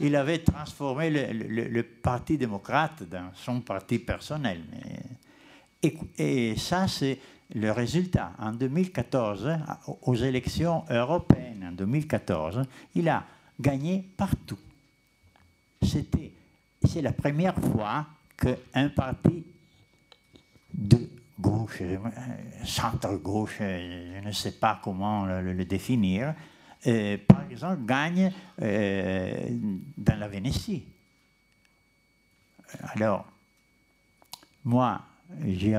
[0.00, 4.60] Il avait transformé le, Parti démocrate dans son parti personnel.
[6.18, 7.18] Et ça, c'est
[7.54, 8.32] le résultat.
[8.38, 9.58] En 2014,
[10.02, 12.62] aux élections européennes, en 2014,
[12.94, 13.24] il a
[13.60, 14.58] gagné partout.
[15.82, 16.32] C'était,
[16.84, 18.06] c'est la première fois
[18.36, 19.44] qu'un parti
[20.72, 21.08] de
[21.38, 21.98] gauche, euh,
[22.64, 26.34] centre-gauche, euh, je ne sais pas comment le, définir,
[26.86, 30.84] euh, par exemple, gagne dans la Vénétie.
[32.94, 33.26] Alors,
[34.64, 35.02] moi,
[35.46, 35.74] j'ai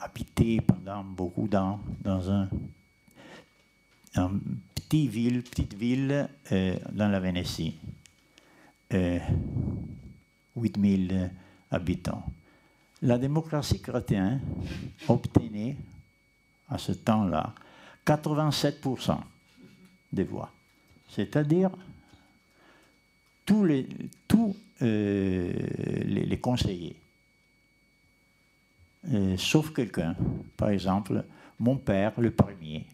[0.00, 2.48] habité pendant beaucoup d'années dans un,
[4.74, 7.74] petit ville, petite ville dans la Vénétie.
[10.56, 11.30] 8000
[11.70, 12.24] habitants.
[13.02, 14.40] La démocratie chrétienne
[15.08, 15.76] obtenait
[16.68, 17.54] à ce temps-là
[18.04, 19.18] 87%
[20.12, 20.50] des voix,
[21.08, 21.70] c'est-à-dire
[23.44, 23.86] tous les,
[24.26, 25.52] tous, euh,
[26.04, 26.96] les, conseillers,
[29.12, 30.16] euh, sauf quelqu'un,
[30.56, 31.24] par exemple
[31.60, 32.86] mon père, le premier,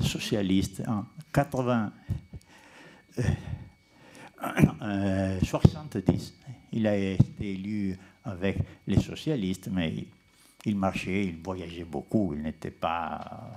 [0.00, 1.92] socialiste, en 80,
[5.42, 10.04] 70, euh, il a été élu avec les socialistes, mais
[10.64, 13.50] il marchait, il voyageait beaucoup, il n'était pas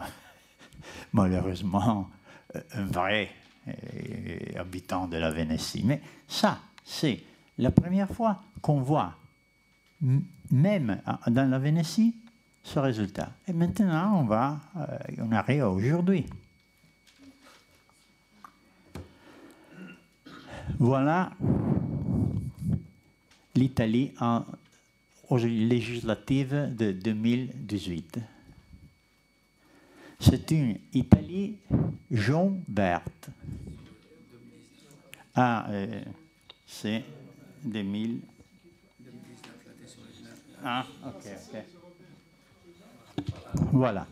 [1.13, 2.09] malheureusement
[2.73, 3.29] un vrai
[3.67, 5.83] euh, habitant de la Vénétie.
[5.85, 7.21] Mais ça, c'est
[7.57, 9.15] la première fois qu'on voit,
[10.51, 12.15] même dans la Vénétie,
[12.63, 13.31] ce résultat.
[13.47, 16.25] Et maintenant, on va, euh, on arrive aujourd'hui.
[20.79, 21.31] Voilà
[23.55, 24.45] l'Italie en
[25.31, 28.19] aux législatives de 2018.
[30.19, 31.55] C'est une Italie
[32.11, 33.29] jaune-verte.
[35.33, 36.01] Ah, euh,
[36.67, 37.05] c'est
[37.63, 38.19] 2000.
[41.05, 41.27] Ok.
[43.71, 44.07] Voilà.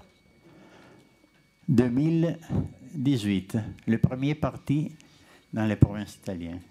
[1.68, 4.92] 2018, le premier parti
[5.54, 6.62] dans les provinces italiennes.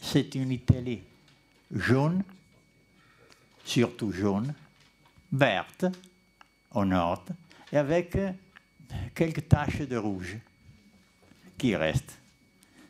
[0.00, 1.00] C'est une Italie
[1.72, 2.22] jaune
[3.66, 4.54] surtout jaune,
[5.32, 5.84] verte
[6.72, 7.24] au nord,
[7.72, 8.16] et avec
[9.14, 10.38] quelques taches de rouge
[11.58, 12.16] qui restent.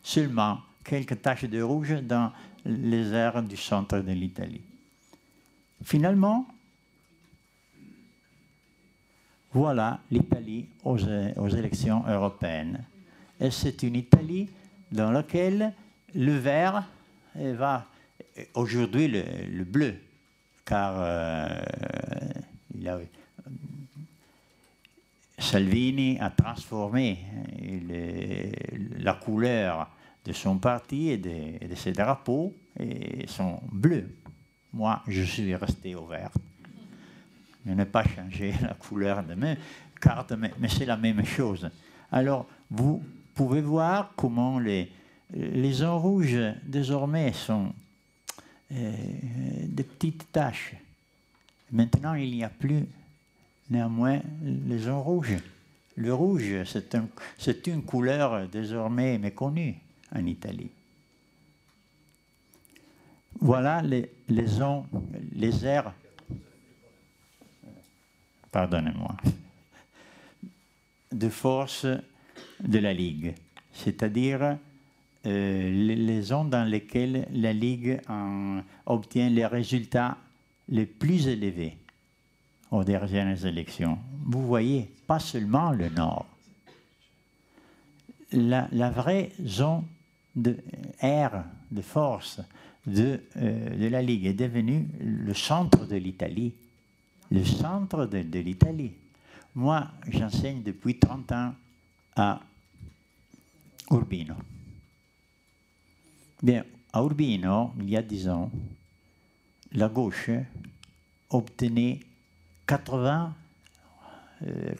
[0.03, 2.31] Seulement quelques taches de rouge dans
[2.65, 4.61] les aires du centre de l'Italie.
[5.83, 6.47] Finalement,
[9.53, 10.99] voilà l'Italie aux,
[11.49, 12.85] élections européennes.
[13.41, 14.49] Et c'est une Italie
[14.91, 15.73] dans laquelle
[16.15, 16.85] le vert
[17.35, 17.87] va,
[18.55, 19.97] aujourd'hui le bleu,
[20.65, 21.49] car euh,
[25.39, 27.19] Salvini a transformé
[28.99, 29.89] la couleur
[30.25, 34.09] de son parti et de, ses drapeaux et sont bleus.
[34.77, 36.31] Moi, je suis resté au vert.
[37.65, 39.57] Je n'ai pas changé la couleur de mes
[39.99, 41.71] cartes, mais, c'est la même chose.
[42.13, 43.03] Alors, vous
[43.35, 44.93] pouvez voir comment les,
[45.33, 47.73] les rouges désormais sont
[48.71, 48.93] euh,
[49.67, 50.75] de petites taches.
[51.73, 52.85] Maintenant, il n'y a plus
[53.71, 55.39] néanmoins les zones rouges.
[55.97, 56.65] Le rouge,
[57.39, 59.77] c'est une couleur désormais méconnue
[60.15, 60.69] en Italie.
[63.41, 64.85] Voilà les, les zones,
[65.35, 65.93] les aires,
[68.51, 69.17] pardonnez-moi,
[71.13, 71.87] de force
[72.61, 73.35] de la Ligue,
[73.73, 74.57] c'est-à-dire
[75.27, 78.01] euh, les zones dans lesquelles la Ligue
[78.87, 80.17] obtient les résultats
[80.69, 81.77] les plus élevés
[82.71, 83.99] aux dernières élections.
[84.25, 86.27] Vous voyez, pas seulement le Nord,
[88.33, 89.85] la, vraie zone
[90.35, 90.57] de
[91.71, 92.41] de force
[92.87, 96.55] de, euh, de la Ligue est devenue le centre de l'Italie.
[97.31, 98.93] Le centre de, l'Italie.
[99.55, 101.55] Moi, j'enseigne depuis 30 ans
[102.15, 102.41] à
[103.91, 104.37] Urbino.
[106.43, 108.51] Bien, à Urbino, il y a 10 ans,
[109.73, 110.31] la gauche
[111.31, 111.99] obtenait
[112.67, 113.35] 80,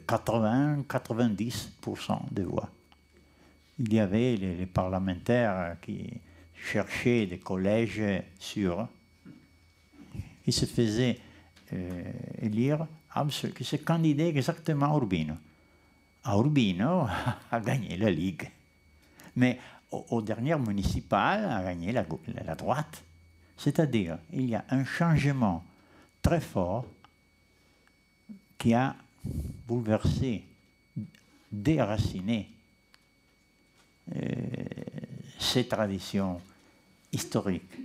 [0.07, 2.69] 80 90% des voix.
[3.79, 6.21] Il y avait les parlementaires qui
[6.67, 8.87] cherchaient des collèges sûrs.
[10.45, 11.19] Ils se faisaient
[11.73, 12.03] euh,
[12.41, 12.87] élire,
[13.55, 15.33] qui se candidaient exactement à Urbino.
[16.23, 17.07] À Urbino
[17.51, 18.49] a gagné la Ligue.
[19.35, 19.59] Mais
[19.91, 23.03] aux, dernières municipales a gagné la droite.
[23.57, 25.63] C'est-à-dire, il y a un changement
[26.21, 26.85] très fort
[28.57, 28.95] qui a
[29.67, 30.43] bouleversé,
[31.51, 32.49] déraciné
[34.15, 34.21] euh,
[35.39, 36.41] ces traditions
[37.11, 37.77] historiques.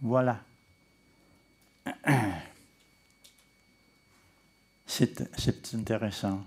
[0.00, 0.40] Voilà.
[4.88, 6.42] C'est c'est intéressant.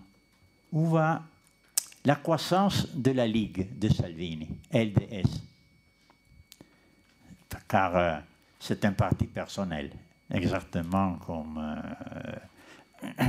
[0.72, 1.22] Où va
[2.06, 5.40] la croissance de la Ligue de Salvini, LDS
[7.70, 8.20] Car euh,
[8.60, 9.92] c'est un parti personnel,
[10.32, 13.16] exactement comme euh,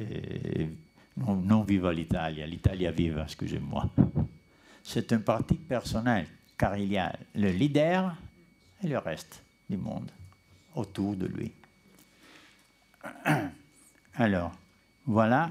[0.00, 0.66] euh,
[1.16, 3.88] non, non viva l'Italia, l'Italia viva, excusez-moi.
[4.82, 6.26] C'est un parti personnel,
[6.58, 8.14] car il y a le leader
[8.82, 10.10] et le reste du monde
[10.74, 11.52] autour de lui.
[14.14, 14.52] Alors,
[15.06, 15.50] voilà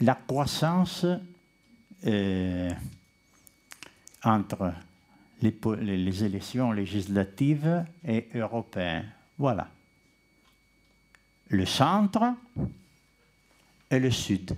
[0.00, 1.06] la croissance
[2.06, 2.70] euh,
[4.22, 4.72] entre
[5.42, 9.10] les, élections législatives et européennes.
[9.38, 9.68] Voilà.
[11.48, 12.34] Le centre
[13.90, 14.56] et le sud.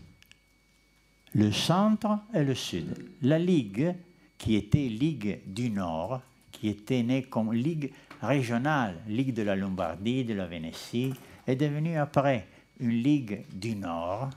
[1.35, 2.95] Le centre et le sud.
[3.23, 3.95] La Ligue,
[4.37, 10.25] qui était Ligue du Nord, qui était née comme Ligue régionale, Ligue de la Lombardie,
[10.25, 11.13] de la Vénétie,
[11.47, 12.47] est devenue après
[12.81, 14.31] une Ligue du Nord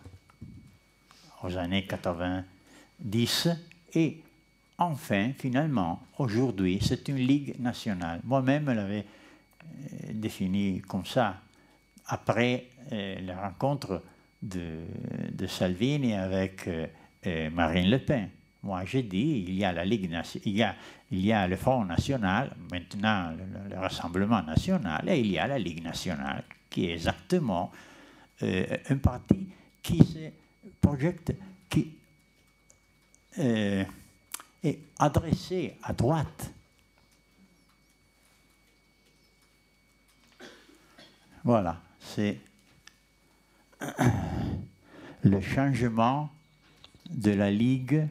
[1.44, 3.50] aux années 90
[3.96, 4.22] et
[4.78, 8.22] enfin, finalement, aujourd'hui, c'est une Ligue nationale.
[8.24, 11.38] Moi-même, je l'avais euh, définie comme ça.
[12.08, 14.02] Après euh, la rencontre
[14.44, 16.88] de, Salvini avec euh,
[17.28, 18.30] euh, Marine Le Pen.
[18.62, 20.10] Moi, j'ai dit, il y a la Ligue
[20.46, 20.66] il
[21.12, 25.60] y a, le Front National, maintenant le, le Rassemblement National, et il y a la
[25.60, 27.72] Ligue nationale, qui est exactement
[28.42, 29.50] euh, un parti
[29.82, 30.32] qui se
[30.80, 31.36] projette,
[31.70, 31.98] qui
[33.36, 36.54] est adressé à droite.
[41.44, 42.40] Voilà, c'est
[45.24, 46.30] le changement
[47.10, 48.08] de la Ligue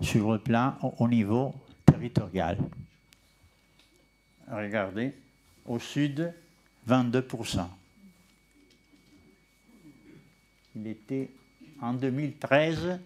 [0.00, 1.54] sur le plan au, au niveau
[1.86, 2.58] territorial.
[4.50, 5.14] Regardez,
[5.66, 6.32] au sud,
[6.88, 7.66] 22%.
[10.76, 11.30] Il était
[11.80, 12.98] en 2013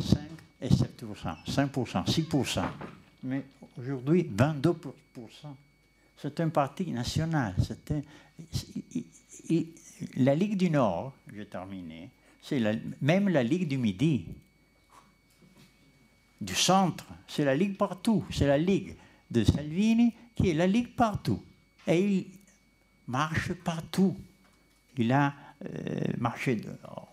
[0.00, 0.18] 5
[0.62, 0.86] et 7%,
[1.46, 2.62] 5%, 6%.
[3.24, 3.44] Mais
[3.78, 4.74] aujourd'hui, 22%.
[6.16, 7.54] C'est un parti national.
[7.90, 8.02] un-
[10.16, 12.08] la Ligue du Nord, j'ai terminé,
[12.42, 12.60] c'est
[13.00, 14.24] même la Ligue du Midi,
[16.40, 18.24] du centre, c'est la Ligue partout.
[18.30, 18.94] C'est la Ligue
[19.30, 21.40] de Salvini qui est la Ligue partout.
[21.86, 22.26] Et il
[23.06, 24.16] marche partout.
[24.98, 25.32] Il a
[25.64, 26.60] euh, marché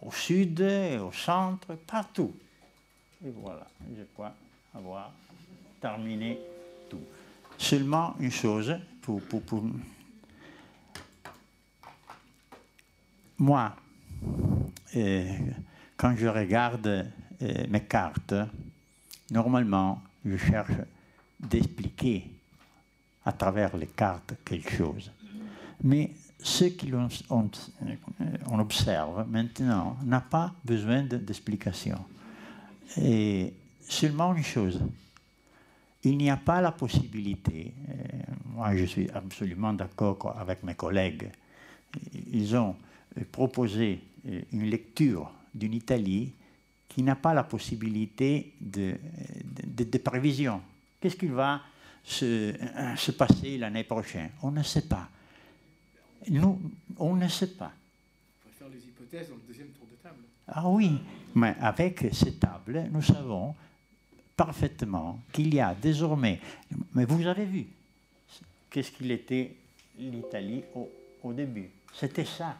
[0.01, 2.34] au sud, au centre, partout.
[3.24, 4.34] Et voilà, je crois
[4.74, 5.11] avoir
[5.80, 6.40] terminé
[6.90, 7.01] tout.
[7.58, 9.22] Seulement une chose, pour-
[13.40, 13.76] moi,
[14.95, 15.32] euh,
[15.98, 18.34] quand je regarde euh, mes cartes,
[19.32, 20.74] normalement, je cherche
[21.40, 22.30] d'expliquer
[23.26, 25.11] à travers les cartes quelque chose.
[25.84, 26.11] Mais
[26.42, 27.50] ce qu'on on,
[28.48, 32.00] on observe maintenant n'a pas besoin de- d'explication.
[32.98, 34.82] Et seulement une chose,
[36.03, 37.93] il n'y a pas la possibilité, euh,
[38.56, 41.30] moi je suis absolument d'accord avec mes collègues,
[42.32, 42.76] ils ont
[43.20, 46.32] euh, proposé euh, une lecture d'une Italie
[46.88, 48.96] qui n'a pas la possibilité de,
[49.44, 50.62] de, de- de prévision.
[51.00, 51.62] Qu'est-ce qui va
[52.04, 54.32] se, euh, se passer l'année prochaine?
[54.42, 55.10] On ne sait pas.
[56.30, 56.60] Nous,
[56.98, 57.72] on ne sait pas.
[58.46, 60.18] On va faire les hypothèses dans le deuxième tour de table.
[60.48, 61.00] Ah oui,
[61.36, 63.56] mais avec ces tables, nous savons
[64.36, 66.40] parfaitement qu'il y a désormais,
[66.96, 67.68] mais vous avez vu,
[68.70, 69.56] qu'est-ce qu'il était
[69.98, 70.90] l'Italie au,
[71.24, 71.70] au début?
[71.94, 72.58] C'était ça.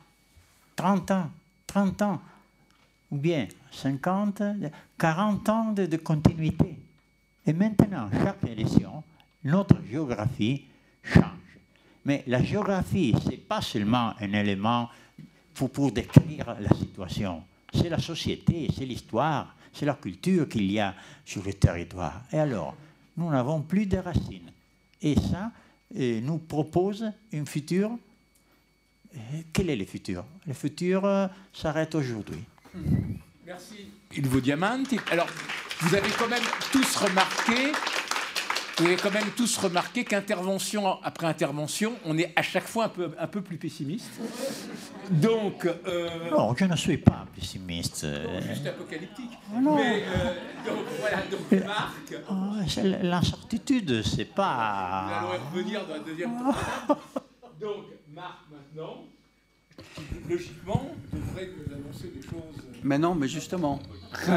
[0.80, 1.30] 30 ans,
[1.68, 2.22] 30 ans
[3.12, 4.42] ou bien 50,
[4.98, 6.78] 40 ans de, continuité.
[7.46, 9.04] Et maintenant, chaque élection,
[9.44, 10.64] notre géographie
[11.04, 11.26] change.
[12.06, 14.88] Mais la géographie, ce n'est pas seulement un élément
[15.54, 17.44] pour, pour décrire la situation.
[17.74, 22.22] C'est la société, c'est l'histoire, c'est la culture qu'il y a sur le territoire.
[22.32, 22.74] Et alors,
[23.18, 24.52] nous n'avons plus de racines.
[25.02, 25.52] Et ça
[25.98, 27.92] euh, nous propose un futur.
[29.54, 30.24] Quel est le futur?
[30.48, 32.44] Le futur euh, s'arrête aujourd'hui.
[33.46, 33.90] Merci.
[34.16, 35.00] Ilvo Diamanti.
[35.12, 35.28] Alors,
[35.82, 37.72] vous avez quand même tous remarqué,
[38.78, 42.90] vous avez quand même tous remarqué qu'intervention après intervention, on est à chaque fois un
[42.90, 44.12] peu, un peu plus pessimiste.
[45.10, 48.06] Donc, euh, Non, je ne suis pas pessimiste.
[48.48, 49.32] juste apocalyptique.
[49.60, 49.76] non.
[49.76, 50.34] Mais euh,
[50.66, 52.36] donc voilà, donc Marc, Oh,
[52.68, 55.08] c'est L'incertitude, c'est nous pas.
[55.20, 56.32] allons y revenir dans la deuxième.
[57.60, 58.38] Donc Marc
[58.76, 59.06] maintenant,
[60.30, 62.64] logiquement devrait nous annoncer des choses.
[62.84, 63.80] Mais non, mais justement.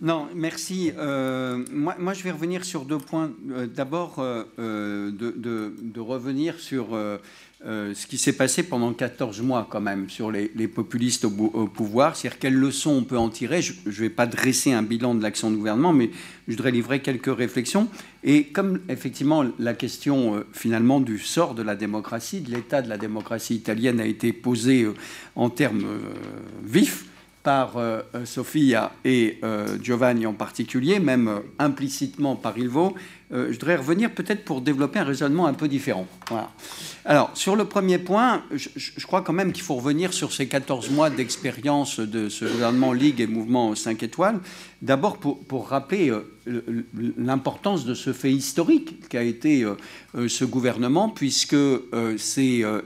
[0.00, 0.92] non, merci.
[0.96, 3.32] Euh, moi, moi, je vais revenir sur deux points.
[3.50, 6.88] Euh, D'abord, euh, euh, de, de- de revenir sur
[7.66, 12.14] euh, ce qui s'est passé pendant 14 mois, quand même, sur les, populistes au, pouvoir.
[12.14, 13.62] C'est-à-dire, quelles leçons on peut en tirer.
[13.62, 16.10] Je ne vais pas dresser un bilan de l'action du gouvernement, mais
[16.46, 17.88] je voudrais livrer quelques réflexions.
[18.22, 22.88] Et comme, effectivement, la question, euh, finalement, du sort de la démocratie, de l'état de
[22.90, 24.94] la démocratie italienne a été posée euh,
[25.34, 25.86] en termes
[26.62, 27.06] vifs,
[27.42, 27.76] par
[28.24, 29.38] Sofia et
[29.82, 32.94] Giovanni en particulier, même implicitement par Ilvo,
[33.30, 36.06] je voudrais revenir peut-être pour développer un raisonnement un peu différent.
[37.04, 40.90] Alors, sur le premier point, je, crois quand même qu'il faut revenir sur ces 14
[40.90, 44.40] mois d'expérience de ce gouvernement Ligue et Mouvement 5 étoiles.
[44.82, 46.34] D'abord, pour, rappeler euh,
[47.16, 49.74] l'importance de ce fait historique qu'a été euh,
[50.14, 52.82] euh, ce gouvernement, puisque euh, c'est euh,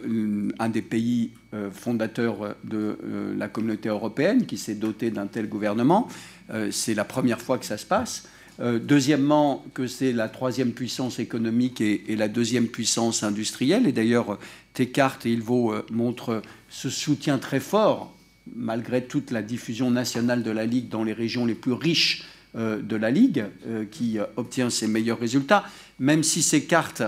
[0.58, 5.48] un des pays euh, fondateurs de euh, la communauté européenne qui s'est doté d'un tel
[5.48, 6.06] gouvernement.
[6.50, 8.28] Euh, c'est la première fois que ça se passe.
[8.60, 13.86] Euh, deuxièmement, que c'est la troisième puissance économique et, la deuxième puissance industrielle.
[13.86, 14.38] Et d'ailleurs,
[14.74, 18.16] Descartes et Ilvo euh, montrent ce soutien très fort,
[18.54, 22.24] malgré toute la diffusion nationale de la Ligue dans les régions les plus riches
[22.56, 23.44] euh, de la Ligue,
[23.92, 25.64] qui obtient ses meilleurs résultats,
[26.00, 27.02] même si ces cartes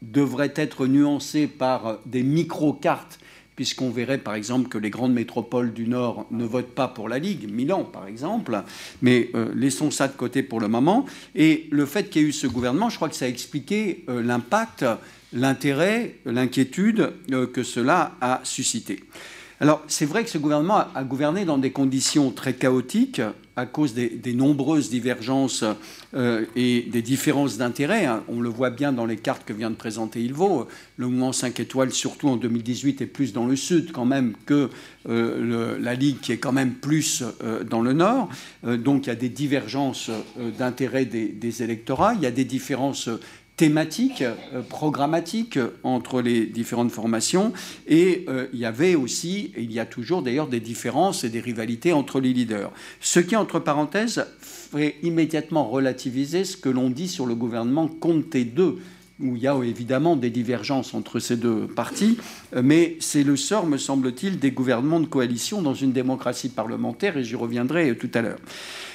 [0.00, 3.18] devraient être nuancées par des micro-cartes
[3.56, 7.18] puisqu'on verrait par exemple que les grandes métropoles du Nord ne votent pas pour la
[7.18, 8.62] Ligue, Milan par exemple,
[9.02, 11.06] mais euh, laissons ça de côté pour le moment.
[11.34, 14.04] Et le fait qu'il y ait eu ce gouvernement, je crois que ça a expliqué
[14.08, 14.84] euh, l'impact,
[15.32, 19.00] l'intérêt, l'inquiétude euh, que cela a suscité.
[19.60, 23.22] Alors, c'est vrai que ce gouvernement a, a gouverné dans des conditions très chaotiques
[23.56, 25.64] à cause des, nombreuses divergences
[26.14, 28.06] euh, et des différences d'intérêts.
[28.06, 28.24] hein.
[28.28, 30.68] On le voit bien dans les cartes que vient de présenter Ilvo.
[30.96, 34.70] Le mouvement 5 étoiles, surtout en 2018, est plus dans le sud quand même que
[35.08, 38.28] euh, la Ligue qui est quand même plus euh, dans le nord.
[38.64, 40.10] Donc il y a des divergences
[40.58, 42.14] d'intérêts des, des électorats.
[42.14, 43.10] Il y a des différences
[43.56, 47.52] thématiques, euh, programmatiques entre les différentes formations.
[47.86, 51.40] Et euh, il y avait aussi, il y a toujours d'ailleurs, des différences et des
[51.40, 52.72] rivalités entre les leaders.
[53.00, 58.36] Ce qui, entre parenthèses, fait immédiatement relativiser ce que l'on dit sur le gouvernement Conte
[58.36, 58.78] 2
[59.20, 62.18] où il y a évidemment des divergences entre ces deux partis,
[62.56, 67.16] euh, mais c'est le sort, me semble-t-il, des gouvernements de coalition dans une démocratie parlementaire,
[67.16, 68.38] et j'y reviendrai tout à l'heure.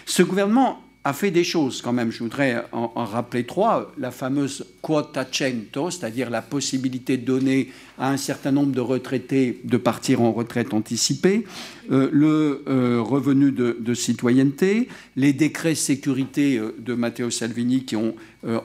[0.05, 2.11] Ce gouvernement a fait des choses quand même.
[2.11, 3.93] Je voudrais en, rappeler trois.
[3.97, 9.77] La fameuse quota cento, c'est-à-dire la possibilité donnée à un certain nombre de retraités de
[9.77, 11.45] partir en retraite anticipée,
[11.89, 18.15] euh, le euh, revenu de, citoyenneté, les décrets sécurité euh, de Matteo Salvini qui ont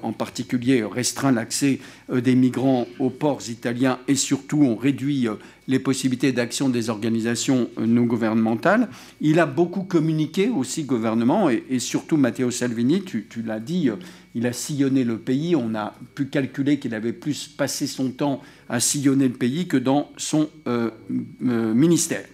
[0.03, 1.81] en particulier restreint l'accès
[2.13, 5.27] des migrants aux ports italiens et surtout ont réduit
[5.67, 8.89] les possibilités d'action des organisations non gouvernementales.
[9.21, 13.89] Il a beaucoup communiqué aussi, gouvernement, et, et surtout Matteo Salvini, tu, l'as dit,
[14.37, 15.57] il a sillonné le pays.
[15.57, 19.79] On a pu calculer qu'il avait plus passé son temps à sillonner le pays que
[19.79, 20.49] dans son
[21.41, 22.27] ministère.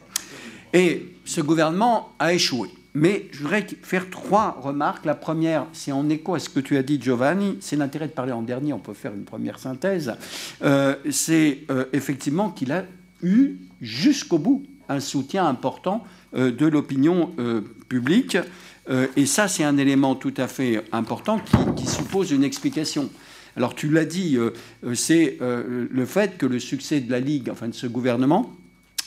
[0.72, 2.68] Et ce gouvernement a échoué.
[2.94, 5.04] Mais je voudrais faire trois remarques.
[5.04, 7.58] La première, c'est en écho à ce que tu as dit, Giovanni.
[7.60, 10.14] C'est l'intérêt de parler en dernier, on peut faire une première synthèse.
[10.62, 12.84] Euh, c'est euh, effectivement qu'il a
[13.22, 17.34] eu jusqu'au bout un soutien important euh, de l'opinion
[17.88, 18.36] publique.
[19.16, 23.10] Et ça, c'est un élément tout à fait important qui, qui suppose une explication.
[23.54, 24.38] Alors tu l'as dit,
[24.94, 28.56] c'est le fait que le succès de la Ligue, enfin de ce gouvernement,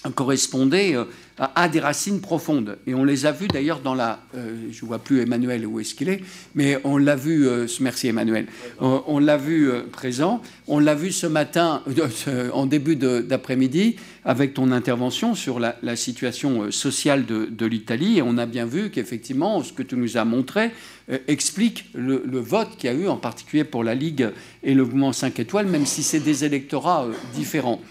[0.09, 0.95] correspondait
[1.37, 2.77] à, des racines profondes.
[2.87, 4.19] Et on les a vues d'ailleurs dans la...
[4.33, 6.21] je ne vois plus Emmanuel où est-ce qu'il est,
[6.55, 7.47] mais on l'a vu...
[7.79, 8.47] merci Emmanuel.
[8.79, 10.41] On, l'a vu présent.
[10.67, 11.83] On l'a vu ce matin,
[12.53, 18.17] en début d'après-midi, avec ton intervention sur la, situation sociale de, l'Italie.
[18.17, 20.71] Et on a bien vu qu'effectivement, ce que tu nous as montré,
[21.11, 24.29] euh, explique le, vote qu'il y a eu, en particulier pour la Ligue
[24.63, 27.81] et le mouvement 5 étoiles, même si c'est des électorats euh, différents.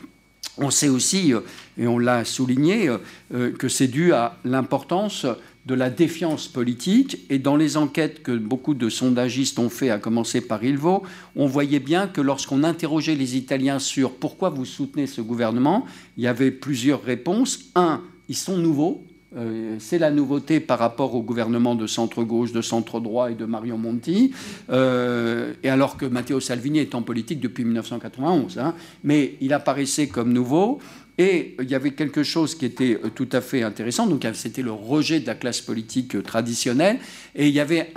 [0.56, 1.40] On sait aussi, euh,
[1.80, 2.88] et on l'a souligné,
[3.30, 5.26] que c'est dû à l'importance
[5.66, 7.18] de la défiance politique.
[7.30, 11.02] Et dans les enquêtes que beaucoup de sondagistes ont fait, à commencer par Ilvo,
[11.36, 15.86] on voyait bien que lorsqu'on interrogeait les Italiens sur pourquoi vous soutenez ce gouvernement,
[16.16, 17.70] il y avait plusieurs réponses.
[17.74, 19.04] Un, ils sont nouveaux,
[19.36, 23.76] euh, c'est la nouveauté par rapport au gouvernement de centre-gauche, de centre-droit et de Mario
[23.76, 24.32] Monti,
[24.70, 28.58] euh, et alors que Matteo Salvini est en politique depuis 1991.
[28.58, 28.74] Hein.
[29.04, 30.80] mais il apparaissait comme nouveau.
[31.20, 34.06] Et il y avait quelque chose qui était euh, tout à fait intéressant.
[34.06, 36.96] Donc, c'était le rejet de la classe politique euh, traditionnelle.
[37.34, 37.92] Et il y avait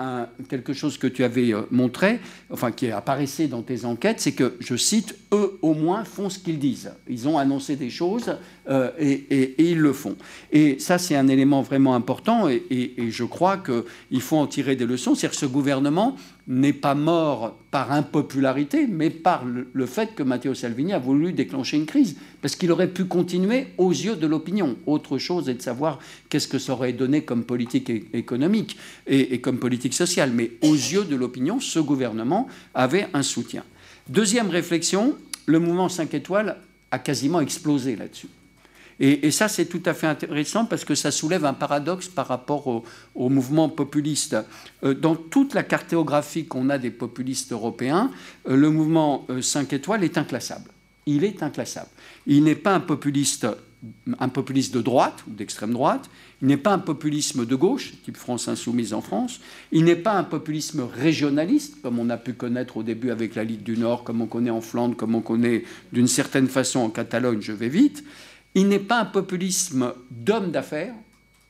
[0.49, 2.19] quelque chose que tu avais euh, montré,
[2.49, 6.37] enfin, qui apparaissait dans tes enquêtes, c'est que, je cite, eux au moins font ce
[6.37, 6.91] qu'ils disent.
[7.07, 8.35] Ils ont annoncé des choses
[8.99, 10.17] et, ils le font.
[10.51, 12.49] Et ça, c'est un élément vraiment important.
[12.49, 15.15] Et, et je crois qu'il faut en tirer des leçons.
[15.15, 20.53] C'est-à-dire que ce gouvernement n'est pas mort par impopularité, mais par le, fait que Matteo
[20.53, 24.75] Salvini a voulu déclencher une crise, parce qu'il aurait pu continuer aux yeux de l'opinion.
[24.85, 25.99] Autre chose est de savoir
[26.29, 31.05] qu'est-ce que ça aurait donné comme politique économique et, comme politique sociale, mais aux yeux
[31.05, 33.63] de l'opinion, ce gouvernement avait un soutien.
[34.09, 35.15] Deuxième réflexion,
[35.45, 36.57] le mouvement 5 étoiles
[36.91, 38.27] a quasiment explosé là-dessus.
[38.99, 42.67] Et, ça, c'est tout à fait intéressant parce que ça soulève un paradoxe par rapport
[43.15, 44.35] au, mouvement populiste.
[44.83, 48.11] Euh, dans toute la cartographie qu'on a des populistes européens,
[48.47, 50.69] euh, le mouvement 5 euh, étoiles est inclassable.
[51.05, 51.89] Il est inclassable.
[52.27, 53.47] Il n'est pas un populiste,
[54.19, 56.09] un populiste de droite ou d'extrême droite.
[56.41, 59.41] Il n'est pas un populisme de gauche, type France insoumise en France.
[59.71, 63.43] Il n'est pas un populisme régionaliste, comme on a pu connaître au début avec la
[63.43, 66.89] Ligue du Nord, comme on connaît en Flandre, comme on connaît d'une certaine façon en
[66.89, 68.03] Catalogne, je vais vite.
[68.55, 70.93] Il n'est pas un populisme d'hommes d'affaires,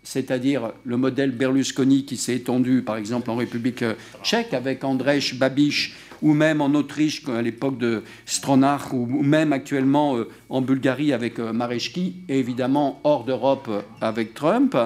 [0.03, 3.83] c'est-à-dire le modèle Berlusconi qui s'est étendu, par exemple, en République
[4.23, 10.15] tchèque avec Andrzej Babiš, ou même en Autriche à l'époque de Stronach, ou même actuellement
[10.15, 14.77] euh, en Bulgarie avec euh, Marechki, et évidemment hors d'Europe avec Trump.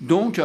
[0.00, 0.40] Donc,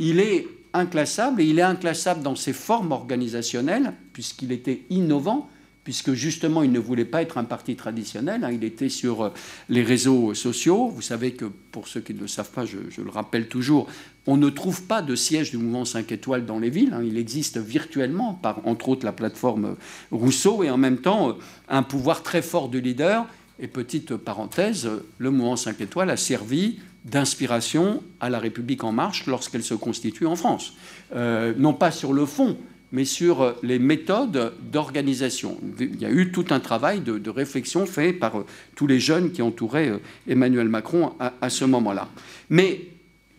[0.00, 5.48] il est inclassable, et il est inclassable dans ses formes organisationnelles, puisqu'il était innovant
[5.88, 8.50] puisque justement il ne voulait pas être un parti traditionnel, hein.
[8.52, 9.30] il était sur euh,
[9.70, 10.88] les réseaux sociaux.
[10.88, 13.86] Vous savez que pour ceux qui ne le savent pas, je, le rappelle toujours,
[14.26, 17.00] on ne trouve pas de siège du mouvement 5 étoiles dans les villes, hein.
[17.02, 19.76] il existe virtuellement par entre autres la plateforme
[20.10, 21.32] Rousseau et en même temps euh,
[21.70, 23.24] un pouvoir très fort du leader.
[23.58, 29.26] Et petite parenthèse, le mouvement 5 étoiles a servi d'inspiration à la République en marche
[29.26, 30.74] lorsqu'elle se constitue en France.
[31.14, 32.58] Euh, non pas sur le fond,
[32.92, 35.58] mais sur euh, les méthodes d'organisation.
[35.78, 39.32] Il y a eu tout un travail de, réflexion fait par euh, tous les jeunes
[39.32, 42.08] qui entouraient euh, Emmanuel Macron à, ce moment-là.
[42.50, 42.86] Mais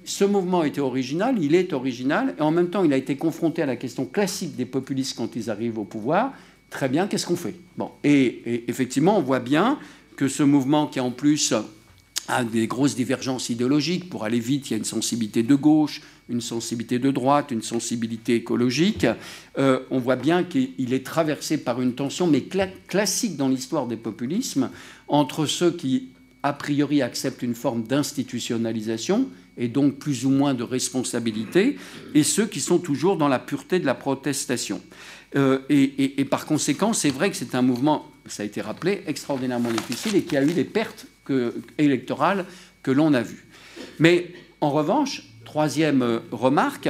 [0.06, 3.62] ce mouvement était original, il est original, et en même temps, il a été confronté
[3.62, 6.34] à la question classique des populistes quand ils arrivent au pouvoir.
[6.70, 7.56] Très bien, qu'est-ce qu'on fait?
[7.78, 9.80] Bon, et, effectivement, on voit bien
[10.16, 11.54] que ce mouvement qui, en plus,
[12.28, 16.02] a des grosses divergences idéologiques, pour aller vite, il y a une sensibilité de gauche,
[16.30, 19.06] une sensibilité de droite, une sensibilité écologique,
[19.58, 22.44] euh, on voit bien qu'il est traversé par une tension, mais
[22.88, 24.70] classique dans l'histoire des populismes,
[25.08, 26.10] entre ceux qui,
[26.44, 29.28] a priori, acceptent une forme d'institutionnalisation
[29.58, 31.78] et donc plus ou moins de responsabilité,
[32.14, 34.82] et ceux qui sont toujours dans la pureté de la protestation.
[35.36, 39.72] Euh, et, par conséquent, c'est vrai que c'est un mouvement, ça a été rappelé, extraordinairement
[39.72, 41.08] difficile et qui a eu des pertes
[41.78, 42.46] électorales
[42.82, 43.46] que l'on a vues.
[44.00, 46.88] Mais en revanche, Troisième euh, remarque,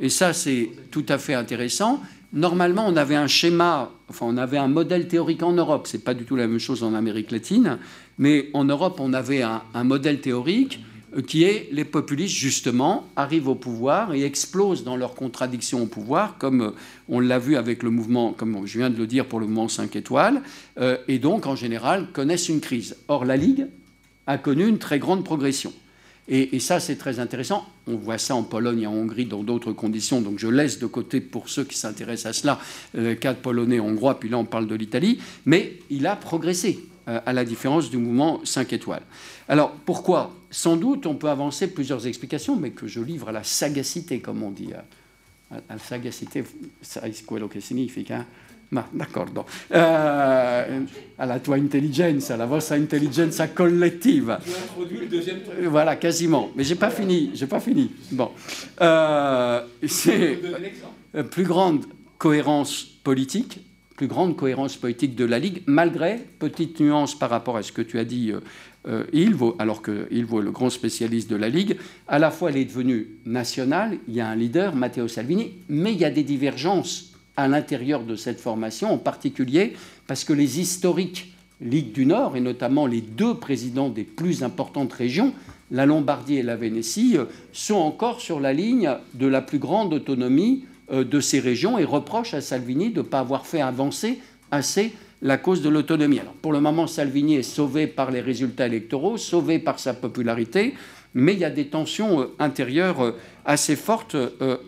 [0.00, 2.00] et ça c'est tout à fait intéressant,
[2.32, 6.14] normalement on avait un schéma, enfin on avait un modèle théorique en Europe, c'est pas
[6.14, 7.76] du tout la même chose en Amérique latine,
[8.16, 10.80] mais en Europe on avait un, modèle théorique
[11.18, 15.86] euh, qui est les populistes justement arrivent au pouvoir et explosent dans leurs contradictions au
[15.86, 16.70] pouvoir, comme euh,
[17.10, 19.68] on l'a vu avec le mouvement, comme je viens de le dire pour le mouvement
[19.68, 20.40] 5 étoiles,
[21.08, 22.96] et donc en général connaissent une crise.
[23.08, 23.66] Or la Ligue
[24.26, 25.74] a connu une très grande progression.
[26.30, 27.66] Et, ça, c'est très intéressant.
[27.86, 30.20] On voit ça en Pologne et en Hongrie dans d'autres conditions.
[30.20, 32.60] Donc je laisse de côté, pour ceux qui s'intéressent à cela,
[32.92, 35.18] le cas de polonais, hongrois, puis là on parle de l'Italie.
[35.46, 39.04] Mais il a progressé, euh, à la différence du mouvement 5 étoiles.
[39.48, 40.34] Alors pourquoi?
[40.50, 44.42] Sans doute, on peut avancer plusieurs explications, mais que je livre à la sagacité, comme
[44.42, 44.74] on dit.
[45.50, 46.44] À la sagacité,
[46.82, 48.26] c'est quello che significa
[48.70, 49.46] Ma d'accordo.
[49.70, 49.78] Eh,
[51.16, 52.76] alla tua intelligenza, la vostra.
[52.78, 53.06] Tu le
[55.06, 55.64] deuxième truc.
[55.64, 56.50] Voilà, quasiment.
[56.54, 57.30] Mais j'ai pas fini.
[57.34, 57.90] J'ai pas fini.
[58.10, 58.30] Bon,
[58.80, 60.38] Euh, c'est
[61.14, 61.86] euh, plus grande
[62.18, 63.60] cohérence politique,
[63.96, 67.82] plus grande cohérence politique de la Ligue, malgré petite nuance par rapport à ce que
[67.82, 68.32] tu as dit.
[68.32, 68.40] Euh,
[68.86, 72.50] euh, Ilvo, alors que Ilvo est le grand spécialiste de la Ligue, à la fois
[72.50, 76.10] elle est devenue nationale, il y a un leader, Matteo Salvini, mais il y a
[76.10, 79.74] des divergences à l'intérieur de cette formation, en particulier
[80.08, 84.92] parce que les historiques Ligue du Nord, et notamment les deux présidents des plus importantes
[84.92, 85.32] régions,
[85.72, 89.92] la Lombardie et la Vénétie, euh, sont encore sur la ligne de la plus grande
[89.92, 94.20] autonomie euh, de ces régions et reprochent à Salvini de ne pas avoir fait avancer
[94.52, 96.20] assez la cause de l'autonomie.
[96.42, 100.74] Pour le moment, Salvini est sauvé par les résultats électoraux, sauvé par sa popularité,
[101.12, 104.16] mais il y a des tensions euh, intérieures assez fortes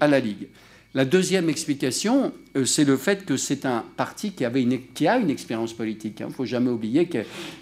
[0.01, 0.49] à la Ligue.
[0.93, 5.07] La deuxième explication, euh, c'est le fait que c'est un parti qui, avait une, qui
[5.07, 6.19] a une expérience politique.
[6.19, 7.19] Il ne faut jamais oublier que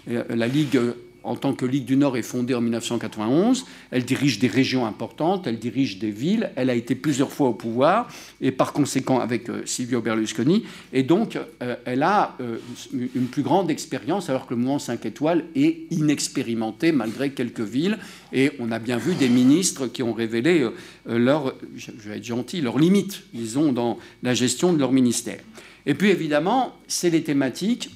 [0.09, 0.79] euh, la Ligue,
[1.23, 3.65] en tant que Ligue du Nord, est fondée en 1991.
[3.91, 7.53] Elle dirige des régions importantes, elle dirige des villes, elle a été plusieurs fois au
[7.53, 8.07] pouvoir,
[8.41, 10.63] et par conséquent avec euh, Silvio Berlusconi.
[10.93, 12.57] Et donc, euh, elle a euh,
[12.93, 17.97] une plus grande expérience, alors que le mouvement 5 étoiles est inexpérimenté malgré quelques villes.
[18.31, 20.67] Et on a bien vu des ministres qui ont révélé
[21.05, 25.39] leur, je vais être gentil, leurs limites, disons, dans la gestion de leur ministère.
[25.85, 27.89] Et puis évidemment, c'est les thématiques,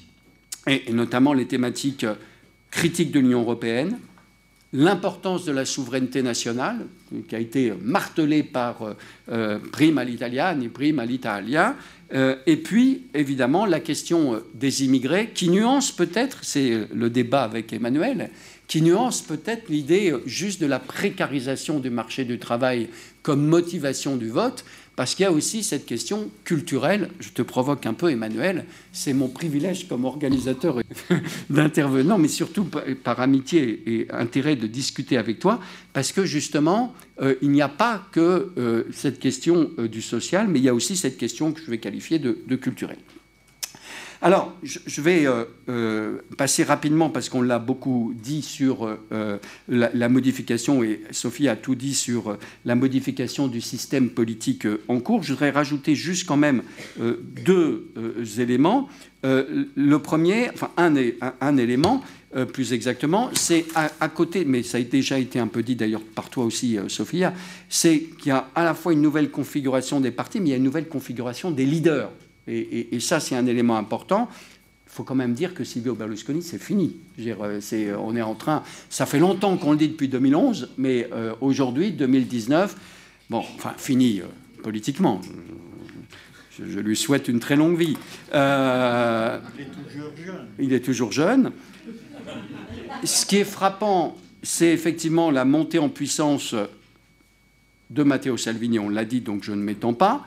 [0.66, 2.06] et notamment les thématiques
[2.74, 3.98] euh, critiques de l'Union européenne,
[4.72, 6.86] l'importance de la souveraineté nationale,
[7.28, 8.94] qui a été martelée par euh,
[9.30, 11.76] euh, Prima all'Italiana et Prima all'Italia,
[12.12, 17.44] euh, et puis évidemment la question euh, des immigrés, qui nuance peut-être, c'est le débat
[17.44, 18.30] avec Emmanuel,
[18.66, 22.88] qui nuance peut-être l'idée euh, juste de la précarisation du marché du travail
[23.22, 24.64] comme motivation du vote,
[24.96, 27.10] parce qu'il y a aussi cette question culturelle.
[27.20, 28.64] Je te provoque un peu, Emmanuel.
[28.92, 30.80] C'est mon privilège comme organisateur
[31.50, 35.60] d'intervenant, mais surtout par, amitié et intérêt de discuter avec toi,
[35.92, 40.48] parce que justement, euh, il n'y a pas que euh, cette question euh, du social,
[40.48, 42.98] mais il y a aussi cette question que je vais qualifier de culturelle.
[44.24, 49.38] Alors, je, vais euh, euh, passer rapidement parce qu'on l'a beaucoup dit sur euh,
[49.68, 55.24] la, modification, et Sophie a tout dit sur la modification du système politique en cours.
[55.24, 56.62] Je voudrais rajouter juste quand même
[57.44, 57.92] deux
[58.38, 58.88] éléments.
[59.22, 62.02] Le premier, enfin un, élément,
[62.54, 66.30] plus exactement, c'est à, côté, mais ça a déjà été un peu dit d'ailleurs par
[66.30, 67.34] toi aussi, Sophia,
[67.68, 70.54] c'est qu'il y a à la fois une nouvelle configuration des partis, mais il y
[70.54, 72.10] a une nouvelle configuration des leaders.
[72.46, 74.28] Et, et- et ça, c'est un élément important.
[74.86, 76.96] Il faut quand même dire que Silvio Berlusconi, c'est fini.
[77.16, 78.62] Je veux dire, euh, euh, on est en train.
[78.90, 82.76] Ça fait longtemps qu'on le dit depuis 2011, mais euh, aujourd'hui, 2019,
[83.30, 84.24] bon, enfin, fini euh,
[84.62, 85.20] politiquement.
[86.56, 87.96] Je, je lui souhaite une très longue vie.
[88.34, 90.46] Euh, Il est toujours jeune.
[90.60, 91.50] il est toujours jeune.
[93.02, 96.54] Ce qui est frappant, c'est effectivement la montée en puissance
[97.90, 100.24] de Matteo Salvini, on l'a dit, donc je ne m'étends pas.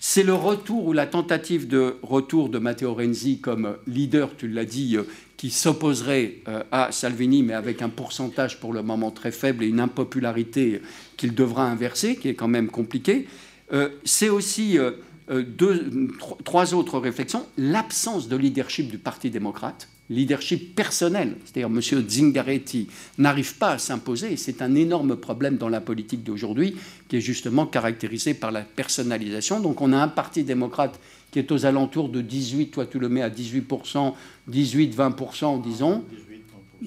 [0.00, 4.64] C'est le retour ou la tentative de retour de Matteo Renzi comme leader, tu l'as
[4.64, 5.02] dit, euh,
[5.36, 9.66] qui s'opposerait euh, à Salvini, mais avec un pourcentage pour le moment très faible et
[9.66, 10.82] une impopularité
[11.16, 13.26] qu'il devra inverser, qui est quand même compliqué.
[13.72, 14.78] Euh, c'est aussi
[16.44, 17.44] trois autres réflexions.
[17.58, 22.08] L'absence de leadership du Parti démocrate, leadership personnel, c'est-à-dire M.
[22.08, 22.88] Zingaretti
[23.18, 26.76] n'arrive pas à s'imposer, c'est un énorme problème dans la politique d'aujourd'hui,
[27.08, 29.60] qui est justement caractérisé par la personnalisation.
[29.60, 30.98] Donc on a un Parti démocrate
[31.30, 34.14] qui est aux alentours de 18, toi tu le mets à 18%,
[34.50, 36.04] 18-20%, disons.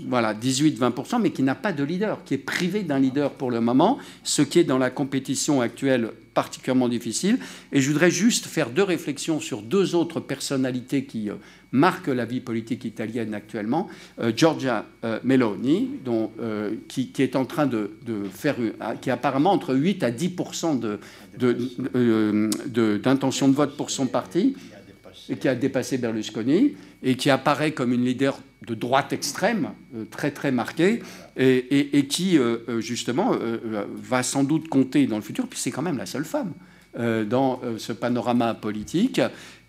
[0.08, 3.60] Voilà, 18-20%, mais qui n'a pas de leader, qui est privé d'un leader pour le
[3.60, 7.40] moment, ce qui est dans la compétition actuelle particulièrement difficile.
[7.74, 11.30] Et je voudrais juste faire deux réflexions sur deux autres personnalités qui
[11.72, 13.88] marquent la vie politique italienne actuellement.
[14.20, 17.92] Euh, Giorgia euh, Meloni, euh, qui, est en train de,
[18.34, 21.00] faire, ah, qui a apparemment entre 8 à 10% de,
[21.38, 21.58] de,
[21.96, 24.56] euh, d'intention de vote pour son parti,
[25.30, 29.70] et qui a dépassé Berlusconi, et qui apparaît comme une leader de droite extrême,
[30.10, 31.02] très très marquée,
[31.38, 32.38] et, qui,
[32.80, 33.32] justement,
[33.96, 36.54] va sans doute compter dans le futur, puis c'est quand même la seule femme
[36.96, 39.22] dans ce panorama politique.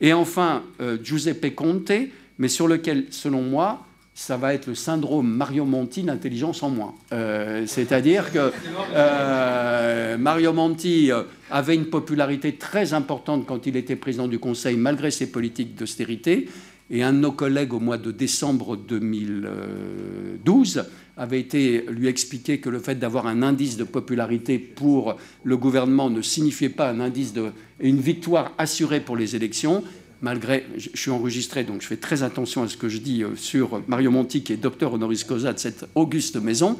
[0.03, 1.93] Et enfin, euh, Giuseppe Conte,
[2.39, 6.95] mais sur lequel, selon moi, ça va être le syndrome Mario Monti, l'intelligence en moins.
[7.13, 8.51] Euh, C'est-à-dire que
[8.95, 11.11] euh, Mario Monti
[11.51, 16.49] avait une popularité très importante quand il était président du Conseil, malgré ses politiques d'austérité.
[16.91, 20.85] Et un de nos collègues, au mois de décembre 2012,
[21.17, 26.11] avait été lui expliquer que le fait d'avoir un indice de popularité pour le gouvernement
[26.11, 27.51] ne signifiait pas un indice de,
[27.81, 29.85] une victoire assurée pour les élections.
[30.23, 33.35] malgré, je suis enregistré, donc je fais très attention à ce que je dis euh,
[33.37, 36.79] sur Mario Monti, qui est docteur honoris causa de cette auguste maison,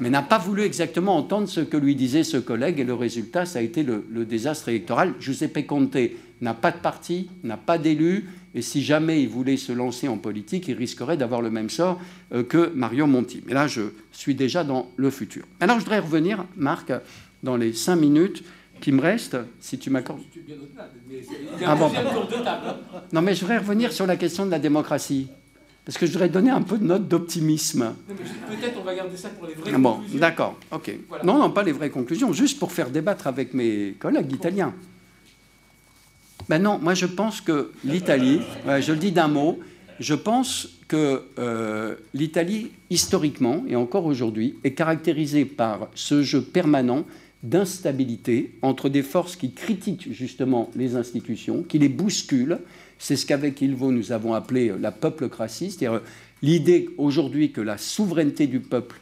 [0.00, 3.44] mais n'a pas voulu exactement entendre ce que lui disait ce collègue, et le résultat,
[3.46, 5.14] ça a été le, désastre électoral.
[5.20, 5.96] Giuseppe Conte
[6.40, 10.16] n'a pas de parti, n'a pas d'élu, et si jamais il voulait se lancer en
[10.16, 12.00] politique, il risquerait d'avoir le même sort
[12.32, 13.42] euh, que Mario Monti.
[13.46, 15.44] Mais là, je suis déjà dans le futur.
[15.60, 16.92] Alors, je voudrais revenir, Marc,
[17.42, 18.44] dans les cinq minutes
[18.80, 20.20] qui me restent, si tu m'accordes.
[21.64, 21.90] Ah bon.
[23.12, 25.28] Non, mais je voudrais revenir sur la question de la démocratie.
[25.84, 27.94] Parce que je voudrais donner un peu de note d'optimisme.
[28.08, 30.94] Peut-être on va garder ça pour les vraies ah bon, D'accord, ok.
[31.24, 34.72] Non, non, pas les vraies conclusions, juste pour faire débattre avec mes collègues italiens.
[36.48, 39.60] Ben non, moi je pense que l'Italie, je le dis d'un mot,
[40.00, 47.04] je pense que euh, l'Italie, historiquement et encore aujourd'hui, est caractérisée par ce jeu permanent
[47.42, 52.58] d'instabilité entre des forces qui critiquent justement les institutions, qui les bousculent.
[52.98, 56.00] C'est ce qu'avec Ilvo nous avons appelé la peuplecratie, c'est-à-dire
[56.42, 59.00] l'idée aujourd'hui que la souveraineté du peuple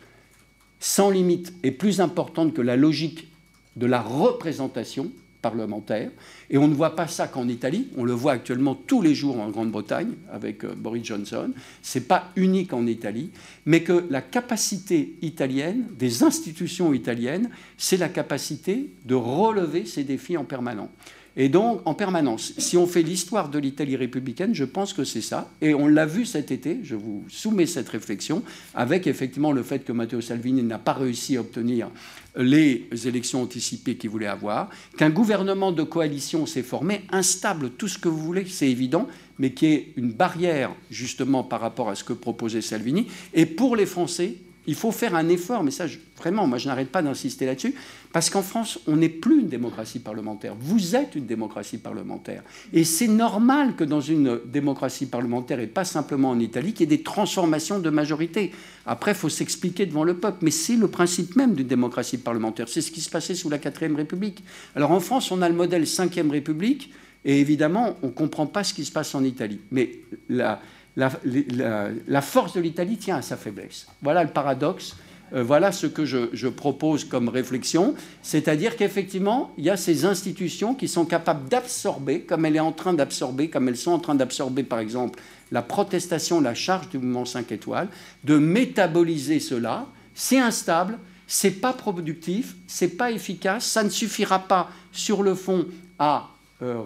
[0.80, 3.28] sans limite est plus importante que la logique
[3.76, 5.12] de la représentation
[5.42, 6.10] parlementaire.
[6.48, 9.40] Et on ne voit pas ça qu'en Italie, on le voit actuellement tous les jours
[9.40, 11.50] en Grande-Bretagne avec euh, Boris Johnson.
[11.82, 13.30] Ce n'est pas unique en Italie,
[13.66, 20.36] mais que la capacité italienne, des institutions italiennes, c'est la capacité de relever ces défis
[20.36, 20.88] en permanence.
[21.36, 25.22] Et donc, en permanence, si on fait l'histoire de l'Italie républicaine, je pense que c'est
[25.22, 25.50] ça.
[25.62, 28.42] Et on l'a vu cet été, je vous soumets cette réflexion,
[28.74, 31.90] avec effectivement le fait que Matteo Salvini n'a pas réussi à obtenir
[32.36, 37.98] les élections anticipées qu'il voulait avoir, qu'un gouvernement de coalition s'est formé, instable, tout ce
[37.98, 39.06] que vous voulez, c'est évident,
[39.38, 43.08] mais qui est une barrière justement par rapport à ce que proposait Salvini.
[43.34, 44.36] Et pour les Français,
[44.66, 47.74] il faut faire un effort, mais ça, vraiment, moi, je n'arrête pas d'insister là-dessus,
[48.12, 50.54] parce qu'en France, on n'est plus une démocratie parlementaire.
[50.58, 52.42] Vous êtes une démocratie parlementaire.
[52.72, 56.94] Et c'est normal que dans une démocratie parlementaire, et pas simplement en Italie, qu'il y
[56.94, 58.52] ait des transformations de majorité.
[58.86, 60.38] Après, il faut s'expliquer devant le peuple.
[60.42, 62.68] Mais c'est le principe même d'une démocratie parlementaire.
[62.68, 64.44] C'est ce qui se passait sous la 4ème République.
[64.76, 66.92] Alors en France, on a le modèle 5ème République,
[67.24, 69.60] et évidemment, on ne comprend pas ce qui se passe en Italie.
[69.70, 70.60] Mais la
[70.96, 73.86] la, force de l'Italie tient à sa faiblesse.
[74.02, 74.96] Voilà le paradoxe.
[75.34, 77.94] Euh, voilà ce que je, propose comme réflexion.
[78.22, 82.72] C'est-à-dire qu'effectivement, il y a ces institutions qui sont capables d'absorber, comme elle est en
[82.72, 85.18] train d'absorber, comme elles sont en train d'absorber, par exemple,
[85.50, 87.88] la protestation, la charge du mouvement 5 étoiles,
[88.24, 89.86] de métaboliser cela.
[90.14, 95.64] C'est instable, c'est pas productif, c'est pas efficace, ça ne suffira pas sur le fond
[95.98, 96.31] à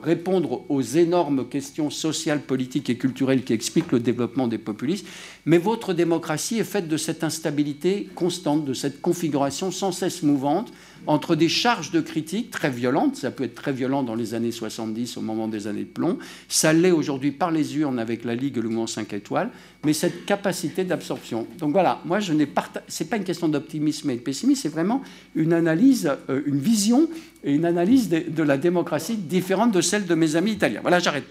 [0.02, 5.06] répondre aux énormes questions sociales, politiques et culturelles qui expliquent le développement des populistes,
[5.44, 10.72] mais votre démocratie est faite de cette instabilité constante, de cette configuration sans cesse mouvante
[11.06, 14.52] entre des charges de critique très violentes, ça peut être très violent dans les années
[14.52, 16.18] 70 au moment des années de plomb,
[16.48, 19.50] ça l'est aujourd'hui par les urnes avec la Ligue et le mouvement 5 étoiles,
[19.84, 21.46] mais cette capacité d'absorption.
[21.58, 24.68] Donc voilà, moi je n'ai pas, c'est pas une question d'optimisme et de pessimisme, c'est
[24.68, 25.02] vraiment
[25.34, 27.08] une analyse, euh, une vision
[27.44, 30.80] et une analyse de, de la démocratie différente de celle de mes amis italiens.
[30.82, 31.26] Voilà, j'arrête.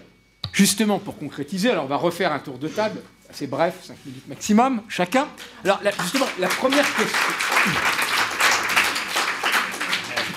[0.52, 4.28] Justement, pour concrétiser, alors on va refaire un tour de table, assez bref, 5 minutes
[4.28, 5.26] maximum, chacun.
[5.64, 8.15] Alors justement, la première question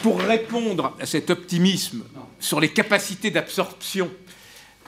[0.01, 2.03] pour répondre à cet optimisme
[2.39, 4.09] sur les capacités d'absorption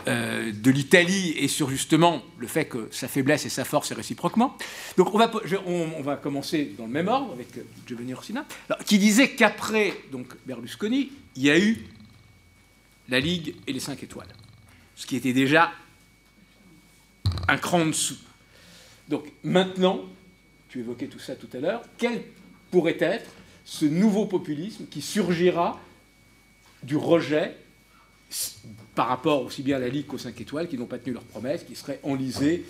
[0.07, 3.95] euh, de l'Italie et sur justement le fait que sa faiblesse et sa force est
[3.95, 4.57] réciproquement.
[4.97, 5.31] Donc on va,
[5.65, 8.45] on, va commencer dans le même ordre avec euh, Giovanni Rossina,
[8.85, 11.85] qui disait qu'après donc Berlusconi, il y a eu
[13.09, 14.33] la Ligue et les cinq étoiles,
[14.95, 15.71] ce qui était déjà
[17.47, 18.17] un cran en dessous.
[19.07, 20.05] Donc maintenant,
[20.69, 22.23] tu évoquais tout ça tout à l'heure, quel
[22.71, 23.29] pourrait être
[23.65, 25.79] ce nouveau populisme qui surgira
[26.83, 27.55] du rejet
[28.95, 31.23] par rapport aussi bien à la Ligue qu'aux 5 étoiles qui n'ont pas tenu leurs
[31.23, 32.65] promesses, qui seraient enlisés.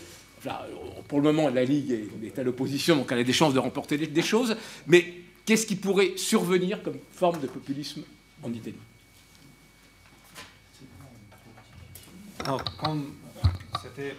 [1.08, 3.98] pour le moment, la Ligue est, à l'opposition, donc elle a des chances de remporter
[3.98, 4.56] des, choses.
[4.88, 5.14] Mais
[5.46, 8.04] qu'est-ce qui pourrait survenir comme forme de populisme
[8.44, 8.76] en Italie?
[13.84, 14.16] C'était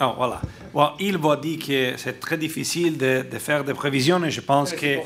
[0.00, 0.94] Oh, voilà.
[0.98, 4.96] il va dire que c'est très difficile de, faire des prévisions et je pense que,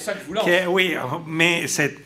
[0.45, 0.95] que, Oui,
[1.27, 1.97] mais c'est,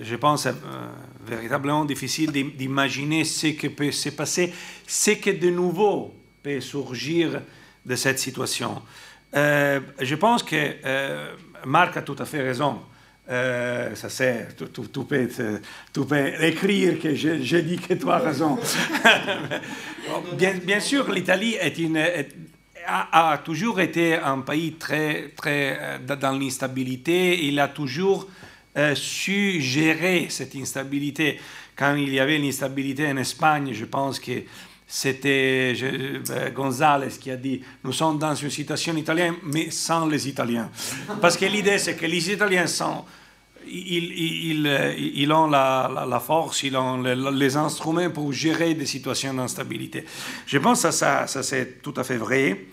[0.00, 0.88] je pense, c'est euh,
[1.26, 4.52] véritablement difficile d'imaginer ce qui peut se passer,
[4.86, 7.42] ce que de nouveau peut surgir
[7.84, 8.82] de cette situation.
[9.36, 12.80] Euh, je pense que euh, Marc a tout à fait raison.
[13.30, 15.28] Euh, ça c'est, tu, tu, peux,
[15.92, 18.58] tu, peux, écrire que j'ai dit que tu as raison.
[20.38, 21.98] bien, bien, sûr, l'Italie est une,
[22.88, 27.44] a, a, toujours été un pays très, très euh, dans l'instabilité.
[27.44, 28.26] Il a toujours
[28.76, 31.38] euh, su gérer cette instabilité.
[31.76, 34.42] Quand il y avait l'instabilité en Espagne, je pense que
[34.86, 40.28] c'était euh, González qui a dit nous sommes dans une situation italienne, mais sans les
[40.28, 40.70] Italiens.
[41.20, 43.04] Parce que l'idée, c'est que les Italiens sont.
[43.66, 44.66] Ils,
[45.14, 50.04] ils ont la, force, ils ont les, instruments pour gérer des situations d'instabilité.
[50.46, 52.66] Je pense que ça, c'est tout à fait vrai.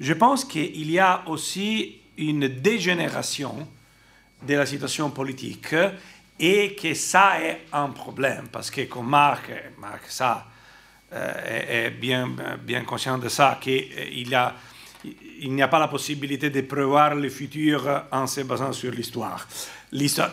[0.00, 3.68] Je pense qu'il y a aussi une dégénération
[4.42, 5.74] de la situation politique
[6.38, 10.46] et que ça est un problème parce que comme Marc, Marc ça,
[11.12, 12.34] euh, est bien,
[12.86, 13.86] conscient de ça, qu'il
[15.40, 19.46] il n'y a pas la possibilité de prévoir le futur en se basant sur l'histoire.
[19.92, 20.32] L'histoire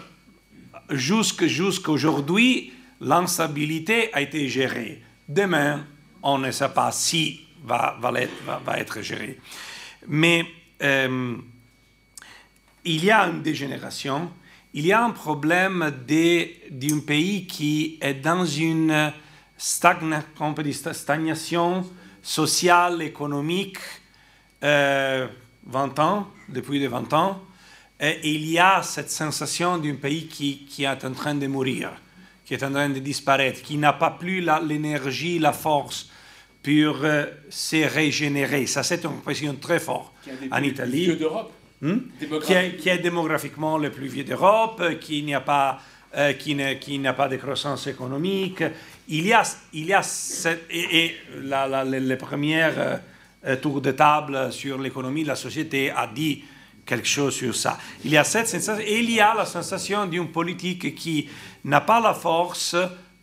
[0.89, 5.01] jusqu'à aujourd'hui, l'instabilité a été gérée.
[5.27, 5.85] Demain,
[6.23, 9.39] on ne sait pas si va, va, être, gérée.
[10.07, 10.45] Mais
[10.81, 11.35] euh,
[12.85, 14.31] il y a une dégénération,
[14.73, 19.13] il y a un problème d'un pays qui est dans une
[19.57, 20.23] stagna,
[20.93, 21.85] stagnation
[22.21, 23.77] sociale, économique,
[24.63, 25.27] euh,
[25.65, 27.41] 20 ans, depuis 20 ans,
[27.99, 31.91] et il y a cette sensation d'un pays qui, qui, est en train de mourir,
[32.45, 36.09] qui est en train de disparaître, qui n'a pas plus l'énergie, la, la, force
[36.63, 38.65] pour euh, se régénérer.
[38.67, 40.13] Ça, c'est une question très forte
[40.51, 41.15] en Italie.
[41.15, 41.99] d'Europe Hmm?
[42.43, 45.79] Qui, est, qui, est, démographiquement le plus vieux d'Europe, qui n'a pas,
[46.17, 48.61] euh, qui qui n'a pas de croissance économique.
[49.07, 52.99] Il y a, il y a cette, et, et la, la, les, les, premières
[53.45, 56.43] euh, tours de table sur l'économie, la société a dit
[56.89, 57.77] quelque chose sur ça.
[58.03, 61.29] Il y a cette sensation, et il y a la sensation d'une politique qui
[61.63, 62.75] n'a pas la force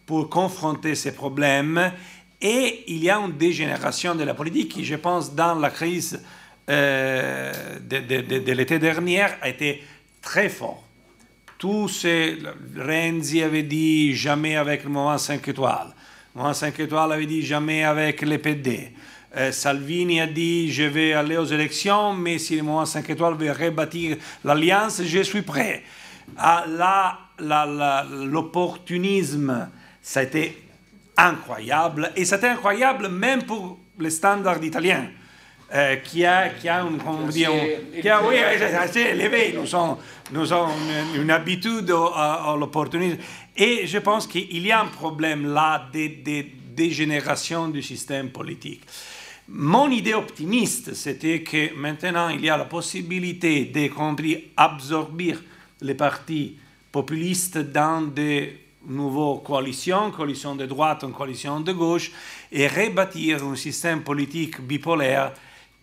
[0.06, 1.92] pour confronter ces problèmes,
[2.40, 6.22] et il y a une dégénération de la politique qui, je pense, dans la crise
[6.70, 9.82] euh, de, l'été dernier a été
[10.22, 10.84] très fort.
[11.58, 12.38] Tous ces,
[12.76, 15.92] Renzi avait dit jamais avec le mouvement 5 étoiles.
[16.34, 18.92] Le mouvement 5 étoiles avait dit jamais avec les PD.
[19.36, 23.34] Euh, Salvini a dit je vais aller aux élections, mais si le mouvement 5 étoiles
[23.34, 25.82] veut rebâtir l'alliance, je suis prêt.
[26.38, 29.68] Ah, là, l'opportunisme,
[30.02, 30.62] ça a été
[31.16, 32.12] incroyable.
[32.16, 35.08] Et c'était incroyable même pour les standards italiens.
[35.74, 36.96] Euh, qui, a, qui a, une,
[37.28, 39.52] dit, on, qui a oui, assez élevé.
[39.52, 39.98] Nous avons,
[40.30, 40.68] nous avons
[41.16, 43.18] une, une habitude à, à l'opportunisme.
[43.56, 48.82] Et je pense qu'il y a un problème là de, de dégénération du système politique.
[49.48, 55.36] Mon idée optimiste, c'était que maintenant, il y a la possibilité de compris, absorber
[55.80, 56.56] les partis
[56.90, 58.58] populistes dans des
[58.88, 62.10] nouvelles coalitions, coalition de droite, une coalition de gauche,
[62.50, 65.32] et rebâtir un système politique bipolaire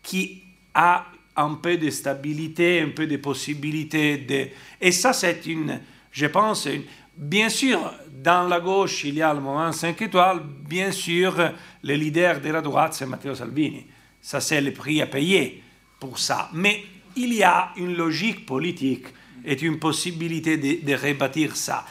[0.01, 0.43] qui
[0.73, 1.05] a
[1.37, 4.47] un peu de stabilité, un peu de possibilité de...
[4.81, 5.79] Et ça, c'est une,
[6.11, 6.67] je pense.
[7.15, 7.79] Bien sûr,
[8.11, 11.35] dans la gauche, il y a le moment 5 étoiles, bien sûr,
[11.83, 13.85] le leader de la droite, c'est Matteo Salvini.
[14.21, 15.61] Ça, c'est le prix à payer
[15.99, 16.49] pour ça.
[16.53, 16.83] Mais
[17.15, 19.07] il y a une logique politique
[19.45, 21.85] et une possibilité de, de rebâtir ça.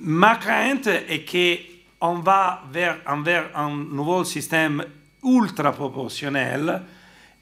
[0.00, 2.98] Ma crainte est qu'on va vers,
[3.54, 4.84] un nouveau système
[5.24, 6.82] ultra proportionnel,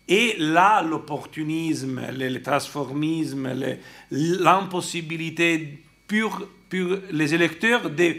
[0.08, 3.74] et là, l'opportunisme, le, transformisme,
[4.10, 8.16] l'impossibilité pour, pour, les électeurs de,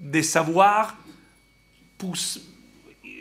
[0.00, 0.96] de savoir,
[1.98, 2.14] pour,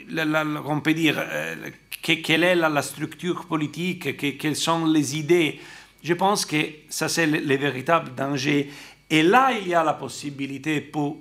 [0.09, 1.69] la, la, on peut dire, euh,
[2.01, 5.59] que, quelle est la, structure politique, que, quelles sont les idées.
[6.03, 6.57] Je pense que
[6.89, 8.71] ça, c'est le, le, véritable danger.
[9.09, 11.19] Et là, il y a la possibilité pour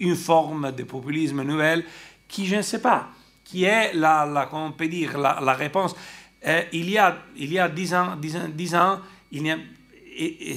[0.00, 1.84] une forme de populisme nouvelle
[2.28, 3.10] qui, je ne sais pas,
[3.44, 4.48] qui est la, la,
[4.86, 5.94] dire, la, réponse.
[6.44, 9.00] Euh, il, y a, il y a dix ans, dix ans, dix ans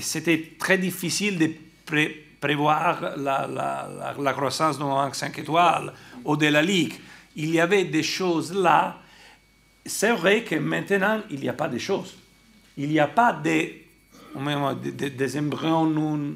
[0.02, 1.52] c'était très difficile de
[1.86, 4.84] pré, prévoir la, la, la, croissance de
[5.14, 6.94] 5 étoiles ou de la Ligue.
[7.36, 9.02] Il y avait des choses là.
[9.86, 12.18] C'est vrai que maintenant, il n'y a pas de choses.
[12.78, 13.86] Il n'y a pas des,
[14.84, 16.36] des, des embryons nou,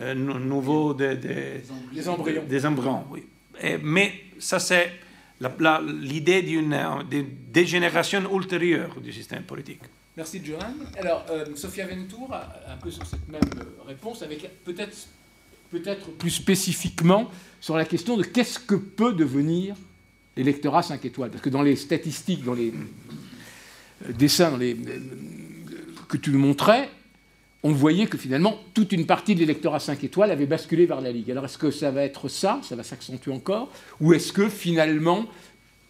[0.00, 0.94] euh, nouveaux.
[0.94, 1.62] Des, des,
[1.92, 2.44] des embryons.
[2.48, 3.24] Des embryons, oui.
[3.60, 4.92] Et, mais ça, c'est
[5.40, 6.76] l'idée d'une
[7.48, 9.82] dégénération ultérieure du système politique.
[10.16, 10.74] Merci, Johan.
[10.98, 13.42] Alors, euh, Sophia Ventour, un peu sur cette même
[13.86, 17.30] réponse, avec peut-être plus spécifiquement
[17.60, 19.76] sur la question de qu'est-ce que peut devenir
[20.36, 21.30] l'électorat 5 étoiles.
[21.30, 22.72] Parce que dans les statistiques, dans les
[24.18, 24.76] dessins dans les,
[26.08, 26.88] que tu montrais,
[27.62, 31.10] on voyait que finalement, toute une partie de l'électorat 5 étoiles avait basculé vers la
[31.10, 31.30] Ligue.
[31.30, 33.70] Alors est-ce que ça va être ça, ça va s'accentuer encore,
[34.00, 35.26] ou est-ce que finalement,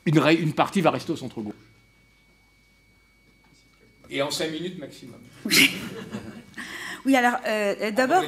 [0.04, 1.54] une, une, partie va rester au centre-gauche?
[4.10, 5.20] Et en 5 minutes maximum.
[7.06, 7.14] Oui.
[7.14, 8.24] Alors euh, d'abord,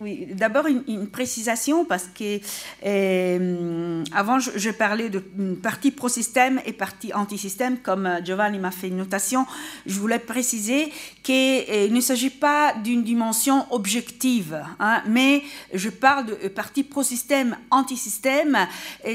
[0.00, 2.40] oui, d'abord une, une, précisation parce que
[2.84, 5.20] euh, avant je, je, parlais de
[5.62, 9.46] partie pro-système et partie anti-système, comme euh, Giovanni m'a fait une notation.
[9.86, 16.48] Je voulais préciser qu'il ne s'agit pas d'une dimension objective, hein, mais je parle de
[16.48, 18.58] partie pro-système, anti-système,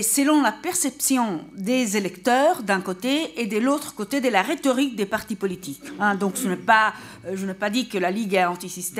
[0.01, 5.05] selon la perception des électeurs d'un côté et de l'autre côté de la rhétorique des
[5.05, 5.83] partis politiques.
[5.99, 6.15] Hein.
[6.15, 6.93] donc ce pas,
[7.33, 8.92] je n'ai pas dit que la Ligue est anti-système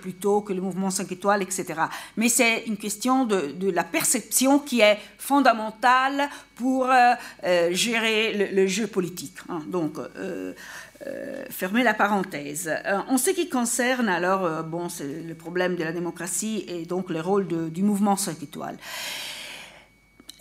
[0.00, 1.80] plutôt que le mouvement 5 étoiles, etc.
[2.16, 6.28] Mais c'est une question de, de, la perception qui est fondamentale
[6.60, 7.14] pour euh,
[7.44, 9.36] euh, gérer le, jeu politique.
[9.48, 9.62] Hein.
[9.66, 10.52] Donc, euh,
[11.06, 12.70] euh, fermer la parenthèse.
[13.08, 17.20] En ce qui concerne alors, bon, c'est le problème de la démocratie et donc le
[17.20, 18.76] rôle du mouvement 5 étoiles.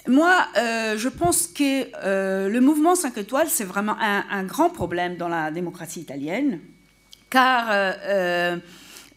[0.07, 5.51] Moi, je pense que le mouvement 5 étoiles, c'est vraiment un, grand problème dans la
[5.51, 6.59] démocratie italienne,
[7.29, 7.69] car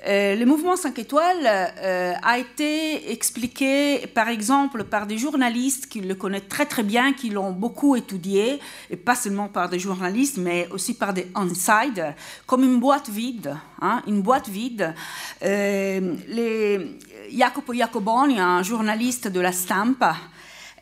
[0.06, 6.00] euh, le mouvement 5 étoiles euh, a été expliqué, par exemple, par des journalistes qui
[6.00, 8.58] le connaissent très très bien, qui l'ont beaucoup étudié,
[8.90, 12.14] et pas seulement par des journalistes, mais aussi par des insiders,
[12.47, 13.56] comme une boîte vide.
[13.81, 14.92] Hein, une boîte vide.
[15.42, 16.14] Euh,
[17.32, 20.16] Jacopo Jacoboni, un journaliste de la Stampa,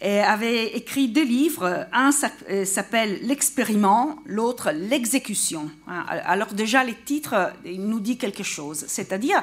[0.03, 1.87] avait écrit deux livres.
[1.93, 5.71] Un s'appelle L'expériment, l'autre L'exécution.
[5.87, 8.85] Alors déjà, les titres nous disent quelque chose.
[8.89, 9.43] C'est-à-dire,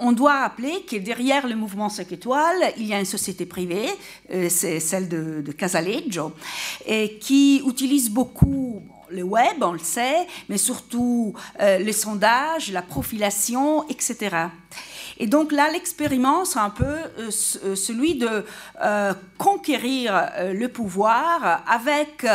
[0.00, 3.88] on doit rappeler que derrière le mouvement 5 étoiles, il y a une société privée,
[4.48, 6.32] c'est celle de, Casaleggio,
[7.20, 13.86] qui utilise beaucoup le web, on le sait, mais surtout euh, les sondages, la profilation,
[13.88, 14.46] etc.
[15.22, 18.44] Et donc là, l'expériment, un peu euh, celui de
[18.82, 22.26] euh, conquérir euh, le pouvoir avec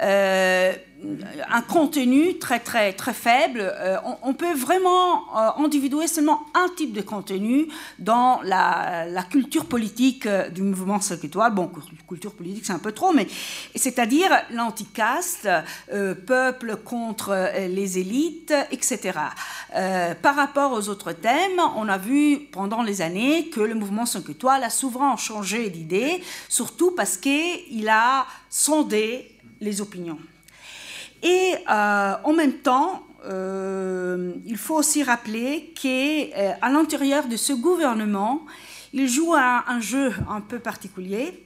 [0.00, 0.72] euh,
[1.48, 3.60] un contenu très très très faible.
[3.60, 10.26] Euh, on, peut vraiment euh, individuer seulement un type de contenu dans la, culture politique
[10.52, 11.54] du mouvement 5 étoiles.
[11.54, 11.70] Bon,
[12.08, 13.26] culture politique c'est un peu trop, mais
[13.74, 15.48] c'est-à-dire l'anticaste,
[15.92, 19.12] euh, peuple contre les élites, etc.
[19.76, 24.06] Euh, par rapport aux autres thèmes, on a vu pendant les années que le mouvement
[24.06, 29.30] 5 étoiles a souvent changé d'idée, surtout parce qu'il a sondé
[29.60, 30.18] les opinions.
[31.22, 37.52] Et euh, en même temps, euh, il faut aussi rappeler qu'à euh, l'intérieur de ce
[37.52, 38.46] gouvernement,
[38.92, 41.44] il joue un, jeu un peu particulier.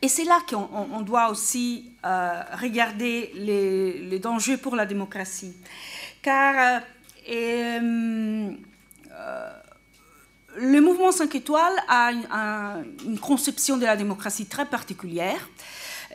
[0.00, 5.54] Et c'est là qu'on doit aussi regarder les, les, dangers pour la démocratie.
[6.22, 6.82] Car
[10.56, 15.48] le mouvement 5 étoiles a une, un, une conception de la démocratie très particulière.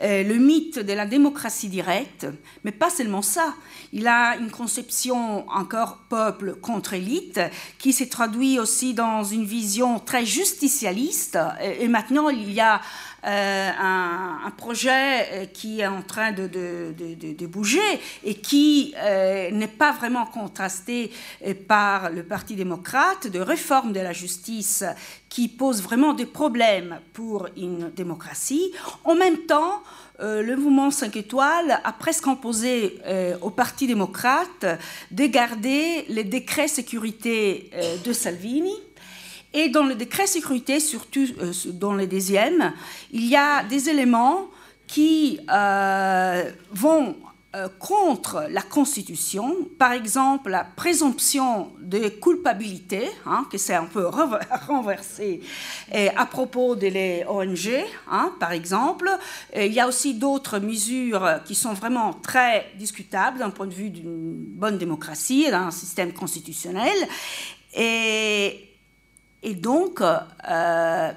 [0.02, 2.26] Euh, le mythe de la démocratie directe,
[2.64, 3.54] mais pas seulement ça.
[3.92, 7.40] Il a une conception encore peuple contre élite
[7.78, 11.38] qui s'est traduit aussi dans une vision très justicialiste.
[11.62, 12.80] Et, et maintenant, il y a
[13.26, 17.80] euh, un, projet qui est en train de, bouger
[18.22, 21.10] et qui euh, n'est pas vraiment contrasté
[21.66, 24.84] par le Parti démocrate, de réforme de la justice
[25.28, 28.72] qui pose vraiment des problèmes pour une démocratie.
[29.04, 29.82] En même temps,
[30.20, 34.64] euh, le mouvement 5 étoiles a presque imposé euh, au Parti démocrate
[35.10, 38.74] de garder les décrets sécurité euh, de Salvini.
[39.54, 42.72] Et dans le décret sécurité, surtout euh, dans le deuxième,
[43.12, 44.48] il y a des éléments
[44.88, 47.16] qui euh, vont
[47.54, 54.08] euh, contre la Constitution, par exemple la présomption de culpabilité, hein, que c'est un peu
[54.66, 55.40] renversé
[55.92, 57.70] et à propos des ONG,
[58.10, 59.08] hein, par exemple.
[59.52, 63.74] Et il y a aussi d'autres mesures qui sont vraiment très discutables d'un point de
[63.74, 66.96] vue d'une bonne démocratie, d'un système constitutionnel.
[67.76, 68.73] Et,
[69.44, 71.12] et donc, euh,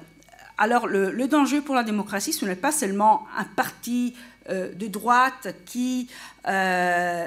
[0.58, 4.14] alors le, danger pour la démocratie, ce n'est pas seulement un parti
[4.50, 6.10] euh, de droite qui,
[6.46, 7.26] euh,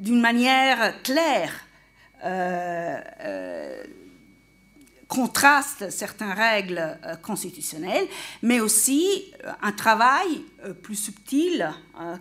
[0.00, 1.52] d'une manière claire,
[2.24, 3.82] euh, euh,
[5.08, 8.06] contraste certaines règles euh, constitutionnelles,
[8.42, 11.70] mais aussi euh, un travail euh, plus subtil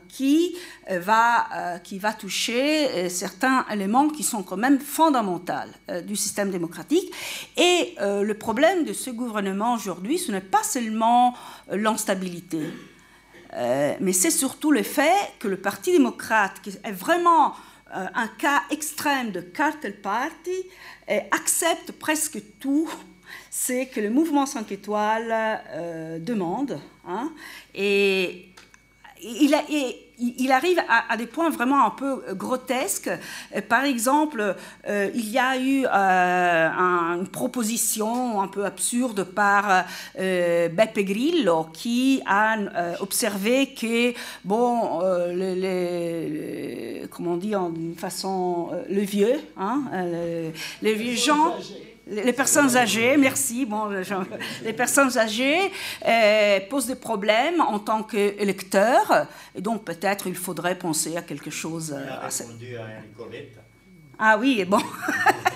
[0.08, 0.56] qui,
[0.88, 5.72] va, qui va toucher certains éléments qui sont quand même fondamentaux
[6.06, 7.12] du système démocratique.
[7.58, 11.34] Et le problème de ce gouvernement aujourd'hui, ce n'est pas seulement
[11.72, 12.70] l'instabilité,
[13.52, 17.56] mais c'est surtout le fait que le Parti démocrate, qui est vraiment
[17.94, 20.52] un cas extrême de cartel party,
[21.10, 22.90] euh, accepte presque tout
[23.50, 25.32] c'est que le mouvement 5 étoiles
[25.72, 26.80] euh, demande.
[27.08, 27.32] Hein,
[27.76, 28.50] et
[29.22, 29.64] il, a,
[30.38, 33.10] il arrive à, des points vraiment un peu grotesques.
[33.70, 34.56] Par exemple,
[34.88, 39.86] il y a eu une proposition un peu absurde par
[40.16, 42.58] Beppe Grillo qui a
[43.00, 45.02] observé que, bon,
[45.34, 49.84] les, comment on dit en façon, le vieux, hein,
[50.82, 51.56] les vieux gens
[52.08, 53.90] les personnes âgées, merci, bon,
[54.64, 55.72] les personnes âgées
[56.06, 61.50] euh, posent des problèmes en tant qu'électeurs, et donc peut-être il faudrait penser à quelque
[61.50, 61.96] chose.
[64.20, 64.80] ah oui, bon.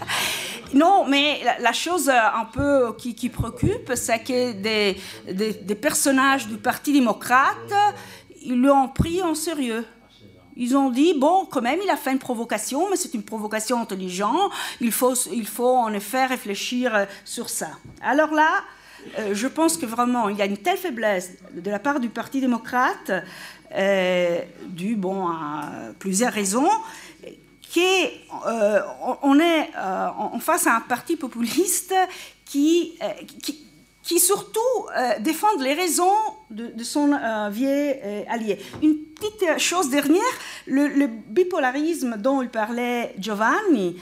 [0.74, 4.98] non, mais la, chose un peu qui, qui préoccupe, c'est que des,
[5.32, 7.74] des, des personnages du Parti démocrate,
[8.42, 9.86] ils l'ont pris en sérieux.
[10.60, 13.80] Ils ont dit, bon, quand même, il a fait une provocation, mais c'est une provocation
[13.80, 14.52] intelligente.
[14.82, 17.70] Il faut, il faut en effet réfléchir euh, sur ça.
[18.02, 18.64] Alors là,
[19.20, 22.10] euh, je pense que vraiment, il y a une telle faiblesse de la part du
[22.10, 23.12] Parti démocrate,
[23.76, 25.70] euh, dû bon, à
[26.00, 26.70] plusieurs raisons,
[27.74, 31.94] qu'on est en face à un parti populiste
[32.46, 32.98] qui,
[34.08, 34.60] qui surtout
[34.98, 36.16] euh, défendent les raisons
[36.50, 38.58] de, son euh, vieux euh, allié.
[38.82, 40.22] Une petite chose dernière,
[40.66, 43.98] le, bipolarisme dont il parlait Giovanni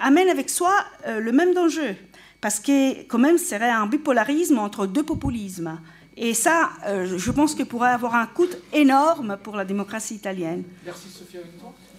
[0.00, 0.72] amène avec soi
[1.06, 1.96] le même danger,
[2.40, 5.80] parce que quand même, ce serait un bipolarisme entre deux populismes.
[6.16, 10.64] Et ça, je pense qu'il pourrait avoir un coût énorme pour la démocratie italienne.
[10.84, 11.40] Merci Sophia.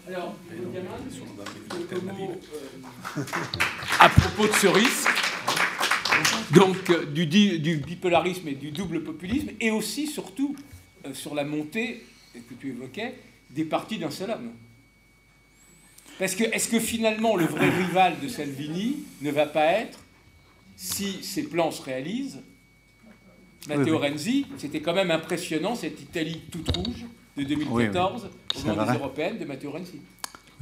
[0.08, 0.36] Alors,
[4.00, 5.10] à propos de ce risque,
[6.54, 10.56] donc euh, du, du, bipolarisme et du double populisme, et aussi, surtout,
[11.06, 13.16] euh, sur la montée que tu évoquais,
[13.50, 14.52] des partis d'un seul homme.
[16.20, 20.00] Parce que, est-ce que finalement, le vrai rival de Salvini ne va pas être,
[20.76, 22.42] si ses plans se réalisent,
[23.68, 27.06] Matteo Renzi, c'était quand même impressionnant, cette Italie toute rouge
[27.36, 30.02] de 2014, au moment des européennes de Matteo Renzi.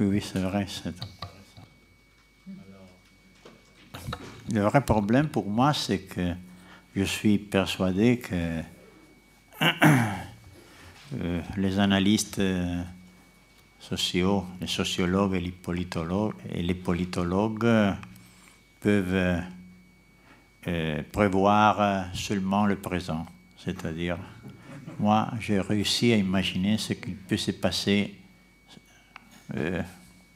[0.00, 0.66] Oui, oui, c'est vrai.
[4.52, 6.34] Le vrai problème pour moi, c'est que
[6.94, 8.60] je suis persuadé que
[11.20, 12.82] euh, les analystes euh,
[13.80, 17.94] sociaux, les sociologues et les politologues, et les politologues
[18.80, 19.42] peuvent
[20.68, 23.26] euh, prévoir seulement le présent.
[23.58, 24.18] C'est-à-dire,
[25.00, 28.14] moi, j'ai réussi à imaginer ce qui peut se passer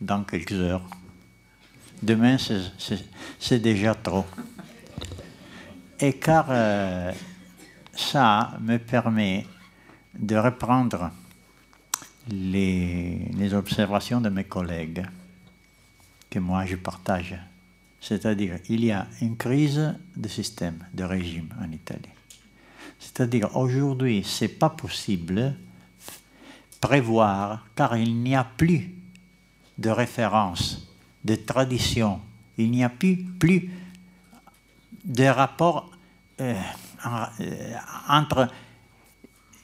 [0.00, 0.82] dans quelques heures.
[2.02, 2.36] Demain,
[3.38, 4.24] c'est déjà trop.
[5.98, 7.12] Et car euh,
[7.92, 9.46] ça me permet
[10.18, 11.10] de reprendre
[12.30, 15.06] les, observations de mes collègues
[16.30, 17.36] que moi je partage.
[18.00, 22.08] C'est-à-dire, il y a une crise de système, de régime en Italie.
[22.98, 25.54] C'est-à-dire, aujourd'hui, ce n'est pas possible
[26.80, 28.94] prévoir, car il n'y a plus
[29.76, 30.89] de référence
[31.24, 32.20] de tradition.
[32.58, 33.70] Il n'y a plus,
[35.04, 35.90] de rapport
[36.40, 36.54] euh,
[37.06, 37.74] euh,
[38.08, 38.48] entre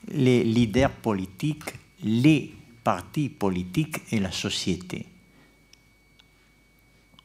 [0.09, 5.07] les leaders politiques, les partis politiques et la société,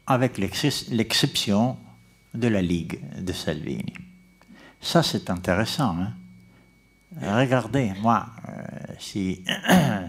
[0.07, 1.77] avec l'exception
[2.33, 3.93] de la Ligue de Salvini.
[4.79, 5.95] Ça, c'est intéressant.
[5.99, 6.13] Hein.
[7.21, 9.43] Regardez, moi, euh, si,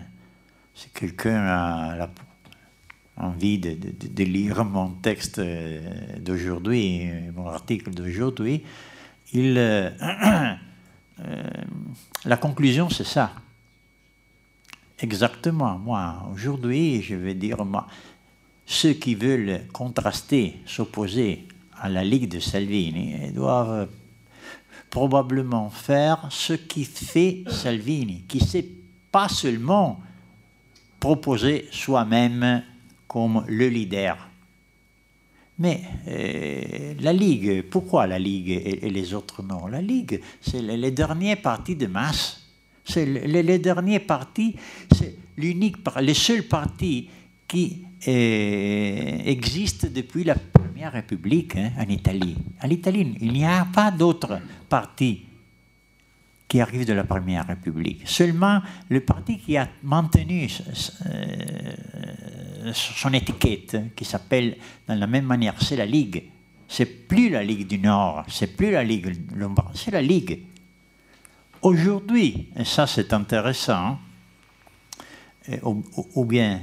[0.75, 2.10] si quelqu'un a la
[3.17, 5.81] envie de, lire mon texte euh,
[6.19, 8.63] d'aujourd'hui, mon article d'aujourd'hui,
[9.35, 9.91] euh,
[11.21, 11.51] euh,
[12.25, 13.33] la conclusion, c'est ça.
[14.99, 15.79] Exactement.
[15.79, 17.87] Moi, aujourd'hui, je vais dire, moi,
[18.67, 21.47] ceux qui veulent contraster, s'opposer
[21.81, 23.89] à la Ligue de Salvini doivent
[24.91, 28.69] probablement faire ce qui fait Salvini, qui ne sait
[29.11, 30.01] pas seulement
[31.01, 32.63] proposer soi-même
[33.13, 34.17] comme le leader.
[35.59, 40.91] Mais euh, la Ligue, pourquoi la Ligue et, les autres non La Ligue, c'est les,
[40.91, 42.49] derniers partis de masse.
[42.85, 44.57] C'est les, derniers partis,
[44.97, 47.09] c'est l'unique, les seuls partis
[47.47, 52.37] qui euh, existent depuis la Première République hein, en Italie.
[52.61, 55.27] En Italie, il n'y a pas d'autres partis
[56.53, 58.03] qui arrivent de la Première République.
[58.05, 60.51] Seulement le parti qui a maintenu
[61.07, 66.25] euh, son étiquette, qui s'appelle de la même manière, c'est la Ligue.
[66.69, 70.43] C'est plus la Ligue du Nord, c'est plus la Ligue Lombarde, c'est la Ligue.
[71.63, 73.99] Aujourd'hui, et ça c'est intéressant,
[75.63, 76.61] ou, bien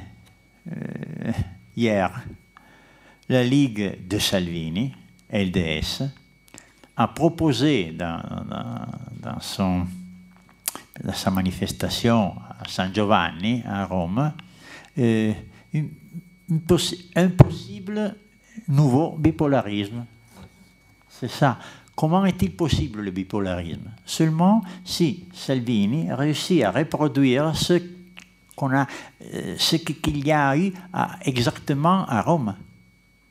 [0.71, 1.31] euh,
[1.75, 2.11] hier,
[3.27, 4.93] la Ligue de Salvini,
[5.33, 6.03] LDS,
[6.95, 8.21] a proposé dans,
[9.41, 9.85] son
[11.13, 14.33] sa manifestation à San Giovanni, à Rome,
[14.97, 18.15] un possible
[18.67, 20.05] nouveau bipolarisme.
[21.07, 21.57] C'est ça.
[21.95, 23.91] Comment est-il possible le bipolarisme?
[24.05, 27.81] Seulement si Salvini réussit à reproduire ce
[28.61, 30.73] euh, ce qu'il y a eu
[31.21, 32.55] exactement à Rome.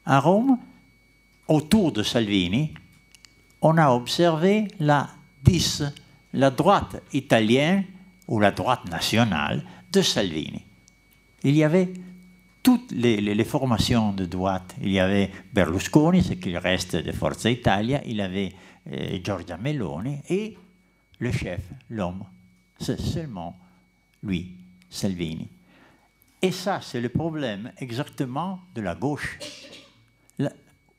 [0.07, 0.59] À Rome,
[1.47, 2.73] autour de Salvini,
[3.61, 5.11] on a observé la
[5.49, 5.83] 10,
[6.35, 7.85] la droite italienne
[8.27, 10.63] ou la droite nationale de Salvini.
[11.43, 11.91] Il y avait
[12.63, 14.75] toutes les, formations de droite.
[14.83, 18.53] Il y avait Berlusconi, ce qu'il reste de Forza Italia, il y avait
[18.93, 20.59] euh, Giorgia Meloni et
[21.19, 22.25] le chef, l'homme.
[22.79, 23.59] C'est seulement
[24.23, 24.55] lui,
[24.91, 25.49] Salvini.
[26.43, 29.39] Et ça, c'est le problème exactement de la gauche.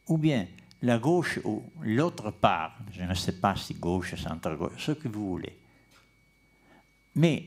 [0.07, 0.47] ou bien
[0.81, 5.29] la gauche ou l'autre part, je ne sais pas si gauche, centre-gauche, ce que vous
[5.29, 5.57] voulez.
[7.15, 7.45] Mais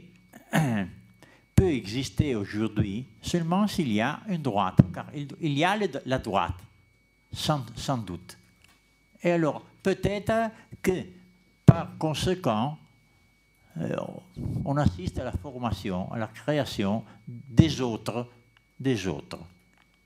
[1.55, 6.59] peut exister aujourd'hui seulement s'il y a une droite, car il, y a la droite,
[7.33, 8.37] sans, sans doute.
[9.23, 10.51] Et alors, peut-être
[10.83, 10.93] que
[11.65, 12.77] par conséquent,
[13.79, 13.97] euh,
[14.65, 18.29] on assiste à la formation, à la création des autres,
[18.79, 19.39] des autres.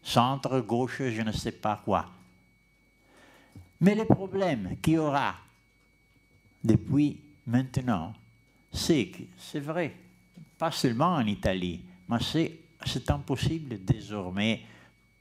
[0.02, 2.06] Centre, gauche, je ne sais pas quoi.
[3.80, 5.34] Mais le problème qu'il y aura
[6.64, 8.14] depuis maintenant,
[8.72, 9.94] c'est que, c'est vrai,
[10.58, 14.62] pas seulement en Italie, mais c'est impossible désormais,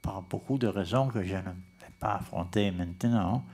[0.00, 3.44] par beaucoup de raisons que je ne vais pas affronter maintenant,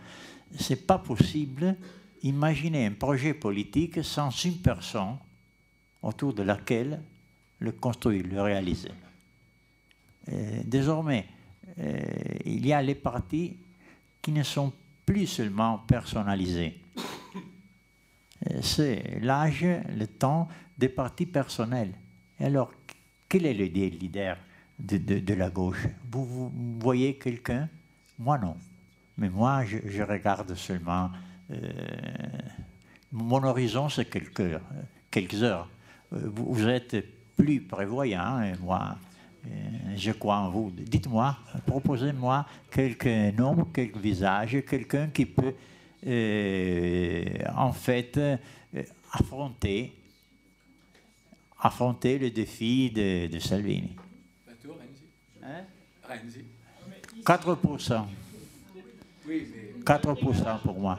[0.58, 1.76] c'est pas possible
[2.22, 5.16] imaginer un projet politique sans une personne
[6.02, 7.00] autour de laquelle
[7.58, 8.90] le construire, le réaliser.
[10.64, 11.26] désormais,
[11.78, 12.02] euh,
[12.44, 13.56] il y a les partis
[14.20, 14.72] qui ne sont
[15.05, 16.81] plus seulement personnalisés.
[18.60, 19.66] C'est l'âge,
[19.97, 21.92] le temps des partis personnels.
[22.40, 22.72] alors,
[23.28, 24.36] quel est le leader
[24.78, 25.86] de, la gauche?
[26.10, 27.68] Vous, voyez quelqu'un?
[28.18, 28.56] Moi non.
[29.16, 31.10] Mais moi, je, regarde seulement.
[31.50, 31.58] Euh,
[33.12, 34.40] mon horizon, c'est quelques,
[35.42, 35.68] heures.
[36.12, 36.97] Euh, vous, êtes
[37.36, 39.11] plus prévoyant, et moi, euh,
[39.97, 40.71] je crois en vous.
[40.71, 45.55] Dites-moi, proposez-moi quelques noms, quelques visages, quelqu'un qui peut,
[47.55, 48.19] en fait,
[49.12, 49.93] affronter
[51.62, 53.97] affronter le défi de, de Salvini.
[57.25, 57.93] 4%.
[57.93, 58.07] Hein?
[59.85, 60.99] 4% pour moi.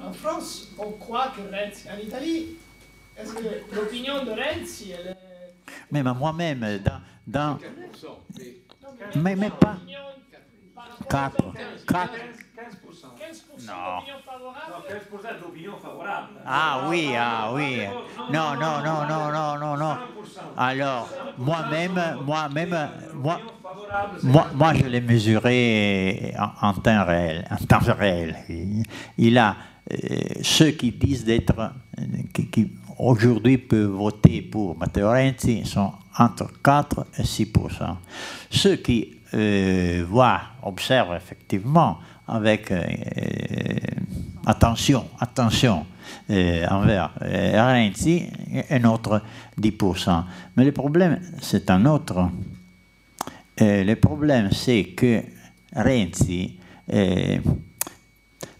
[0.00, 2.56] En France, on croit que Renzi en Italie.
[3.16, 5.16] Est-ce que l'opinion de Renzi, elle
[5.72, 5.92] est...
[5.92, 7.58] Mais moi-même, dans, dans...
[9.16, 9.76] Mais, mais pas...
[11.08, 11.36] 4.
[11.86, 12.12] 4.
[12.62, 14.00] 15% non.
[15.40, 16.28] d'opinion favorable.
[16.46, 17.80] Ah oui, ah oui.
[18.32, 19.96] Non, non, non, non, non, non, non.
[20.56, 23.40] Alors, moi-même, moi-même, moi,
[24.22, 27.46] moi, moi, je l'ai mesuré en, temps réel.
[27.50, 28.36] En temps réel.
[29.18, 29.56] Il a
[29.90, 29.96] euh,
[30.42, 32.70] ceux qui disent d'être, euh, qui,
[33.02, 37.96] aujourd'hui peuvent voter pour Matteo Renzi sont entre 4 et 6%
[38.50, 41.98] Ceux qui euh, voient, observent effectivement
[42.28, 42.82] avec euh,
[44.46, 45.84] attention, attention
[46.30, 48.24] euh, envers euh, Renzi,
[48.70, 49.22] un autre
[49.60, 50.24] 10%.
[50.56, 52.30] Mais le problème, c'est un autre.
[53.58, 55.22] le problème, c'est que
[55.74, 56.58] Renzi,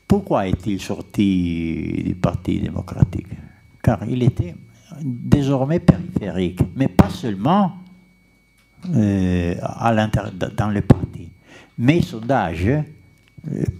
[0.07, 3.42] pourquoi est-il sorti du Parti démocratique?
[3.83, 4.55] Car il était
[5.03, 7.73] désormais périphérique, mais pas seulement
[8.85, 10.07] à
[10.55, 11.31] dans le parti.
[11.79, 12.71] Mes sondages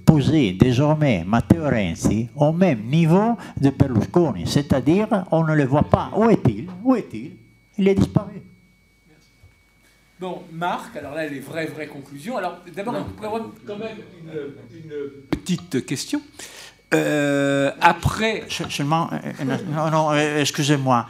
[0.05, 6.11] poser désormais Matteo Renzi au même niveau de Berlusconi, c'est-à-dire on ne le voit pas.
[6.17, 6.69] Où est-il?
[6.83, 7.37] Où est-il?
[7.79, 8.43] Il est disparu.
[10.21, 12.37] Bon, Marc, alors là, les vraies, vraies conclusions.
[12.37, 13.97] Alors, d'abord, on pourrait avoir quand même
[14.73, 16.23] une, petite question.
[16.95, 18.45] Euh, après.
[18.49, 21.07] Seulement, euh, euh, non, non, excusez-moi.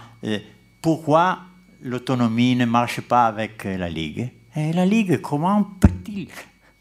[0.81, 1.39] Pourquoi
[1.83, 4.31] l'autonomie ne marche pas avec la Ligue?
[4.57, 6.29] Et la Ligue, comment peut-il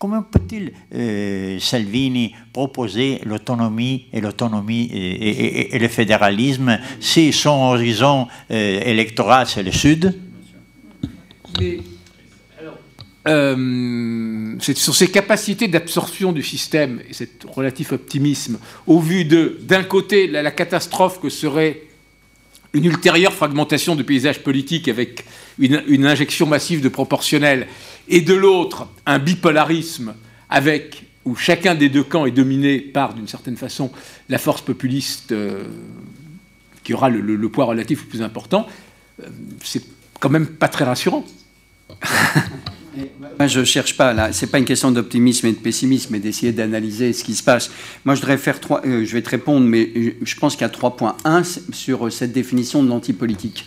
[0.01, 8.81] Comment peut-il, euh, Salvini, proposer l'autonomie et l'autonomie et, le fédéralisme si son horizon euh,
[8.83, 10.19] électoral, c'est le Sud?
[13.27, 19.83] Euh, sur ses capacités d'absorption du système et cet relatif optimisme, au vu de, d'un
[19.83, 21.83] côté, la, catastrophe que serait
[22.73, 25.25] une ultérieure fragmentation du paysage politique avec
[25.59, 27.67] une, une injection massive de proportionnel
[28.07, 30.15] et de l'autre un bipolarisme
[30.49, 33.91] avec où chacun des deux camps est dominé par, d'une certaine façon,
[34.29, 35.65] la force populiste euh,
[36.83, 38.67] qui aura le, poids relatif le plus important,
[39.21, 39.27] euh,
[39.63, 39.83] c'est
[40.19, 41.25] quand même pas très rassurant.
[43.39, 44.33] Moi, je cherche pas là.
[44.33, 47.71] C'est pas une question d'optimisme et de pessimisme, mais d'essayer d'analyser ce qui se passe.
[48.05, 48.81] Moi, je voudrais faire trois.
[48.85, 49.89] Euh, je vais te répondre, mais
[50.21, 51.15] je pense qu'il y a trois points.
[51.23, 53.65] Un, sur cette définition de l'antipolitique.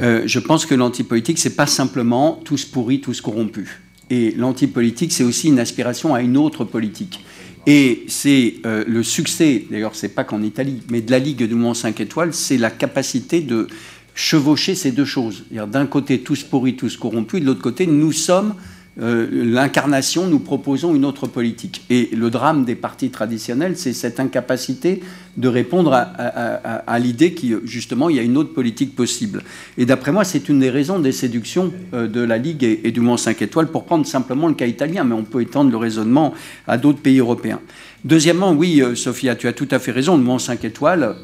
[0.00, 3.68] Euh, je pense que l'antipolitique, c'est pas simplement tous pourris, tous corrompus.
[4.10, 7.24] Et l'antipolitique, c'est aussi une aspiration à une autre politique.
[7.66, 11.54] Et c'est euh, le succès, d'ailleurs, c'est pas qu'en Italie, mais de la Ligue du
[11.54, 13.68] Mouvement 5 étoiles, c'est la capacité de
[14.14, 15.44] chevaucher ces deux choses.
[15.50, 18.54] D'un côté, tous pourris, tous corrompus, de l'autre côté, nous sommes
[19.00, 21.84] euh, l'incarnation, nous proposons une autre politique.
[21.90, 25.02] Et le drame des partis traditionnels, c'est cette incapacité
[25.36, 29.42] de répondre à, l'idée qu'il justement, il y a une autre politique possible.
[29.76, 33.00] Et d'après moi, c'est une des raisons des séductions euh, de la Ligue et, du
[33.00, 36.34] Mont 5 étoiles, pour prendre simplement le cas italien, mais on peut étendre le raisonnement
[36.68, 37.60] à d'autres pays européens.
[38.04, 41.16] Deuxièmement, oui, euh, Sophia, tu as tout à fait raison, le Mont 5 étoiles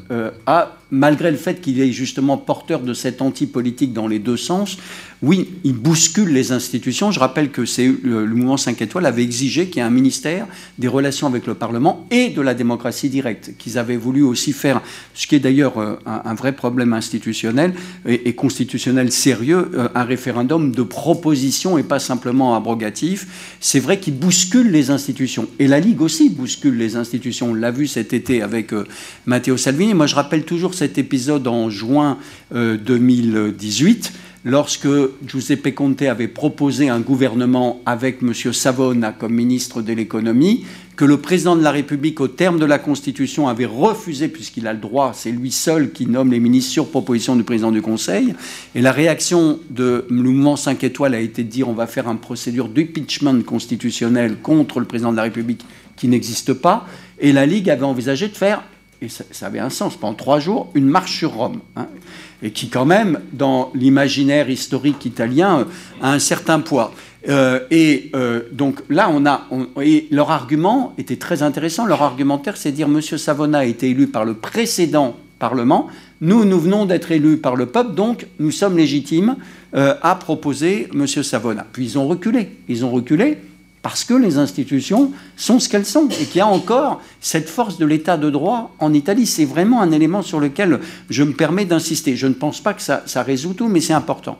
[0.45, 4.77] a malgré le fait qu'il est justement porteur de cette anti-politique dans les deux sens,
[5.21, 7.11] oui, il bouscule les institutions.
[7.11, 10.47] Je rappelle que c'est le, mouvement 5 étoiles avait exigé qu'il y ait un ministère
[10.79, 14.81] des relations avec le Parlement et de la démocratie directe, qu'ils avaient voulu aussi faire,
[15.13, 17.73] ce qui est d'ailleurs euh, un, vrai problème institutionnel
[18.07, 23.55] et, constitutionnel sérieux, euh, un référendum de proposition et pas simplement abrogatif.
[23.59, 25.47] C'est vrai qu'il bouscule les institutions.
[25.59, 27.51] Et la Ligue aussi bouscule les institutions.
[27.51, 28.85] On l'a vu cet été avec euh,
[29.25, 29.93] Matteo Salvini.
[29.93, 32.17] Moi, je rappelle toujours cet épisode en juin
[32.51, 34.87] 2018 lorsque
[35.25, 38.33] Giuseppe Conte avait proposé un gouvernement avec M.
[38.33, 42.77] Savona comme ministre de l'économie, que le président de la République, au terme de la
[42.77, 46.89] Constitution, avait refusé, puisqu'il a le droit, c'est lui seul qui nomme les ministres sur
[46.89, 48.33] proposition du président du Conseil.
[48.75, 52.19] Et la réaction de mouvement 5 étoiles a été de dire on va faire une
[52.19, 55.65] procédure d'impeachment constitutionnel contre le président de la République
[56.01, 56.87] qui n'existe pas.
[57.19, 58.63] Et la Ligue avait envisagé de faire,
[59.03, 61.59] et ça, avait un sens, pendant trois jours, une marche sur Rome.
[61.75, 61.85] Hein
[62.41, 65.65] et qui quand même, dans l'imaginaire historique italien, euh,
[66.01, 66.91] a un certain poids.
[67.29, 69.47] Euh, et euh, donc là, on a,
[69.79, 71.85] et leur argument était très intéressant.
[71.85, 75.87] Leur argumentaire, c'est dire Monsieur Savona a été élu par le précédent Parlement.
[76.19, 79.35] Nous, nous venons d'être élus par le peuple, donc nous sommes légitimes
[79.73, 81.65] à proposer Monsieur Savona.
[81.73, 82.49] Puis ils ont reculé.
[82.67, 83.39] Ils ont reculé
[83.81, 87.77] parce que les institutions sont ce qu'elles sont et qu'il y a encore cette force
[87.77, 89.25] de l'état de droit en Italie.
[89.25, 90.79] C'est vraiment un élément sur lequel
[91.09, 92.15] je me permets d'insister.
[92.15, 94.37] Je ne pense pas que ça, résout tout, mais c'est important.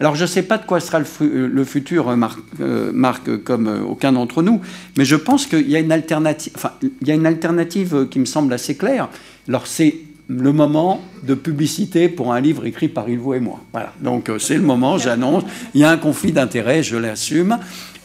[0.00, 2.16] Alors je ne sais pas de quoi sera le, futur, euh,
[2.60, 4.60] euh, Marc, comme euh, aucun d'entre nous,
[4.98, 6.72] mais je pense qu'il y a une alternative, enfin,
[7.02, 9.08] y a une alternative qui me semble assez claire.
[9.48, 9.96] Alors c'est
[10.26, 13.60] le moment de publicité pour un livre écrit par Ilvo et moi.
[13.72, 13.92] Voilà.
[14.00, 15.44] Donc c'est le moment, j'annonce.
[15.74, 17.58] Il y a un conflit d'intérêts, je l'assume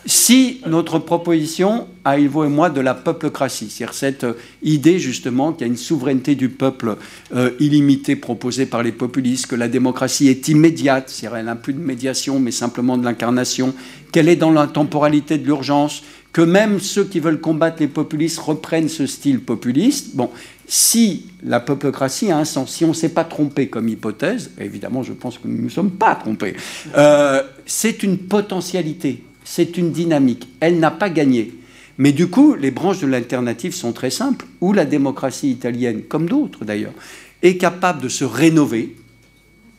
[0.07, 5.51] si notre proposition a, Ilvo et moi, de la peuplecratie, c'est-à-dire cette euh, idée justement
[5.51, 6.95] qu'il y a une souveraineté du peuple
[7.35, 11.73] euh, illimitée proposée par les populistes, que la démocratie est immédiate, c'est-à-dire elle n'a plus
[11.73, 13.73] de médiation mais simplement de l'incarnation,
[14.13, 18.39] qu'elle est dans la temporalité de l'urgence, que même ceux qui veulent combattre les populistes
[18.39, 20.15] reprennent ce style populiste.
[20.15, 20.29] Bon,
[20.67, 25.03] si la peuplecratie a un sens, si on ne s'est pas trompé comme hypothèse, évidemment
[25.03, 26.55] je pense que nous ne nous sommes pas trompés,
[26.95, 30.47] euh, c'est une potentialité c'est une dynamique.
[30.59, 31.53] Elle n'a pas gagné.
[31.97, 36.27] Mais du coup, les branches de l'alternative sont très simples, où la démocratie italienne, comme
[36.27, 36.93] d'autres d'ailleurs,
[37.41, 38.95] est capable de se rénover,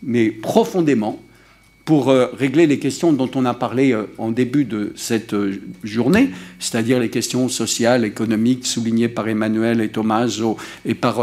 [0.02, 1.20] mais profondément,
[1.88, 5.58] pour euh, régler les questions dont on a parlé euh, en début de cette euh,
[5.84, 11.16] journée, c'est-à-dire les questions sociales, économiques, soulignées par Emmanuel et Tommaso et par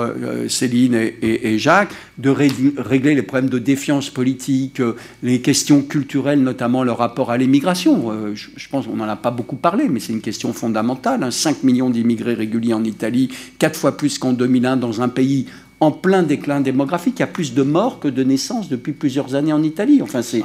[0.47, 4.81] Céline et, Jacques, de régler les problèmes de défiance politique,
[5.21, 8.33] les questions culturelles, notamment le rapport à l'immigration.
[8.33, 11.31] je, pense qu'on n'en a pas beaucoup parlé, mais c'est une question fondamentale.
[11.31, 11.55] 5 hein.
[11.63, 13.29] millions d'immigrés réguliers en Italie,
[13.59, 15.45] 4 fois plus qu'en 2001 dans un pays
[15.81, 17.15] en plein déclin démographique.
[17.17, 20.01] Il y a plus de morts que de naissances depuis plusieurs années en Italie.
[20.01, 20.43] Enfin, c'est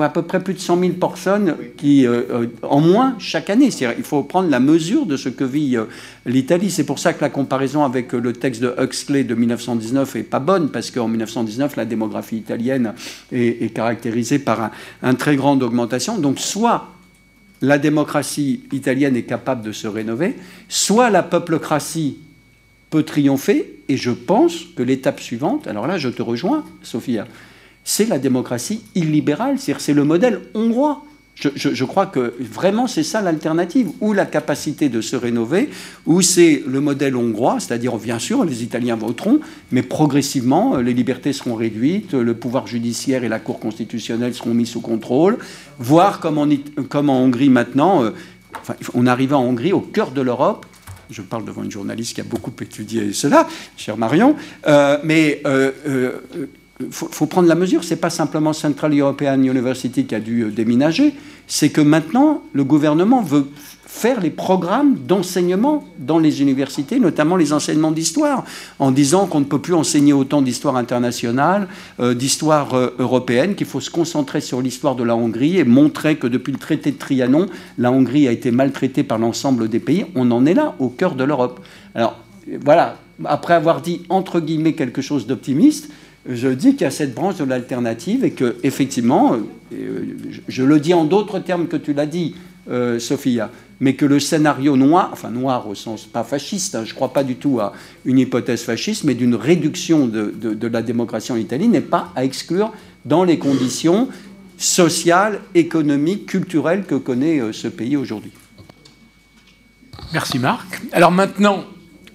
[0.00, 3.70] à peu près plus de 100 000 personnes qui, euh, euh, en moins chaque année.
[3.96, 5.84] Il faut prendre la mesure de ce que vit euh,
[6.26, 6.70] l'Italie.
[6.70, 10.40] C'est pour ça que la comparaison avec le texte de Huxley de 1919 est pas
[10.40, 12.92] bonne, parce qu'en 1919, la démographie italienne
[13.32, 14.70] est, caractérisée par un,
[15.02, 16.18] un très grande augmentation.
[16.18, 16.88] Donc, soit
[17.62, 20.36] la démocratie italienne est capable de se rénover,
[20.68, 22.18] soit la peuplecratie
[22.90, 27.26] peut triompher, et je pense que l'étape suivante, alors là je te rejoins, Sophia,
[27.84, 31.04] c'est la démocratie illibérale, c'est-à-dire c'est le modèle hongrois.
[31.40, 35.70] Je, crois que vraiment c'est ça l'alternative, ou la capacité de se rénover,
[36.04, 39.38] ou c'est le modèle hongrois, c'est-à-dire bien sûr les Italiens voteront,
[39.70, 44.66] mais progressivement les libertés seront réduites, le pouvoir judiciaire et la Cour constitutionnelle seront mis
[44.66, 45.38] sous contrôle,
[45.78, 46.48] voire comme en,
[46.88, 48.10] comme en Hongrie maintenant, euh,
[48.94, 50.66] on arrive en Hongrie au cœur de l'Europe,
[51.10, 54.36] Je parle devant une journaliste qui a beaucoup étudié cela, cher Marion.
[55.04, 55.42] mais
[56.80, 60.44] il faut, prendre la mesure, ce n'est pas simplement Central European University qui a dû
[60.50, 61.14] déménager,
[61.46, 63.48] c'est que maintenant, le gouvernement veut
[63.88, 68.44] faire les programmes d'enseignement dans les universités, notamment les enseignements d'histoire,
[68.78, 71.68] en disant qu'on ne peut plus enseigner autant d'histoire internationale,
[71.98, 76.16] euh, d'histoire euh, européenne, qu'il faut se concentrer sur l'histoire de la Hongrie et montrer
[76.16, 77.46] que depuis le traité de Trianon,
[77.78, 80.04] la Hongrie a été maltraitée par l'ensemble des pays.
[80.14, 81.58] On en est là, au cœur de l'Europe.
[81.94, 82.18] Alors
[82.62, 85.90] voilà, après avoir dit entre guillemets quelque chose d'optimiste,
[86.28, 89.36] je dis qu'il y a cette branche de l'alternative et que effectivement,
[89.72, 92.34] euh, je le dis en d'autres termes que tu l'as dit,
[92.98, 96.94] Sophia, mais que le scénario noir, enfin noir au sens pas fasciste, hein, je ne
[96.94, 97.72] crois pas du tout à
[98.04, 102.72] une hypothèse fasciste, mais d'une réduction de, la démocratie en Italie n'est pas à exclure
[103.04, 104.08] dans les conditions
[104.56, 108.32] sociales, économiques, culturelles que connaît euh, ce pays aujourd'hui.
[110.12, 110.82] Merci Marc.
[110.92, 111.64] Alors maintenant,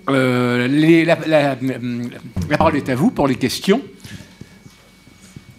[0.10, 0.68] euh,
[1.06, 1.56] la,
[2.58, 3.82] parole est à vous pour les questions.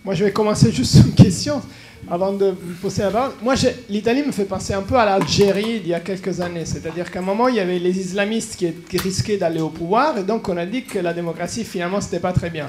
[0.04, 1.62] Moi, je vais commencer juste une question
[2.10, 3.54] avant de vous poser la parole, moi,
[3.88, 6.64] l'Italie me fait penser un peu à l'Algérie il y a quelques années.
[6.64, 10.22] C'est-à-dire qu'à un moment, il y avait les islamistes qui, risquaient d'aller au pouvoir, et
[10.22, 12.68] donc on a dit que la démocratie, finalement, c'était pas très bien.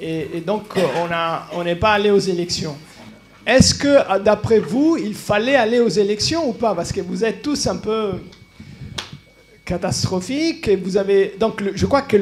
[0.00, 0.74] Et, donc,
[1.54, 2.76] on n'est pas allé aux élections.
[3.44, 6.74] Est-ce que, d'après vous, il fallait aller aux élections ou pas?
[6.74, 8.12] Parce que vous êtes tous un peu
[9.64, 10.68] catastrophiques.
[10.68, 12.16] Et vous avez, donc, je crois que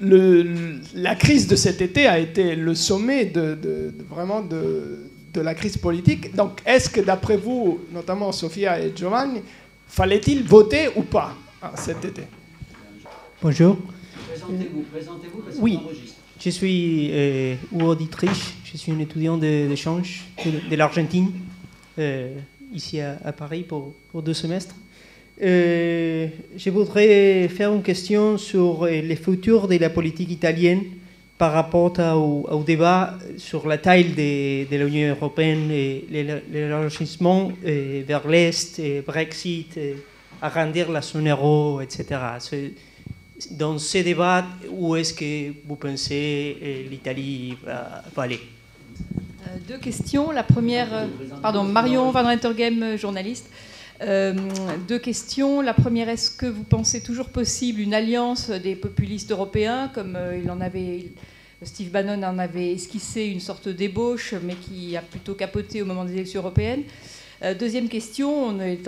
[0.00, 5.06] la crise de cet été a été le sommet de vraiment de
[5.36, 6.34] de la crise politique.
[6.34, 9.40] Donc, est-ce que d'après vous, notamment Sofia et Giovanni,
[9.86, 12.22] fallait-il voter ou pas hein, cet été?
[13.42, 13.76] Bonjour.
[14.28, 15.78] Présentez-vous, présentez-vous parce Oui,
[16.40, 21.30] je suis euh, auditrice, je suis un étudiant d'échange de, de, l'Argentine,
[21.98, 22.34] euh,
[22.72, 24.74] ici à, Paris pour, pour, deux semestres.
[25.42, 30.82] Euh, je voudrais faire une question sur euh, les futurs de la politique italienne
[31.38, 36.06] par rapport au, débat sur la taille de, l'Union européenne et
[36.50, 39.78] l'élargissement euh, vers l'Est, Brexit,
[40.40, 42.20] agrandir la zone euro, etc.
[43.50, 48.40] Dans ce débat, où est-ce que vous pensez euh, l'Italie va, aller?
[48.40, 50.30] Euh, Deux questions.
[50.30, 51.06] La première,
[51.42, 53.50] pardon, Marion Van Rentergem, journaliste.
[54.00, 55.60] Deux questions.
[55.60, 60.50] La première, est-ce que vous pensez toujours possible une alliance des populistes européens, comme il
[60.50, 61.12] en avait,
[61.62, 66.04] Steve Bannon en avait esquissé une sorte d'ébauche, mais qui a plutôt capoté au moment
[66.04, 66.82] des élections européennes?
[67.42, 68.80] Euh, Deuxième question, on est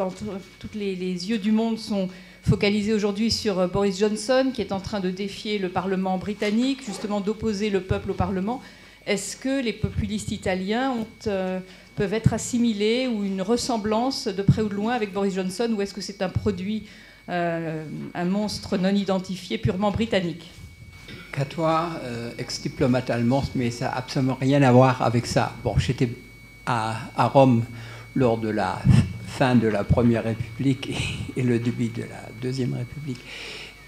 [0.58, 2.08] toutes les, yeux du monde sont
[2.42, 6.84] focalisés aujourd'hui sur euh, Boris Johnson, qui est en train de défier le Parlement britannique,
[6.84, 8.62] justement d'opposer le peuple au Parlement.
[9.08, 10.94] Est-ce que les populistes italiens
[11.26, 11.58] euh,
[11.96, 15.82] peuvent être assimilés ou une ressemblance de près ou de loin avec Boris Johnson, ou
[15.82, 16.84] est-ce que c'est un produit,
[17.28, 20.50] un monstre non identifié purement britannique?
[21.44, 25.52] Toi, euh, ex-diplomate allemand, mais ça n'a absolument rien à voir avec ça.
[25.62, 26.10] Bon, j'étais
[26.66, 27.64] à, Rome
[28.14, 28.80] lors de la
[29.26, 30.90] fin de la Première République
[31.36, 33.20] et, le début de la Deuxième République.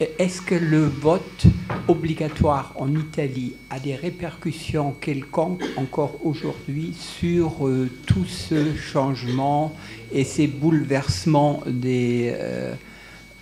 [0.00, 1.44] Est-ce que le vote
[1.86, 9.76] obligatoire en Italie a des répercussions quelconques encore aujourd'hui sur euh, tout ce changement
[10.10, 12.74] et ces bouleversements des, euh,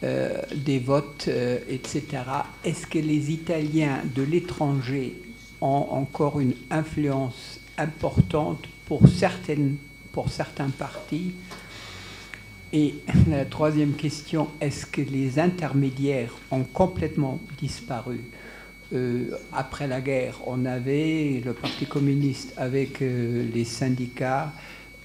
[0.02, 0.42] euh,
[0.84, 1.28] votes,
[1.68, 2.02] etc.
[2.64, 5.14] Est-ce que les Italiens de l'étranger
[5.60, 11.34] ont encore une influence importante pour certains partis
[12.72, 12.94] Et
[13.28, 18.20] la troisième question, est-ce que les intermédiaires ont complètement disparu?
[18.92, 24.52] Euh, après la guerre, on avait le Parti communiste avec les syndicats,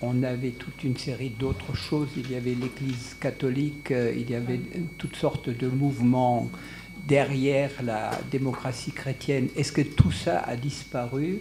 [0.04, 2.10] on avait toute une série d'autres choses.
[2.18, 4.60] Il y avait l'Église catholique, euh, il y avait
[4.98, 6.50] toutes sortes de mouvements
[7.08, 9.48] derrière la démocratie chrétienne.
[9.56, 11.40] Est-ce que tout ça a disparu?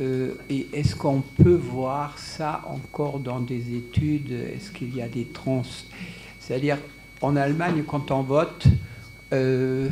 [0.00, 4.32] Euh, Et est-ce qu'on peut voir ça encore dans des études?
[4.32, 5.62] Est-ce qu'il y a des trans?
[6.40, 6.78] C'est-à-dire,
[7.20, 8.66] en Allemagne, quand on vote,
[9.32, 9.88] euh,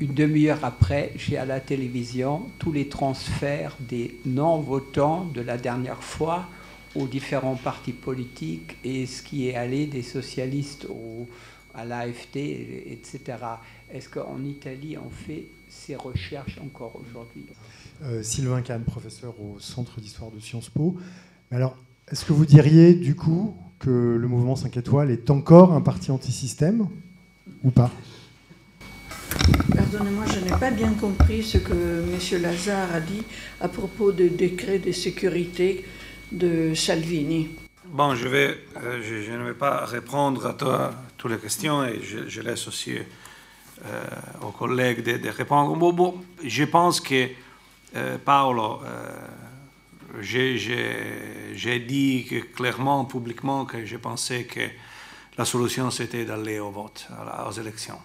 [0.00, 6.02] une demi-heure après, j'ai à la télévision tous les transferts des non-votants de la dernière
[6.02, 6.46] fois
[6.94, 11.26] aux différents partis politiques et ce qui est allé des socialistes au,
[11.74, 12.36] à l'AFD,
[12.86, 13.20] etc.
[13.92, 17.46] Est-ce qu'en Italie, on fait ces recherches encore aujourd'hui?
[18.02, 20.96] Euh, Sylvain Kahn, professeur au Centre d'histoire de Sciences Po.
[21.50, 21.76] Mais alors,
[22.10, 26.10] est-ce que vous diriez du coup que le mouvement 5 étoiles est encore un parti
[26.10, 26.88] anti-système
[27.62, 27.90] ou pas?
[29.74, 32.42] Pardonnez-moi, je n'ai pas bien compris ce que M.
[32.42, 33.22] Lazare a dit
[33.60, 35.84] à propos des décrets de sécurité
[36.32, 37.48] de Salvini.
[37.88, 42.00] Bon, je, vais, euh, je, ne vais pas répondre à, toi, toutes les questions et
[42.02, 44.04] je, laisse aussi euh,
[44.42, 45.76] aux collègues de, répondre.
[45.76, 47.28] Bon, bon, je pense que,
[47.94, 48.80] euh, Paolo,
[50.20, 54.60] j'ai dit clairement, publiquement, que je pensais que
[55.38, 57.08] la solution c'était d'aller au vote,
[57.46, 58.00] aux élections.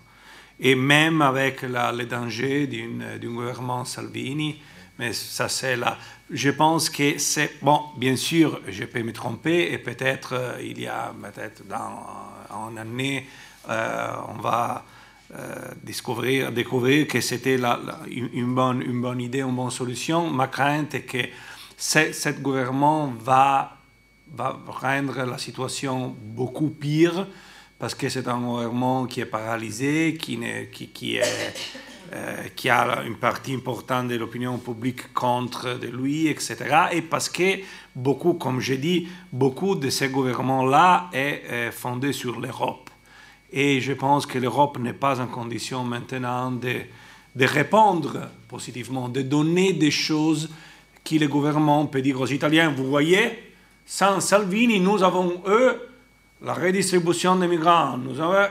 [0.59, 4.61] Et même avec les dangers d'un gouvernement Salvini,
[4.99, 5.97] mais ça c'est là.
[6.29, 7.81] Je pense que c'est bon.
[7.97, 12.05] Bien sûr, je peux me tromper et peut-être euh, il y a peut-être dans
[12.49, 13.27] en année
[13.69, 14.90] euh, on va euh,
[15.83, 20.29] découvrir, découvrir que c'était une, bonne, idée, une bonne solution.
[20.29, 21.29] Ma crainte est que
[21.77, 23.77] ce gouvernement va,
[24.67, 27.27] rendre la situation beaucoup pire
[27.77, 30.39] parce que c'est un gouvernement qui est paralysé, qui,
[31.17, 36.57] euh, a une partie importante de l'opinion publique contre lui, etc.
[36.91, 37.59] Et parce que
[37.95, 42.90] beaucoup, comme je dis, beaucoup de ces gouvernements-là est, est fondé sur l'Europe.
[43.51, 46.81] Et je pense que l'Europe n'est pas en condition maintenant de,
[47.35, 50.49] de, répondre positivement, de donner des choses
[51.03, 52.71] que le gouvernement peut dire aux Italiens.
[52.71, 53.51] Vous voyez,
[53.85, 55.89] sans Salvini, nous avons, eux,
[56.41, 57.97] la redistribution des migrants.
[57.97, 58.47] Nous avons,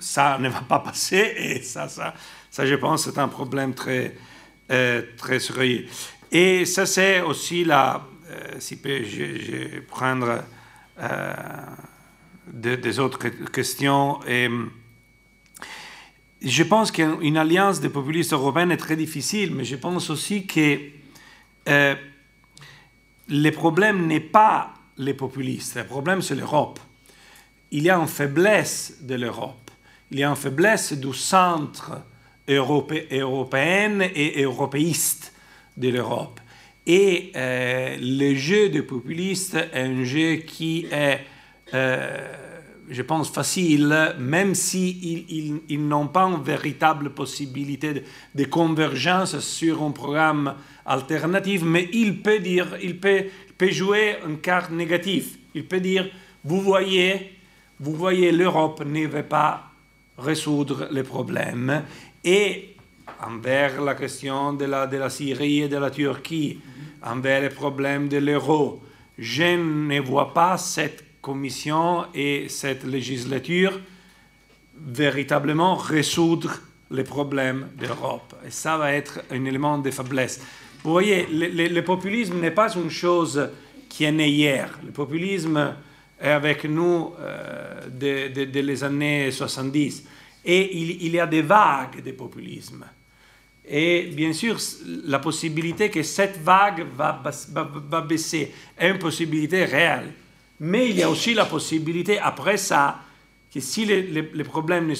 [0.00, 2.14] ça ne va pas passer et ça, ça,
[2.50, 4.16] ça je pense, c'est un problème très,
[4.70, 5.86] euh, très sérieux.
[6.32, 10.42] Et ça, c'est aussi la, euh, si je, je prendre
[10.98, 11.32] euh,
[12.52, 14.20] des autres questions.
[14.26, 14.48] Et,
[16.42, 20.78] je pense qu'une alliance des populistes européens est très difficile, mais je pense aussi que
[21.66, 26.78] le problème n'est pas les populistes, le problème c'est l'Europe.
[27.70, 29.64] Il y a une faiblesse de l'Europe
[30.14, 32.02] il y a une faiblesse du centre
[32.48, 35.32] européen et européiste
[35.76, 36.40] de l'Europe.
[36.86, 41.16] Et euh, le jeu des populistes est un jeu qui est, euh,
[41.74, 48.04] je pense, facile, même s'ils si ils, n'ont pas une véritable possibilité
[48.34, 50.54] de, convergence sur un programme
[50.84, 55.36] alternatif, mais il peut dire, il peut jouer une carte négative.
[55.54, 56.10] Il peut dire,
[56.44, 57.38] vous voyez,
[57.80, 59.70] vous voyez, l'Europe ne veut pas
[60.18, 61.84] résoudre les problèmes.
[62.22, 62.76] Et
[63.22, 66.58] envers la question de la, de la Syrie et de la Turquie,
[67.02, 68.82] envers les problèmes de l'euro,
[69.18, 73.80] je ne vois pas cette commission et cette législature
[74.76, 78.34] véritablement résoudre les problèmes d'Europe.
[78.46, 80.40] Et ça va être un élément de faiblesse.
[80.82, 83.48] Vous voyez, le, populisme n'est pas une chose
[83.88, 84.78] qui est née hier.
[84.84, 85.74] Le populisme
[86.20, 90.04] est avec nous euh, dès, les années 70.
[90.44, 92.84] Et il, y a des vagues de populisme.
[93.66, 94.58] Et bien sûr,
[95.06, 97.22] la possibilité que cette vague va,
[97.90, 100.12] va, baisser est une possibilité réelle.
[100.60, 103.00] Mais il y a aussi la possibilité, après ça,
[103.52, 104.92] que si les, problèmes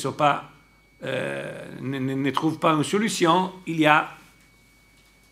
[1.02, 4.10] euh, ne, trouvent pas une solution, il y a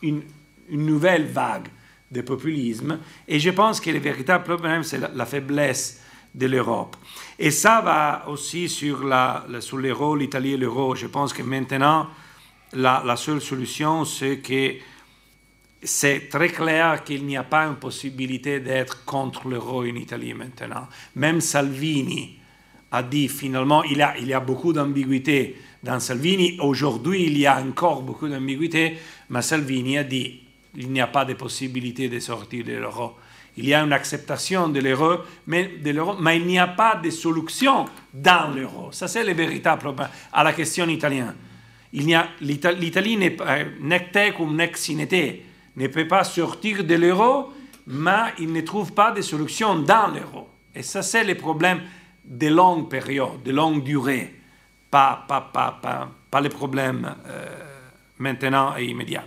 [0.03, 0.23] une,
[0.71, 1.69] nouvelle vague
[2.11, 2.99] de populisme.
[3.29, 6.03] Et je pense que le véritable problème, c'est la, faiblesse
[6.35, 6.97] de l'Europe.
[7.39, 10.95] Et ça va aussi sur, la, sur l'euro, l'Italie et l'euro.
[10.95, 12.09] Je pense que maintenant,
[12.73, 14.77] la seule solution, c'est que
[15.83, 20.87] c'est très clair qu'il n'y a pas une possibilité d'être contre l'euro en Italie maintenant.
[21.17, 22.39] Même Salvini
[22.91, 26.59] a dit finalement, il, a, il y a beaucoup d'ambiguïté dans Salvini.
[26.61, 28.99] Aujourd'hui, il y a encore beaucoup d'ambiguïté,
[29.31, 30.41] mais Salvini a dit
[30.77, 33.17] il n'y a pas de possibilité de sortir de l'euro.
[33.57, 35.73] Il y a une acceptation de l'euro, mais,
[36.21, 38.91] mais il n'y a pas de solution dans l'euro.
[38.93, 41.35] Ça, c'est le véritable problème à la question italienne.
[41.93, 43.37] L'Italie n'est
[43.81, 45.43] nec ou nec sinete,
[45.77, 47.53] ne peut pas sortir de l'euro,
[47.87, 50.49] mais il ne trouve pas de solution dans l'euro.
[50.75, 51.83] Et ça, c'est le problème
[52.25, 54.35] de longue période, de longue durée,
[54.91, 57.47] pas, pas, pas, pas, pas le problème euh,
[58.19, 59.25] maintenant et immédiat.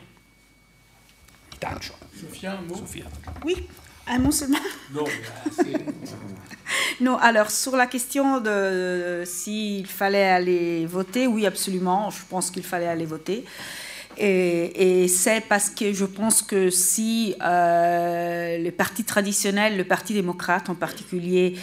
[2.19, 2.83] Sophia, un mot?
[3.43, 3.67] Oui,
[4.07, 4.59] un mot seulement.
[4.93, 5.03] Non,
[7.01, 12.63] non, alors sur la question de s'il fallait aller voter, oui, absolument, je pense qu'il
[12.63, 13.45] fallait aller voter.
[14.17, 20.69] Et, c'est parce que je pense que si euh, le parti traditionnel, le Parti démocrate
[20.69, 21.55] en particulier,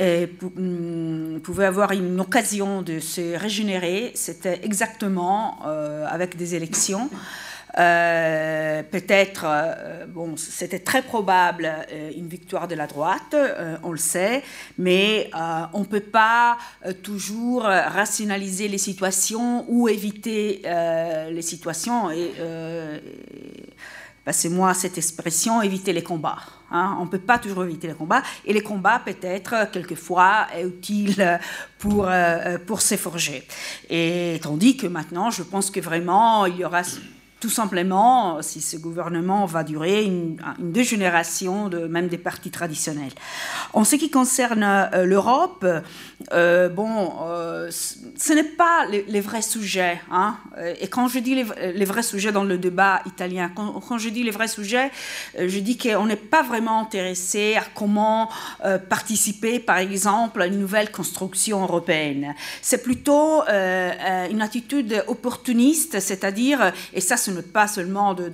[0.00, 7.10] euh, mm, pouvait avoir une occasion de se régénérer, c'était exactement euh, avec des élections.
[7.78, 13.36] Euh, peut-être, euh, bon, c'était très probable euh, une victoire de la droite,
[13.82, 14.42] on le sait,
[14.78, 15.30] mais
[15.72, 16.58] on ne peut pas
[17.02, 20.62] toujours rationaliser les situations ou éviter
[21.30, 22.10] les situations.
[22.10, 22.32] Et,
[24.28, 26.36] passez-moi cette expression, éviter les combats.
[26.70, 26.98] Hein.
[27.00, 31.40] On ne peut pas toujours éviter les combats, et les combats peut-être quelquefois est utile
[31.78, 32.80] pour, euh, pour.
[33.88, 36.82] Et tandis que maintenant, je pense que vraiment, il y aura
[37.40, 43.12] tout simplement, si ce gouvernement va durer, une, deux générations, de, même des partis traditionnels.
[43.72, 45.64] En ce qui concerne euh, l'Europe,
[46.32, 50.00] euh, bon, euh, ce n'est pas les, vrais sujets.
[50.10, 50.36] Hein.
[50.80, 54.30] Et quand je dis les, vrais sujets dans le débat italien, quand, je dis les
[54.30, 54.90] vrais sujets,
[55.38, 58.28] je dis qu'on n'est pas vraiment intéressé à comment
[58.88, 62.34] participer, par exemple, à une nouvelle construction européenne.
[62.62, 68.30] C'est plutôt une attitude opportuniste, c'est-à-dire, et ça, ce pas seulement de,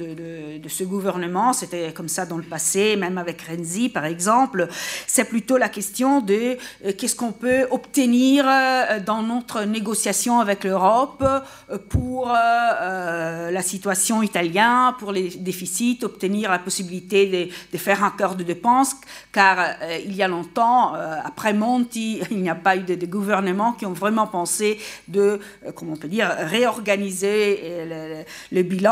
[0.68, 4.68] ce gouvernement, c'était comme ça dans le passé, même avec Renzi par exemple,
[5.06, 10.64] c'est plutôt la question de euh, qu'est-ce qu'on peut obtenir euh, dans notre négociation avec
[10.64, 18.10] l'Europe euh, pour la situation italienne, pour les déficits, obtenir la possibilité de, faire un
[18.10, 18.94] cœur de dépenses,
[19.32, 23.86] car il y a longtemps, après Monti, il n'y a pas eu de, gouvernements qui
[23.86, 25.40] ont vraiment pensé de,
[25.74, 28.83] comment on peut dire, réorganiser le bilan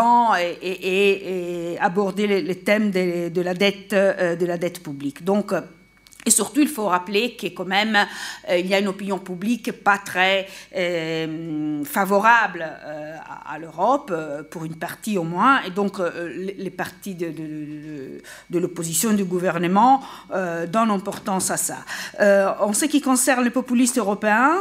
[0.61, 5.25] et, aborder les, thèmes de, la dette, euh, de la dette publique.
[5.25, 5.53] Donc,
[6.25, 7.99] et surtout, il faut rappeler que quand même,
[8.49, 14.13] euh, il y a une opinion publique pas très euh, favorable euh, à, l'Europe,
[14.51, 20.03] pour une partie au moins, et donc les, partis de, l'opposition du gouvernement
[20.69, 21.79] donnent importance à ça.
[22.61, 24.55] en ce qui concerne les populistes européens,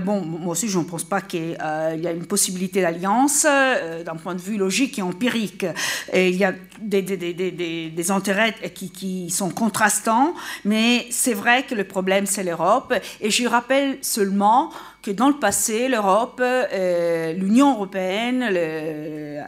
[0.00, 4.34] bon, moi aussi, je ne pense pas qu'il y a une possibilité d'alliance d'un point
[4.34, 5.64] de vue logique et empirique.
[6.12, 10.34] Il y a des intérêts qui, qui sont contrastants,
[10.64, 12.94] mais mais c'est vrai que le problème, c'est l'Europe.
[13.20, 14.70] Et je rappelle seulement
[15.02, 19.40] que dans le passé, l'Europe, euh, l'Union européenne euh,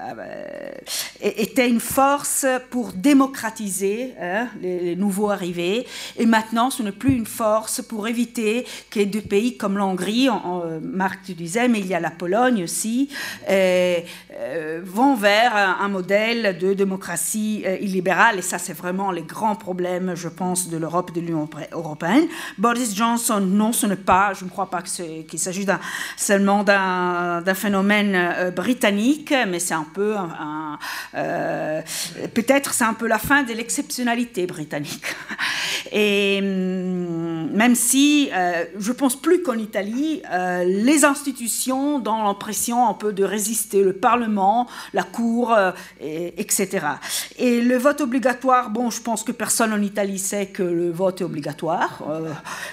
[1.21, 5.87] était une force pour démocratiser hein, les, nouveaux arrivés.
[6.17, 10.29] Et maintenant, ce n'est plus une force pour éviter que des pays comme l'Hongrie,
[10.83, 13.09] Marc, tu disais, mais il y a la Pologne aussi,
[13.49, 14.01] euh,
[14.85, 18.39] vont vers un modèle de démocratie illibérale.
[18.39, 22.27] Et ça, c'est vraiment les grands problèmes, je pense, de l'Europe de l'Union européenne.
[22.57, 24.81] Boris Johnson, non, ce n'est pas, je ne crois pas
[25.49, 25.81] qu'il il s'agit
[26.17, 30.17] seulement d'un phénomène euh, britannique, mais c'est un peu,
[31.15, 31.83] euh,
[32.35, 35.05] peut-être c'est un peu la fin de l'exceptionnalité britannique.
[35.93, 40.23] Et hum, même si euh, je pense plus qu'en Italie,
[40.65, 45.57] les institutions dont l'impression un peu de résister, le Parlement, la Cour,
[46.01, 46.87] etc.
[47.39, 51.21] Et le vote obligatoire, bon, je pense que personne en Italie sait que le vote
[51.21, 52.03] est obligatoire,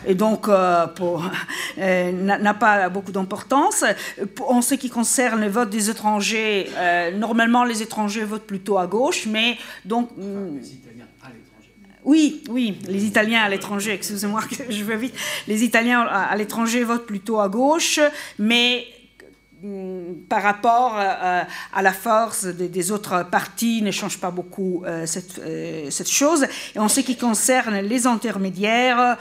[0.05, 0.47] et donc
[1.77, 3.83] n'a pas beaucoup d'importance.
[4.47, 8.87] En ce qui concerne le vote des étrangers, euh, normalement les étrangers votent plutôt à
[8.87, 10.09] gauche, mais donc...
[10.17, 10.59] Mm,
[12.03, 15.13] oui, oui, les Italiens à l'étranger, excusez-moi, je vais vite.
[15.45, 17.99] Les Italiens à l'étranger votent plutôt à gauche,
[18.39, 18.85] mais
[19.61, 25.05] mm, par rapport euh, à la force des, autres partis ne change pas beaucoup euh,
[25.05, 25.41] cette,
[25.89, 26.45] cette, chose.
[26.75, 29.17] Et en ce qui concerne les intermédiaires,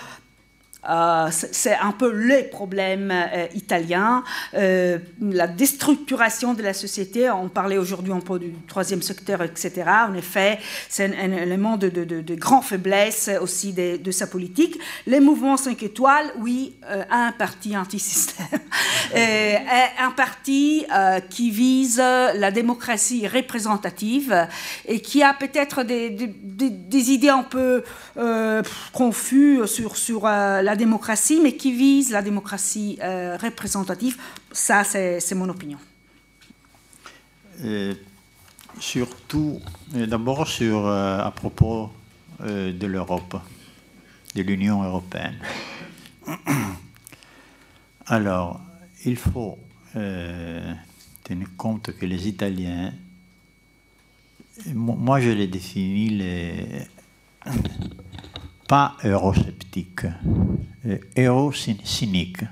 [0.88, 4.22] euh, c'est un peu les problèmes euh, italiens,
[4.54, 7.28] euh, la déstructuration de la société.
[7.30, 9.84] On parlait aujourd'hui un peu du troisième secteur, etc.
[10.08, 10.58] En effet,
[10.88, 14.78] c'est un, élément de, de, grande faiblesse aussi de, sa politique.
[15.06, 16.76] Les mouvements 5 étoiles, oui,
[17.10, 18.46] un parti anti-système,
[19.14, 20.86] un parti
[21.30, 24.46] qui vise la démocratie représentative
[24.86, 27.82] et qui a peut-être des, des, idées un peu
[28.92, 34.16] confuses sur, sur la démocratie, mais qui vise la démocratie euh, représentative.
[34.52, 35.78] Ça, c'est mon opinion.
[38.78, 39.60] surtout,
[39.94, 41.90] euh, d'abord sur euh, à propos
[42.40, 43.40] de l'Europe,
[44.34, 45.38] de l'Union européenne.
[48.06, 48.60] Alors,
[49.06, 49.58] il faut
[51.24, 52.92] tenir compte que les Italiens,
[54.74, 56.86] moi je les définis les
[58.68, 60.06] pas eurosceptique,
[61.16, 62.44] euro-cynique.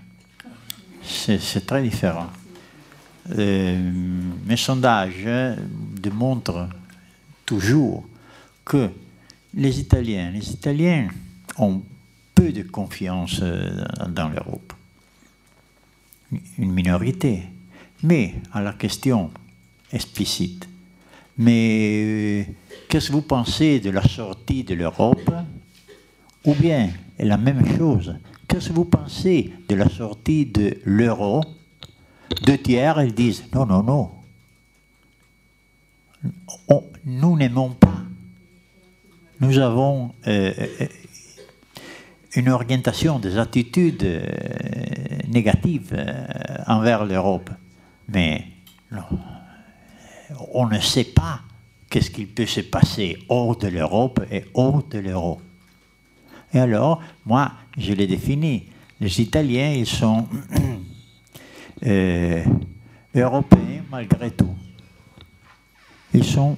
[1.03, 2.29] C'est très différent.
[3.39, 3.91] Euh,
[4.47, 5.29] mes sondages
[6.01, 6.69] démontrent
[7.47, 8.07] toujours
[8.65, 8.91] que
[9.55, 11.09] les Italiens, les Italiens
[11.59, 11.83] ont
[12.35, 14.73] peu de confiance euh, dans l'Europe.
[16.59, 17.45] Une minorité.
[18.03, 19.31] Mais à la question
[19.93, 20.69] explicite,
[21.39, 22.53] mais euh,
[22.89, 25.31] qu'est-ce que vous pensez de la sortie de l'Europe
[26.45, 28.15] ou bien la même chose.
[28.49, 31.43] Qu'est-ce que vous pensez de la sortie de l'euro?
[32.47, 34.11] Deux tiers, ils disent non, non, non.
[37.05, 37.95] nous n'aimons pas.
[39.41, 40.87] Nous avons euh, euh,
[42.35, 44.25] une orientation des attitudes euh,
[45.29, 45.97] négatives
[46.67, 47.51] envers l'Europe.
[48.09, 48.47] Mais
[50.53, 51.41] on ne sait pas
[51.91, 55.41] qu'est-ce qu'il peut se passer hors de l'Europe et hors de l'euro.
[56.55, 58.69] Et alors, moi, je l'ai défini.
[59.01, 60.29] Les Italiens, ils sont
[63.15, 64.55] européens malgré tout.
[66.15, 66.57] Ils sont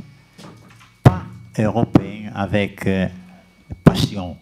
[1.02, 1.24] pas
[1.58, 3.08] européens avec euh,
[3.82, 4.36] passion.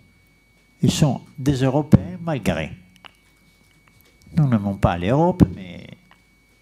[0.82, 2.72] Ils sont des Européens malgré.
[4.36, 5.86] Nous n'aimons pas l'Europe, mais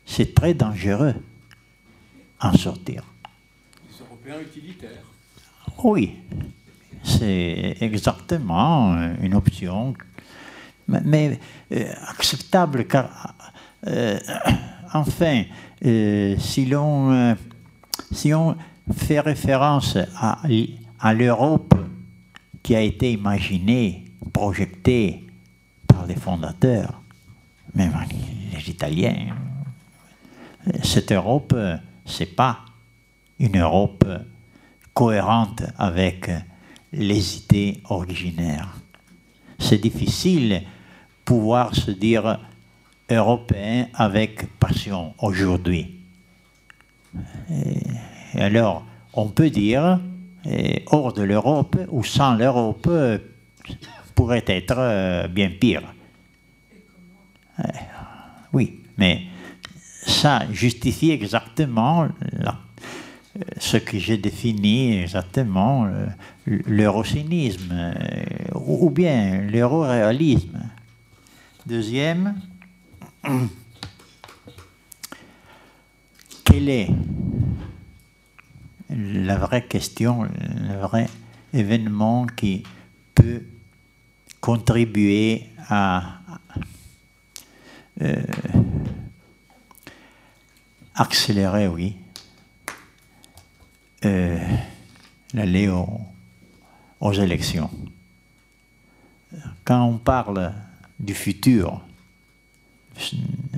[0.04, 1.14] c'est très dangereux
[2.38, 3.04] en sortir.
[3.88, 5.06] Les Européens utilitaires.
[5.82, 6.14] Oui,
[7.02, 9.94] c'est exactement une option,
[10.86, 11.38] mais,
[11.72, 13.34] euh, acceptable car,
[13.86, 14.18] euh,
[14.94, 15.44] enfin,
[16.38, 17.36] si l'on
[18.12, 18.56] si on
[18.92, 20.40] fait référence à,
[21.00, 21.74] à l'Europe
[22.62, 25.26] qui a été imaginée, projetée
[25.86, 27.02] par les fondateurs,
[27.74, 27.92] même
[28.52, 29.34] les Italiens,
[30.82, 31.56] cette Europe,
[32.04, 32.60] c'est pas
[33.38, 34.04] une Europe
[34.94, 36.30] cohérente avec
[36.92, 38.76] les idées originaires.
[39.58, 40.62] C'est difficile
[41.24, 42.40] pouvoir se dire
[43.10, 46.00] européen avec passion aujourd'hui.
[48.34, 50.00] Alors, on peut dire,
[50.86, 52.88] hors de l'Europe ou sans l'Europe,
[54.14, 55.82] pourrait être euh, bien pire.
[57.58, 57.62] Euh,
[58.52, 59.22] oui, mais
[60.06, 62.08] ça justifie exactement
[63.58, 65.88] ce que j'ai défini exactement
[66.46, 67.94] l'eurocynisme
[68.54, 70.60] ou bien l'euroréalisme.
[71.66, 72.40] Deuxième,
[76.44, 76.88] quel est
[78.90, 81.08] la vraie question, le vrai
[81.52, 82.62] événement qui
[83.14, 83.44] peut
[84.40, 86.20] contribuer à
[88.02, 88.22] euh,
[90.94, 91.96] accélérer, oui,
[94.04, 94.38] euh,
[95.34, 95.70] l'aller
[97.02, 97.68] aux élections.
[99.64, 100.52] Quand on parle
[100.98, 101.82] du futur,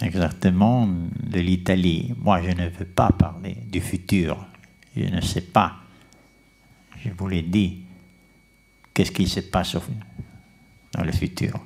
[0.01, 2.15] exactement de l'Italie.
[2.19, 4.47] Moi, je ne veux pas parler du futur.
[4.97, 5.75] Je ne sais pas.
[7.05, 7.83] Je vous l'ai dit.
[8.95, 9.77] Qu'est-ce qui se passe
[10.93, 11.61] dans le futur?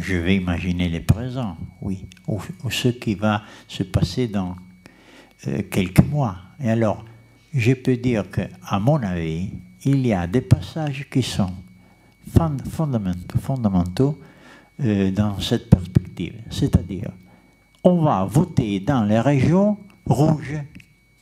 [0.00, 4.56] Je vais imaginer le présent, oui, ou, ce qui va se passer dans
[5.46, 6.36] euh, quelques mois.
[6.58, 7.04] Et alors,
[7.54, 9.50] je peux dire qu'à mon avis,
[9.84, 11.52] il y a des passages qui sont
[13.40, 14.18] fondamentaux,
[14.82, 16.34] euh, dans cette perspective.
[16.50, 17.10] C'est-à-dire,
[17.84, 20.58] on va voter dans les régions rouges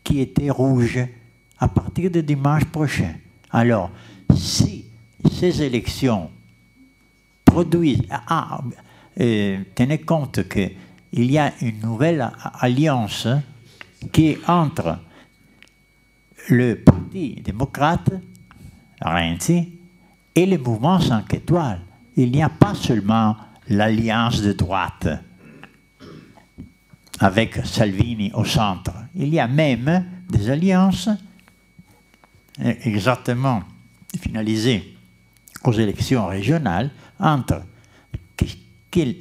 [0.05, 1.01] qui étaient rouges
[1.59, 3.15] à partir de dimanche prochain.
[3.51, 3.91] Alors,
[4.35, 4.87] si
[5.31, 6.31] ces élections
[7.45, 8.03] produisent...
[8.11, 8.61] Ah, ah
[9.21, 13.27] euh, tenez compte qu'il y a une nouvelle alliance
[14.13, 14.99] qui entre
[16.51, 18.13] le Parti démocrate,
[19.01, 19.69] Renzi,
[20.35, 21.81] et le mouvement 5 étoiles
[22.17, 23.37] il n'y a pas seulement
[23.69, 25.09] l'alliance de droite
[27.19, 31.09] avec Salvini au centre, il y a même des alliances
[32.59, 33.63] exactement
[34.21, 34.97] finalisées
[35.65, 37.63] aux élections régionales entre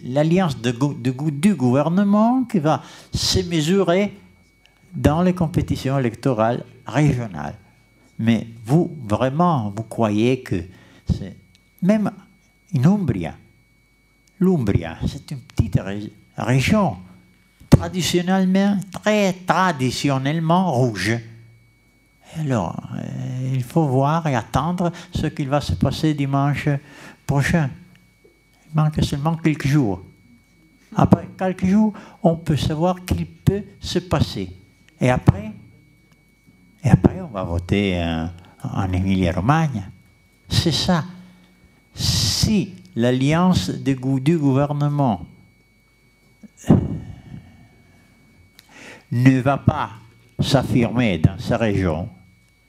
[0.03, 2.81] l'alliance du gouvernement qui va
[3.13, 4.17] se mesurer
[4.93, 7.55] dans les compétitions électorales régionales.
[8.17, 10.63] Mais vous, vraiment, vous croyez que
[11.81, 12.11] même
[12.75, 13.33] in Umbria.
[14.39, 15.79] L'Umbria, c'est une petite
[16.37, 16.97] région
[17.69, 21.17] traditionnellement, très traditionnellement rouge.
[22.37, 26.69] alors, euh, il faut voir et attendre ce qu'il va se passer dimanche
[27.25, 27.69] prochain.
[28.69, 30.03] Il manque seulement quelques jours.
[30.95, 31.93] Après quelques jours,
[32.23, 34.51] on peut savoir qu'il peut se passer.
[35.01, 35.51] Et après,
[36.83, 38.25] et après on va voter euh,
[38.63, 39.83] en Emilia-Romagna.
[40.49, 41.03] C'est ça
[41.99, 45.25] si l'alliance du gouvernement
[49.11, 49.91] ne va pas
[50.39, 52.09] s'affirmer dans sa région,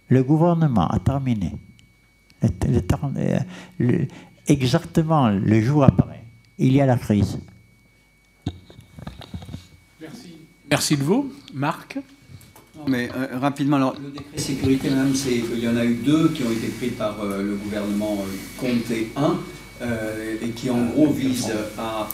[0.09, 1.55] le gouvernement a terminé.
[4.47, 6.25] exactement le jour après,
[6.59, 7.39] il y a la crise.
[10.01, 10.37] Merci.
[10.69, 11.33] Merci de vous.
[11.55, 11.99] Marc
[12.87, 15.13] mais euh, rapidement, alors, le décret sécurité, même,
[15.53, 18.61] il y en a eu deux qui ont été pris par euh, le gouvernement euh,
[18.61, 19.39] Comté 1.
[19.83, 22.07] Euh, et qui en gros vise à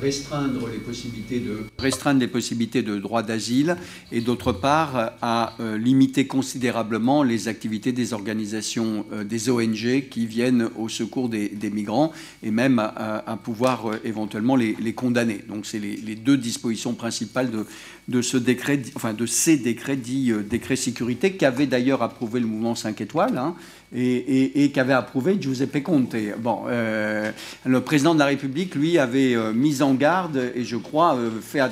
[0.00, 3.76] restreindre les possibilités de restreindre les possibilités de droit d'asile
[4.12, 10.26] et d'autre part à euh, limiter considérablement les activités des organisations euh, des ONG qui
[10.26, 12.12] viennent au secours des, migrants
[12.44, 15.40] et même à, pouvoir éventuellement les, condamner.
[15.48, 17.66] Donc c'est les, deux dispositions principales de,
[18.06, 22.74] de ce décret, enfin de ces décrets dits décrets sécurité qu'avait d'ailleurs approuvé le mouvement
[22.74, 23.38] 5 étoiles.
[23.38, 23.56] Hein,
[23.94, 26.14] et, qu'avait approuvé Giuseppe Conte.
[26.38, 27.32] Bon, euh,
[27.64, 31.30] le président de la République, lui, avait euh, mis en garde et je crois euh,
[31.40, 31.62] fait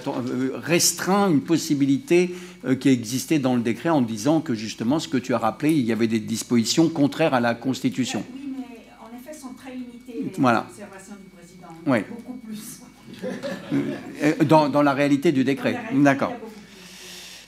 [0.54, 2.34] restreint une possibilité
[2.80, 5.84] qui existait dans le décret en disant que justement, ce que tu as rappelé, il
[5.84, 8.24] y avait des dispositions contraires à la Constitution.
[8.34, 8.64] Oui, mais
[9.00, 10.66] en effet, sont très limitées les voilà.
[10.68, 11.68] observations du président.
[11.86, 11.98] Oui.
[12.08, 12.80] Beaucoup plus.
[14.46, 15.78] Dans, dans, la réalité du décret.
[15.94, 16.32] D'accord.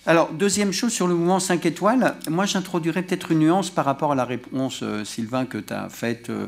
[0.08, 4.12] Alors, deuxième chose sur le mouvement 5 étoiles, moi j'introduirais peut-être une nuance par rapport
[4.12, 6.46] à la réponse, euh, Sylvain, que tu as faite, euh,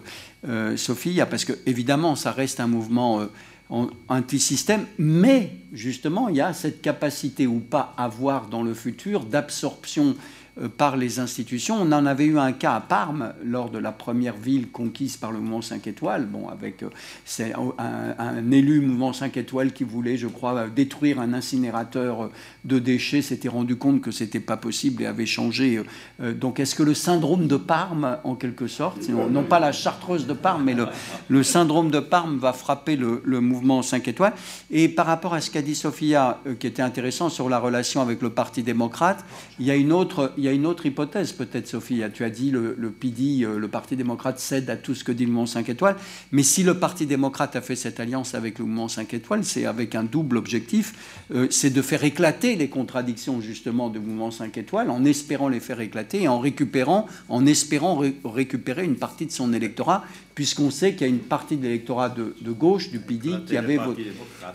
[0.48, 3.20] euh, Sophie, parce que évidemment, ça reste un mouvement
[4.08, 9.26] anti-système, mais justement, il y a cette capacité ou pas à avoir dans le futur
[9.26, 10.16] d'absorption
[10.68, 11.76] par les institutions.
[11.80, 15.32] On en avait eu un cas à Parme lors de la première ville conquise par
[15.32, 17.52] le mouvement 5 étoiles, bon, avec euh,
[18.18, 22.30] un, élu mouvement 5 étoiles qui voulait, je crois, détruire un incinérateur
[22.64, 25.82] de déchets, s'était rendu compte que c'était pas possible et avait changé.
[26.20, 30.26] Euh, donc est-ce que le syndrome de Parme, en quelque sorte, non pas la chartreuse
[30.26, 30.76] de Parme, mais
[31.28, 34.34] le, syndrome de Parme va frapper le, mouvement 5 étoiles
[34.70, 38.20] Et par rapport à ce qu'a dit Sophia, qui était intéressant sur la relation avec
[38.22, 39.24] le Parti démocrate,
[39.58, 42.02] il y a une autre une autre hypothèse, peut-être, Sophie.
[42.12, 45.12] Tu as dit le, le PD, euh, le Parti démocrate, cède à tout ce que
[45.12, 45.96] dit le mouvement 5 étoiles.
[46.32, 49.66] Mais si le Parti démocrate a fait cette alliance avec le mouvement 5 étoiles, c'est
[49.66, 50.94] avec un double objectif
[51.32, 55.60] euh, c'est de faire éclater les contradictions, justement, du mouvement 5 étoiles, en espérant les
[55.60, 60.04] faire éclater et en récupérant, en espérant récupérer une partie de son électorat,
[60.34, 63.76] puisqu'on sait qu'il y a une partie de l'électorat de, gauche, du PD, qui avait
[63.76, 64.06] voté.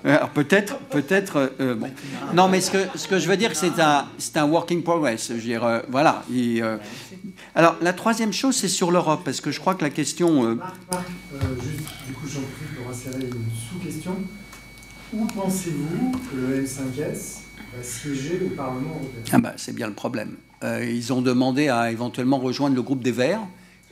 [0.05, 1.53] Euh, alors peut-être, peut-être.
[2.33, 5.27] Non, mais ce que, ce que je veux dire, c'est un, un working progress.
[5.29, 6.23] Je veux dire, euh, voilà.
[6.31, 6.77] Euh,
[7.53, 10.45] alors, la troisième chose, c'est sur l'Europe, parce que je crois que la question.
[10.45, 10.75] Euh, Marc,
[11.61, 14.15] juste, du coup, j'en prie pour insérer une sous-question.
[15.13, 17.39] Où pensez-vous que le M5S
[17.75, 19.23] va siéger au Parlement européen?
[19.31, 20.35] Ah bah, C'est bien le problème.
[20.63, 23.41] ils ont demandé à éventuellement rejoindre le groupe des Verts.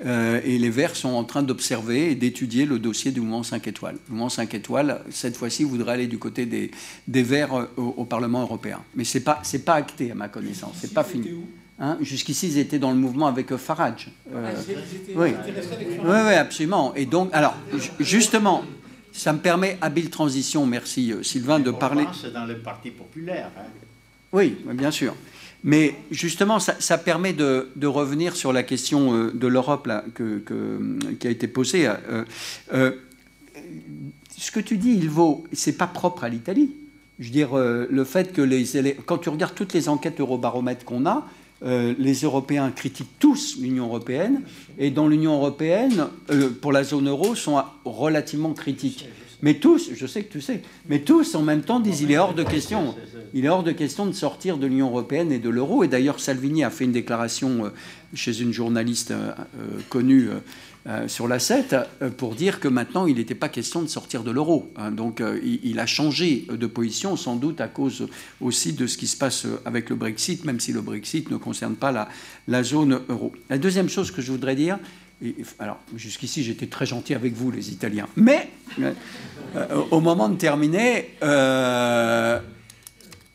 [0.04, 3.98] et les Verts sont en train d'observer et d'étudier le dossier du mouvement 5 étoiles.
[4.08, 6.72] Le mouvement 5 étoiles, cette fois-ci, voudrait aller du côté des,
[7.08, 8.82] des Verts au, Parlement européen.
[8.96, 10.74] Mais ce n'est pas, pas acté, à ma connaissance.
[10.82, 11.30] C'est pas fini.
[11.80, 14.10] Hein, jusqu'ici, ils étaient dans le mouvement avec euh, Farage.
[14.34, 14.60] Euh, ah,
[15.16, 15.34] oui.
[16.04, 16.94] oui, absolument.
[16.96, 17.56] Et donc, alors,
[18.00, 18.64] justement,
[19.12, 22.06] ça me permet, habile transition, merci euh, Sylvain, de parler.
[22.20, 23.50] C'est dans le Parti populaire.
[23.58, 23.64] Hein.
[24.32, 25.16] Oui, bien sûr.
[25.64, 30.44] Mais justement, ça, permet de, revenir sur la question de l'Europe que,
[31.20, 31.90] qui a été posée.
[32.70, 36.72] ce que tu dis, il vaut, c'est pas propre à l'Italie.
[37.20, 38.66] Je veux dire, le fait que les
[39.06, 41.30] quand tu regardes toutes les enquêtes Eurobaromètre qu'on a,
[41.66, 44.42] euh, les Européens critiquent tous l'Union européenne,
[44.78, 49.08] et dans l'Union européenne, euh, pour la zone euro, sont relativement critiques.
[49.42, 52.18] Mais tous, je sais que tu sais, mais tous en même temps disent il est
[52.18, 52.96] hors de question.
[53.34, 55.84] Il est hors de question de sortir de l'Union européenne et de l'euro.
[55.84, 57.70] Et d'ailleurs, Salvini a fait une déclaration euh,
[58.14, 59.14] chez une journaliste
[59.90, 60.30] connue
[60.86, 64.22] euh, sur la 7 euh, pour dire que maintenant il n'était pas question de sortir
[64.22, 64.70] de l'euro.
[64.76, 64.92] Hein.
[64.92, 68.10] donc euh, il, a changé de position sans doute à cause
[68.42, 71.76] aussi de ce qui se passe avec le Brexit, même si le Brexit ne concerne
[71.76, 72.10] pas la,
[72.50, 73.32] la zone euro.
[73.50, 74.78] La deuxième chose que je voudrais dire,
[75.58, 78.50] alors jusqu'ici j'étais très gentil avec vous les Italiens, mais
[79.90, 81.12] au moment de terminer,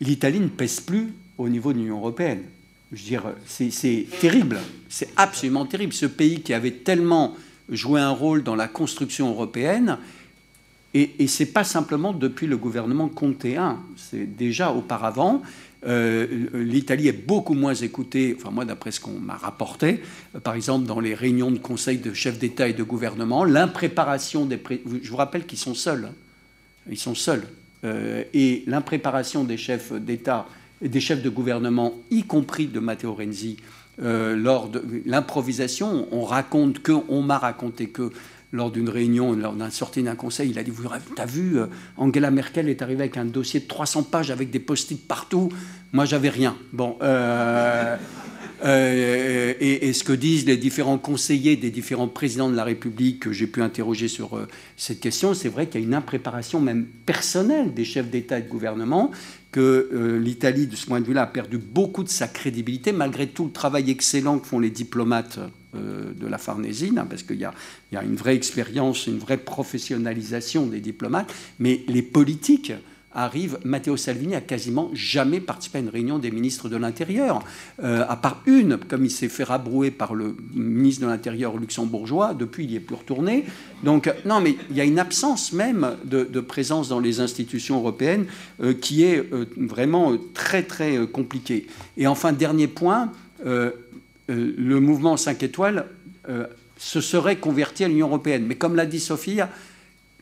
[0.03, 2.43] l'Italie ne pèse plus au niveau de l'Union européenne.
[2.93, 4.59] Je veux dire, c'est terrible,
[4.89, 5.93] c'est absolument terrible.
[5.93, 7.37] Ce pays qui avait tellement
[7.69, 9.99] joué un rôle dans la construction européenne,
[10.95, 15.43] et, ce n'est pas simplement depuis le gouvernement Conte 1, c'est déjà auparavant.
[15.87, 20.01] Euh, L'Italie est beaucoup moins écoutée, enfin moi d'après ce qu'on m'a rapporté,
[20.35, 24.47] euh, par exemple dans les réunions de conseil de chefs d'État et de gouvernement, l'impréparation
[24.47, 24.59] des...
[25.03, 26.15] Je vous rappelle qu'ils sont seuls, hein.
[26.91, 27.45] ils sont seuls.
[27.85, 30.47] Euh, et l'impréparation des chefs d'État
[30.83, 33.57] des chefs de gouvernement, y compris de Matteo Renzi,
[34.01, 36.07] euh, lors de l'improvisation.
[36.13, 38.11] On raconte que, on m'a raconté que
[38.53, 40.73] lors d'une réunion, lors d'un sortie d'un conseil, il a dit
[41.17, 41.67] T'as vu, euh,
[41.97, 45.51] Angela Merkel est arrivée avec un dossier de 300 pages avec des post-it partout.
[45.93, 46.57] Moi, j'avais rien.
[46.73, 46.97] Bon.
[47.03, 47.97] Euh,
[48.65, 53.33] Euh, et, ce que disent les différents conseillers des différents présidents de la République que
[53.33, 56.87] j'ai pu interroger sur euh, cette question, c'est vrai qu'il y a une impréparation même
[57.07, 59.11] personnelle des chefs d'État et de gouvernement,
[59.53, 63.29] que euh, l'Italie, de ce point de vue-là, a perdu beaucoup de sa crédibilité, malgré
[63.29, 65.39] tout le travail excellent que font les diplomates
[65.75, 67.47] de la Farnésine, parce qu'il y,
[67.93, 72.73] y, a une vraie expérience, une vraie professionnalisation des diplomates, mais les politiques
[73.15, 77.43] arrive, Matteo Salvini a quasiment jamais participé à une réunion des ministres de l'Intérieur,
[77.83, 82.35] euh, à part une, comme il s'est fait rabrouer par le ministre de l'Intérieur luxembourgeois,
[82.35, 83.45] depuis il n'y est plus retourné.
[83.83, 88.27] Donc non, mais il y a une absence même de, présence dans les institutions européennes
[88.63, 91.67] euh, qui est euh, vraiment très très compliquée.
[91.97, 93.11] Et enfin, dernier point,
[93.45, 95.87] le mouvement 5 étoiles
[96.79, 98.45] se serait converti à l'Union européenne.
[98.47, 99.41] Mais comme l'a dit Sophie,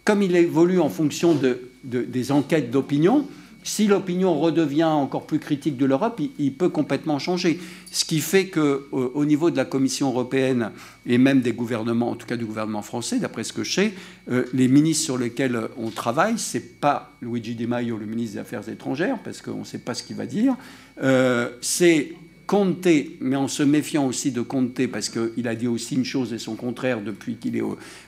[0.06, 3.26] comme il évolue en fonction de, des enquêtes d'opinion,
[3.64, 7.58] si l'opinion redevient encore plus critique de l'Europe, il, peut complètement changer.
[7.90, 10.70] Ce qui fait que, au, niveau de la Commission européenne
[11.04, 13.94] et même des gouvernements, en tout cas du gouvernement français, d'après ce que je sais,
[14.30, 18.40] euh, les ministres sur lesquels on travaille, c'est pas Luigi Di Maio, le ministre des
[18.40, 20.54] Affaires étrangères, parce qu'on ne sait pas ce qu'il va dire.
[21.02, 22.12] Euh, c'est
[22.46, 22.88] Conte,
[23.20, 26.38] mais en se méfiant aussi de Conte, parce qu'il a dit aussi une chose et
[26.38, 27.62] son contraire depuis qu'il est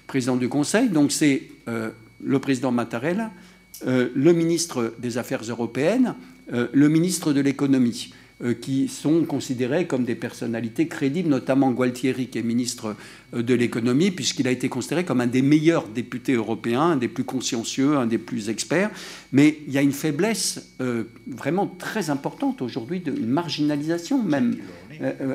[0.07, 0.89] président du Conseil.
[0.89, 1.91] Donc c'est euh,
[2.23, 3.33] le président Mattarella,
[3.87, 6.15] euh, le ministre des Affaires européennes,
[6.53, 8.13] euh, le ministre de l'économie.
[8.45, 12.95] Euh, qui sont considérés comme des personnalités crédibles, notamment Gualtieri, qui est ministre
[13.35, 17.09] euh, de l'économie, puisqu'il a été considéré comme un des meilleurs députés européens, un des
[17.09, 18.93] plus consciencieux, un des plus experts.
[19.33, 24.59] Mais il y a une faiblesse euh, vraiment très importante aujourd'hui, une marginalisation même.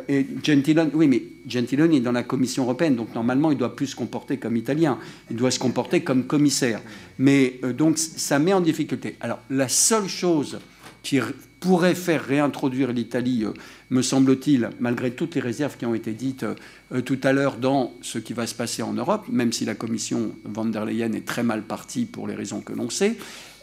[0.08, 3.88] et Gentiloni, oui, mais Gentiloni est dans la Commission européenne, donc normalement il doit plus
[3.88, 4.98] se comporter comme italien,
[5.30, 6.80] il doit se comporter comme commissaire.
[7.20, 9.18] Mais donc ça met en difficulté.
[9.20, 10.60] Alors la seule chose
[11.04, 11.20] qui
[11.64, 13.54] pourrait faire réintroduire l'Italie, euh,
[13.90, 17.94] me semble-t-il, malgré toutes les réserves qui ont été dites euh, tout à l'heure dans
[18.02, 21.26] ce qui va se passer en Europe, même si la commission van der Leyen est
[21.26, 23.16] très mal partie pour les raisons que l'on sait,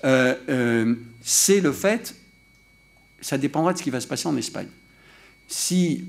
[0.06, 2.14] euh, c'est le fait,
[3.20, 4.68] ça dépendra de ce qui va se passer en Espagne.
[5.46, 6.04] Si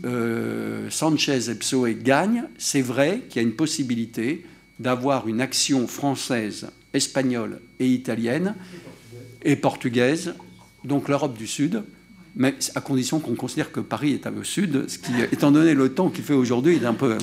[0.90, 4.46] Sanchez et PSOE gagnent, c'est vrai qu'il y a une possibilité
[4.80, 8.56] d'avoir une action française, espagnole et italienne
[9.44, 10.36] et portugaise
[10.84, 11.84] donc l'Europe du Sud,
[12.36, 15.94] mais à condition qu'on considère que Paris est au sud, ce qui, étant donné le
[15.94, 17.18] temps qu'il fait aujourd'hui, est un peu...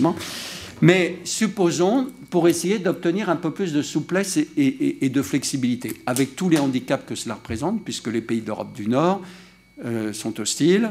[0.80, 6.48] Mais supposons, pour essayer d'obtenir un peu plus de souplesse et, de flexibilité, avec tous
[6.48, 9.22] les handicaps que cela représente, puisque les pays d'Europe du Nord
[9.84, 10.90] euh, sont hostiles,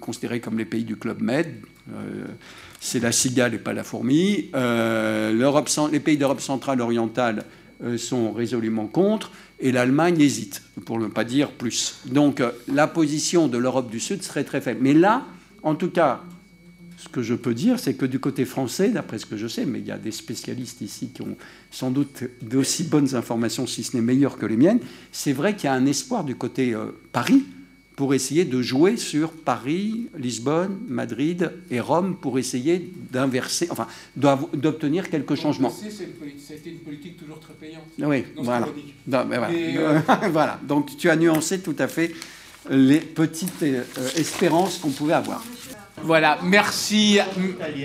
[0.00, 1.46] considérés comme les pays du Club Med,
[1.94, 2.26] euh,
[2.80, 4.50] c'est la cigale et pas la fourmi.
[4.54, 5.32] Euh,
[5.90, 7.44] les pays d'Europe centrale orientale
[7.96, 9.30] sont résolument contre
[9.60, 12.00] et l'Allemagne hésite, pour ne pas dire plus.
[12.06, 14.80] Donc euh, la position de l'Europe du Sud serait très faible.
[14.82, 15.24] Mais là,
[15.62, 16.20] en tout cas,
[16.98, 19.64] ce que je peux dire, c'est que du côté français, d'après ce que je sais,
[19.64, 21.36] mais il y a des spécialistes ici qui ont
[21.70, 24.80] sans doute d'aussi bonnes informations, si ce n'est meilleures que les miennes,
[25.12, 27.44] c'est vrai qu'il y a un espoir du côté euh, Paris
[27.96, 35.10] pour essayer de jouer sur Paris, Lisbonne, Madrid et Rome pour essayer d'inverser, enfin, d'obtenir
[35.10, 35.70] quelques changements.
[35.70, 37.84] C'était une politique toujours très payante.
[37.98, 38.68] Oui, voilà.
[39.12, 40.58] Euh, voilà.
[40.62, 42.14] Donc tu as nuancé tout à fait
[42.70, 43.82] les petites euh,
[44.16, 45.44] espérances qu'on pouvait avoir.
[46.02, 47.18] Voilà, merci,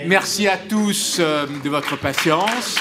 [0.07, 2.79] merci à tous euh, de votre patience.